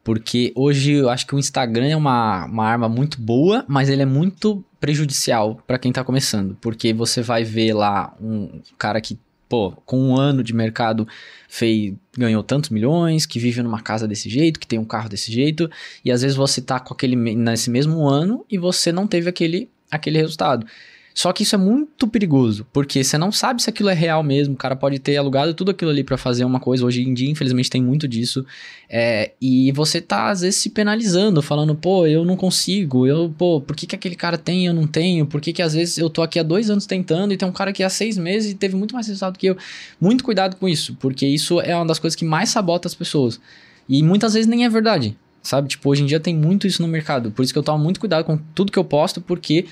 Porque 0.05 0.53
hoje 0.55 0.93
eu 0.93 1.09
acho 1.09 1.25
que 1.25 1.33
o 1.33 1.39
Instagram 1.39 1.87
é 1.87 1.95
uma, 1.95 2.45
uma 2.45 2.63
arma 2.63 2.87
muito 2.87 3.19
boa, 3.19 3.65
mas 3.67 3.89
ele 3.89 4.03
é 4.03 4.05
muito 4.05 4.63
prejudicial 4.79 5.59
para 5.65 5.79
quem 5.79 5.91
tá 5.91 6.03
começando. 6.03 6.55
Porque 6.61 6.93
você 6.93 7.23
vai 7.23 7.43
ver 7.43 7.73
lá 7.73 8.15
um 8.21 8.61
cara 8.77 9.01
que, 9.01 9.17
pô, 9.49 9.71
com 9.83 9.99
um 9.99 10.15
ano 10.15 10.43
de 10.43 10.53
mercado 10.53 11.07
fez, 11.49 11.95
ganhou 12.15 12.43
tantos 12.43 12.69
milhões, 12.69 13.25
que 13.25 13.39
vive 13.39 13.63
numa 13.63 13.81
casa 13.81 14.07
desse 14.07 14.29
jeito, 14.29 14.59
que 14.59 14.67
tem 14.67 14.77
um 14.77 14.85
carro 14.85 15.09
desse 15.09 15.31
jeito, 15.31 15.69
e 16.03 16.11
às 16.11 16.21
vezes 16.21 16.37
você 16.37 16.61
tá 16.61 16.79
com 16.79 16.93
aquele 16.93 17.15
nesse 17.15 17.71
mesmo 17.71 18.07
ano 18.07 18.45
e 18.47 18.59
você 18.59 18.91
não 18.91 19.07
teve 19.07 19.27
aquele, 19.27 19.71
aquele 19.89 20.19
resultado. 20.19 20.67
Só 21.15 21.31
que 21.31 21.43
isso 21.43 21.55
é 21.55 21.57
muito 21.57 22.09
perigoso, 22.09 22.67
porque 22.73 23.01
você 23.01 23.17
não 23.17 23.31
sabe 23.31 23.63
se 23.63 23.69
aquilo 23.69 23.87
é 23.87 23.93
real 23.93 24.21
mesmo. 24.21 24.53
O 24.53 24.57
cara 24.57 24.75
pode 24.75 24.99
ter 24.99 25.15
alugado 25.15 25.53
tudo 25.53 25.71
aquilo 25.71 25.89
ali 25.89 26.03
pra 26.03 26.17
fazer 26.17 26.43
uma 26.43 26.59
coisa. 26.59 26.85
Hoje 26.85 27.01
em 27.03 27.13
dia, 27.13 27.29
infelizmente, 27.31 27.69
tem 27.69 27.81
muito 27.81 28.05
disso. 28.05 28.45
É, 28.89 29.31
e 29.41 29.71
você 29.71 30.01
tá, 30.01 30.29
às 30.29 30.41
vezes, 30.41 30.59
se 30.59 30.69
penalizando, 30.71 31.41
falando, 31.41 31.73
pô, 31.73 32.05
eu 32.05 32.25
não 32.25 32.35
consigo, 32.35 33.07
eu, 33.07 33.33
pô, 33.37 33.61
por 33.61 33.77
que, 33.77 33.87
que 33.87 33.95
aquele 33.95 34.15
cara 34.17 34.37
tem 34.37 34.63
e 34.63 34.65
eu 34.65 34.73
não 34.73 34.85
tenho? 34.85 35.25
Por 35.25 35.39
que, 35.39 35.53
que 35.53 35.61
às 35.61 35.73
vezes 35.73 35.97
eu 35.97 36.09
tô 36.09 36.21
aqui 36.21 36.37
há 36.37 36.43
dois 36.43 36.69
anos 36.69 36.85
tentando 36.85 37.33
e 37.33 37.37
tem 37.37 37.47
um 37.47 37.53
cara 37.53 37.69
aqui 37.69 37.81
há 37.81 37.89
seis 37.89 38.17
meses 38.17 38.51
e 38.51 38.55
teve 38.55 38.75
muito 38.75 38.93
mais 38.93 39.07
resultado 39.07 39.39
que 39.39 39.47
eu? 39.47 39.57
Muito 40.01 40.21
cuidado 40.21 40.57
com 40.57 40.67
isso, 40.67 40.97
porque 40.99 41.25
isso 41.25 41.61
é 41.61 41.73
uma 41.73 41.85
das 41.85 41.97
coisas 41.97 42.17
que 42.17 42.25
mais 42.25 42.49
sabota 42.49 42.89
as 42.89 42.93
pessoas. 42.93 43.39
E 43.87 44.03
muitas 44.03 44.33
vezes 44.33 44.47
nem 44.47 44.65
é 44.65 44.69
verdade, 44.69 45.17
sabe? 45.41 45.69
Tipo, 45.69 45.89
hoje 45.89 46.03
em 46.03 46.05
dia 46.07 46.19
tem 46.19 46.35
muito 46.35 46.67
isso 46.67 46.81
no 46.81 46.89
mercado. 46.89 47.31
Por 47.31 47.41
isso 47.41 47.53
que 47.53 47.59
eu 47.59 47.63
tomo 47.63 47.81
muito 47.81 48.01
cuidado 48.01 48.25
com 48.25 48.37
tudo 48.53 48.69
que 48.69 48.77
eu 48.77 48.83
posto, 48.83 49.21
porque 49.21 49.65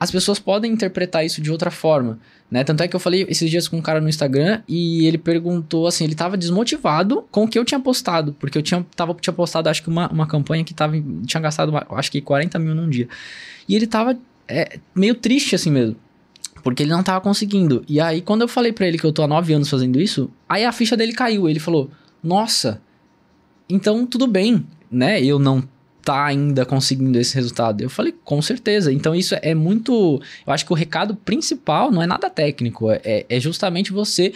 as 0.00 0.10
pessoas 0.10 0.38
podem 0.38 0.72
interpretar 0.72 1.24
isso 1.26 1.42
de 1.42 1.50
outra 1.50 1.70
forma, 1.70 2.18
né? 2.50 2.62
Tanto 2.62 2.82
é 2.82 2.88
que 2.88 2.94
eu 2.94 3.00
falei 3.00 3.26
esses 3.28 3.50
dias 3.50 3.66
com 3.66 3.78
um 3.78 3.82
cara 3.82 4.00
no 4.00 4.08
Instagram 4.08 4.62
e 4.68 5.06
ele 5.06 5.18
perguntou 5.18 5.86
assim, 5.86 6.04
ele 6.04 6.14
tava 6.14 6.36
desmotivado 6.36 7.24
com 7.30 7.44
o 7.44 7.48
que 7.48 7.58
eu 7.58 7.64
tinha 7.64 7.80
postado, 7.80 8.32
porque 8.38 8.56
eu 8.56 8.62
tinha, 8.62 8.86
tava, 8.94 9.14
tinha 9.14 9.32
postado 9.32 9.68
acho 9.68 9.82
que 9.82 9.88
uma, 9.88 10.08
uma 10.08 10.26
campanha 10.26 10.62
que 10.62 10.72
tava, 10.72 10.94
tinha 11.26 11.40
gastado 11.40 11.72
acho 11.90 12.12
que 12.12 12.20
40 12.20 12.58
mil 12.58 12.74
num 12.74 12.88
dia. 12.88 13.08
E 13.68 13.74
ele 13.74 13.86
tava 13.86 14.16
é, 14.46 14.78
meio 14.94 15.14
triste 15.14 15.54
assim 15.54 15.70
mesmo. 15.70 15.96
Porque 16.62 16.82
ele 16.82 16.90
não 16.90 17.02
tava 17.02 17.20
conseguindo. 17.20 17.84
E 17.88 18.00
aí, 18.00 18.20
quando 18.20 18.42
eu 18.42 18.48
falei 18.48 18.72
pra 18.72 18.86
ele 18.86 18.98
que 18.98 19.04
eu 19.04 19.12
tô 19.12 19.22
há 19.22 19.28
nove 19.28 19.52
anos 19.52 19.70
fazendo 19.70 20.00
isso, 20.00 20.30
aí 20.48 20.64
a 20.64 20.72
ficha 20.72 20.96
dele 20.96 21.12
caiu. 21.12 21.48
Ele 21.48 21.60
falou: 21.60 21.90
Nossa, 22.22 22.80
então 23.68 24.04
tudo 24.04 24.26
bem, 24.26 24.66
né? 24.90 25.22
Eu 25.22 25.38
não 25.38 25.62
tá 26.08 26.24
ainda 26.24 26.64
conseguindo 26.64 27.18
esse 27.18 27.34
resultado. 27.34 27.82
Eu 27.82 27.90
falei, 27.90 28.14
com 28.24 28.40
certeza. 28.40 28.90
Então 28.90 29.14
isso 29.14 29.36
é 29.42 29.54
muito. 29.54 30.22
Eu 30.46 30.52
acho 30.54 30.64
que 30.64 30.72
o 30.72 30.74
recado 30.74 31.14
principal 31.14 31.90
não 31.90 32.02
é 32.02 32.06
nada 32.06 32.30
técnico, 32.30 32.90
é, 32.90 33.26
é 33.28 33.38
justamente 33.38 33.92
você 33.92 34.32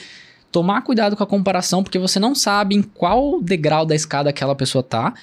tomar 0.50 0.82
cuidado 0.82 1.16
com 1.16 1.24
a 1.24 1.26
comparação, 1.26 1.82
porque 1.82 1.98
você 1.98 2.20
não 2.20 2.34
sabe 2.34 2.74
em 2.74 2.82
qual 2.82 3.40
degrau 3.40 3.86
da 3.86 3.94
escada 3.94 4.28
aquela 4.28 4.54
pessoa 4.54 4.82
tá 4.82 5.14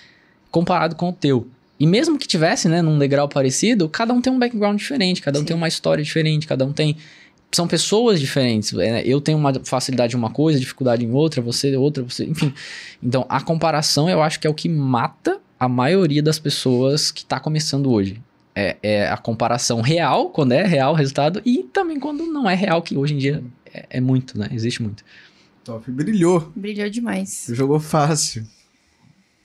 comparado 0.50 0.96
com 0.96 1.10
o 1.10 1.14
teu. 1.14 1.48
E 1.80 1.86
mesmo 1.86 2.18
que 2.18 2.28
tivesse, 2.28 2.68
né, 2.68 2.82
num 2.82 2.98
degrau 2.98 3.30
parecido, 3.30 3.88
cada 3.88 4.12
um 4.12 4.20
tem 4.20 4.34
um 4.34 4.40
background 4.40 4.76
diferente, 4.76 5.22
cada 5.22 5.38
um 5.38 5.42
Sim. 5.42 5.50
tem 5.50 5.56
uma 5.56 5.68
história 5.68 6.04
diferente, 6.04 6.48
cada 6.48 6.66
um 6.66 6.74
tem 6.74 6.98
são 7.52 7.68
pessoas 7.68 8.20
diferentes. 8.20 8.72
né? 8.72 9.04
Eu 9.06 9.22
tenho 9.22 9.38
uma 9.38 9.54
facilidade 9.64 10.16
em 10.16 10.18
uma 10.18 10.32
coisa, 10.32 10.60
dificuldade 10.60 11.06
em 11.06 11.12
outra, 11.12 11.44
você 11.44 11.76
outra, 11.76 12.02
você, 12.02 12.26
enfim. 12.26 12.52
Então, 13.02 13.24
a 13.30 13.40
comparação 13.40 14.10
eu 14.10 14.22
acho 14.24 14.40
que 14.40 14.48
é 14.48 14.50
o 14.50 14.54
que 14.54 14.68
mata 14.68 15.40
a 15.60 15.68
maioria 15.68 16.24
das 16.24 16.40
pessoas 16.40 17.12
que 17.12 17.22
está 17.22 17.40
começando 17.40 17.92
hoje. 17.92 18.22
É, 18.56 18.78
é 18.82 19.08
a 19.10 19.16
comparação 19.18 19.80
real, 19.80 20.32
quando 20.32 20.52
é 20.54 20.64
real 20.66 20.92
o 20.94 20.96
resultado, 20.96 21.42
e 21.46 21.64
também 21.64 22.00
quando 22.00 22.26
não 22.26 22.50
é 22.50 22.56
real, 22.56 22.82
que 22.82 22.98
hoje 22.98 23.14
em 23.14 23.18
dia 23.18 23.44
é, 23.74 23.86
é 23.92 24.02
muito, 24.02 24.38
né? 24.38 24.50
Existe 24.52 24.82
muito. 24.82 25.04
Top. 25.64 25.90
Brilhou. 25.90 26.52
Brilhou 26.56 26.90
demais. 26.90 27.48
Jogou 27.52 27.80
fácil. 27.80 28.46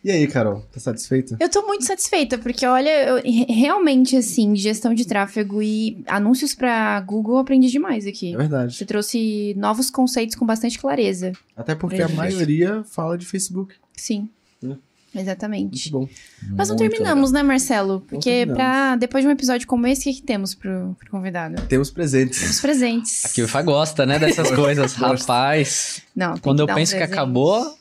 E 0.03 0.11
aí, 0.11 0.27
Carol? 0.27 0.61
Tá 0.73 0.81
satisfeita? 0.81 1.37
Eu 1.41 1.49
tô 1.49 1.63
muito 1.67 1.85
satisfeita, 1.85 2.37
porque 2.39 2.67
olha, 2.67 2.91
eu, 3.09 3.17
re- 3.23 3.47
realmente, 3.49 4.17
assim, 4.17 4.55
gestão 4.57 4.93
de 4.95 5.07
tráfego 5.07 5.63
e 5.63 6.03
anúncios 6.07 6.55
pra 6.55 7.01
Google 7.01 7.37
eu 7.37 7.41
aprendi 7.41 7.69
demais 7.71 8.07
aqui. 8.07 8.35
É 8.35 8.37
verdade. 8.37 8.75
Você 8.75 8.85
trouxe 8.85 9.55
novos 9.57 9.91
conceitos 9.91 10.35
com 10.35 10.45
bastante 10.45 10.79
clareza. 10.79 11.33
Até 11.57 11.75
porque 11.75 12.03
a 12.03 12.09
maioria 12.09 12.83
fala 12.85 13.17
de 13.17 13.25
Facebook. 13.25 13.75
Sim. 13.97 14.29
É. 14.63 14.75
Exatamente. 15.15 15.93
Muito 15.93 16.09
bom. 16.09 16.15
Mas 16.57 16.69
não 16.69 16.77
Muito 16.77 16.91
terminamos, 16.91 17.31
né, 17.31 17.43
Marcelo? 17.43 18.03
Porque 18.09 18.47
pra, 18.53 18.97
depois 18.97 19.23
de 19.23 19.29
um 19.29 19.31
episódio 19.31 19.67
como 19.67 19.87
esse, 19.87 20.03
o 20.03 20.05
que, 20.13 20.21
que 20.21 20.23
temos 20.27 20.55
pro, 20.55 20.97
pro 20.99 21.11
convidado? 21.11 21.63
Temos 21.69 21.91
presentes. 21.91 22.43
Os 22.51 22.61
presentes. 22.61 23.25
Aqui 23.25 23.43
o 23.43 23.49
Fá 23.49 23.63
gosta, 23.63 24.05
né, 24.05 24.19
dessas 24.19 24.51
coisas. 24.55 24.95
Rapaz, 24.95 26.03
Não, 26.15 26.33
tem 26.33 26.43
quando 26.43 26.61
eu 26.61 26.67
dar 26.67 26.73
um 26.73 26.77
penso 26.77 26.97
que 26.97 27.03
acabou, 27.03 27.77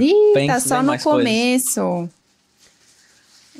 Ih, 0.00 0.10
tá 0.32 0.34
penso 0.34 0.68
só 0.68 0.78
no 0.82 0.88
mais 0.88 1.02
coisas. 1.02 1.22
começo. 1.24 2.08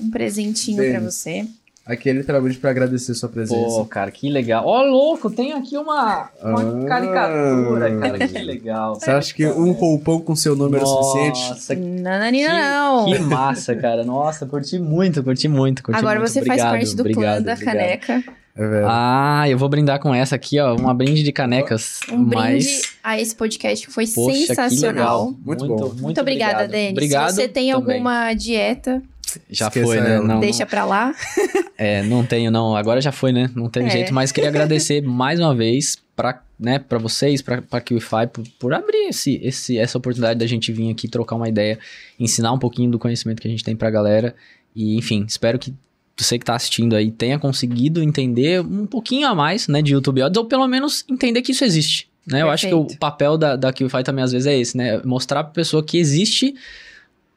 Um 0.01 0.11
presentinho 0.11 0.79
Bem. 0.79 0.93
pra 0.93 1.01
você. 1.01 1.47
Aqui 1.89 2.11
é 2.11 2.13
literalmente 2.13 2.59
pra 2.59 2.69
agradecer 2.71 3.15
sua 3.15 3.29
presença. 3.31 3.77
pô, 3.79 3.85
cara, 3.87 4.11
que 4.11 4.29
legal. 4.29 4.63
Ó, 4.67 4.83
louco, 4.83 5.31
tem 5.31 5.55
aqui 5.55 5.77
uma, 5.79 6.29
uma 6.43 6.61
Ah. 6.85 6.87
caricatura, 6.87 7.99
cara, 7.99 8.29
que 8.29 8.39
legal. 8.41 8.95
Você 8.95 9.11
acha 9.11 9.33
que 9.35 9.47
um 9.47 9.73
roupão 9.73 10.21
com 10.21 10.37
seu 10.37 10.55
nome 10.55 10.77
era 10.77 10.85
suficiente? 10.85 11.49
Nossa, 11.49 11.75
que, 11.75 11.81
não. 11.83 13.07
que 13.07 13.19
massa, 13.21 13.75
cara. 13.75 14.05
Nossa, 14.05 14.45
curti 14.45 14.79
muito, 14.79 15.23
curti 15.25 15.49
muito, 15.49 15.83
curti 15.83 15.99
Agora 15.99 16.19
muito. 16.19 16.31
você 16.31 16.41
obrigado, 16.41 16.69
faz 16.71 16.73
parte 16.85 16.97
do 16.97 17.01
obrigado, 17.01 17.23
clã 17.23 17.43
da 17.43 17.53
obrigado. 17.55 17.75
caneca. 17.75 18.25
É 18.55 18.61
verdade. 18.61 18.87
Ah, 18.93 19.49
eu 19.49 19.57
vou 19.57 19.69
brindar 19.69 20.01
com 20.01 20.13
essa 20.13 20.35
aqui, 20.35 20.59
ó. 20.59 20.75
Uma 20.75 20.93
brinde 20.93 21.23
de 21.23 21.31
canecas. 21.31 22.01
Um 22.11 22.25
brinde 22.25 22.35
mas... 22.35 22.83
a 23.05 23.19
esse 23.19 23.35
podcast 23.35 23.87
que 23.87 23.93
foi 23.93 24.05
Poxa, 24.05 24.33
que 24.37 24.47
sensacional. 24.49 24.93
legal. 25.27 25.35
Muito 25.47 25.67
bom. 25.69 25.93
Muito, 26.01 26.21
obrigada, 26.21 26.65
obrigado. 26.65 26.71
Denis. 26.71 26.91
Obrigado 26.93 27.29
Se 27.31 27.35
você 27.37 27.49
tem 27.49 27.71
também. 27.73 27.95
alguma 27.95 28.35
dieta, 28.35 29.01
Já 29.51 29.69
Esqueça 29.69 29.87
foi, 29.87 30.01
né? 30.01 30.21
Não, 30.21 30.41
deixa 30.41 30.65
pra 30.67 30.85
lá. 30.85 31.15
É, 31.81 32.03
não 32.03 32.25
tenho, 32.27 32.51
não. 32.51 32.75
Agora 32.77 33.01
já 33.01 33.13
foi, 33.13 33.31
né? 33.31 33.49
Não 33.55 33.71
teve 33.71 33.87
É. 33.87 33.91
jeito. 33.91 34.13
Mas 34.13 34.33
queria 34.33 34.49
agradecer 34.51 35.01
mais 35.07 35.39
uma 35.39 35.55
vez 35.55 35.97
pra, 36.17 36.43
né, 36.59 36.81
pra 36.81 36.99
vocês, 36.99 37.41
pra, 37.41 37.63
pra 37.63 37.81
QIFI, 37.81 38.27
por, 38.33 38.45
por 38.59 38.75
abrir 38.75 39.07
esse, 39.09 39.37
esse, 39.45 39.79
essa 39.79 39.97
oportunidade 39.97 40.41
da 40.41 40.47
gente 40.49 40.73
vir 40.73 40.91
aqui 40.91 41.07
trocar 41.07 41.37
uma 41.37 41.49
ideia, 41.49 41.79
ensinar 42.19 42.51
um 42.53 42.59
pouquinho 42.59 42.91
do 42.91 42.99
conhecimento 42.99 43.41
que 43.41 43.47
a 43.47 43.51
gente 43.51 43.63
tem 43.63 43.77
pra 43.77 43.91
galera. 43.91 44.35
E, 44.75 44.97
enfim, 44.99 45.25
espero 45.29 45.57
que 45.57 45.73
você 46.17 46.37
que 46.37 46.45
tá 46.45 46.57
assistindo 46.57 46.97
aí 46.97 47.13
tenha 47.13 47.39
conseguido 47.39 48.03
entender 48.03 48.61
um 48.61 48.85
pouquinho 48.85 49.29
a 49.29 49.35
mais, 49.37 49.69
né, 49.69 49.81
de 49.81 49.93
YouTube 49.93 50.21
Odds, 50.21 50.37
ou 50.37 50.47
pelo 50.47 50.67
menos 50.67 51.05
entender 51.09 51.43
que 51.43 51.53
isso 51.53 51.65
existe. 51.65 52.09
Né? 52.27 52.43
Eu 52.43 52.51
acho 52.51 52.67
que 52.67 52.75
o 52.75 52.87
papel 52.99 53.39
da, 53.39 53.55
da 53.55 53.73
QIFI 53.73 54.03
também 54.03 54.25
às 54.25 54.33
vezes 54.33 54.47
é 54.49 54.59
esse, 54.59 54.77
né? 54.77 55.01
Mostrar 55.05 55.45
pra 55.45 55.53
pessoa 55.53 55.83
que 55.83 55.97
existe 55.97 56.55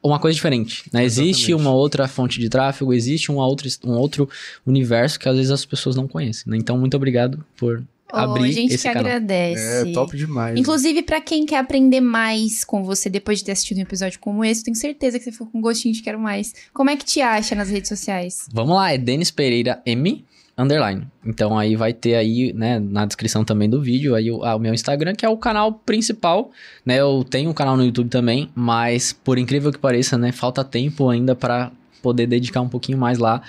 uma 0.02 0.18
coisa 0.18 0.34
diferente, 0.34 0.84
né? 0.92 1.04
Existe 1.04 1.54
uma 1.54 1.70
outra 1.70 2.08
fonte 2.08 2.40
de 2.40 2.48
tráfego, 2.48 2.92
existe 2.92 3.30
uma 3.30 3.46
outra, 3.46 3.68
um 3.84 3.92
outro 3.92 4.28
universo 4.66 5.18
que 5.18 5.28
às 5.28 5.36
vezes 5.36 5.50
as 5.50 5.64
pessoas 5.64 5.94
não 5.94 6.08
conhecem, 6.08 6.50
né? 6.50 6.56
Então, 6.56 6.76
muito 6.76 6.96
obrigado 6.96 7.44
por 7.56 7.82
Ô, 8.12 8.16
abrir 8.16 8.50
a 8.50 8.52
gente 8.52 8.74
esse 8.74 8.86
que 8.86 8.92
canal. 8.92 9.06
agradece. 9.06 9.88
É 9.88 9.92
top 9.92 10.16
demais. 10.16 10.58
Inclusive, 10.58 11.02
pra 11.02 11.20
quem 11.20 11.46
quer 11.46 11.58
aprender 11.58 12.00
mais 12.00 12.64
com 12.64 12.82
você 12.82 13.08
depois 13.08 13.38
de 13.38 13.44
ter 13.44 13.52
assistido 13.52 13.78
um 13.78 13.82
episódio 13.82 14.18
como 14.18 14.44
esse, 14.44 14.64
tenho 14.64 14.76
certeza 14.76 15.18
que 15.18 15.24
você 15.24 15.32
ficou 15.32 15.46
com 15.46 15.60
gostinho 15.60 15.94
de 15.94 16.02
quero 16.02 16.18
mais. 16.18 16.52
Como 16.74 16.90
é 16.90 16.96
que 16.96 17.04
te 17.04 17.20
acha 17.20 17.54
nas 17.54 17.70
redes 17.70 17.88
sociais? 17.88 18.46
Vamos 18.52 18.74
lá, 18.74 18.92
é 18.92 18.98
Denis 18.98 19.30
Pereira 19.30 19.80
M 19.86 20.24
underline. 20.62 21.06
Então 21.24 21.58
aí 21.58 21.76
vai 21.76 21.92
ter 21.92 22.14
aí, 22.14 22.52
né, 22.52 22.78
na 22.78 23.04
descrição 23.04 23.44
também 23.44 23.68
do 23.68 23.80
vídeo, 23.82 24.14
aí 24.14 24.30
o, 24.30 24.38
o 24.38 24.58
meu 24.58 24.72
Instagram, 24.74 25.14
que 25.14 25.24
é 25.24 25.28
o 25.28 25.36
canal 25.36 25.72
principal, 25.72 26.50
né? 26.84 26.98
Eu 27.00 27.24
tenho 27.28 27.50
um 27.50 27.54
canal 27.54 27.76
no 27.76 27.84
YouTube 27.84 28.08
também, 28.08 28.48
mas 28.54 29.12
por 29.12 29.38
incrível 29.38 29.70
que 29.72 29.78
pareça, 29.78 30.16
né, 30.18 30.32
falta 30.32 30.62
tempo 30.64 31.08
ainda 31.08 31.34
pra 31.34 31.70
poder 32.02 32.26
dedicar 32.26 32.60
um 32.60 32.68
pouquinho 32.68 32.98
mais 32.98 33.18
lá. 33.18 33.42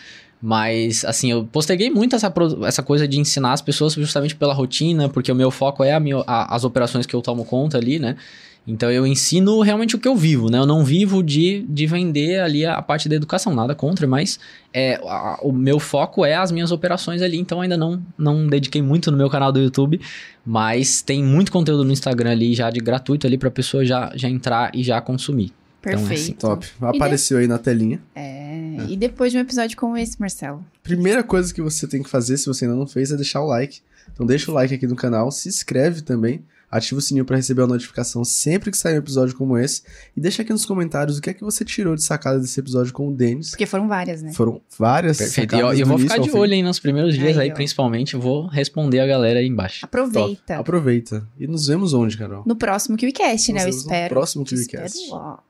Mas, 0.45 1.06
assim, 1.06 1.31
eu 1.31 1.45
posterguei 1.45 1.90
muito 1.90 2.18
essa, 2.18 2.31
essa 2.68 2.84
coisa 2.84 3.07
de 3.07 3.18
ensinar 3.18 3.53
as 3.53 3.61
pessoas 3.61 3.94
justamente 3.94 4.35
pela 4.35 4.53
rotina, 4.53 5.07
porque 5.07 5.31
o 5.31 5.35
meu 5.35 5.49
foco 5.49 5.85
é 5.85 5.94
a 5.94 5.99
minha, 6.02 6.18
a- 6.27 6.53
as 6.53 6.65
operações 6.65 7.06
que 7.06 7.15
eu 7.15 7.22
tomo 7.22 7.45
conta 7.45 7.77
ali, 7.77 7.98
né? 7.98 8.18
Então 8.65 8.90
eu 8.90 9.06
ensino 9.06 9.60
realmente 9.61 9.94
o 9.95 9.99
que 9.99 10.07
eu 10.07 10.15
vivo, 10.15 10.49
né? 10.49 10.57
Eu 10.57 10.65
não 10.65 10.85
vivo 10.85 11.22
de, 11.22 11.65
de 11.68 11.85
vender 11.85 12.40
ali 12.40 12.65
a, 12.65 12.76
a 12.76 12.81
parte 12.81 13.10
da 13.10 13.15
educação, 13.15 13.53
nada 13.53 13.76
contra, 13.76 14.07
mas 14.07 14.40
é, 14.73 14.95
a- 15.03 15.38
o 15.41 15.52
meu 15.52 15.80
foco 15.80 16.23
é 16.23 16.35
as 16.35 16.49
minhas 16.49 16.72
operações 16.72 17.22
ali, 17.22 17.38
então 17.38 17.60
ainda 17.60 17.76
não, 17.76 18.02
não 18.18 18.48
dediquei 18.48 18.81
muito 18.81 19.11
no 19.11 19.18
meu 19.18 19.30
canal 19.30 19.52
do 19.52 19.60
YouTube, 19.60 19.99
mas 20.45 21.02
tem 21.02 21.22
muito 21.23 21.52
conteúdo 21.52 21.84
no 21.84 21.91
Instagram 21.91 22.31
ali 22.31 22.53
já 22.53 22.69
de 22.69 22.80
gratuito 22.80 23.27
ali 23.27 23.38
pra 23.38 23.52
pessoa 23.52 23.85
já, 23.85 24.11
já 24.15 24.30
entrar 24.30 24.72
e 24.73 24.81
já 24.81 24.99
consumir. 25.02 25.52
Então, 25.81 25.91
é 25.91 25.95
assim. 25.95 26.07
Perfeito. 26.07 26.40
Top. 26.40 26.65
Apareceu 26.81 27.40
aí 27.40 27.48
na 27.48 27.57
telinha. 27.57 27.99
É, 28.15 28.77
e 28.88 28.95
depois 28.95 29.34
de 29.34 29.38
um 29.38 29.41
episódio 29.41 29.76
como 29.76 29.98
esse, 29.98 30.18
Marcelo? 30.18 30.64
Primeira 30.81 31.22
coisa 31.22 31.53
que 31.53 31.61
você 31.61 31.85
tem 31.85 32.02
que 32.02 32.10
fazer, 32.10 32.38
se 32.38 32.45
você 32.45 32.64
ainda 32.64 32.77
não 32.77 32.88
fez, 32.88 33.11
é 33.11 33.18
deixar 33.18 33.41
o 33.41 33.45
like. 33.48 33.81
Então 34.14 34.26
deixa 34.26 34.49
o 34.49 34.53
like 34.53 34.73
aqui 34.73 34.88
no 34.88 34.95
canal, 34.95 35.30
se 35.31 35.49
inscreve 35.49 36.02
também, 36.02 36.41
ativa 36.78 37.00
o 37.00 37.02
sininho 37.02 37.26
pra 37.26 37.38
receber 37.38 37.62
a 37.62 37.68
notificação 37.68 38.24
sempre 38.24 38.72
que 38.72 38.78
sair 38.78 38.95
um 38.95 38.98
episódio 38.98 39.36
como 39.36 39.58
esse. 39.58 39.84
E 40.16 40.22
deixa 40.22 40.41
aqui 40.41 40.52
nos 40.52 40.66
comentários 40.66 41.18
o 41.18 41.22
que 41.22 41.30
é 41.30 41.34
que 41.34 41.44
você 41.44 41.64
tirou 41.64 41.95
de 41.95 42.04
sacada 42.04 42.40
desse 42.40 42.60
episódio 42.60 42.91
com 42.94 43.08
o 43.08 43.14
Denis. 43.14 43.52
Porque 43.52 43.66
foram 43.66 43.88
várias, 43.88 44.22
né? 44.22 44.34
Foram 44.34 44.62
várias 44.78 45.18
Perfeito. 45.18 45.56
E 45.56 45.60
eu, 45.60 45.74
eu 45.74 45.86
vou 45.86 45.98
ficar 45.98 46.18
de 46.18 46.32
olho 46.32 46.54
aí 46.54 46.64
nos 46.64 46.80
primeiros 46.80 47.16
dias 47.16 47.38
Aí, 47.38 47.50
aí, 47.50 47.54
principalmente, 47.54 48.16
eu 48.16 48.20
vou 48.20 48.48
responder 48.48 49.00
a 49.00 49.08
galera 49.08 49.40
aí 49.40 49.48
embaixo. 49.48 49.82
Top. 49.82 49.86
Aproveita. 49.86 50.58
Aproveita. 50.58 51.28
E 51.40 51.48
nos 51.48 51.68
vemos 51.68 51.94
onde, 51.94 52.18
Carol? 52.18 52.44
No 52.45 52.56
próximo 52.56 52.98
KiwiCast, 52.98 53.54
né? 53.54 53.60
Eu 53.62 53.66
vemos 53.66 53.76
no 53.76 53.82
espero. 53.82 54.14
próximo 54.14 54.45
KiwiCast. 54.45 54.98
espero 54.98 55.16
lá. 55.18 55.44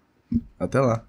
Até 0.60 0.80
lá. 0.80 1.04